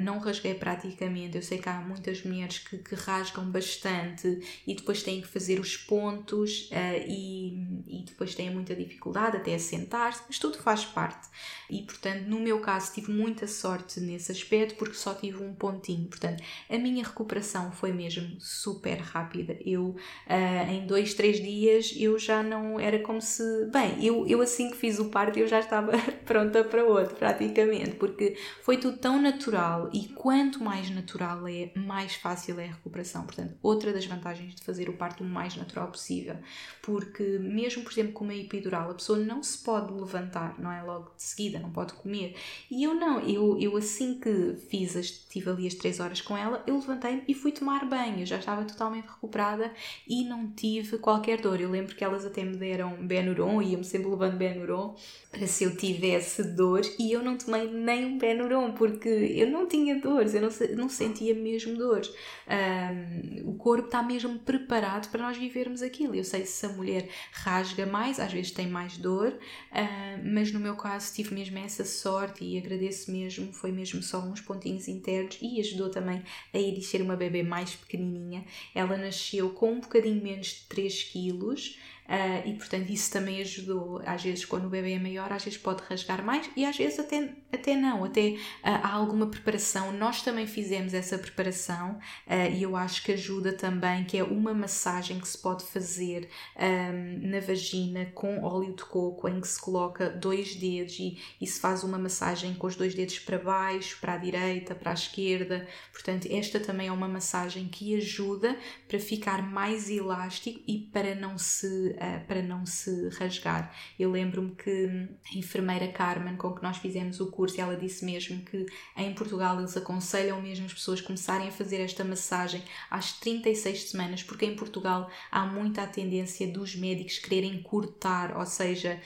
não 0.03 0.19
rasguei 0.19 0.55
praticamente. 0.55 1.37
Eu 1.37 1.43
sei 1.43 1.59
que 1.59 1.69
há 1.69 1.81
muitas 1.81 2.23
mulheres 2.23 2.59
que, 2.59 2.79
que 2.79 2.95
rasgam 2.95 3.51
bastante 3.51 4.41
e 4.67 4.75
depois 4.75 5.03
têm 5.03 5.21
que 5.21 5.27
fazer 5.27 5.59
os 5.61 5.77
pontos 5.77 6.71
e 7.07 7.18
e, 7.19 8.05
depois 8.05 8.35
têm 8.35 8.51
muita 8.51 8.75
dificuldade 8.75 9.37
até 9.37 9.55
a 9.55 9.59
sentar-se, 9.59 10.23
mas 10.27 10.39
tudo 10.39 10.59
faz 10.59 10.85
parte. 10.85 11.29
E 11.71 11.83
portanto, 11.83 12.23
no 12.27 12.41
meu 12.41 12.61
caso, 12.61 12.93
tive 12.93 13.13
muita 13.13 13.47
sorte 13.47 14.01
nesse 14.01 14.33
aspecto 14.33 14.77
porque 14.77 14.95
só 14.95 15.15
tive 15.15 15.43
um 15.43 15.55
pontinho. 15.55 16.07
Portanto, 16.07 16.43
a 16.69 16.79
minha 16.79 17.05
recuperação 17.05 17.71
foi 17.73 17.93
mesmo 17.93 18.41
super 18.41 18.99
rápida. 18.99 19.59
Eu, 19.65 19.97
uh, 20.27 20.71
em 20.71 20.87
dois, 20.87 21.15
três 21.15 21.41
dias, 21.41 21.93
eu 21.97 22.19
já 22.19 22.43
não 22.43 22.81
era 22.81 22.99
como 23.01 23.21
se. 23.21 23.43
Bem, 23.67 24.05
eu, 24.05 24.27
eu 24.27 24.41
assim 24.41 24.71
que 24.71 24.77
fiz 24.77 24.99
o 24.99 25.07
parto, 25.07 25.39
eu 25.39 25.47
já 25.47 25.61
estava 25.61 25.93
pronta 26.25 26.65
para 26.65 26.85
outro, 26.85 27.17
praticamente, 27.17 27.97
porque 27.97 28.37
foi 28.63 28.79
tudo 28.79 28.99
tão 28.99 29.21
natural 29.21 29.91
e 29.93 30.09
quanto 30.09 30.63
mais 30.63 30.91
natural 30.91 31.47
é, 31.47 31.71
mais 31.77 32.15
fácil 32.15 32.59
é 32.61 32.67
a 32.67 32.73
recuperação. 32.73 33.25
Portanto, 33.25 33.55
outra 33.63 33.93
das 33.93 34.07
vantagens 34.07 34.55
de 34.55 34.63
fazer 34.63 34.89
o 34.89 34.95
parto 34.95 35.23
o 35.23 35.27
mais 35.27 35.57
natural 35.57 35.89
possível, 35.89 36.37
porque 36.83 37.08
porque 37.09 37.39
mesmo, 37.39 37.83
por 37.83 37.93
exemplo, 37.93 38.13
com 38.13 38.25
uma 38.25 38.35
epidural, 38.35 38.91
a 38.91 38.95
pessoa 38.95 39.19
não 39.19 39.43
se 39.43 39.59
pode 39.59 39.93
levantar, 39.93 40.59
não 40.59 40.71
é? 40.71 40.83
Logo 40.83 41.11
de 41.17 41.23
seguida, 41.23 41.59
não 41.59 41.71
pode 41.71 41.95
comer. 41.95 42.35
E 42.71 42.85
eu 42.85 42.95
não, 42.95 43.21
eu, 43.21 43.59
eu 43.59 43.77
assim 43.77 44.19
que 44.19 44.55
fiz, 44.69 44.95
as, 44.97 45.11
tive 45.11 45.51
ali 45.51 45.67
as 45.67 45.75
3 45.75 46.01
horas 46.01 46.21
com 46.21 46.37
ela, 46.37 46.63
eu 46.67 46.77
levantei-me 46.77 47.23
e 47.27 47.35
fui 47.35 47.51
tomar 47.51 47.85
banho. 47.87 48.21
Eu 48.21 48.27
já 48.27 48.39
estava 48.39 48.65
totalmente 48.65 49.07
recuperada 49.07 49.73
e 50.07 50.25
não 50.25 50.51
tive 50.51 50.99
qualquer 50.99 51.41
dor. 51.41 51.61
Eu 51.61 51.71
lembro 51.71 51.95
que 51.95 52.05
elas 52.05 52.25
até 52.25 52.45
me 52.45 52.57
deram 52.57 52.97
Benuron, 53.07 53.63
iam-me 53.63 53.85
sempre 53.85 54.09
levando 54.09 54.37
Benuron 54.37 54.95
para 55.31 55.47
se 55.47 55.65
eu 55.65 55.77
tivesse 55.77 56.43
dor 56.43 56.83
e 56.99 57.13
eu 57.13 57.23
não 57.23 57.37
tomei 57.37 57.71
nem 57.71 58.05
um 58.05 58.19
Benuron 58.19 58.73
porque 58.73 59.09
eu 59.09 59.51
não 59.51 59.67
tinha 59.67 59.99
dores, 60.01 60.35
eu 60.35 60.43
não, 60.43 60.51
não 60.77 60.89
sentia 60.89 61.35
mesmo 61.35 61.77
dores. 61.77 62.13
Um, 62.49 63.51
o 63.51 63.55
corpo 63.55 63.87
está 63.87 64.03
mesmo 64.03 64.39
preparado 64.39 65.11
para 65.11 65.23
nós 65.23 65.37
vivermos 65.37 65.83
aquilo. 65.83 66.15
Eu 66.15 66.25
sei 66.25 66.45
se 66.45 66.67
a 66.67 66.69
mulher 66.71 66.88
mulher 66.89 67.09
rasga 67.33 67.85
mais, 67.85 68.19
às 68.19 68.33
vezes 68.33 68.51
tem 68.51 68.67
mais 68.67 68.97
dor, 68.97 69.29
uh, 69.33 70.33
mas 70.33 70.51
no 70.53 70.59
meu 70.59 70.75
caso 70.75 71.15
tive 71.15 71.35
mesmo 71.35 71.59
essa 71.59 71.85
sorte 71.85 72.45
e 72.45 72.57
agradeço 72.57 73.13
mesmo, 73.13 73.53
foi 73.53 73.71
mesmo 73.71 74.03
só 74.03 74.21
uns 74.21 74.41
pontinhos 74.41 74.89
internos 74.89 75.39
e 75.41 75.61
ajudou 75.61 75.91
também 75.91 76.23
a 76.53 76.59
Iris 76.59 76.87
ser 76.87 77.03
uma 77.03 77.17
bebê 77.17 77.43
mais 77.43 77.75
pequenininha. 77.75 78.45
Ela 78.75 78.97
nasceu 78.97 79.51
com 79.51 79.73
um 79.73 79.81
bocadinho 79.81 80.23
menos 80.23 80.49
de 80.49 80.61
3 80.69 81.03
quilos, 81.05 81.79
Uh, 82.09 82.49
e 82.49 82.55
portanto 82.55 82.89
isso 82.89 83.11
também 83.11 83.39
ajudou. 83.43 84.01
Às 84.07 84.23
vezes, 84.23 84.45
quando 84.47 84.65
o 84.65 84.71
bebê 84.71 84.93
é 84.93 84.99
maior, 84.99 85.31
às 85.31 85.45
vezes 85.45 85.59
pode 85.59 85.83
rasgar 85.87 86.25
mais 86.25 86.49
e 86.57 86.65
às 86.65 86.75
vezes 86.75 86.99
até, 86.99 87.35
até 87.53 87.77
não, 87.77 88.03
até 88.03 88.31
uh, 88.31 88.37
há 88.63 88.93
alguma 88.95 89.27
preparação. 89.27 89.93
Nós 89.93 90.23
também 90.23 90.47
fizemos 90.47 90.95
essa 90.95 91.19
preparação 91.19 91.99
uh, 92.27 92.51
e 92.51 92.63
eu 92.63 92.75
acho 92.77 93.03
que 93.05 93.13
ajuda 93.13 93.53
também, 93.53 94.05
que 94.05 94.17
é 94.17 94.25
uma 94.25 94.55
massagem 94.55 95.21
que 95.21 95.29
se 95.29 95.37
pode 95.37 95.65
fazer 95.65 96.31
um, 96.57 97.29
na 97.29 97.41
vagina 97.41 98.07
com 98.15 98.43
óleo 98.43 98.75
de 98.75 98.85
coco, 98.85 99.29
em 99.29 99.39
que 99.39 99.49
se 99.49 99.61
coloca 99.61 100.09
dois 100.09 100.55
dedos 100.55 100.99
e, 100.99 101.19
e 101.39 101.47
se 101.47 101.61
faz 101.61 101.85
uma 101.85 101.99
massagem 101.99 102.55
com 102.55 102.67
os 102.67 102.75
dois 102.75 102.95
dedos 102.95 103.19
para 103.19 103.39
baixo, 103.39 103.99
para 104.01 104.15
a 104.15 104.17
direita, 104.17 104.75
para 104.75 104.93
a 104.93 104.95
esquerda. 104.95 105.69
Portanto, 105.93 106.27
esta 106.31 106.59
também 106.59 106.89
é 106.89 106.93
uma 106.93 107.09
massagem 107.09 107.69
que 107.69 107.95
ajuda 107.97 108.57
para 108.89 108.99
ficar 108.99 109.43
mais 109.43 109.91
elástico 109.91 110.63
e 110.67 110.79
para 110.79 111.15
não 111.15 111.37
se 111.37 111.98
uh, 111.99 112.27
para 112.27 112.43
não 112.43 112.65
se 112.65 113.09
rasgar. 113.11 113.75
Eu 113.99 114.11
lembro-me 114.11 114.55
que 114.55 115.09
a 115.33 115.37
enfermeira 115.37 115.89
Carmen, 115.89 116.37
com 116.37 116.55
que 116.55 116.63
nós 116.63 116.79
fizemos 116.79 117.21
o 117.21 117.31
curso, 117.31 117.61
ela 117.61 117.77
disse 117.77 118.05
mesmo 118.05 118.43
que 118.45 118.67
em 118.97 119.15
Portugal 119.15 119.59
eles 119.59 119.77
aconselham 119.77 120.41
mesmo 120.41 120.67
as 120.67 120.73
pessoas 120.73 121.01
começarem 121.01 121.49
a 121.49 121.53
fazer 121.53 121.81
esta 121.81 122.05
massagem 122.05 122.63
às 122.91 123.13
36 123.19 123.91
semanas, 123.91 124.23
porque 124.23 124.47
em 124.47 124.55
Portugal 124.55 125.11
há 125.31 125.45
muita 125.47 125.87
tendência 125.87 126.47
dos 126.47 126.75
médicos 126.75 127.19
quererem 127.19 127.63
cortar, 127.63 128.37
ou 128.37 128.47
seja, 128.47 129.01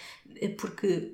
porque 0.58 1.12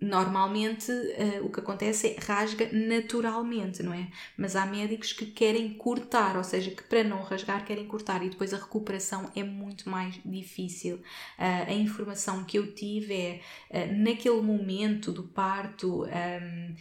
normalmente 0.00 0.90
uh, 0.90 1.44
o 1.44 1.50
que 1.50 1.60
acontece 1.60 2.08
é 2.08 2.16
rasga 2.20 2.68
naturalmente, 2.72 3.82
não 3.82 3.92
é? 3.92 4.08
Mas 4.36 4.56
há 4.56 4.66
médicos 4.66 5.12
que 5.12 5.26
querem 5.26 5.72
cortar, 5.74 6.36
ou 6.36 6.44
seja, 6.44 6.70
que 6.70 6.82
para 6.82 7.02
não 7.04 7.22
rasgar 7.22 7.64
querem 7.64 7.86
cortar 7.86 8.22
e 8.22 8.30
depois 8.30 8.52
a 8.52 8.58
recuperação 8.58 9.30
é 9.34 9.42
muito 9.42 9.88
mais 9.88 10.18
difícil. 10.24 10.96
Uh, 10.96 11.68
a 11.68 11.72
informação 11.72 12.44
que 12.44 12.58
eu 12.58 12.74
tive 12.74 13.14
é 13.14 13.40
uh, 13.70 14.02
naquele 14.02 14.40
momento 14.40 15.12
do 15.12 15.22
parto, 15.22 16.04
um, 16.04 16.74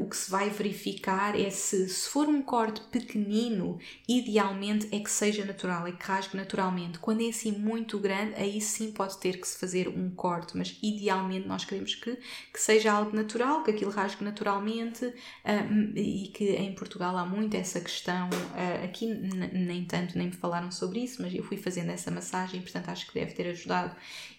o 0.00 0.08
que 0.08 0.16
se 0.16 0.30
vai 0.30 0.50
verificar 0.50 1.38
é 1.38 1.50
se, 1.50 1.88
se 1.88 2.08
for 2.08 2.28
um 2.28 2.42
corte 2.42 2.80
pequenino, 2.82 3.78
idealmente 4.08 4.88
é 4.92 5.00
que 5.00 5.10
seja 5.10 5.44
natural, 5.44 5.86
é 5.86 5.92
que 5.92 6.04
rasgue 6.04 6.36
naturalmente. 6.36 6.98
Quando 6.98 7.22
é 7.22 7.28
assim 7.28 7.52
muito 7.52 7.98
grande, 7.98 8.34
aí 8.36 8.60
sim 8.60 8.92
pode 8.92 9.18
ter 9.18 9.40
que 9.40 9.48
se 9.48 9.58
fazer 9.58 9.88
um 9.88 10.10
corte, 10.10 10.56
mas 10.56 10.78
idealmente 10.82 11.13
realmente 11.14 11.46
nós 11.46 11.64
queremos 11.64 11.94
que, 11.94 12.16
que 12.52 12.60
seja 12.60 12.92
algo 12.92 13.14
natural, 13.14 13.62
que 13.62 13.70
aquilo 13.70 13.90
rasgue 13.90 14.24
naturalmente 14.24 15.04
uh, 15.06 15.96
e 15.98 16.28
que 16.34 16.50
em 16.50 16.74
Portugal 16.74 17.16
há 17.16 17.24
muito 17.24 17.56
essa 17.56 17.80
questão. 17.80 18.28
Uh, 18.30 18.84
aqui 18.84 19.06
nem 19.06 19.84
tanto, 19.84 20.16
nem 20.18 20.28
me 20.28 20.32
falaram 20.32 20.70
sobre 20.70 21.00
isso, 21.00 21.22
mas 21.22 21.34
eu 21.34 21.42
fui 21.42 21.56
fazendo 21.56 21.90
essa 21.90 22.10
massagem, 22.10 22.60
portanto 22.60 22.88
acho 22.88 23.06
que 23.06 23.14
deve 23.18 23.32
ter 23.32 23.48
ajudado. 23.48 23.94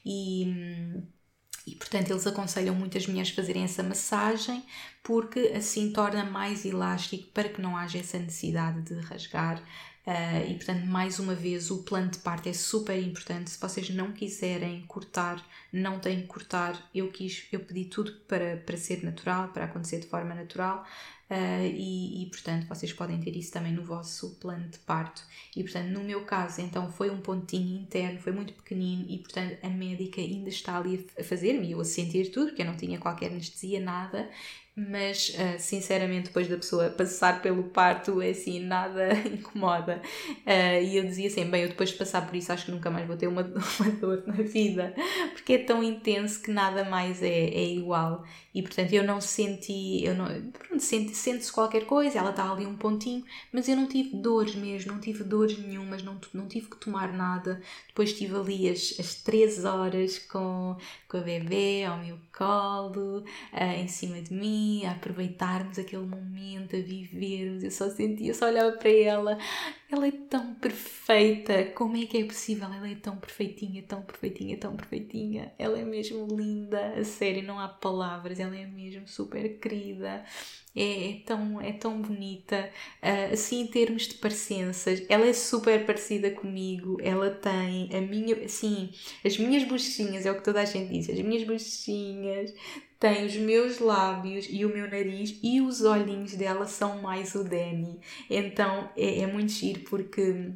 E. 0.06 0.47
E 1.68 1.73
portanto 1.73 2.11
eles 2.11 2.27
aconselham 2.27 2.76
muitas 2.76 3.07
mulheres 3.07 3.31
fazerem 3.31 3.64
essa 3.64 3.81
massagem 3.81 4.64
porque 5.02 5.52
assim 5.56 5.91
torna 5.91 6.23
mais 6.23 6.64
elástico 6.64 7.27
para 7.31 7.49
que 7.49 7.60
não 7.60 7.76
haja 7.76 7.97
essa 7.97 8.19
necessidade 8.19 8.84
de 8.84 8.93
rasgar 8.99 9.64
Uh, 10.06 10.52
e 10.52 10.53
portanto, 10.53 10.86
mais 10.86 11.18
uma 11.18 11.34
vez, 11.34 11.72
o 11.72 11.82
plano 11.82 12.11
de 12.11 12.19
parto 12.19 12.48
é 12.48 12.53
super 12.53 12.98
importante. 13.02 13.49
Se 13.49 13.60
vocês 13.60 13.90
não 13.90 14.11
quiserem 14.11 14.84
cortar, 14.88 15.44
não 15.73 15.99
têm 15.99 16.22
que 16.22 16.27
cortar. 16.27 16.90
Eu 16.94 17.11
quis, 17.11 17.48
eu 17.52 17.60
pedi 17.60 17.86
tudo 17.86 18.11
para, 18.27 18.57
para 18.57 18.77
ser 18.77 19.03
natural, 19.03 19.48
para 19.48 19.65
acontecer 19.65 19.99
de 19.99 20.07
forma 20.07 20.36
natural. 20.36 20.86
Uh, 21.27 21.65
e, 21.73 22.22
e, 22.22 22.26
portanto 22.27 22.68
vocês 22.68 22.94
podem 22.94 23.19
ter 23.19 23.36
isso 23.36 23.52
também 23.52 23.73
no 23.73 23.84
vosso 23.84 24.36
plano 24.36 24.68
de 24.69 24.77
parto. 24.77 25.23
E 25.56 25.64
portanto, 25.64 25.88
no 25.88 26.03
meu 26.03 26.23
caso, 26.23 26.61
então 26.61 26.91
foi 26.91 27.10
um 27.10 27.19
pontinho 27.19 27.82
interno, 27.82 28.19
foi 28.19 28.32
muito 28.32 28.53
pequenino 28.53 29.07
e 29.10 29.18
portanto 29.18 29.57
a 29.64 29.69
médica 29.69 30.22
ainda 30.22 30.49
está 30.49 30.77
ali 30.77 31.07
a 31.19 31.23
fazer-me, 31.23 31.72
eu 31.72 31.82
a 31.82 31.86
sentir 31.86 32.30
tudo, 32.30 32.49
porque 32.49 32.61
eu 32.61 32.68
não 32.68 32.77
tinha 32.77 32.99
qualquer 32.99 33.32
anestesia, 33.32 33.80
nada, 33.80 34.30
mas 34.76 35.30
uh, 35.30 35.57
sinceramente 35.57 36.26
depois 36.26 36.49
da 36.49 36.57
pessoa 36.57 36.89
passar 36.89 37.41
pelo 37.41 37.64
parto 37.64 38.22
é 38.22 38.31
assim 38.31 38.60
nada 38.60 39.14
incomoda. 39.26 40.02
Uh, 40.45 40.84
e 40.84 40.97
eu 40.97 41.06
dizia 41.06 41.27
assim 41.27 41.45
bem 41.45 41.64
eu 41.64 41.69
depois 41.69 41.91
de 41.91 41.95
passar 41.95 42.26
por 42.27 42.35
isso 42.35 42.52
acho 42.52 42.65
que 42.65 42.72
nunca 42.72 42.91
mais 42.91 43.07
vou 43.07 43.15
ter 43.15 43.27
uma, 43.27 43.41
uma 43.80 43.91
dor 43.91 44.23
na 44.27 44.34
vida. 44.34 44.93
Porque 45.31 45.53
é 45.53 45.57
tão 45.60 45.81
intenso 45.81 46.41
que 46.41 46.52
nada 46.52 46.84
mais 46.84 47.23
é, 47.23 47.27
é 47.27 47.64
igual. 47.64 48.26
E 48.53 48.61
portanto 48.61 48.91
eu 48.91 49.03
não 49.03 49.22
senti 49.22 50.03
eu 50.03 50.14
não 50.14 50.26
pronto 50.52 50.81
sente, 50.81 51.15
sente-se 51.15 51.52
qualquer 51.52 51.85
coisa 51.85 52.19
ela 52.19 52.30
está 52.30 52.49
ali 52.49 52.65
um 52.65 52.77
pontinho 52.77 53.23
mas 53.52 53.68
eu 53.68 53.76
não 53.76 53.85
tive 53.85 54.15
dores 54.15 54.56
mesmo 54.56 54.93
não 54.93 54.99
tive 55.02 55.26
dores 55.26 55.57
nenhumas 55.57 56.02
não, 56.03 56.18
não 56.34 56.47
tive 56.47 56.68
que 56.68 56.77
tomar 56.77 57.14
nada. 57.14 57.61
Depois 57.88 58.10
estive 58.10 58.35
ali 58.35 58.69
as, 58.69 58.95
as 58.99 59.15
3 59.15 59.64
horas 59.64 60.19
com, 60.19 60.76
com 61.07 61.18
a 61.18 61.22
bebê 61.22 61.85
ao 61.85 61.97
meu 61.97 62.18
colo 62.38 63.19
uh, 63.53 63.73
em 63.77 63.88
cima 63.88 64.22
de 64.22 64.34
mim 64.34 64.65
a 64.86 64.92
aproveitarmos 64.92 65.78
aquele 65.80 66.06
momento, 66.06 66.76
a 66.76 66.80
vivermos. 66.80 67.64
Eu 67.64 67.72
só 67.72 67.90
sentia, 67.90 68.34
só 68.34 68.48
olhava 68.48 68.72
para 68.74 68.90
ela. 68.90 69.38
Ela 69.92 70.08
é 70.08 70.12
tão 70.12 70.56
perfeita. 70.56 71.66
Como 71.76 71.96
é 71.96 72.06
que 72.06 72.18
é 72.18 72.26
possível? 72.26 72.68
Ela 72.72 72.90
é 72.90 72.96
tão 72.96 73.18
perfeitinha, 73.18 73.84
tão 73.84 74.02
perfeitinha, 74.02 74.58
tão 74.58 74.76
perfeitinha. 74.76 75.54
Ela 75.58 75.80
é 75.80 75.86
mesmo 75.86 76.28
linda, 76.28 76.94
a 76.98 77.04
sério, 77.04 77.44
não 77.44 77.60
há 77.60 77.68
palavras. 77.68 78.40
Ela 78.40 78.56
é 78.58 78.66
mesmo 78.66 79.08
super 79.08 79.60
querida. 79.60 80.26
É, 80.76 81.12
é, 81.12 81.14
tão, 81.26 81.62
é 81.62 81.72
tão 81.72 82.02
bonita. 82.02 82.70
Uh, 83.02 83.34
assim, 83.34 83.62
em 83.62 83.68
termos 83.68 84.08
de 84.08 84.16
parecenças, 84.16 85.04
ela 85.08 85.26
é 85.26 85.34
super 85.34 85.86
parecida 85.86 86.30
comigo. 86.32 86.98
Ela 87.02 87.30
tem 87.30 87.90
a 87.96 88.02
minha, 88.02 88.36
assim, 88.44 88.92
as 89.24 89.38
minhas 89.38 89.64
bochechinhas, 89.64 90.26
é 90.26 90.32
o 90.32 90.36
que 90.36 90.44
toda 90.44 90.62
a 90.62 90.66
gente 90.66 90.92
diz, 90.92 91.10
as 91.10 91.20
minhas 91.22 91.48
bochechinhas 91.48 92.54
tem 93.06 93.23
os 93.23 93.36
meus 93.36 93.77
lábios 93.77 94.48
e 94.49 94.65
o 94.65 94.69
meu 94.69 94.90
nariz 94.90 95.38
e 95.44 95.61
os 95.61 95.82
olhinhos 95.82 96.34
dela 96.34 96.65
são 96.65 97.03
mais 97.03 97.36
o 97.36 97.44
Danny. 97.44 97.99
Então 98.27 98.90
é, 98.98 99.19
é 99.19 99.27
muito 99.27 99.52
giro 99.52 99.82
porque 99.82 100.53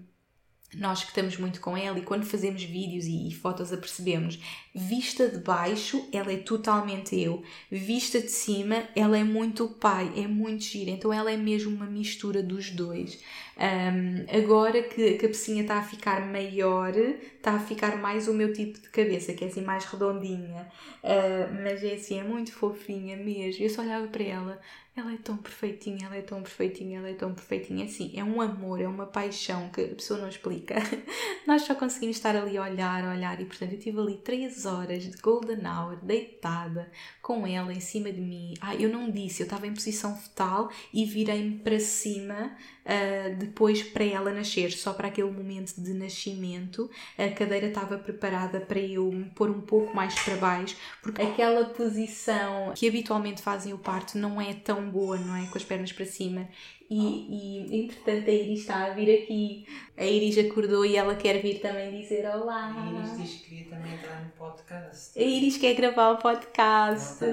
nós 0.75 1.01
que 1.01 1.09
estamos 1.09 1.37
muito 1.37 1.59
com 1.59 1.75
ela 1.75 1.97
e 1.97 2.03
quando 2.03 2.25
fazemos 2.25 2.63
vídeos 2.63 3.05
e, 3.05 3.33
fotos 3.33 3.73
apercebemos, 3.73 4.39
vista 4.73 5.27
de 5.27 5.39
baixo 5.39 6.07
ela 6.13 6.31
é 6.31 6.37
totalmente 6.37 7.19
eu, 7.19 7.41
vista 7.71 8.19
de 8.21 8.29
cima 8.29 8.83
ela 8.95 9.17
é 9.17 9.23
muito 9.23 9.65
o 9.65 9.69
pai, 9.69 10.11
é 10.15 10.27
muito 10.27 10.63
gira, 10.63 10.91
então 10.91 11.11
ela 11.11 11.31
é 11.31 11.37
mesmo 11.37 11.75
uma 11.75 11.87
mistura 11.87 12.43
dos 12.43 12.69
dois. 12.69 13.19
Um, 13.59 14.25
agora 14.37 14.81
que, 14.83 15.15
a 15.15 15.27
pecinha 15.27 15.63
está 15.63 15.79
a 15.79 15.83
ficar 15.83 16.25
maior, 16.25 16.95
está 16.95 17.53
a 17.55 17.59
ficar 17.59 17.97
mais 17.97 18.27
o 18.27 18.33
meu 18.33 18.53
tipo 18.53 18.79
de 18.79 18.89
cabeça, 18.89 19.33
que 19.33 19.43
é 19.43 19.47
assim 19.47 19.61
mais 19.61 19.83
redondinha, 19.83 20.71
uh, 21.03 21.61
mas 21.61 21.83
é 21.83 21.95
assim, 21.95 22.19
é 22.19 22.23
muito 22.23 22.53
fofinha 22.53 23.17
mesmo. 23.17 23.63
Eu 23.63 23.69
só 23.69 23.81
olhava 23.81 24.07
para 24.07 24.23
ela, 24.23 24.61
ela 24.99 25.13
é 25.13 25.17
tão 25.17 25.37
perfeitinha, 25.37 26.05
ela 26.05 26.15
é 26.15 26.21
tão 26.21 26.41
perfeitinha, 26.41 26.99
ela 26.99 27.09
é 27.09 27.13
tão 27.13 27.33
perfeitinha. 27.33 27.85
Assim, 27.85 28.11
é 28.15 28.23
um 28.23 28.41
amor, 28.41 28.81
é 28.81 28.87
uma 28.87 29.05
paixão 29.05 29.69
que 29.69 29.81
a 29.81 29.95
pessoa 29.95 30.19
não 30.19 30.27
explica. 30.27 30.75
Nós 31.47 31.63
só 31.63 31.75
conseguimos 31.75 32.17
estar 32.17 32.35
ali 32.35 32.57
a 32.57 32.63
olhar, 32.63 33.03
a 33.03 33.11
olhar, 33.11 33.39
e 33.41 33.45
portanto 33.45 33.73
eu 33.73 33.79
tive 33.79 33.99
ali 33.99 34.17
3 34.17 34.65
horas 34.65 35.03
de 35.03 35.17
golden 35.17 35.65
hour, 35.65 35.97
deitada, 36.03 36.91
com 37.21 37.47
ela 37.47 37.73
em 37.73 37.79
cima 37.79 38.11
de 38.11 38.21
mim. 38.21 38.53
Ah, 38.61 38.75
eu 38.75 38.89
não 38.89 39.09
disse, 39.09 39.41
eu 39.41 39.45
estava 39.45 39.67
em 39.67 39.73
posição 39.73 40.15
fetal 40.15 40.69
e 40.93 41.05
virei-me 41.05 41.59
para 41.59 41.79
cima 41.79 42.55
uh, 42.89 43.35
depois 43.35 43.83
para 43.83 44.03
ela 44.03 44.33
nascer, 44.33 44.71
só 44.71 44.93
para 44.93 45.07
aquele 45.07 45.29
momento 45.29 45.75
de 45.77 45.93
nascimento. 45.93 46.89
A 47.17 47.29
cadeira 47.29 47.67
estava 47.67 47.97
preparada 47.97 48.59
para 48.59 48.79
eu 48.79 49.11
me 49.11 49.25
pôr 49.25 49.49
um 49.49 49.61
pouco 49.61 49.95
mais 49.95 50.19
para 50.19 50.35
baixo, 50.35 50.75
porque 51.01 51.21
aquela 51.21 51.65
posição 51.65 52.73
que 52.75 52.87
habitualmente 52.87 53.41
fazem 53.41 53.73
o 53.73 53.77
parto 53.77 54.17
não 54.17 54.41
é 54.41 54.53
tão 54.53 54.89
boa, 54.89 55.17
não 55.17 55.35
é? 55.35 55.45
Com 55.47 55.57
as 55.57 55.63
pernas 55.63 55.91
para 55.91 56.05
cima. 56.05 56.47
E, 56.89 57.67
e 57.69 57.83
entretanto 57.83 58.27
a 58.27 58.33
Iris 58.33 58.61
está 58.61 58.85
a 58.85 58.89
vir 58.89 59.21
aqui. 59.21 59.65
A 59.95 60.03
Iris 60.03 60.39
acordou 60.39 60.83
e 60.83 60.95
ela 60.95 61.13
quer 61.15 61.39
vir 61.39 61.59
também 61.59 62.01
dizer 62.01 62.25
olá. 62.25 62.73
A 62.75 62.91
Iris 62.91 63.17
diz 63.17 63.41
que 63.41 63.49
queria 63.49 63.69
também 63.69 63.93
entrar 63.93 64.23
no 64.23 64.31
podcast. 64.31 65.19
A 65.19 65.21
Iris 65.21 65.57
quer 65.57 65.75
gravar 65.75 66.13
o 66.13 66.17
podcast. 66.17 67.23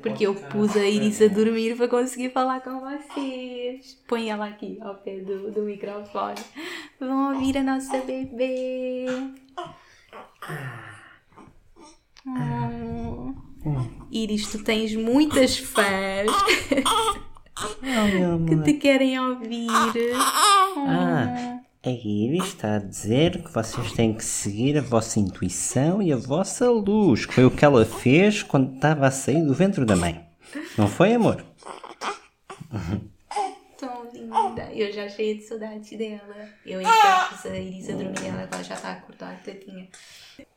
Porque 0.00 0.26
eu 0.26 0.34
pus 0.34 0.74
a 0.74 0.86
Iris 0.86 1.20
a 1.20 1.28
dormir 1.28 1.76
para 1.76 1.86
conseguir 1.86 2.30
falar 2.30 2.62
com 2.62 2.80
vocês. 2.80 4.02
Põe 4.08 4.30
ela 4.30 4.46
aqui 4.46 4.78
ao 4.80 4.94
pé 4.94 5.18
do, 5.18 5.50
do 5.50 5.62
microfone. 5.64 6.40
Vão 6.98 7.34
ouvir 7.34 7.58
a 7.58 7.62
nossa 7.62 7.98
bebê. 7.98 9.04
Oh. 12.26 13.34
Iris, 14.10 14.50
tu 14.50 14.64
tens 14.64 14.94
muitas 14.94 15.58
fãs. 15.58 16.30
Oh, 17.60 18.46
que 18.46 18.56
te 18.62 18.72
querem 18.74 19.18
ouvir. 19.20 19.68
Ah, 20.76 21.60
a 21.84 21.90
Iris 21.90 22.46
está 22.46 22.76
a 22.76 22.78
dizer 22.78 23.42
que 23.42 23.52
vocês 23.52 23.92
têm 23.92 24.14
que 24.14 24.24
seguir 24.24 24.78
a 24.78 24.80
vossa 24.80 25.18
intuição 25.20 26.00
e 26.00 26.12
a 26.12 26.16
vossa 26.16 26.70
luz, 26.70 27.26
que 27.26 27.34
foi 27.34 27.44
o 27.44 27.50
que 27.50 27.64
ela 27.64 27.84
fez 27.84 28.42
quando 28.42 28.74
estava 28.74 29.06
a 29.06 29.10
sair 29.10 29.44
do 29.44 29.52
ventre 29.54 29.84
da 29.84 29.96
mãe. 29.96 30.24
Não 30.78 30.88
foi, 30.88 31.12
amor? 31.14 31.44
Tão 33.78 34.10
linda. 34.12 34.70
Eu 34.72 34.92
já 34.92 35.08
cheia 35.08 35.34
de 35.34 35.42
saudade 35.42 35.96
dela. 35.96 36.48
Eu 36.64 36.80
enquanto 36.80 37.48
a 37.48 37.58
Iris 37.58 37.90
a 37.90 37.92
dormir, 37.92 38.26
ela 38.26 38.62
já 38.62 38.74
está 38.74 38.92
acordada, 38.92 39.38
tadinha. 39.44 39.88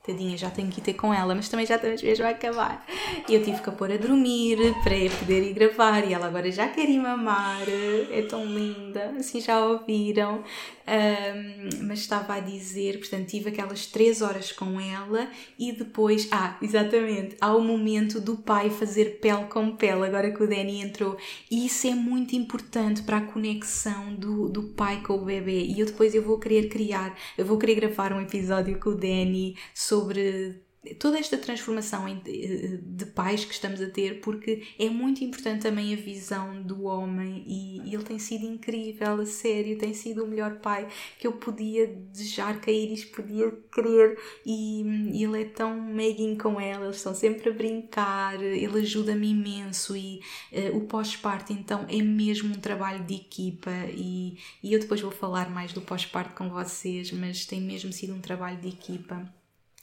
Tadinha, 0.05 0.37
já 0.37 0.51
tenho 0.51 0.69
que 0.69 0.79
ir 0.79 0.83
ter 0.83 0.93
com 0.93 1.11
ela, 1.11 1.33
mas 1.33 1.49
também 1.49 1.65
já 1.65 1.75
estamos 1.77 2.01
mesmo 2.03 2.25
a 2.25 2.29
acabar. 2.29 2.85
E 3.27 3.33
eu 3.33 3.43
tive 3.43 3.59
que 3.59 3.69
a 3.69 3.71
pôr 3.71 3.91
a 3.91 3.97
dormir 3.97 4.57
para 4.83 4.95
poder 5.19 5.43
ir 5.43 5.53
gravar. 5.53 6.07
E 6.07 6.13
ela 6.13 6.27
agora 6.27 6.51
já 6.51 6.67
quer 6.67 6.87
ir 6.87 6.99
mamar. 6.99 7.63
É 8.11 8.21
tão 8.21 8.45
linda. 8.45 9.15
Assim 9.17 9.41
já 9.41 9.65
ouviram. 9.65 10.43
Um, 10.87 11.87
mas 11.87 12.01
estava 12.01 12.35
a 12.35 12.39
dizer, 12.39 12.99
portanto, 12.99 13.25
tive 13.25 13.49
aquelas 13.49 13.87
três 13.87 14.21
horas 14.21 14.51
com 14.51 14.79
ela 14.79 15.27
e 15.57 15.71
depois, 15.71 16.27
ah, 16.31 16.55
exatamente, 16.61 17.35
há 17.41 17.55
o 17.55 17.63
momento 17.63 18.21
do 18.21 18.37
pai 18.37 18.69
fazer 18.69 19.19
pele 19.19 19.45
com 19.45 19.75
pele, 19.75 20.05
agora 20.05 20.29
que 20.29 20.43
o 20.43 20.47
Danny 20.47 20.83
entrou. 20.83 21.17
E 21.49 21.65
isso 21.65 21.87
é 21.87 21.95
muito 21.95 22.35
importante 22.35 23.01
para 23.01 23.17
a 23.17 23.21
conexão 23.21 24.13
do, 24.13 24.47
do 24.47 24.61
pai 24.61 25.01
com 25.01 25.13
o 25.15 25.25
bebê. 25.25 25.65
E 25.65 25.79
eu 25.79 25.87
depois 25.87 26.13
eu 26.13 26.21
vou 26.21 26.37
querer 26.37 26.69
criar, 26.69 27.17
eu 27.35 27.45
vou 27.45 27.57
querer 27.57 27.73
gravar 27.73 28.13
um 28.13 28.21
episódio 28.21 28.79
com 28.79 28.91
o 28.91 28.95
Danny 28.95 29.55
sobre 29.75 30.63
toda 30.99 31.17
esta 31.17 31.37
transformação 31.37 32.05
de 32.23 33.05
pais 33.07 33.43
que 33.43 33.53
estamos 33.53 33.81
a 33.81 33.89
ter, 33.89 34.21
porque 34.21 34.63
é 34.77 34.89
muito 34.89 35.23
importante 35.23 35.63
também 35.63 35.93
a 35.93 35.97
visão 35.97 36.61
do 36.61 36.83
homem 36.83 37.43
e 37.47 37.93
ele 37.93 38.03
tem 38.03 38.19
sido 38.19 38.45
incrível, 38.45 39.19
a 39.19 39.25
sério, 39.25 39.77
tem 39.77 39.93
sido 39.93 40.23
o 40.23 40.27
melhor 40.27 40.59
pai 40.59 40.87
que 41.19 41.25
eu 41.25 41.33
podia 41.33 41.87
desejar, 41.87 42.61
que 42.61 42.69
a 42.69 42.73
Iris 42.73 43.03
podia 43.03 43.51
querer 43.73 44.17
e, 44.45 44.83
ele 45.23 45.41
é 45.41 45.45
tão 45.45 45.75
meiguinho 45.75 46.37
com 46.37 46.61
ela, 46.61 46.85
eles 46.85 46.97
estão 46.97 47.15
sempre 47.15 47.49
a 47.49 47.53
brincar, 47.53 48.41
ele 48.41 48.79
ajuda-me 48.79 49.29
imenso 49.29 49.97
e 49.97 50.21
uh, 50.51 50.77
o 50.77 50.81
pós-parto 50.81 51.51
então 51.51 51.85
é 51.89 52.01
mesmo 52.01 52.53
um 52.53 52.59
trabalho 52.59 53.03
de 53.03 53.15
equipa 53.15 53.71
e, 53.91 54.37
e 54.61 54.73
eu 54.73 54.79
depois 54.79 55.01
vou 55.01 55.11
falar 55.11 55.49
mais 55.49 55.73
do 55.73 55.81
pós-parto 55.81 56.35
com 56.35 56.49
vocês, 56.49 57.11
mas 57.11 57.45
tem 57.45 57.59
mesmo 57.59 57.91
sido 57.91 58.13
um 58.13 58.21
trabalho 58.21 58.61
de 58.61 58.69
equipa 58.69 59.27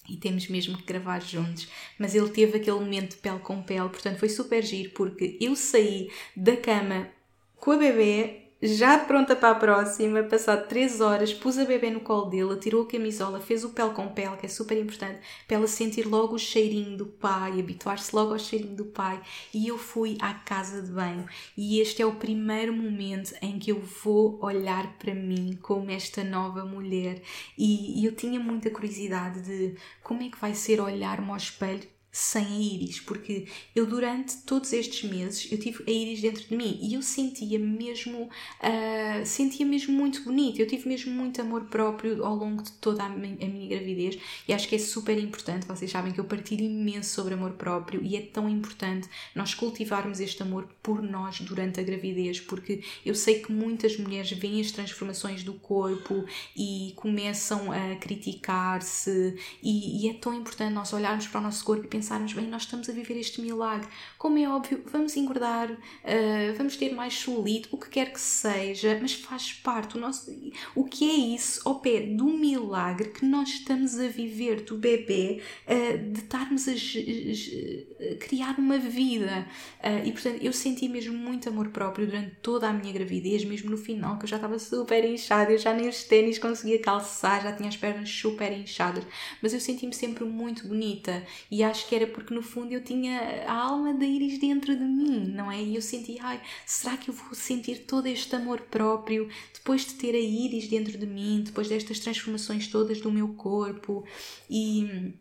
e 0.08 0.16
temos 0.16 0.48
mesmo 0.48 0.76
que 0.76 0.84
gravar 0.84 1.20
juntos. 1.20 1.68
Mas 1.98 2.14
ele 2.14 2.28
teve 2.30 2.58
aquele 2.58 2.78
momento 2.78 3.16
pele 3.18 3.38
com 3.38 3.62
pele, 3.62 3.88
portanto 3.88 4.18
foi 4.18 4.28
super 4.28 4.62
giro, 4.62 4.90
porque 4.90 5.38
eu 5.40 5.54
saí 5.54 6.10
da 6.36 6.56
cama 6.56 7.08
com 7.56 7.72
a 7.72 7.76
bebê 7.76 8.41
já 8.62 8.96
pronta 8.96 9.34
para 9.34 9.50
a 9.50 9.54
próxima, 9.56 10.22
passado 10.22 10.68
3 10.68 11.00
horas, 11.00 11.34
pus 11.34 11.58
a 11.58 11.64
bebê 11.64 11.90
no 11.90 11.98
colo 11.98 12.26
dele, 12.26 12.56
tirou 12.60 12.82
a 12.82 12.86
camisola, 12.86 13.40
fez 13.40 13.64
o 13.64 13.70
pele 13.70 13.90
com 13.90 14.06
pele, 14.06 14.36
que 14.36 14.46
é 14.46 14.48
super 14.48 14.78
importante, 14.78 15.18
para 15.48 15.56
ela 15.56 15.66
sentir 15.66 16.06
logo 16.06 16.36
o 16.36 16.38
cheirinho 16.38 16.96
do 16.96 17.06
pai, 17.06 17.58
habituar-se 17.58 18.14
logo 18.14 18.32
ao 18.32 18.38
cheirinho 18.38 18.76
do 18.76 18.84
pai. 18.84 19.20
E 19.52 19.66
eu 19.66 19.76
fui 19.76 20.16
à 20.20 20.32
casa 20.32 20.80
de 20.80 20.92
banho. 20.92 21.26
E 21.56 21.80
este 21.80 22.02
é 22.02 22.06
o 22.06 22.14
primeiro 22.14 22.72
momento 22.72 23.34
em 23.42 23.58
que 23.58 23.72
eu 23.72 23.80
vou 23.80 24.38
olhar 24.40 24.96
para 24.96 25.12
mim 25.12 25.58
como 25.60 25.90
esta 25.90 26.22
nova 26.22 26.64
mulher. 26.64 27.20
E, 27.58 28.04
eu 28.04 28.14
tinha 28.14 28.38
muita 28.38 28.70
curiosidade 28.70 29.40
de 29.42 29.74
como 30.04 30.22
é 30.22 30.28
que 30.28 30.38
vai 30.38 30.54
ser 30.54 30.80
olhar-me 30.80 31.30
ao 31.30 31.36
espelho 31.36 31.88
sem 32.14 32.44
a 32.44 32.58
íris, 32.58 33.00
porque 33.00 33.46
eu 33.74 33.86
durante 33.86 34.36
todos 34.42 34.70
estes 34.74 35.08
meses 35.08 35.50
eu 35.50 35.58
tive 35.58 35.82
a 35.86 35.90
íris 35.90 36.20
dentro 36.20 36.44
de 36.44 36.54
mim 36.54 36.78
e 36.82 36.92
eu 36.92 37.00
sentia 37.00 37.58
mesmo 37.58 38.24
uh, 38.24 39.24
sentia 39.24 39.64
mesmo 39.64 39.94
muito 39.94 40.22
bonito, 40.22 40.60
eu 40.60 40.66
tive 40.66 40.86
mesmo 40.86 41.10
muito 41.10 41.40
amor 41.40 41.64
próprio 41.64 42.22
ao 42.22 42.36
longo 42.36 42.62
de 42.62 42.70
toda 42.72 43.04
a 43.04 43.08
minha, 43.08 43.66
gravidez 43.66 44.18
e 44.46 44.52
acho 44.52 44.68
que 44.68 44.76
é 44.76 44.78
super 44.78 45.18
importante, 45.18 45.66
vocês 45.66 45.90
sabem 45.90 46.12
que 46.12 46.20
eu 46.20 46.24
partilho 46.24 46.62
imenso 46.62 47.14
sobre 47.14 47.32
amor 47.32 47.52
próprio 47.52 48.02
e 48.04 48.14
é 48.14 48.20
tão 48.20 48.46
importante 48.46 49.08
nós 49.34 49.54
cultivarmos 49.54 50.20
este 50.20 50.42
amor 50.42 50.68
por 50.82 51.02
nós 51.02 51.40
durante 51.40 51.80
a 51.80 51.82
gravidez, 51.82 52.40
porque 52.40 52.82
eu 53.06 53.14
sei 53.14 53.40
que 53.40 53.50
muitas 53.50 53.96
mulheres 53.96 54.30
veem 54.32 54.60
as 54.60 54.70
transformações 54.70 55.42
do 55.42 55.54
corpo 55.54 56.26
e 56.54 56.92
começam 56.94 57.72
a 57.72 57.96
criticar-se 57.96 59.34
e, 59.62 60.04
e 60.04 60.10
é 60.10 60.14
tão 60.14 60.34
importante 60.34 60.74
nós 60.74 60.92
olharmos 60.92 61.26
para 61.26 61.40
o 61.40 61.42
nosso 61.42 61.64
corpo 61.64 61.86
e 61.86 61.88
pensarmos, 61.88 62.01
bem, 62.34 62.46
nós 62.46 62.62
estamos 62.62 62.88
a 62.88 62.92
viver 62.92 63.18
este 63.18 63.40
milagre. 63.40 63.88
Como 64.18 64.38
é 64.38 64.48
óbvio, 64.48 64.82
vamos 64.86 65.16
engordar, 65.16 65.70
uh, 65.70 66.56
vamos 66.56 66.76
ter 66.76 66.94
mais 66.94 67.14
celulite, 67.14 67.68
o 67.70 67.76
que 67.76 67.88
quer 67.88 68.12
que 68.12 68.20
seja, 68.20 68.98
mas 69.00 69.12
faz 69.12 69.52
parte. 69.52 69.96
O, 69.96 70.00
nosso, 70.00 70.30
o 70.74 70.84
que 70.84 71.08
é 71.08 71.14
isso 71.34 71.60
ao 71.64 71.80
pé 71.80 72.00
do 72.00 72.26
milagre 72.26 73.10
que 73.10 73.24
nós 73.24 73.48
estamos 73.48 73.98
a 73.98 74.08
viver 74.08 74.62
do 74.62 74.76
bebê, 74.76 75.40
uh, 75.66 76.12
de 76.12 76.20
estarmos 76.20 76.68
a, 76.68 76.72
a, 76.72 78.16
criar 78.16 78.58
uma 78.58 78.78
vida. 78.78 79.46
Uh, 79.78 80.06
e 80.06 80.12
portanto, 80.12 80.38
eu 80.42 80.52
senti 80.52 80.88
mesmo 80.88 81.16
muito 81.16 81.48
amor 81.48 81.68
próprio 81.68 82.06
durante 82.06 82.36
toda 82.42 82.68
a 82.68 82.72
minha 82.72 82.92
gravidez, 82.92 83.44
mesmo 83.44 83.70
no 83.70 83.76
final, 83.76 84.18
que 84.18 84.24
eu 84.24 84.28
já 84.28 84.36
estava 84.36 84.58
super 84.58 85.04
inchada, 85.04 85.52
eu 85.52 85.58
já 85.58 85.72
nem 85.72 85.88
os 85.88 86.04
ténis 86.04 86.38
conseguia 86.38 86.78
calçar, 86.80 87.42
já 87.42 87.52
tinha 87.52 87.68
as 87.68 87.76
pernas 87.76 88.10
super 88.10 88.52
inchadas, 88.52 89.04
mas 89.40 89.52
eu 89.52 89.60
senti-me 89.60 89.94
sempre 89.94 90.24
muito 90.24 90.66
bonita 90.66 91.22
e 91.50 91.62
acho 91.62 91.88
que 91.88 91.91
que 91.92 91.96
era 91.96 92.06
porque 92.06 92.32
no 92.32 92.40
fundo 92.40 92.72
eu 92.72 92.82
tinha 92.82 93.44
a 93.46 93.52
alma 93.52 93.92
da 93.92 94.06
Iris 94.06 94.38
dentro 94.38 94.74
de 94.74 94.82
mim, 94.82 95.26
não 95.26 95.52
é? 95.52 95.62
E 95.62 95.74
eu 95.74 95.82
senti, 95.82 96.18
ai, 96.20 96.40
será 96.64 96.96
que 96.96 97.10
eu 97.10 97.14
vou 97.14 97.34
sentir 97.34 97.80
todo 97.80 98.06
este 98.06 98.34
amor 98.34 98.62
próprio 98.62 99.28
depois 99.52 99.84
de 99.84 99.92
ter 99.96 100.14
a 100.14 100.18
Iris 100.18 100.68
dentro 100.68 100.96
de 100.96 101.06
mim, 101.06 101.42
depois 101.44 101.68
destas 101.68 101.98
transformações 101.98 102.66
todas 102.66 103.02
do 103.02 103.12
meu 103.12 103.34
corpo? 103.34 104.06
E. 104.48 105.12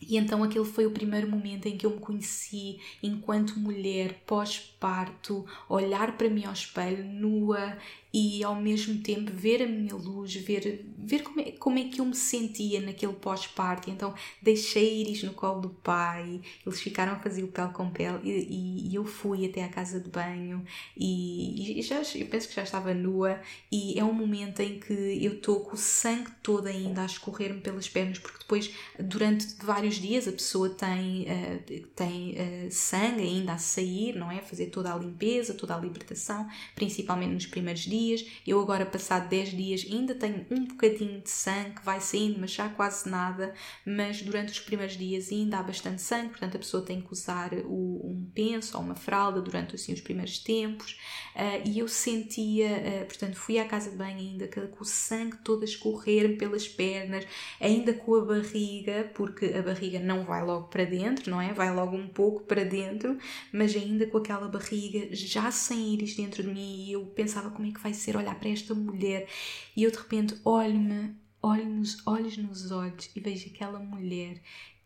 E 0.00 0.16
então 0.16 0.42
aquele 0.42 0.64
foi 0.64 0.84
o 0.84 0.90
primeiro 0.90 1.28
momento 1.28 1.66
em 1.66 1.76
que 1.76 1.86
eu 1.86 1.90
me 1.90 2.00
conheci 2.00 2.80
enquanto 3.00 3.58
mulher 3.58 4.22
pós-parto, 4.26 5.46
olhar 5.68 6.16
para 6.16 6.28
mim 6.28 6.44
ao 6.44 6.52
espelho, 6.52 7.04
nua 7.04 7.78
e 8.12 8.44
ao 8.44 8.54
mesmo 8.54 9.00
tempo 9.00 9.32
ver 9.32 9.62
a 9.62 9.66
minha 9.66 9.94
luz, 9.94 10.34
ver, 10.34 10.84
ver 10.98 11.22
como, 11.22 11.40
é, 11.40 11.52
como 11.52 11.78
é 11.78 11.84
que 11.84 11.98
eu 11.98 12.04
me 12.04 12.14
sentia 12.14 12.78
naquele 12.80 13.14
pós-parto. 13.14 13.88
Então 13.90 14.14
deixei 14.42 15.00
Iris 15.00 15.22
no 15.22 15.32
colo 15.32 15.62
do 15.62 15.70
pai, 15.70 16.40
eles 16.66 16.80
ficaram 16.80 17.14
a 17.14 17.16
fazer 17.16 17.42
o 17.42 17.48
pele 17.48 17.70
com 17.72 17.88
pele 17.90 18.18
e, 18.22 18.90
e 18.90 18.94
eu 18.94 19.04
fui 19.04 19.46
até 19.46 19.64
à 19.64 19.68
casa 19.68 19.98
de 19.98 20.10
banho 20.10 20.62
e, 20.94 21.78
e, 21.78 21.82
já, 21.82 22.02
eu 22.14 22.26
penso 22.26 22.48
que 22.48 22.54
já 22.54 22.62
estava 22.62 22.92
nua 22.92 23.40
e 23.70 23.98
é 23.98 24.04
um 24.04 24.12
momento 24.12 24.60
em 24.60 24.78
que 24.78 24.92
eu 24.92 25.34
estou 25.34 25.60
com 25.60 25.74
o 25.74 25.78
sangue 25.78 26.30
todo 26.42 26.66
ainda 26.66 27.02
a 27.02 27.06
escorrer-me 27.06 27.60
pelas 27.60 27.88
pernas 27.88 28.18
porque 28.18 28.38
depois 28.40 28.70
durante 28.98 29.46
vários 29.62 29.94
dias 29.94 30.28
a 30.28 30.32
pessoa 30.32 30.68
tem, 30.68 31.22
uh, 31.22 31.86
tem 31.96 32.32
uh, 32.32 32.70
sangue 32.70 33.22
ainda 33.22 33.54
a 33.54 33.58
sair, 33.58 34.14
não 34.14 34.30
é? 34.30 34.42
Fazer 34.42 34.66
toda 34.66 34.92
a 34.92 34.98
limpeza, 34.98 35.54
toda 35.54 35.74
a 35.74 35.78
libertação, 35.78 36.46
principalmente 36.74 37.32
nos 37.32 37.46
primeiros 37.46 37.82
dias 37.82 38.01
dias. 38.02 38.26
Eu 38.46 38.60
agora, 38.60 38.84
passado 38.84 39.28
10 39.28 39.50
dias, 39.50 39.86
ainda 39.90 40.14
tenho 40.14 40.46
um 40.50 40.64
bocadinho 40.66 41.20
de 41.20 41.30
sangue 41.30 41.76
que 41.76 41.84
vai 41.84 42.00
saindo, 42.00 42.38
mas 42.40 42.50
já 42.50 42.68
quase 42.68 43.08
nada. 43.08 43.54
Mas 43.86 44.22
durante 44.22 44.52
os 44.52 44.60
primeiros 44.60 44.96
dias 44.96 45.30
ainda 45.30 45.58
há 45.58 45.62
bastante 45.62 46.02
sangue, 46.02 46.30
portanto 46.30 46.56
a 46.56 46.58
pessoa 46.58 46.84
tem 46.84 47.00
que 47.00 47.12
usar 47.12 47.52
o, 47.64 48.00
um 48.04 48.30
penso 48.34 48.76
ou 48.76 48.82
uma 48.82 48.94
fralda 48.94 49.40
durante 49.40 49.74
assim, 49.74 49.92
os 49.92 50.00
primeiros 50.00 50.38
tempos. 50.38 50.98
Uh, 51.34 51.68
e 51.68 51.78
eu 51.78 51.88
sentia, 51.88 52.68
uh, 52.68 53.06
portanto, 53.06 53.36
fui 53.36 53.58
à 53.58 53.64
casa 53.64 53.90
de 53.90 53.96
banho 53.96 54.18
ainda 54.18 54.48
com 54.48 54.82
o 54.82 54.84
sangue 54.84 55.38
todo 55.44 55.62
a 55.62 55.64
escorrer 55.64 56.36
pelas 56.36 56.68
pernas, 56.68 57.26
ainda 57.60 57.92
com 57.92 58.14
a 58.16 58.24
barriga, 58.24 59.10
porque 59.14 59.46
a 59.46 59.62
barriga 59.62 59.98
não 59.98 60.24
vai 60.24 60.44
logo 60.44 60.68
para 60.68 60.84
dentro, 60.84 61.30
não 61.30 61.40
é? 61.40 61.52
Vai 61.52 61.74
logo 61.74 61.96
um 61.96 62.08
pouco 62.08 62.44
para 62.44 62.64
dentro, 62.64 63.16
mas 63.52 63.74
ainda 63.74 64.06
com 64.06 64.18
aquela 64.18 64.48
barriga 64.48 65.14
já 65.14 65.50
sem 65.50 65.94
íris 65.94 66.14
dentro 66.14 66.42
de 66.42 66.48
mim 66.48 66.86
e 66.86 66.92
eu 66.92 67.04
pensava 67.06 67.50
como 67.50 67.68
é 67.68 67.72
que 67.72 67.80
vai 67.80 67.91
vai 67.92 67.94
ser 67.94 68.16
olhar 68.16 68.34
para 68.34 68.48
esta 68.48 68.74
mulher 68.74 69.28
e 69.76 69.82
eu 69.82 69.90
de 69.90 69.98
repente 69.98 70.34
olho-me, 70.44 71.14
olho 71.42 71.66
nos 71.66 72.04
olhos 72.06 72.36
nos 72.38 72.70
olhos 72.70 73.10
e 73.14 73.20
vejo 73.20 73.50
aquela 73.50 73.78
mulher 73.78 74.40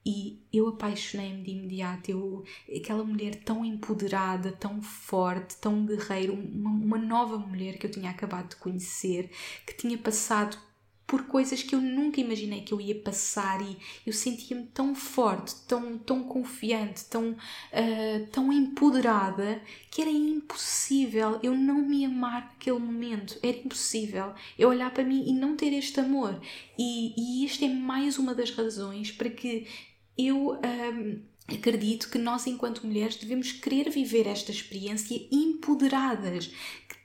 e 0.05 0.41
eu 0.53 0.69
apaixonei-me 0.69 1.43
de 1.43 1.51
imediato. 1.51 2.11
Eu, 2.11 2.45
aquela 2.77 3.03
mulher 3.03 3.35
tão 3.43 3.65
empoderada, 3.65 4.53
tão 4.53 4.81
forte, 4.81 5.57
tão 5.57 5.85
guerreira, 5.85 6.33
uma, 6.33 6.71
uma 6.71 6.99
nova 6.99 7.37
mulher 7.39 7.77
que 7.77 7.87
eu 7.87 7.91
tinha 7.91 8.11
acabado 8.11 8.51
de 8.51 8.57
conhecer, 8.57 9.31
que 9.67 9.75
tinha 9.75 9.99
passado 9.99 10.57
por 11.07 11.23
coisas 11.27 11.63
que 11.63 11.75
eu 11.75 11.81
nunca 11.81 12.21
imaginei 12.21 12.63
que 12.63 12.75
eu 12.75 12.81
ia 12.81 12.95
passar 12.95 13.61
e 13.63 13.77
eu 14.05 14.13
sentia-me 14.13 14.65
tão 14.67 14.95
forte, 14.95 15.55
tão, 15.67 15.97
tão 15.99 16.25
confiante, 16.25 17.05
tão, 17.05 17.31
uh, 17.31 18.27
tão 18.33 18.53
empoderada 18.53 19.63
que 19.91 20.03
era 20.03 20.11
impossível 20.11 21.39
eu 21.43 21.55
não 21.55 21.81
me 21.83 22.05
amar 22.05 22.47
naquele 22.67 22.79
momento. 22.79 23.39
Era 23.43 23.57
impossível 23.57 24.35
eu 24.59 24.69
olhar 24.69 24.93
para 24.93 25.05
mim 25.05 25.25
e 25.29 25.33
não 25.33 25.57
ter 25.57 25.73
este 25.73 26.01
amor. 26.01 26.41
E, 26.79 27.15
e 27.17 27.47
esta 27.47 27.65
é 27.65 27.69
mais 27.69 28.19
uma 28.19 28.35
das 28.35 28.51
razões 28.51 29.13
para 29.13 29.31
que 29.31 29.67
eu. 30.19 30.53
Um, 30.53 30.59
ah, 30.63 31.37
acredito 31.55 32.11
que 32.11 32.19
nós, 32.19 32.45
enquanto 32.49 32.85
mulheres, 32.85 33.15
devemos 33.15 33.53
querer 33.53 33.89
viver 33.89 34.27
esta 34.27 34.51
experiência 34.51 35.17
empoderadas, 35.31 36.51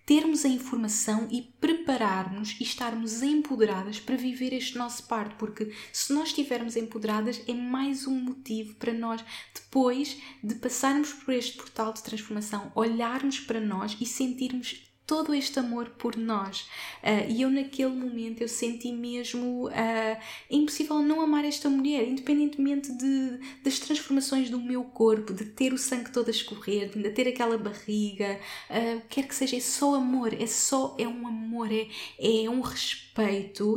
termos 0.05 0.45
a 0.45 0.49
informação 0.49 1.27
e 1.31 1.41
prepararmos 1.59 2.55
e 2.59 2.63
estarmos 2.63 3.21
empoderadas 3.21 3.99
para 3.99 4.15
viver 4.15 4.53
este 4.53 4.77
nosso 4.77 5.07
parto, 5.07 5.35
porque 5.37 5.73
se 5.93 6.13
nós 6.13 6.29
estivermos 6.29 6.75
empoderadas 6.75 7.41
é 7.47 7.53
mais 7.53 8.07
um 8.07 8.15
motivo 8.15 8.75
para 8.75 8.93
nós 8.93 9.23
depois 9.53 10.17
de 10.43 10.55
passarmos 10.55 11.13
por 11.13 11.33
este 11.33 11.57
portal 11.57 11.93
de 11.93 12.03
transformação, 12.03 12.71
olharmos 12.75 13.39
para 13.39 13.59
nós 13.59 13.95
e 13.99 14.05
sentirmos 14.05 14.90
todo 15.11 15.35
este 15.35 15.59
amor 15.59 15.89
por 15.97 16.15
nós. 16.15 16.61
Uh, 17.03 17.29
e 17.29 17.41
eu, 17.41 17.49
naquele 17.49 17.89
momento, 17.93 18.39
eu 18.39 18.47
senti 18.47 18.93
mesmo 18.93 19.67
uh, 19.67 20.17
impossível 20.49 20.99
não 20.99 21.19
amar 21.19 21.43
esta 21.43 21.69
mulher, 21.69 22.07
independentemente 22.07 22.89
de, 22.93 23.37
das 23.61 23.77
transformações 23.77 24.49
do 24.49 24.57
meu 24.57 24.85
corpo, 24.85 25.33
de 25.33 25.43
ter 25.43 25.73
o 25.73 25.77
sangue 25.77 26.13
todo 26.13 26.29
a 26.29 26.31
escorrer, 26.31 26.97
de 26.97 27.09
ter 27.09 27.27
aquela 27.27 27.57
barriga, 27.57 28.39
uh, 28.69 29.01
quer 29.09 29.27
que 29.27 29.35
seja, 29.35 29.57
é 29.57 29.59
só 29.59 29.95
amor, 29.95 30.33
é 30.33 30.47
só, 30.47 30.95
é 30.97 31.05
um 31.05 31.27
amor, 31.27 31.69
é, 31.69 31.87
é 32.17 32.49
um 32.49 32.61
respeito 32.61 33.10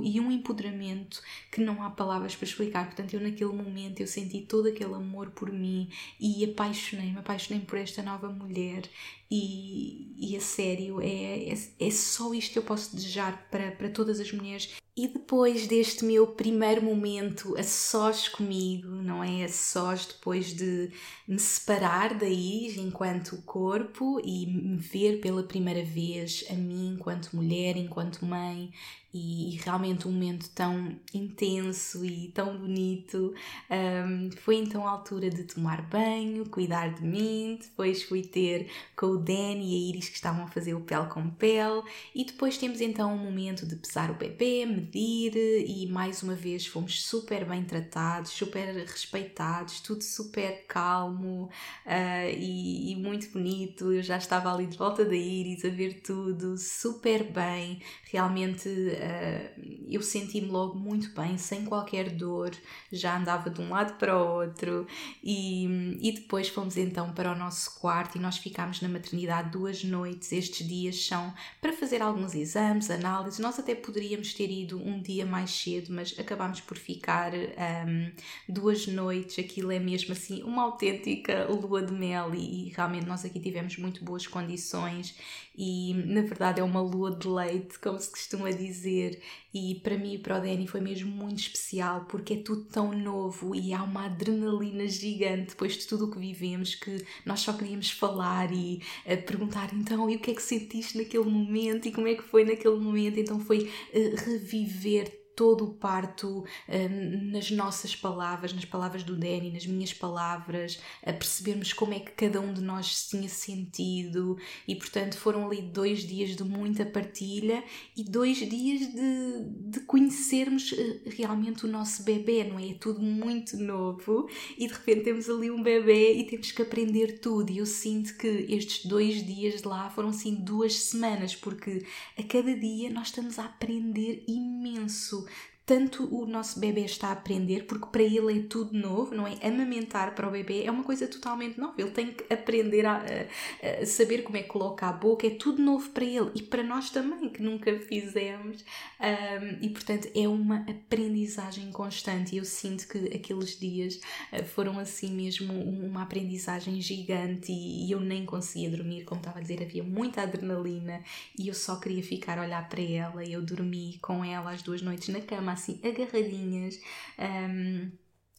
e 0.03 0.21
um 0.21 0.31
empoderamento 0.31 1.21
que 1.51 1.61
não 1.61 1.83
há 1.83 1.91
palavras 1.91 2.37
para 2.37 2.47
explicar. 2.47 2.87
Portanto, 2.87 3.15
eu 3.15 3.21
naquele 3.21 3.53
momento 3.53 4.01
eu 4.01 4.07
senti 4.07 4.43
todo 4.43 4.69
aquele 4.69 4.95
amor 4.95 5.31
por 5.31 5.53
mim 5.53 5.89
e 6.21 6.45
apaixonei-me, 6.45 7.19
apaixonei-me 7.19 7.67
por 7.67 7.79
esta 7.79 8.03
nova 8.03 8.29
mulher 8.29 8.83
e, 9.31 10.13
e 10.17 10.37
a 10.37 10.41
sério, 10.41 11.01
é, 11.01 11.53
é, 11.53 11.59
é 11.81 11.91
só 11.91 12.33
isto 12.35 12.53
que 12.53 12.59
eu 12.59 12.63
posso 12.63 12.95
desejar 12.95 13.49
para, 13.51 13.73
para 13.73 13.91
todas 13.91 14.21
as 14.21 14.31
mulheres. 14.31 14.71
E 14.97 15.09
depois 15.09 15.67
deste 15.67 16.05
meu 16.05 16.25
primeiro 16.25 16.81
momento 16.81 17.59
a 17.59 17.65
sós 17.65 18.29
comigo, 18.29 18.89
não 18.89 19.25
é? 19.25 19.43
A 19.43 19.49
sós 19.49 20.07
depois 20.07 20.55
de 20.55 20.89
me 21.27 21.39
separar 21.41 22.15
daí 22.15 22.79
enquanto 22.79 23.43
corpo 23.43 24.21
e 24.25 24.47
me 24.47 24.77
ver 24.77 25.21
pela 25.21 25.43
primeira 25.43 25.85
vez 25.85 26.45
a 26.49 26.55
mim 26.55 26.95
enquanto 26.95 27.35
mulher, 27.35 27.77
enquanto 27.77 28.25
mãe, 28.25 28.71
e, 29.15 29.61
realmente 29.65 30.09
um 30.09 30.11
momento 30.11 30.51
tão 30.51 30.97
intenso 31.15 32.05
e 32.05 32.29
tão 32.35 32.59
bonito. 32.59 33.33
Um, 33.71 34.31
foi 34.39 34.57
então 34.57 34.87
a 34.87 34.91
altura 34.91 35.31
de 35.31 35.45
tomar 35.45 35.83
banho, 35.83 36.49
cuidar 36.49 36.93
de 36.93 37.03
mim, 37.05 37.59
depois 37.63 38.03
fui 38.03 38.23
ter 38.23 38.69
com 38.97 39.07
o 39.07 39.17
Danny 39.17 39.73
e 39.73 39.75
a 39.75 39.89
Iris 39.91 40.09
que 40.09 40.17
estavam 40.17 40.45
a 40.45 40.49
fazer 40.49 40.75
o 40.75 40.81
pele 40.81 41.07
com 41.07 41.31
pele 41.31 41.83
e 42.15 42.25
depois 42.25 42.59
temos 42.59 42.81
então 42.81 43.15
um 43.15 43.19
momento 43.19 43.65
de 43.65 43.77
pesar 43.77 44.11
o 44.11 44.15
bebê, 44.15 44.67
medir 44.67 45.37
e 45.37 45.87
mais 45.87 46.23
uma 46.23 46.35
vez 46.35 46.67
fomos 46.67 47.05
super 47.05 47.45
bem 47.45 47.65
tratados, 47.65 48.33
super 48.33 48.75
respeitados, 48.75 49.81
tudo 49.81 50.03
super 50.03 50.65
calmo 50.67 51.51
uh, 51.87 52.31
e, 52.37 52.93
e, 52.93 52.97
muito 52.97 53.31
bonito. 53.31 53.93
Eu 53.93 54.03
já 54.03 54.17
estava 54.17 54.53
ali 54.53 54.67
de 54.67 54.77
volta 54.77 55.05
da 55.05 55.15
Iris 55.15 55.65
a 55.65 55.69
ver 55.69 56.01
tudo 56.01 56.59
super 56.59 57.23
bem. 57.25 57.81
Realmente 58.11 58.69
uh, 59.05 59.85
eu 59.89 60.03
senti-me 60.03 60.49
logo 60.49 60.79
muito 60.79 61.11
bem, 61.15 61.37
sem 61.39 61.65
qualquer 61.65 62.11
dor, 62.11 62.51
já 62.91 63.17
andava 63.17 63.51
de 63.51 63.61
um 63.61 63.71
lado 63.71 63.97
para 63.99 64.17
o 64.17 64.41
outro 64.41 64.87
e, 65.23 65.99
e 66.01 66.13
depois 66.13 66.49
fomos 66.49 66.77
então 66.77 67.13
para 67.13 67.33
o 67.33 67.35
nosso 67.35 67.79
quarto 67.79 68.17
e 68.17 68.21
nós 68.21 68.39
ficámos 68.39 68.81
na 68.81 68.89
maternidade 68.89 69.51
duas 69.51 69.85
noites. 69.85 70.33
Estes 70.33 70.67
dias 70.67 71.05
são 71.07 71.33
para 71.61 71.73
fazer 71.73 72.03
alguns 72.03 72.35
exames, 72.35 72.91
análises. 72.91 73.39
Nós 73.39 73.59
até 73.59 73.75
poderíamos 73.75 74.35
ter 74.35 74.51
ido 74.51 74.79
um 74.79 75.01
dia 75.01 75.25
mais 75.25 75.51
cedo, 75.51 75.93
mas 75.93 76.19
acabámos 76.19 76.61
por 76.61 76.77
ficar 76.77 77.33
um, 77.35 78.11
duas 78.49 78.87
noites. 78.87 79.39
Aquilo 79.39 79.71
é 79.71 79.79
mesmo 79.79 80.13
assim 80.13 80.43
uma 80.43 80.63
autêntica 80.63 81.47
lua 81.49 81.83
de 81.83 81.93
mel 81.93 82.35
e, 82.35 82.69
e 82.69 82.69
realmente 82.71 83.07
nós 83.07 83.25
aqui 83.25 83.39
tivemos 83.39 83.77
muito 83.77 84.05
boas 84.05 84.27
condições 84.27 85.15
e 85.57 85.95
na 85.95 86.23
verdade 86.23 86.61
é 86.61 86.65
uma 86.65 86.81
lua 86.81 87.15
de 87.15 87.29
leite, 87.29 87.79
como 87.79 87.99
se 87.99 88.11
costuma 88.11 88.51
dizer, 88.51 89.21
e 89.53 89.77
para 89.77 89.97
mim 89.97 90.15
e 90.15 90.19
para 90.19 90.39
o 90.39 90.41
Danny 90.41 90.67
foi 90.67 90.81
mesmo 90.81 91.11
muito 91.11 91.39
especial 91.39 92.07
porque 92.07 92.35
é 92.35 92.37
tudo 92.39 92.65
tão 92.65 92.93
novo 92.93 93.55
e 93.55 93.73
há 93.73 93.83
uma 93.83 94.07
adrenalina 94.07 94.87
gigante 94.89 95.51
depois 95.51 95.75
de 95.75 95.87
tudo 95.87 96.07
o 96.07 96.11
que 96.11 96.19
vivemos 96.19 96.75
que 96.75 97.05
nós 97.25 97.41
só 97.41 97.53
queríamos 97.53 97.91
falar 97.91 98.53
e 98.53 98.83
uh, 99.07 99.23
perguntar 99.25 99.73
então 99.73 100.11
e 100.11 100.17
o 100.17 100.19
que 100.19 100.33
é 100.33 100.35
que 100.35 100.43
sentiste 100.43 100.99
naquele 100.99 101.25
momento? 101.25 101.87
E 101.87 101.93
como 101.93 102.09
é 102.09 102.15
que 102.15 102.23
foi 102.23 102.45
naquele 102.45 102.77
momento, 102.77 103.19
então 103.21 103.39
foi 103.39 103.71
uh, 103.95 104.31
reviver 104.31 105.24
todo 105.37 105.65
o 105.65 105.75
parto 105.75 106.39
uh, 106.39 107.31
nas 107.33 107.51
nossas 107.51 107.95
palavras, 107.95 108.53
nas 108.53 108.65
palavras 108.65 109.03
do 109.03 109.17
Danny, 109.17 109.51
nas 109.51 109.67
minhas 109.67 109.93
palavras, 109.93 110.81
a 111.05 111.13
percebermos 111.13 111.73
como 111.73 111.95
é 111.95 112.01
que 112.01 112.13
cada 112.13 112.41
um 112.41 112.53
de 112.53 112.61
nós 112.61 112.97
se 112.97 113.11
tinha 113.11 113.29
sentido 113.29 114.37
e, 114.67 114.75
portanto, 114.75 115.17
foram 115.17 115.47
ali 115.47 115.63
dois 115.63 116.07
dias 116.07 116.37
de 116.37 116.45
muita 116.45 116.85
partilha 116.85 117.63
e 117.97 118.05
dois 118.05 118.39
dias 118.39 118.93
de, 118.93 119.71
de 119.71 119.81
conhecermos 119.81 120.73
uh, 120.73 121.01
realmente 121.07 121.65
o 121.65 121.69
nosso 121.69 122.03
bebê, 122.03 122.45
não 122.45 122.59
é? 122.59 122.65
É 122.65 122.75
tudo 122.75 123.01
muito 123.01 123.57
novo 123.59 124.29
e 124.57 124.67
de 124.67 124.73
repente 124.73 125.03
temos 125.03 125.29
ali 125.29 125.51
um 125.51 125.63
bebê 125.63 126.15
e 126.15 126.25
temos 126.25 126.51
que 126.51 126.63
aprender 126.63 127.19
tudo. 127.19 127.51
E 127.51 127.59
eu 127.59 127.67
sinto 127.67 128.17
que 128.17 128.27
estes 128.49 128.87
dois 128.87 129.25
dias 129.25 129.61
de 129.61 129.69
lá 129.69 129.91
foram 129.91 130.09
assim 130.09 130.35
duas 130.35 130.75
semanas, 130.75 131.35
porque 131.35 131.85
a 132.19 132.23
cada 132.23 132.57
dia 132.57 132.91
nós 132.91 133.09
estamos 133.09 133.39
a 133.39 133.45
aprender 133.45 134.25
imenso 134.27 135.24
tanto 135.67 136.05
o 136.15 136.27
nosso 136.27 136.61
bebê 136.61 136.83
está 136.83 137.09
a 137.09 137.13
aprender, 137.13 137.65
porque 137.65 137.87
para 137.87 138.03
ele 138.03 138.39
é 138.39 138.43
tudo 138.43 138.77
novo, 138.77 139.15
não 139.15 139.27
é? 139.27 139.35
Amamentar 139.43 140.15
para 140.15 140.29
o 140.29 140.31
bebê 140.31 140.65
é 140.65 140.71
uma 140.71 140.85
coisa 140.85 141.07
totalmente 141.09 141.59
nova. 141.59 141.75
Ele 141.79 141.91
tem 141.91 142.13
que 142.13 142.33
aprender 142.33 142.85
a, 142.85 142.97
a, 142.99 143.83
a, 143.83 143.87
saber 143.87 144.23
como 144.23 144.37
é 144.37 144.43
que 144.43 144.49
coloca 144.49 144.87
a 144.87 144.93
boca, 144.93 145.27
é 145.27 145.31
tudo 145.31 145.63
novo 145.63 145.89
para 145.91 146.05
ele 146.05 146.31
e 146.35 146.43
para 146.43 146.63
nós 146.63 146.91
também, 146.91 147.31
que 147.31 147.43
nunca 147.43 147.79
fizemos. 147.79 148.63
Um, 149.01 149.65
e 149.65 149.71
portanto 149.71 150.09
é 150.15 150.29
uma 150.29 150.67
aprendizagem 150.69 151.73
constante. 151.73 152.37
Eu 152.37 152.45
sinto 152.45 152.87
que 152.87 153.17
aqueles 153.17 153.59
dias 153.59 153.99
uh, 154.33 154.45
foram 154.45 154.79
assim 154.79 155.15
mesmo 155.15 155.55
uma 155.55 156.03
aprendizagem 156.03 156.79
gigante 156.83 157.51
e, 157.51 157.87
e 157.89 157.93
eu 157.93 158.01
nem 158.01 158.27
conseguia 158.27 158.69
dormir, 158.69 159.05
como 159.05 159.21
estava 159.21 159.39
a 159.39 159.43
dizer, 159.43 159.63
havia 159.63 159.83
muita 159.83 160.23
adrenalina 160.23 161.03
e 161.39 161.49
eu 161.49 161.55
só 161.55 161.77
queria 161.77 162.03
ficar 162.03 162.39
a 162.39 162.43
olhar 162.43 162.69
para 162.69 162.83
ela. 162.83 163.25
Eu 163.25 163.41
dormi 163.41 163.99
com 164.03 164.23
ela 164.23 164.53
as 164.53 164.63
duas 164.63 164.83
noites 164.83 165.09
na 165.09 165.23
cama 165.23 165.54
assim 165.55 165.81
agarradinhas. 165.83 166.79
Um, 167.19 167.91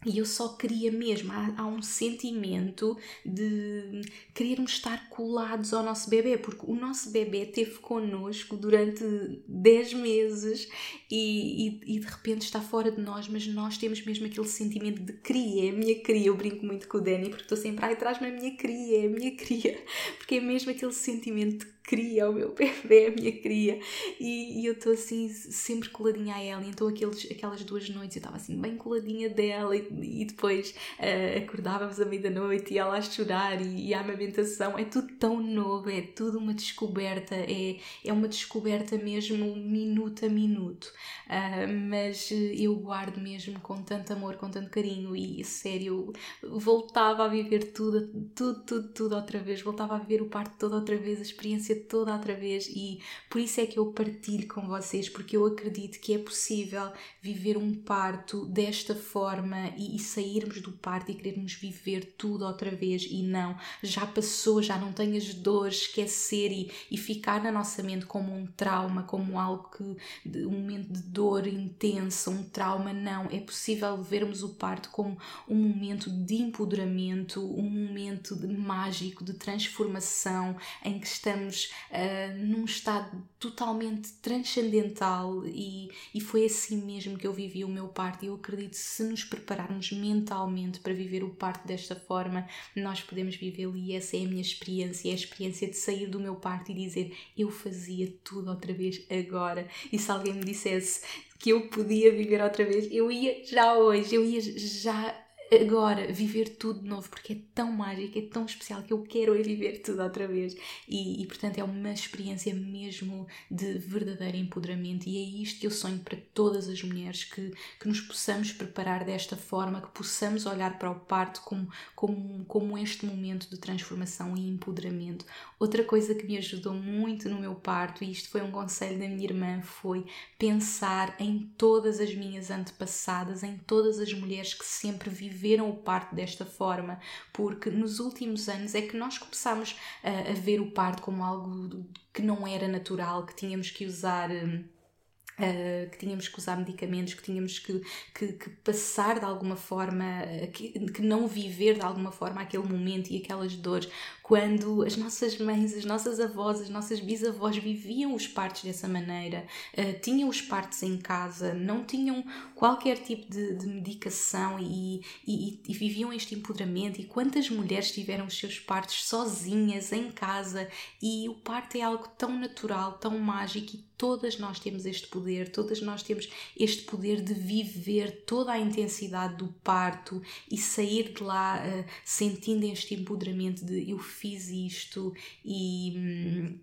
e 0.06 0.20
eu 0.20 0.26
só 0.26 0.50
queria 0.50 0.92
mesmo, 0.92 1.32
há, 1.32 1.56
há, 1.58 1.66
um 1.66 1.82
sentimento 1.82 2.96
de 3.26 4.02
querermos 4.36 4.74
estar 4.74 5.10
colados 5.10 5.74
ao 5.74 5.82
nosso 5.82 6.10
bebê, 6.12 6.38
porque 6.38 6.64
o 6.68 6.76
nosso 6.76 7.10
bebê 7.10 7.44
esteve 7.44 7.80
connosco 7.80 8.56
durante 8.56 9.04
10 9.48 9.94
meses 9.96 10.70
e, 11.10 11.68
e, 11.68 11.96
e, 11.96 12.00
de 12.00 12.06
repente 12.06 12.44
está 12.44 12.62
fora 12.62 12.92
de 12.92 13.02
nós, 13.02 13.28
mas 13.28 13.48
nós 13.48 13.80
temos 13.80 14.06
mesmo 14.06 14.28
aquele 14.28 14.48
sentimento 14.48 15.02
de 15.02 15.14
cria, 15.14 15.70
é 15.70 15.72
minha 15.72 16.00
cria. 16.00 16.28
Eu 16.28 16.36
brinco 16.36 16.64
muito 16.64 16.88
com 16.88 17.00
o 17.00 17.02
Danny 17.02 17.30
porque 17.30 17.44
estou 17.44 17.58
sempre, 17.58 17.84
ai, 17.84 17.96
traz-me 17.96 18.28
a 18.28 18.32
minha 18.32 18.56
cria, 18.56 19.04
é 19.04 19.06
a 19.08 19.10
minha 19.10 19.36
cria, 19.36 19.84
porque 20.20 20.36
é 20.36 20.40
mesmo 20.40 20.70
aquele 20.70 20.94
sentimento 20.94 21.66
de 21.66 21.75
cria, 21.86 22.30
o 22.30 22.34
meu 22.34 22.54
bebê, 22.56 23.08
a 23.08 23.12
minha 23.12 23.32
cria. 23.32 23.80
E, 24.20 24.62
e 24.62 24.66
eu 24.66 24.74
estou 24.74 24.94
assim, 24.94 25.30
sempre 25.30 25.90
coladinha 25.90 26.36
a 26.36 26.42
ela. 26.42 26.66
Então, 26.66 26.88
aqueles, 26.88 27.30
aquelas 27.32 27.64
duas 27.64 27.90
noites 27.90 28.18
eu 28.18 28.20
estava 28.20 28.38
assim, 28.38 28.60
bem 28.60 28.76
coladinha 28.76 29.30
dela. 29.30 29.76
E, 29.76 30.22
e 30.22 30.26
depois 30.26 30.72
uh, 31.00 31.44
acordávamos 31.44 32.00
à 32.00 32.06
meia-noite 32.06 32.74
e 32.74 32.78
ela 32.78 32.98
a 32.98 33.02
chorar. 33.02 33.62
E, 33.62 33.90
e, 33.90 33.94
a 33.94 34.02
amamentação 34.02 34.78
é 34.78 34.86
tudo 34.86 35.14
tão 35.16 35.42
novo, 35.42 35.90
é 35.90 36.02
tudo 36.02 36.40
uma 36.40 36.54
descoberta. 36.54 37.36
É, 37.36 37.78
é 38.04 38.14
uma 38.14 38.28
descoberta 38.28 38.98
mesmo 38.98 39.56
minuto 39.56 40.26
a 40.26 40.30
minuto. 40.30 40.92
Uh, 41.26 41.90
mas 41.90 42.30
eu 42.32 42.76
guardo 42.76 43.20
mesmo 43.20 43.60
com 43.60 43.82
tanto 43.82 44.14
amor, 44.14 44.36
com 44.36 44.50
tanto 44.50 44.70
carinho. 44.70 45.16
E 45.16 45.44
sério, 45.44 46.14
voltava 46.44 47.26
a 47.26 47.28
viver 47.28 47.72
tudo, 47.72 48.08
tudo, 48.36 48.64
tudo, 48.64 48.88
tudo 48.90 49.16
outra 49.16 49.40
vez. 49.40 49.62
Voltava 49.62 49.96
a 49.96 50.00
viver 50.00 50.22
o 50.22 50.30
parto 50.30 50.58
todo 50.58 50.76
outra 50.76 50.98
vez, 50.98 51.20
a 51.20 51.24
experiência 51.24 51.76
toda 51.76 52.14
outra 52.14 52.36
vez 52.36 52.68
e 52.68 53.00
por 53.30 53.40
isso 53.40 53.60
é 53.62 53.66
que 53.66 53.80
eu 53.80 53.88
partilho 53.92 54.48
com 54.48 54.62
vocês, 54.62 55.10
porque 55.10 55.38
eu 55.38 55.46
acredito 55.46 56.00
que 56.00 56.14
é 56.14 56.18
possível 56.18 56.92
viver 57.22 57.58
um 57.58 57.74
parto 57.74 58.46
desta 58.46 58.96
forma 58.96 59.74
e, 59.78 59.96
e 59.96 60.00
sairmos 60.00 60.62
do 60.62 60.72
parto 60.72 61.12
e 61.12 61.16
querermos 61.16 61.54
viver 61.54 62.16
tudo 62.18 62.46
outra 62.46 62.72
vez 62.72 63.08
e 63.10 63.24
não, 63.24 63.58
já 63.82 64.06
passou, 64.06 64.62
já 64.62 64.78
não 64.78 64.94
tenho 64.94 65.18
as 65.18 65.34
dores, 65.34 65.82
esquecer 65.82 66.52
e, 66.52 66.72
e 66.90 66.98
ficar 66.98 67.44
na 67.44 67.52
nossa 67.52 67.82
mente 67.84 68.06
como 68.06 68.34
um 68.34 68.46
trauma, 68.46 69.04
como 69.04 69.40
algo 69.40 69.70
que, 69.76 70.38
um 70.46 70.52
momento 70.52 70.92
de 70.92 71.02
dor 71.16 71.48
intensa, 71.48 72.30
um 72.30 72.44
trauma, 72.44 72.92
não, 72.92 73.28
é 73.32 73.40
possível 73.40 74.04
vermos 74.04 74.44
o 74.44 74.50
parto 74.56 74.90
como 74.90 75.18
um 75.48 75.56
momento 75.56 76.10
de 76.10 76.36
empoderamento, 76.36 77.40
um 77.40 77.70
momento 77.70 78.36
de 78.36 78.48
mágico, 78.48 79.24
de 79.24 79.34
transformação, 79.34 80.58
em 80.84 81.00
que 81.00 81.08
estamos 81.08 81.72
uh, 81.90 82.38
num 82.38 82.66
estado 82.66 83.24
totalmente 83.40 84.12
transcendental 84.22 85.46
e, 85.46 85.90
e 86.14 86.20
foi 86.20 86.46
assim 86.46 86.84
mesmo 86.84 87.18
que 87.18 87.26
eu 87.26 87.32
vivi 87.32 87.64
o 87.64 87.70
meu 87.70 87.88
parto. 87.88 88.26
E 88.26 88.28
eu 88.28 88.36
acredito 88.36 88.72
que 88.72 88.78
se 88.78 89.04
nos 89.04 89.24
prepararmos 89.24 89.94
mentalmente 89.94 90.82
para 90.82 90.94
viver 90.94 91.24
o 91.24 91.30
parto 91.30 91.66
desta 91.66 91.96
forma, 91.96 92.46
nós 92.76 93.00
podemos 93.00 93.38
vivê-lo 93.38 93.78
e 93.78 93.94
essa 93.94 94.18
é 94.18 94.24
a 94.26 94.28
minha 94.28 94.42
experiência, 94.42 95.08
é 95.08 95.12
a 95.14 95.16
experiência 95.16 95.70
de 95.70 95.78
sair 95.78 96.08
do 96.08 96.20
meu 96.20 96.36
parto 96.36 96.72
e 96.72 96.76
dizer 96.76 97.16
eu 97.38 97.50
fazia 97.50 98.14
tudo 98.22 98.50
outra 98.50 98.74
vez 98.74 99.02
agora. 99.10 99.70
E 99.94 99.98
se 99.98 100.12
alguém 100.12 100.34
me 100.34 100.44
dissesse 100.44 101.05
que 101.40 101.50
eu 101.52 101.70
podia 101.70 102.12
viver 102.12 102.42
outra 102.42 102.66
vez, 102.66 102.88
eu 102.92 103.12
ia 103.12 103.46
já 103.46 103.76
hoje, 103.78 104.16
eu 104.16 104.24
ia 104.26 104.42
já 104.42 105.25
agora 105.52 106.12
viver 106.12 106.58
tudo 106.58 106.82
de 106.82 106.88
novo, 106.88 107.10
porque 107.10 107.34
é 107.34 107.38
tão 107.54 107.72
mágico, 107.72 108.18
é 108.18 108.22
tão 108.22 108.46
especial 108.46 108.82
que 108.82 108.92
eu 108.92 109.04
quero 109.04 109.36
é 109.36 109.42
viver 109.42 109.82
tudo 109.82 110.02
outra 110.02 110.28
vez. 110.28 110.56
E, 110.88 111.22
e, 111.22 111.28
portanto 111.28 111.58
é 111.58 111.64
uma 111.64 111.92
experiência 111.92 112.54
mesmo 112.54 113.28
de 113.50 113.78
verdadeiro 113.78 114.38
empoderamento, 114.38 115.08
e 115.08 115.18
é 115.18 115.42
isto 115.44 115.60
que 115.60 115.68
eu 115.68 115.72
sonho 115.72 116.00
para 116.00 116.18
todas 116.34 116.68
as 116.68 116.82
mulheres: 116.82 117.24
que, 117.24 117.52
que 117.80 117.88
nos 117.88 118.02
possamos 118.02 118.52
preparar 118.52 119.06
desta 119.06 119.36
forma, 119.36 119.82
que 119.82 119.92
possamos 119.92 120.46
olhar 120.46 120.80
para 120.80 120.90
o 120.90 121.00
parto 121.00 121.42
como, 121.42 121.70
como, 121.96 122.46
como 122.46 122.78
este 122.78 123.06
momento 123.06 123.50
de 123.50 123.58
transformação 123.58 124.36
e 124.36 124.48
empoderamento. 124.50 125.26
Outra 125.60 125.84
coisa 125.84 126.16
que 126.16 126.26
me 126.26 126.38
ajudou 126.38 126.74
muito 126.74 127.30
no 127.30 127.40
meu 127.40 127.56
parto, 127.56 128.04
e 128.04 128.12
isto 128.12 128.30
foi 128.30 128.42
um 128.42 128.52
conselho 128.52 129.00
da 129.00 129.08
minha 129.08 129.24
irmã, 129.24 129.62
foi 129.62 130.06
pensar 130.38 131.16
em 131.20 131.52
todas 131.58 132.00
as 132.00 132.14
minhas 132.16 132.50
antepassadas, 132.50 133.44
em 133.44 133.58
todas 133.58 134.00
as 134.00 134.12
mulheres 134.14 134.54
que 134.54 134.66
sempre 134.66 135.10
viveram 135.10 135.35
viveram 135.36 135.70
o 135.70 135.76
parto 135.76 136.16
desta 136.16 136.46
forma, 136.46 137.00
porque 137.34 137.70
nos 137.70 138.00
últimos 138.00 138.48
anos 138.48 138.74
é 138.74 138.82
que 138.82 138.96
nós 138.96 139.18
começámos 139.18 139.76
a, 140.02 140.32
a 140.32 140.34
ver 140.34 140.62
o 140.62 140.72
parto 140.72 141.02
como 141.02 141.24
algo 141.24 141.86
que 142.14 142.22
não 142.22 142.48
era 142.48 142.68
natural, 142.68 143.26
que 143.26 143.36
tínhamos 143.36 143.70
que 143.70 143.86
usar. 143.86 144.30
Uh, 144.32 145.90
que 145.92 145.98
tínhamos 145.98 146.30
que 146.30 146.40
usar 146.40 146.56
medicamentos, 146.56 147.14
que 147.14 147.22
tínhamos 147.22 147.60
que, 147.60 147.82
que, 148.14 148.32
que 148.32 148.50
passar 148.50 149.20
de 149.20 149.26
alguma 149.26 149.58
forma, 149.58 150.06
que, 150.54 150.80
que, 150.92 151.02
não 151.02 151.28
viver 151.28 151.74
de 151.74 151.82
alguma 151.82 152.10
forma 152.10 152.40
aquele 152.40 152.64
momento 152.64 153.10
e 153.10 153.18
aquelas 153.18 153.54
dores, 153.54 153.90
quando 154.26 154.82
as 154.82 154.98
nossas 154.98 155.38
mães, 155.38 155.72
as 155.76 155.86
nossas 155.86 156.20
avós, 156.20 156.60
as 156.60 156.68
nossas 156.68 157.00
bisavós 157.00 157.58
viviam 157.58 158.16
os 158.16 158.28
partos 158.28 158.64
dessa 158.64 158.88
maneira, 158.88 159.46
uh, 159.78 160.00
tinham 160.02 160.28
os 160.28 160.42
partos 160.42 160.82
em 160.82 160.98
casa, 160.98 161.54
não 161.54 161.86
tinham 161.86 162.26
qualquer 162.56 162.98
tipo 162.98 163.32
de, 163.32 163.54
de 163.54 163.68
medicação 163.68 164.58
e, 164.60 165.04
e, 165.28 165.62
e, 165.68 165.74
viviam 165.76 166.12
este 166.12 166.34
empoderamento. 166.34 167.00
E 167.00 167.04
quantas 167.04 167.52
mulheres 167.52 167.92
tiveram 167.92 168.26
os 168.26 168.36
seus 168.36 168.60
partos 168.60 169.06
sozinhas, 169.06 169.92
em 169.92 170.10
casa, 170.10 170.68
e 171.00 171.30
o 171.30 171.36
parto 171.36 171.78
é 171.78 171.84
algo 171.84 172.08
tão 172.18 172.36
natural, 172.36 172.94
tão 172.94 173.20
mágico 173.20 173.76
e 173.76 173.86
todas 173.98 174.38
nós 174.40 174.60
temos 174.60 174.86
este 174.86 175.08
poder, 175.08 175.52
todas 175.52 175.82
nós 175.82 176.04
temos 176.04 176.28
este 176.58 176.84
poder 176.84 177.22
de 177.22 177.34
viver 177.34 178.24
toda 178.26 178.52
a 178.52 178.60
intensidade 178.60 179.38
do 179.38 179.48
parto 179.64 180.22
e 180.52 180.58
sair 180.58 181.14
de 181.14 181.24
lá 181.24 181.62
uh, 181.64 181.86
sentindo 182.04 182.66
este 182.66 182.96
empoderamento 182.96 183.64
de 183.64 183.90
eu 183.90 184.00
fiz 184.16 184.50
isto 184.50 185.14
e. 185.44 186.56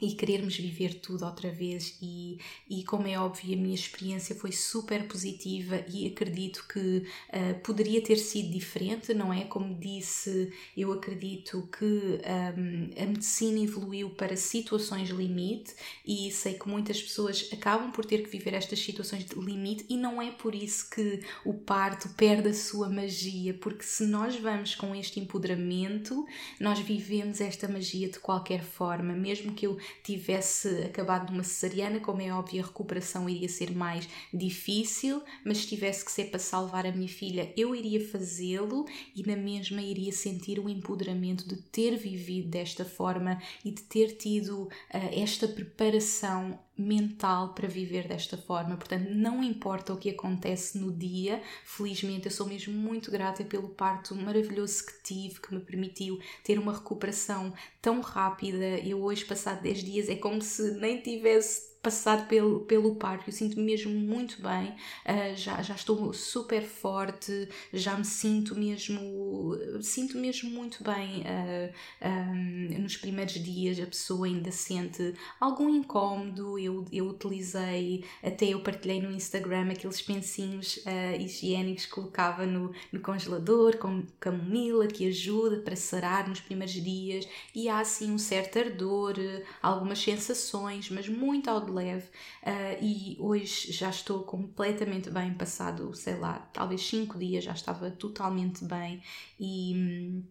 E 0.00 0.12
querermos 0.12 0.56
viver 0.56 0.94
tudo 1.00 1.24
outra 1.24 1.50
vez 1.50 1.96
e, 2.02 2.38
e 2.68 2.84
como 2.84 3.06
é 3.06 3.18
óbvio 3.18 3.54
a 3.54 3.56
minha 3.56 3.74
experiência 3.74 4.34
foi 4.34 4.52
super 4.52 5.08
positiva 5.08 5.84
e 5.88 6.06
acredito 6.06 6.66
que 6.68 6.98
uh, 6.98 7.60
poderia 7.62 8.02
ter 8.02 8.16
sido 8.16 8.50
diferente, 8.50 9.14
não 9.14 9.32
é? 9.32 9.44
Como 9.44 9.74
disse, 9.74 10.52
eu 10.76 10.92
acredito 10.92 11.68
que 11.76 11.84
um, 11.84 13.02
a 13.02 13.06
medicina 13.06 13.58
evoluiu 13.58 14.10
para 14.10 14.36
situações 14.36 15.08
limite 15.10 15.74
e 16.04 16.30
sei 16.30 16.54
que 16.54 16.68
muitas 16.68 17.02
pessoas 17.02 17.48
acabam 17.52 17.90
por 17.90 18.04
ter 18.04 18.22
que 18.22 18.30
viver 18.30 18.54
estas 18.54 18.78
situações 18.78 19.24
de 19.24 19.34
limite 19.34 19.86
e 19.88 19.96
não 19.96 20.20
é 20.20 20.30
por 20.30 20.54
isso 20.54 20.90
que 20.90 21.20
o 21.44 21.54
parto 21.54 22.08
perde 22.10 22.48
a 22.48 22.54
sua 22.54 22.88
magia, 22.88 23.54
porque 23.54 23.82
se 23.82 24.04
nós 24.06 24.36
vamos 24.36 24.74
com 24.74 24.94
este 24.94 25.20
empoderamento, 25.20 26.26
nós 26.60 26.78
vivemos 26.78 27.40
esta 27.40 27.68
magia 27.68 28.08
de 28.08 28.18
qualquer 28.18 28.62
forma, 28.62 29.14
mesmo 29.14 29.54
que 29.54 29.66
eu 29.66 29.78
tivesse 30.02 30.68
acabado 30.82 31.30
numa 31.30 31.42
cesariana, 31.42 32.00
como 32.00 32.22
é 32.22 32.32
óbvio, 32.32 32.62
a 32.62 32.66
recuperação 32.66 33.28
iria 33.28 33.48
ser 33.48 33.70
mais 33.72 34.08
difícil, 34.32 35.22
mas 35.44 35.58
se 35.58 35.68
tivesse 35.68 36.04
que 36.04 36.12
ser 36.12 36.26
para 36.26 36.38
salvar 36.38 36.86
a 36.86 36.92
minha 36.92 37.08
filha, 37.08 37.52
eu 37.56 37.74
iria 37.74 38.06
fazê-lo 38.08 38.84
e 39.14 39.22
na 39.26 39.36
mesma 39.36 39.82
iria 39.82 40.12
sentir 40.12 40.58
o 40.58 40.68
empoderamento 40.68 41.46
de 41.46 41.56
ter 41.56 41.96
vivido 41.96 42.48
desta 42.48 42.84
forma 42.84 43.40
e 43.64 43.70
de 43.70 43.82
ter 43.82 44.16
tido 44.16 44.62
uh, 44.62 44.70
esta 45.12 45.48
preparação 45.48 46.58
mental 46.76 47.54
para 47.54 47.68
viver 47.68 48.06
desta 48.06 48.36
forma. 48.36 48.76
Portanto, 48.76 49.08
não 49.10 49.42
importa 49.42 49.92
o 49.92 49.96
que 49.96 50.10
acontece 50.10 50.78
no 50.78 50.92
dia, 50.92 51.42
felizmente 51.64 52.26
eu 52.26 52.32
sou 52.32 52.46
mesmo 52.46 52.74
muito 52.74 53.10
grata 53.10 53.44
pelo 53.44 53.70
parto 53.70 54.14
maravilhoso 54.14 54.84
que 54.86 55.02
tive, 55.02 55.40
que 55.40 55.54
me 55.54 55.60
permitiu 55.60 56.18
ter 56.44 56.58
uma 56.58 56.72
recuperação 56.72 57.52
tão 57.80 58.00
rápida. 58.00 58.78
Eu 58.80 59.02
hoje, 59.02 59.24
passado 59.24 59.62
10 59.62 59.84
dias, 59.84 60.08
é 60.08 60.16
como 60.16 60.42
se 60.42 60.72
nem 60.72 61.00
tivesse 61.00 61.75
passado 61.82 62.26
pelo, 62.26 62.60
pelo 62.60 62.96
parque, 62.96 63.28
eu 63.28 63.32
sinto-me 63.32 63.62
mesmo 63.62 63.92
muito 63.92 64.42
bem, 64.42 64.70
uh, 64.70 65.36
já, 65.36 65.62
já 65.62 65.74
estou 65.74 66.12
super 66.12 66.62
forte, 66.62 67.48
já 67.72 67.96
me 67.96 68.04
sinto 68.04 68.54
mesmo, 68.54 69.56
sinto 69.80 70.18
mesmo 70.18 70.50
muito 70.50 70.82
bem. 70.82 71.20
Uh, 71.20 71.72
ah, 72.00 72.08
um, 72.08 72.68
ah, 72.74 72.78
nos 72.78 72.96
primeiros 72.96 73.34
dias. 73.34 73.78
A 73.80 73.86
pessoa 73.86 74.26
ainda 74.26 74.50
sente 74.50 75.14
algum 75.40 75.68
incómodo, 75.68 76.58
eu, 76.58 76.84
eu 76.92 77.08
utilizei, 77.08 78.04
até 78.22 78.46
eu 78.46 78.60
partilhei 78.60 79.00
no 79.00 79.10
Instagram 79.10 79.70
aqueles 79.70 80.00
pensinhos 80.02 80.78
uh, 80.78 81.20
higiênicos 81.20 81.86
que 81.86 81.92
colocava 81.92 82.46
no, 82.46 82.72
no 82.92 83.00
congelador, 83.00 83.76
com 83.78 84.02
camomila, 84.20 84.86
que 84.86 85.08
ajuda 85.08 85.60
para 85.60 85.76
sarar 85.76 86.28
nos 86.28 86.40
primeiros 86.40 86.74
dias, 86.74 87.26
e 87.54 87.68
há 87.68 87.80
assim 87.80 88.10
um 88.12 88.18
certo 88.18 88.58
ardor, 88.58 89.14
algumas 89.62 89.98
sensações, 89.98 90.90
mas 90.90 91.08
muito 91.08 91.48
ao 91.48 91.56
leve 91.76 92.06
uh, 92.42 92.82
e 92.82 93.16
hoje 93.20 93.72
já 93.72 93.90
estou 93.90 94.22
completamente 94.22 95.10
bem, 95.10 95.34
passado, 95.34 95.94
sei 95.94 96.16
lá, 96.16 96.38
talvez 96.52 96.86
5 96.86 97.18
dias 97.18 97.44
já 97.44 97.52
estava 97.52 97.90
totalmente 97.90 98.64
bem 98.64 99.02
e. 99.38 100.22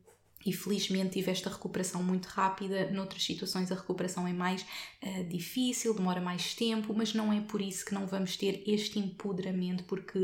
E 0.46 0.54
felizmente 0.54 1.14
tive 1.14 1.32
esta 1.32 1.50
recuperação 1.50 2.04
muito 2.04 2.28
rápida. 2.28 2.92
Noutras 2.92 3.24
situações 3.24 3.72
a 3.72 3.76
recuperação 3.76 4.28
é 4.28 4.32
mais 4.32 4.64
uh, 5.02 5.24
difícil, 5.24 5.92
demora 5.96 6.22
mais 6.22 6.54
tempo, 6.54 6.94
mas 6.94 7.16
não 7.16 7.34
é 7.34 7.42
por 7.42 7.60
isso 7.60 7.84
que 7.84 7.96
não 7.96 8.06
vamos 8.06 8.38
ter 8.38 8.62
este 8.68 9.00
empoderamento, 9.00 9.84
porque 9.86 10.20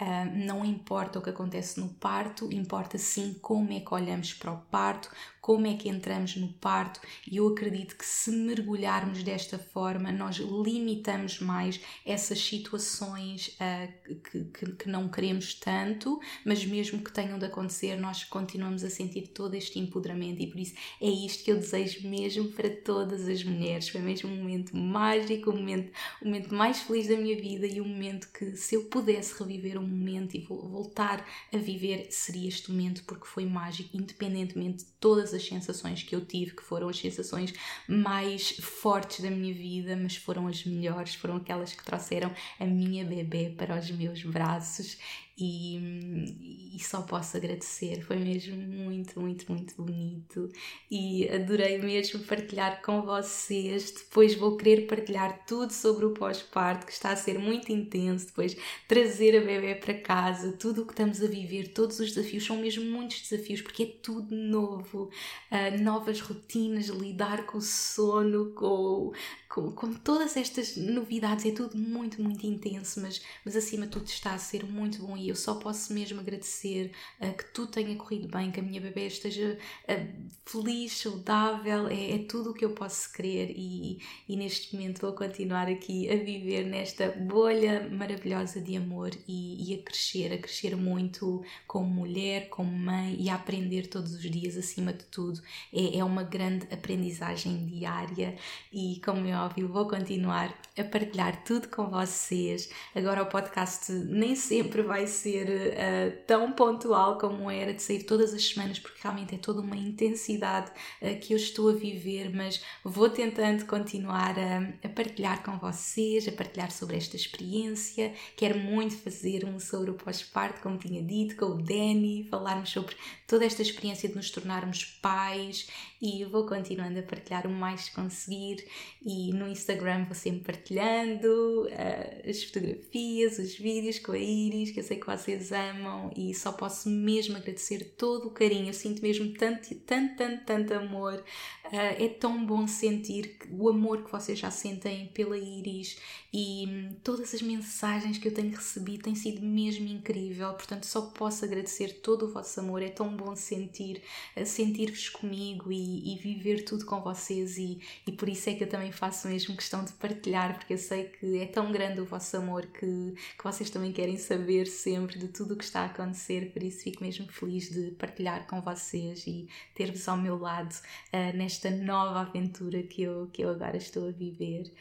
uh, 0.00 0.46
não 0.46 0.64
importa 0.64 1.18
o 1.18 1.22
que 1.22 1.30
acontece 1.30 1.80
no 1.80 1.88
parto, 1.88 2.52
importa 2.52 2.96
sim 2.98 3.36
como 3.42 3.72
é 3.72 3.80
que 3.80 3.92
olhamos 3.92 4.32
para 4.32 4.52
o 4.52 4.58
parto, 4.58 5.10
como 5.44 5.66
é 5.66 5.74
que 5.74 5.90
entramos 5.90 6.36
no 6.36 6.48
parto, 6.54 6.98
e 7.30 7.36
eu 7.36 7.46
acredito 7.46 7.98
que 7.98 8.06
se 8.06 8.30
mergulharmos 8.30 9.22
desta 9.22 9.58
forma, 9.58 10.10
nós 10.10 10.36
limitamos 10.36 11.38
mais 11.38 11.78
essas 12.06 12.40
situações 12.40 13.48
uh, 13.60 14.14
que, 14.22 14.44
que, 14.44 14.72
que, 14.72 14.88
não 14.88 15.06
queremos 15.06 15.52
tanto, 15.52 16.18
mas 16.46 16.64
mesmo 16.64 17.04
que 17.04 17.12
tenham 17.12 17.38
de 17.38 17.44
acontecer, 17.44 17.96
nós 17.96 18.24
continuamos 18.24 18.82
a 18.84 18.88
sentir 18.88 19.34
todo 19.34 19.54
este 19.54 19.78
empoderamento, 19.78 20.40
e 20.40 20.46
por 20.46 20.58
isso 20.58 20.76
é 20.98 21.10
isto 21.10 21.44
que 21.44 21.52
eu 21.52 21.56
desejo 21.56 22.08
mesmo 22.08 22.48
para 22.52 22.70
todas 22.70 23.28
as 23.28 23.44
mulheres. 23.44 23.90
Foi 23.90 24.00
mesmo 24.00 24.30
um 24.30 24.36
momento 24.36 24.74
mágico, 24.74 25.50
um 25.50 25.58
momento, 25.58 25.92
um 26.22 26.24
momento 26.24 26.54
mais 26.54 26.80
feliz 26.80 27.06
da 27.06 27.18
minha 27.18 27.36
vida 27.36 27.66
e 27.66 27.82
um 27.82 27.88
momento 27.88 28.30
que, 28.32 28.56
se 28.56 28.76
eu 28.76 28.84
pudesse 28.84 29.38
reviver 29.38 29.76
um 29.76 29.86
momento 29.86 30.34
e 30.38 30.40
voltar 30.40 31.22
a 31.52 31.58
viver, 31.58 32.06
seria 32.08 32.48
este 32.48 32.72
momento, 32.72 33.04
porque 33.04 33.26
foi 33.26 33.44
mágico, 33.44 33.94
independentemente 33.94 34.86
de 34.86 34.90
todas 34.98 35.33
as 35.34 35.46
sensações 35.46 36.02
que 36.02 36.14
eu 36.14 36.24
tive, 36.24 36.52
que 36.52 36.62
foram 36.62 36.88
as 36.88 36.98
sensações 36.98 37.52
mais 37.88 38.50
fortes 38.60 39.20
da 39.20 39.30
minha 39.30 39.52
vida, 39.52 39.96
mas 39.96 40.16
foram 40.16 40.46
as 40.46 40.64
melhores, 40.64 41.14
foram 41.14 41.36
aquelas 41.36 41.72
que 41.72 41.84
trouxeram 41.84 42.32
a 42.58 42.64
minha 42.64 43.04
bebê 43.04 43.52
para 43.56 43.78
os 43.78 43.90
meus 43.90 44.22
braços 44.22 44.98
e, 45.36 46.76
e, 46.76 46.78
só 46.78 47.02
posso 47.02 47.36
agradecer. 47.36 48.02
Foi 48.02 48.16
mesmo 48.16 48.56
muito, 48.56 49.20
muito, 49.20 49.50
muito 49.50 49.74
bonito 49.76 50.48
e 50.88 51.28
adorei 51.28 51.78
mesmo 51.78 52.20
partilhar 52.20 52.80
com 52.82 53.02
vocês. 53.02 53.90
Depois 53.90 54.36
vou 54.36 54.56
querer 54.56 54.86
partilhar 54.86 55.44
tudo 55.44 55.72
sobre 55.72 56.04
o 56.04 56.14
pós-parto, 56.14 56.86
que 56.86 56.92
está 56.92 57.10
a 57.10 57.16
ser 57.16 57.38
muito 57.38 57.72
intenso. 57.72 58.26
Depois 58.28 58.56
trazer 58.86 59.36
a 59.36 59.40
bebê 59.40 59.74
para 59.74 59.94
casa, 59.94 60.52
tudo 60.52 60.82
o 60.82 60.86
que 60.86 60.92
estamos 60.92 61.20
a 61.20 61.26
viver, 61.26 61.72
todos 61.72 61.98
os 61.98 62.12
desafios 62.12 62.44
são 62.44 62.58
mesmo 62.58 62.84
muitos 62.84 63.28
desafios 63.28 63.60
porque 63.60 63.82
é 63.82 63.86
tudo 63.86 64.36
novo, 64.36 65.10
uh, 65.50 65.82
novas 65.82 66.20
rotinas, 66.20 66.86
lidar 66.86 67.44
com 67.46 67.58
o 67.58 67.62
sono, 67.62 68.52
com 68.52 69.12
com, 69.54 69.70
com, 69.70 69.94
todas 69.94 70.36
estas 70.36 70.76
novidades, 70.76 71.46
é 71.46 71.52
tudo 71.52 71.78
muito, 71.78 72.20
muito 72.20 72.44
intenso, 72.44 73.00
mas, 73.00 73.22
mas 73.44 73.54
acima 73.54 73.86
de 73.86 73.92
tudo 73.92 74.08
está 74.08 74.34
a 74.34 74.38
ser 74.38 74.64
muito 74.64 75.06
bom 75.06 75.16
e 75.16 75.28
eu 75.28 75.36
só 75.36 75.54
posso 75.54 75.94
mesmo 75.94 76.18
agradecer 76.18 76.90
uh, 77.20 77.32
que 77.32 77.44
tudo 77.52 77.70
tenha 77.70 77.94
corrido 77.94 78.26
bem, 78.26 78.50
que 78.50 78.58
a 78.58 78.62
minha 78.64 78.80
bebê 78.80 79.06
esteja 79.06 79.56
uh, 79.88 80.28
feliz, 80.44 80.94
saudável, 80.94 81.86
é, 81.86 82.16
é, 82.16 82.18
tudo 82.18 82.50
o 82.50 82.54
que 82.54 82.64
eu 82.64 82.70
posso 82.70 83.12
querer 83.12 83.54
e, 83.56 84.00
e 84.28 84.36
neste 84.36 84.74
momento 84.74 85.02
vou 85.02 85.12
continuar 85.12 85.68
aqui 85.68 86.10
a 86.10 86.16
viver 86.16 86.64
nesta 86.64 87.12
bolha 87.12 87.88
maravilhosa 87.88 88.60
de 88.60 88.76
amor 88.76 89.10
e, 89.28 89.70
e 89.70 89.74
a 89.74 89.82
crescer, 89.84 90.32
a 90.32 90.38
crescer 90.38 90.76
muito 90.76 91.44
como 91.64 91.86
mulher, 91.86 92.48
como 92.48 92.76
mãe 92.76 93.14
e 93.20 93.30
a 93.30 93.36
aprender 93.36 93.86
todos 93.86 94.14
os 94.14 94.22
dias 94.28 94.56
acima 94.56 94.92
de 94.92 95.04
tudo. 95.04 95.40
É, 95.72 95.98
é 95.98 96.04
uma 96.04 96.24
grande 96.24 96.66
aprendizagem 96.72 97.66
diária 97.66 98.36
e 98.72 99.00
como 99.04 99.24
óbvio, 99.44 99.68
vou 99.68 99.86
continuar 99.86 100.54
a 100.76 100.82
partilhar 100.82 101.44
tudo 101.44 101.68
com 101.68 101.88
vocês. 101.88 102.70
Agora 102.94 103.22
o 103.22 103.26
podcast 103.26 103.92
nem 103.92 104.34
sempre 104.34 104.82
vai 104.82 105.06
ser 105.06 105.46
uh, 105.46 106.24
tão 106.26 106.52
pontual 106.52 107.18
como 107.18 107.50
era 107.50 107.72
de 107.74 107.82
sair 107.82 108.04
todas 108.04 108.32
as 108.32 108.44
semanas, 108.44 108.78
porque 108.78 109.00
realmente 109.02 109.34
é 109.34 109.38
toda 109.38 109.60
uma 109.60 109.76
intensidade 109.76 110.72
uh, 111.02 111.18
que 111.20 111.34
eu 111.34 111.36
estou 111.36 111.68
a 111.68 111.72
viver, 111.74 112.34
mas 112.34 112.62
vou 112.82 113.08
tentando 113.10 113.66
continuar 113.66 114.34
a, 114.38 114.86
a 114.86 114.88
partilhar 114.88 115.42
com 115.42 115.58
vocês, 115.58 116.26
a 116.26 116.32
partilhar 116.32 116.70
sobre 116.70 116.96
esta 116.96 117.14
experiência. 117.14 118.12
Quero 118.36 118.58
muito 118.58 118.96
fazer 118.96 119.44
um 119.44 119.60
sobre 119.60 119.90
o 119.90 119.94
pós-parto, 119.94 120.62
como 120.62 120.78
tinha 120.78 121.02
dito, 121.02 121.36
com 121.36 121.46
o 121.46 121.62
Danny, 121.62 122.26
falarmos 122.30 122.70
sobre 122.70 122.96
toda 123.26 123.44
esta 123.44 123.62
experiência 123.62 124.08
de 124.08 124.16
nos 124.16 124.30
tornarmos 124.30 124.84
pais 125.02 125.68
e 126.00 126.24
vou 126.24 126.46
continuando 126.46 126.98
a 126.98 127.02
partilhar 127.02 127.46
o 127.46 127.50
mais 127.50 127.88
conseguir 127.88 128.66
e 129.02 129.32
no 129.34 129.48
Instagram 129.48 130.04
vou 130.04 130.14
sempre 130.14 130.52
partilhando 130.52 131.64
uh, 131.64 132.30
as 132.30 132.42
fotografias, 132.44 133.38
os 133.38 133.54
vídeos 133.56 133.98
com 133.98 134.12
a 134.12 134.18
Iris, 134.18 134.70
que 134.70 134.80
eu 134.80 134.84
sei 134.84 134.98
que 134.98 135.06
vocês 135.06 135.52
amam 135.52 136.10
e 136.16 136.34
só 136.34 136.52
posso 136.52 136.88
mesmo 136.88 137.36
agradecer 137.36 137.94
todo 137.96 138.28
o 138.28 138.30
carinho. 138.30 138.68
Eu 138.68 138.74
sinto 138.74 139.02
mesmo 139.02 139.32
tanto, 139.34 139.74
tanto, 139.74 140.16
tanto, 140.16 140.44
tanto 140.44 140.74
amor. 140.74 141.22
Uh, 141.66 142.02
é 142.02 142.08
tão 142.08 142.44
bom 142.44 142.66
sentir 142.66 143.38
o 143.50 143.68
amor 143.68 144.04
que 144.04 144.12
vocês 144.12 144.38
já 144.38 144.50
sentem 144.50 145.06
pela 145.14 145.36
Iris 145.36 145.96
e 146.32 146.66
hum, 146.66 146.96
todas 147.02 147.32
as 147.32 147.40
mensagens 147.40 148.18
que 148.18 148.28
eu 148.28 148.34
tenho 148.34 148.50
recebido 148.50 149.04
têm 149.04 149.14
sido 149.14 149.40
mesmo 149.40 149.86
incrível. 149.86 150.52
Portanto, 150.54 150.84
só 150.84 151.02
posso 151.02 151.44
agradecer 151.44 152.00
todo 152.00 152.26
o 152.26 152.32
vosso 152.32 152.60
amor. 152.60 152.82
É 152.82 152.88
tão 152.88 153.08
bom 153.16 153.34
sentir, 153.34 154.02
uh, 154.36 154.44
sentir-vos 154.44 155.08
comigo 155.08 155.72
e, 155.72 156.12
e, 156.12 156.18
viver 156.18 156.64
tudo 156.64 156.84
com 156.84 157.00
vocês 157.00 157.56
e, 157.56 157.80
e 158.06 158.12
por 158.12 158.28
isso 158.28 158.50
é 158.50 158.54
que 158.54 158.64
eu 158.64 158.68
também 158.68 158.92
faço 158.92 159.13
mesmo 159.22 159.56
questão 159.56 159.84
de 159.84 159.92
partilhar, 159.92 160.54
porque 160.54 160.74
eu 160.74 160.78
sei 160.78 161.04
que 161.04 161.38
é 161.38 161.46
tão 161.46 161.70
grande 161.70 162.00
o 162.00 162.04
vosso 162.04 162.36
amor 162.36 162.66
que, 162.66 163.14
que 163.36 163.44
vocês 163.44 163.70
também 163.70 163.92
querem 163.92 164.16
saber 164.16 164.66
sempre 164.66 165.18
de 165.18 165.28
tudo 165.28 165.54
o 165.54 165.56
que 165.56 165.64
está 165.64 165.80
a 165.82 165.86
acontecer. 165.86 166.52
Por 166.52 166.62
isso, 166.62 166.82
fico 166.82 167.02
mesmo 167.02 167.26
feliz 167.28 167.70
de 167.70 167.92
partilhar 167.92 168.46
com 168.46 168.60
vocês 168.60 169.26
e 169.26 169.48
ter-vos 169.74 170.08
ao 170.08 170.16
meu 170.16 170.38
lado 170.38 170.74
uh, 170.74 171.36
nesta 171.36 171.70
nova 171.70 172.20
aventura 172.20 172.82
que 172.82 173.02
eu, 173.02 173.28
que 173.32 173.42
eu 173.42 173.50
agora 173.50 173.76
estou 173.76 174.08
a 174.08 174.12
viver 174.12 174.72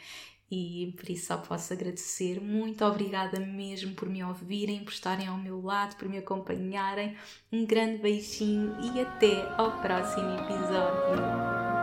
e 0.55 0.93
por 0.95 1.09
isso 1.09 1.27
só 1.27 1.37
posso 1.37 1.73
agradecer. 1.73 2.39
Muito 2.39 2.85
obrigada 2.85 3.39
mesmo 3.39 3.95
por 3.95 4.07
me 4.07 4.23
ouvirem, 4.23 4.83
por 4.83 4.93
estarem 4.93 5.27
ao 5.27 5.37
meu 5.37 5.59
lado, 5.59 5.95
por 5.95 6.07
me 6.07 6.19
acompanharem. 6.19 7.15
Um 7.51 7.65
grande 7.65 7.97
beijinho 7.97 8.75
e 8.79 9.01
até 9.01 9.41
ao 9.57 9.81
próximo 9.81 10.29
episódio. 10.35 11.82